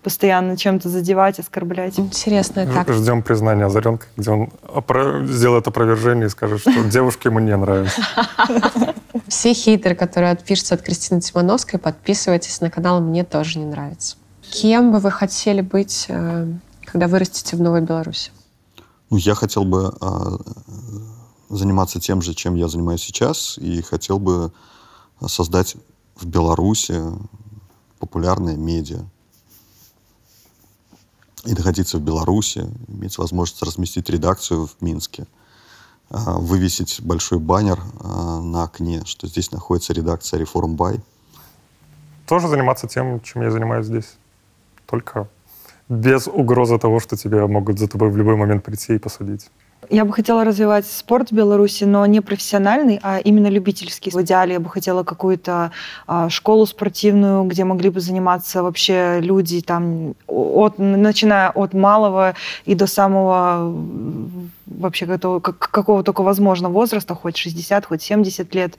постоянно 0.02 0.56
чем-то 0.56 0.89
задевать, 0.89 1.39
оскорблять. 1.39 1.98
Интересно, 1.98 2.66
как? 2.66 2.93
Ждем 2.93 3.22
признания 3.22 3.66
Озаренка, 3.66 4.06
где 4.16 4.31
он 4.31 4.51
сделает 5.27 5.66
опровержение 5.66 6.27
и 6.27 6.31
скажет, 6.31 6.60
что 6.60 6.85
девушке 6.85 7.28
ему 7.28 7.39
не 7.39 7.56
нравится. 7.56 8.01
Все 9.28 9.52
хейтеры, 9.52 9.94
которые 9.94 10.32
отпишутся 10.32 10.74
от 10.74 10.82
Кристины 10.82 11.20
Тимановской, 11.20 11.78
подписывайтесь 11.78 12.60
на 12.60 12.70
канал 12.70 13.01
«Мне 13.01 13.24
тоже 13.24 13.59
не 13.59 13.64
нравится». 13.64 14.16
Кем 14.43 14.93
бы 14.93 14.98
вы 14.98 15.10
хотели 15.10 15.60
быть, 15.60 16.06
э, 16.09 16.47
когда 16.85 17.06
вырастете 17.06 17.56
в 17.56 17.60
Новой 17.60 17.82
Беларуси? 17.82 18.32
Ну, 19.10 19.16
я 19.16 19.35
хотел 19.35 19.64
бы 19.64 19.93
а, 20.01 20.39
заниматься 21.48 22.01
тем 22.01 22.22
же, 22.22 22.35
чем 22.35 22.55
я 22.55 22.68
занимаюсь 22.68 23.02
сейчас, 23.02 23.59
и 23.59 23.82
хотел 23.82 24.18
бы 24.18 24.52
создать 25.27 25.77
в 26.16 26.27
Беларуси 26.27 27.01
популярное 27.98 28.56
медиа 28.56 29.05
и 31.45 31.55
находиться 31.55 31.99
в 31.99 32.03
Беларуси, 32.03 32.69
иметь 32.89 33.19
возможность 33.19 33.62
разместить 33.62 34.11
редакцию 34.11 34.67
в 34.67 34.77
Минске, 34.81 35.27
а, 36.11 36.39
вывесить 36.39 37.01
большой 37.03 37.39
баннер 37.39 37.81
а, 38.01 38.41
на 38.41 38.65
окне, 38.65 39.03
что 39.05 39.27
здесь 39.27 39.53
находится 39.53 39.93
редакция 39.93 40.39
Реформ 40.39 40.77
Бай. 40.77 41.01
Тоже 42.27 42.49
заниматься 42.49 42.87
тем, 42.87 43.21
чем 43.21 43.43
я 43.43 43.51
занимаюсь 43.51 43.87
здесь. 43.87 44.17
Только 44.87 45.29
без 45.89 46.29
угрозы 46.29 46.79
того, 46.79 47.01
что 47.01 47.17
тебя 47.17 47.47
могут 47.47 47.79
за 47.79 47.89
тобой 47.89 48.11
в 48.11 48.17
любой 48.17 48.37
момент 48.37 48.65
прийти 48.65 48.95
и 48.95 48.99
посадить. 48.99 49.51
Я 49.89 50.05
бы 50.05 50.12
хотела 50.12 50.44
развивать 50.44 50.86
спорт 50.86 51.31
в 51.31 51.32
Беларуси, 51.32 51.85
но 51.85 52.05
не 52.05 52.20
профессиональный, 52.20 53.01
а 53.02 53.19
именно 53.19 53.47
любительский. 53.47 54.11
В 54.11 54.20
идеале 54.23 54.55
я 54.55 54.61
бы 54.61 54.69
хотела 54.69 55.05
какую-то 55.05 55.73
а, 56.07 56.28
школу 56.28 56.66
спортивную, 56.66 57.44
где 57.44 57.65
могли 57.65 57.89
бы 57.89 58.01
заниматься 58.01 58.62
вообще 58.62 59.20
люди, 59.20 59.62
там, 59.62 60.15
от, 60.27 60.78
начиная 60.78 61.51
от 61.51 61.73
малого 61.73 62.35
и 62.66 62.74
до 62.74 62.86
самого 62.86 63.74
вообще 64.66 65.07
какого, 65.07 65.40
какого 65.40 66.02
только 66.05 66.23
возможно 66.23 66.69
возраста, 66.69 67.15
хоть 67.15 67.36
60, 67.36 67.86
хоть 67.86 68.02
70 68.02 68.55
лет. 68.55 68.74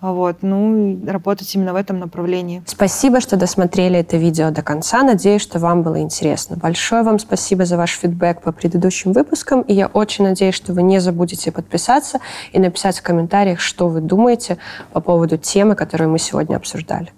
Вот. 0.00 0.38
Ну, 0.42 1.00
работать 1.06 1.54
именно 1.54 1.72
в 1.72 1.76
этом 1.76 1.98
направлении. 1.98 2.62
Спасибо, 2.66 3.20
что 3.20 3.36
досмотрели 3.36 3.98
это 3.98 4.16
видео 4.16 4.50
до 4.50 4.62
конца. 4.62 5.02
Надеюсь, 5.02 5.42
что 5.42 5.58
вам 5.58 5.82
было 5.82 6.00
интересно. 6.00 6.56
Большое 6.56 7.02
вам 7.02 7.18
спасибо 7.18 7.64
за 7.64 7.76
ваш 7.76 7.92
фидбэк 7.92 8.42
по 8.42 8.52
предыдущим 8.52 9.12
выпускам. 9.12 9.62
И 9.62 9.72
я 9.72 9.86
очень 9.86 10.24
надеюсь, 10.24 10.54
что 10.54 10.72
вы 10.72 10.82
не 10.82 11.00
забудете 11.00 11.50
подписаться 11.50 12.20
и 12.52 12.58
написать 12.58 12.98
в 12.98 13.02
комментариях, 13.02 13.60
что 13.60 13.88
вы 13.88 14.00
думаете 14.00 14.58
по 14.92 15.00
поводу 15.00 15.38
темы, 15.38 15.74
которую 15.74 16.10
мы 16.10 16.18
сегодня 16.18 16.56
обсуждали. 16.56 17.12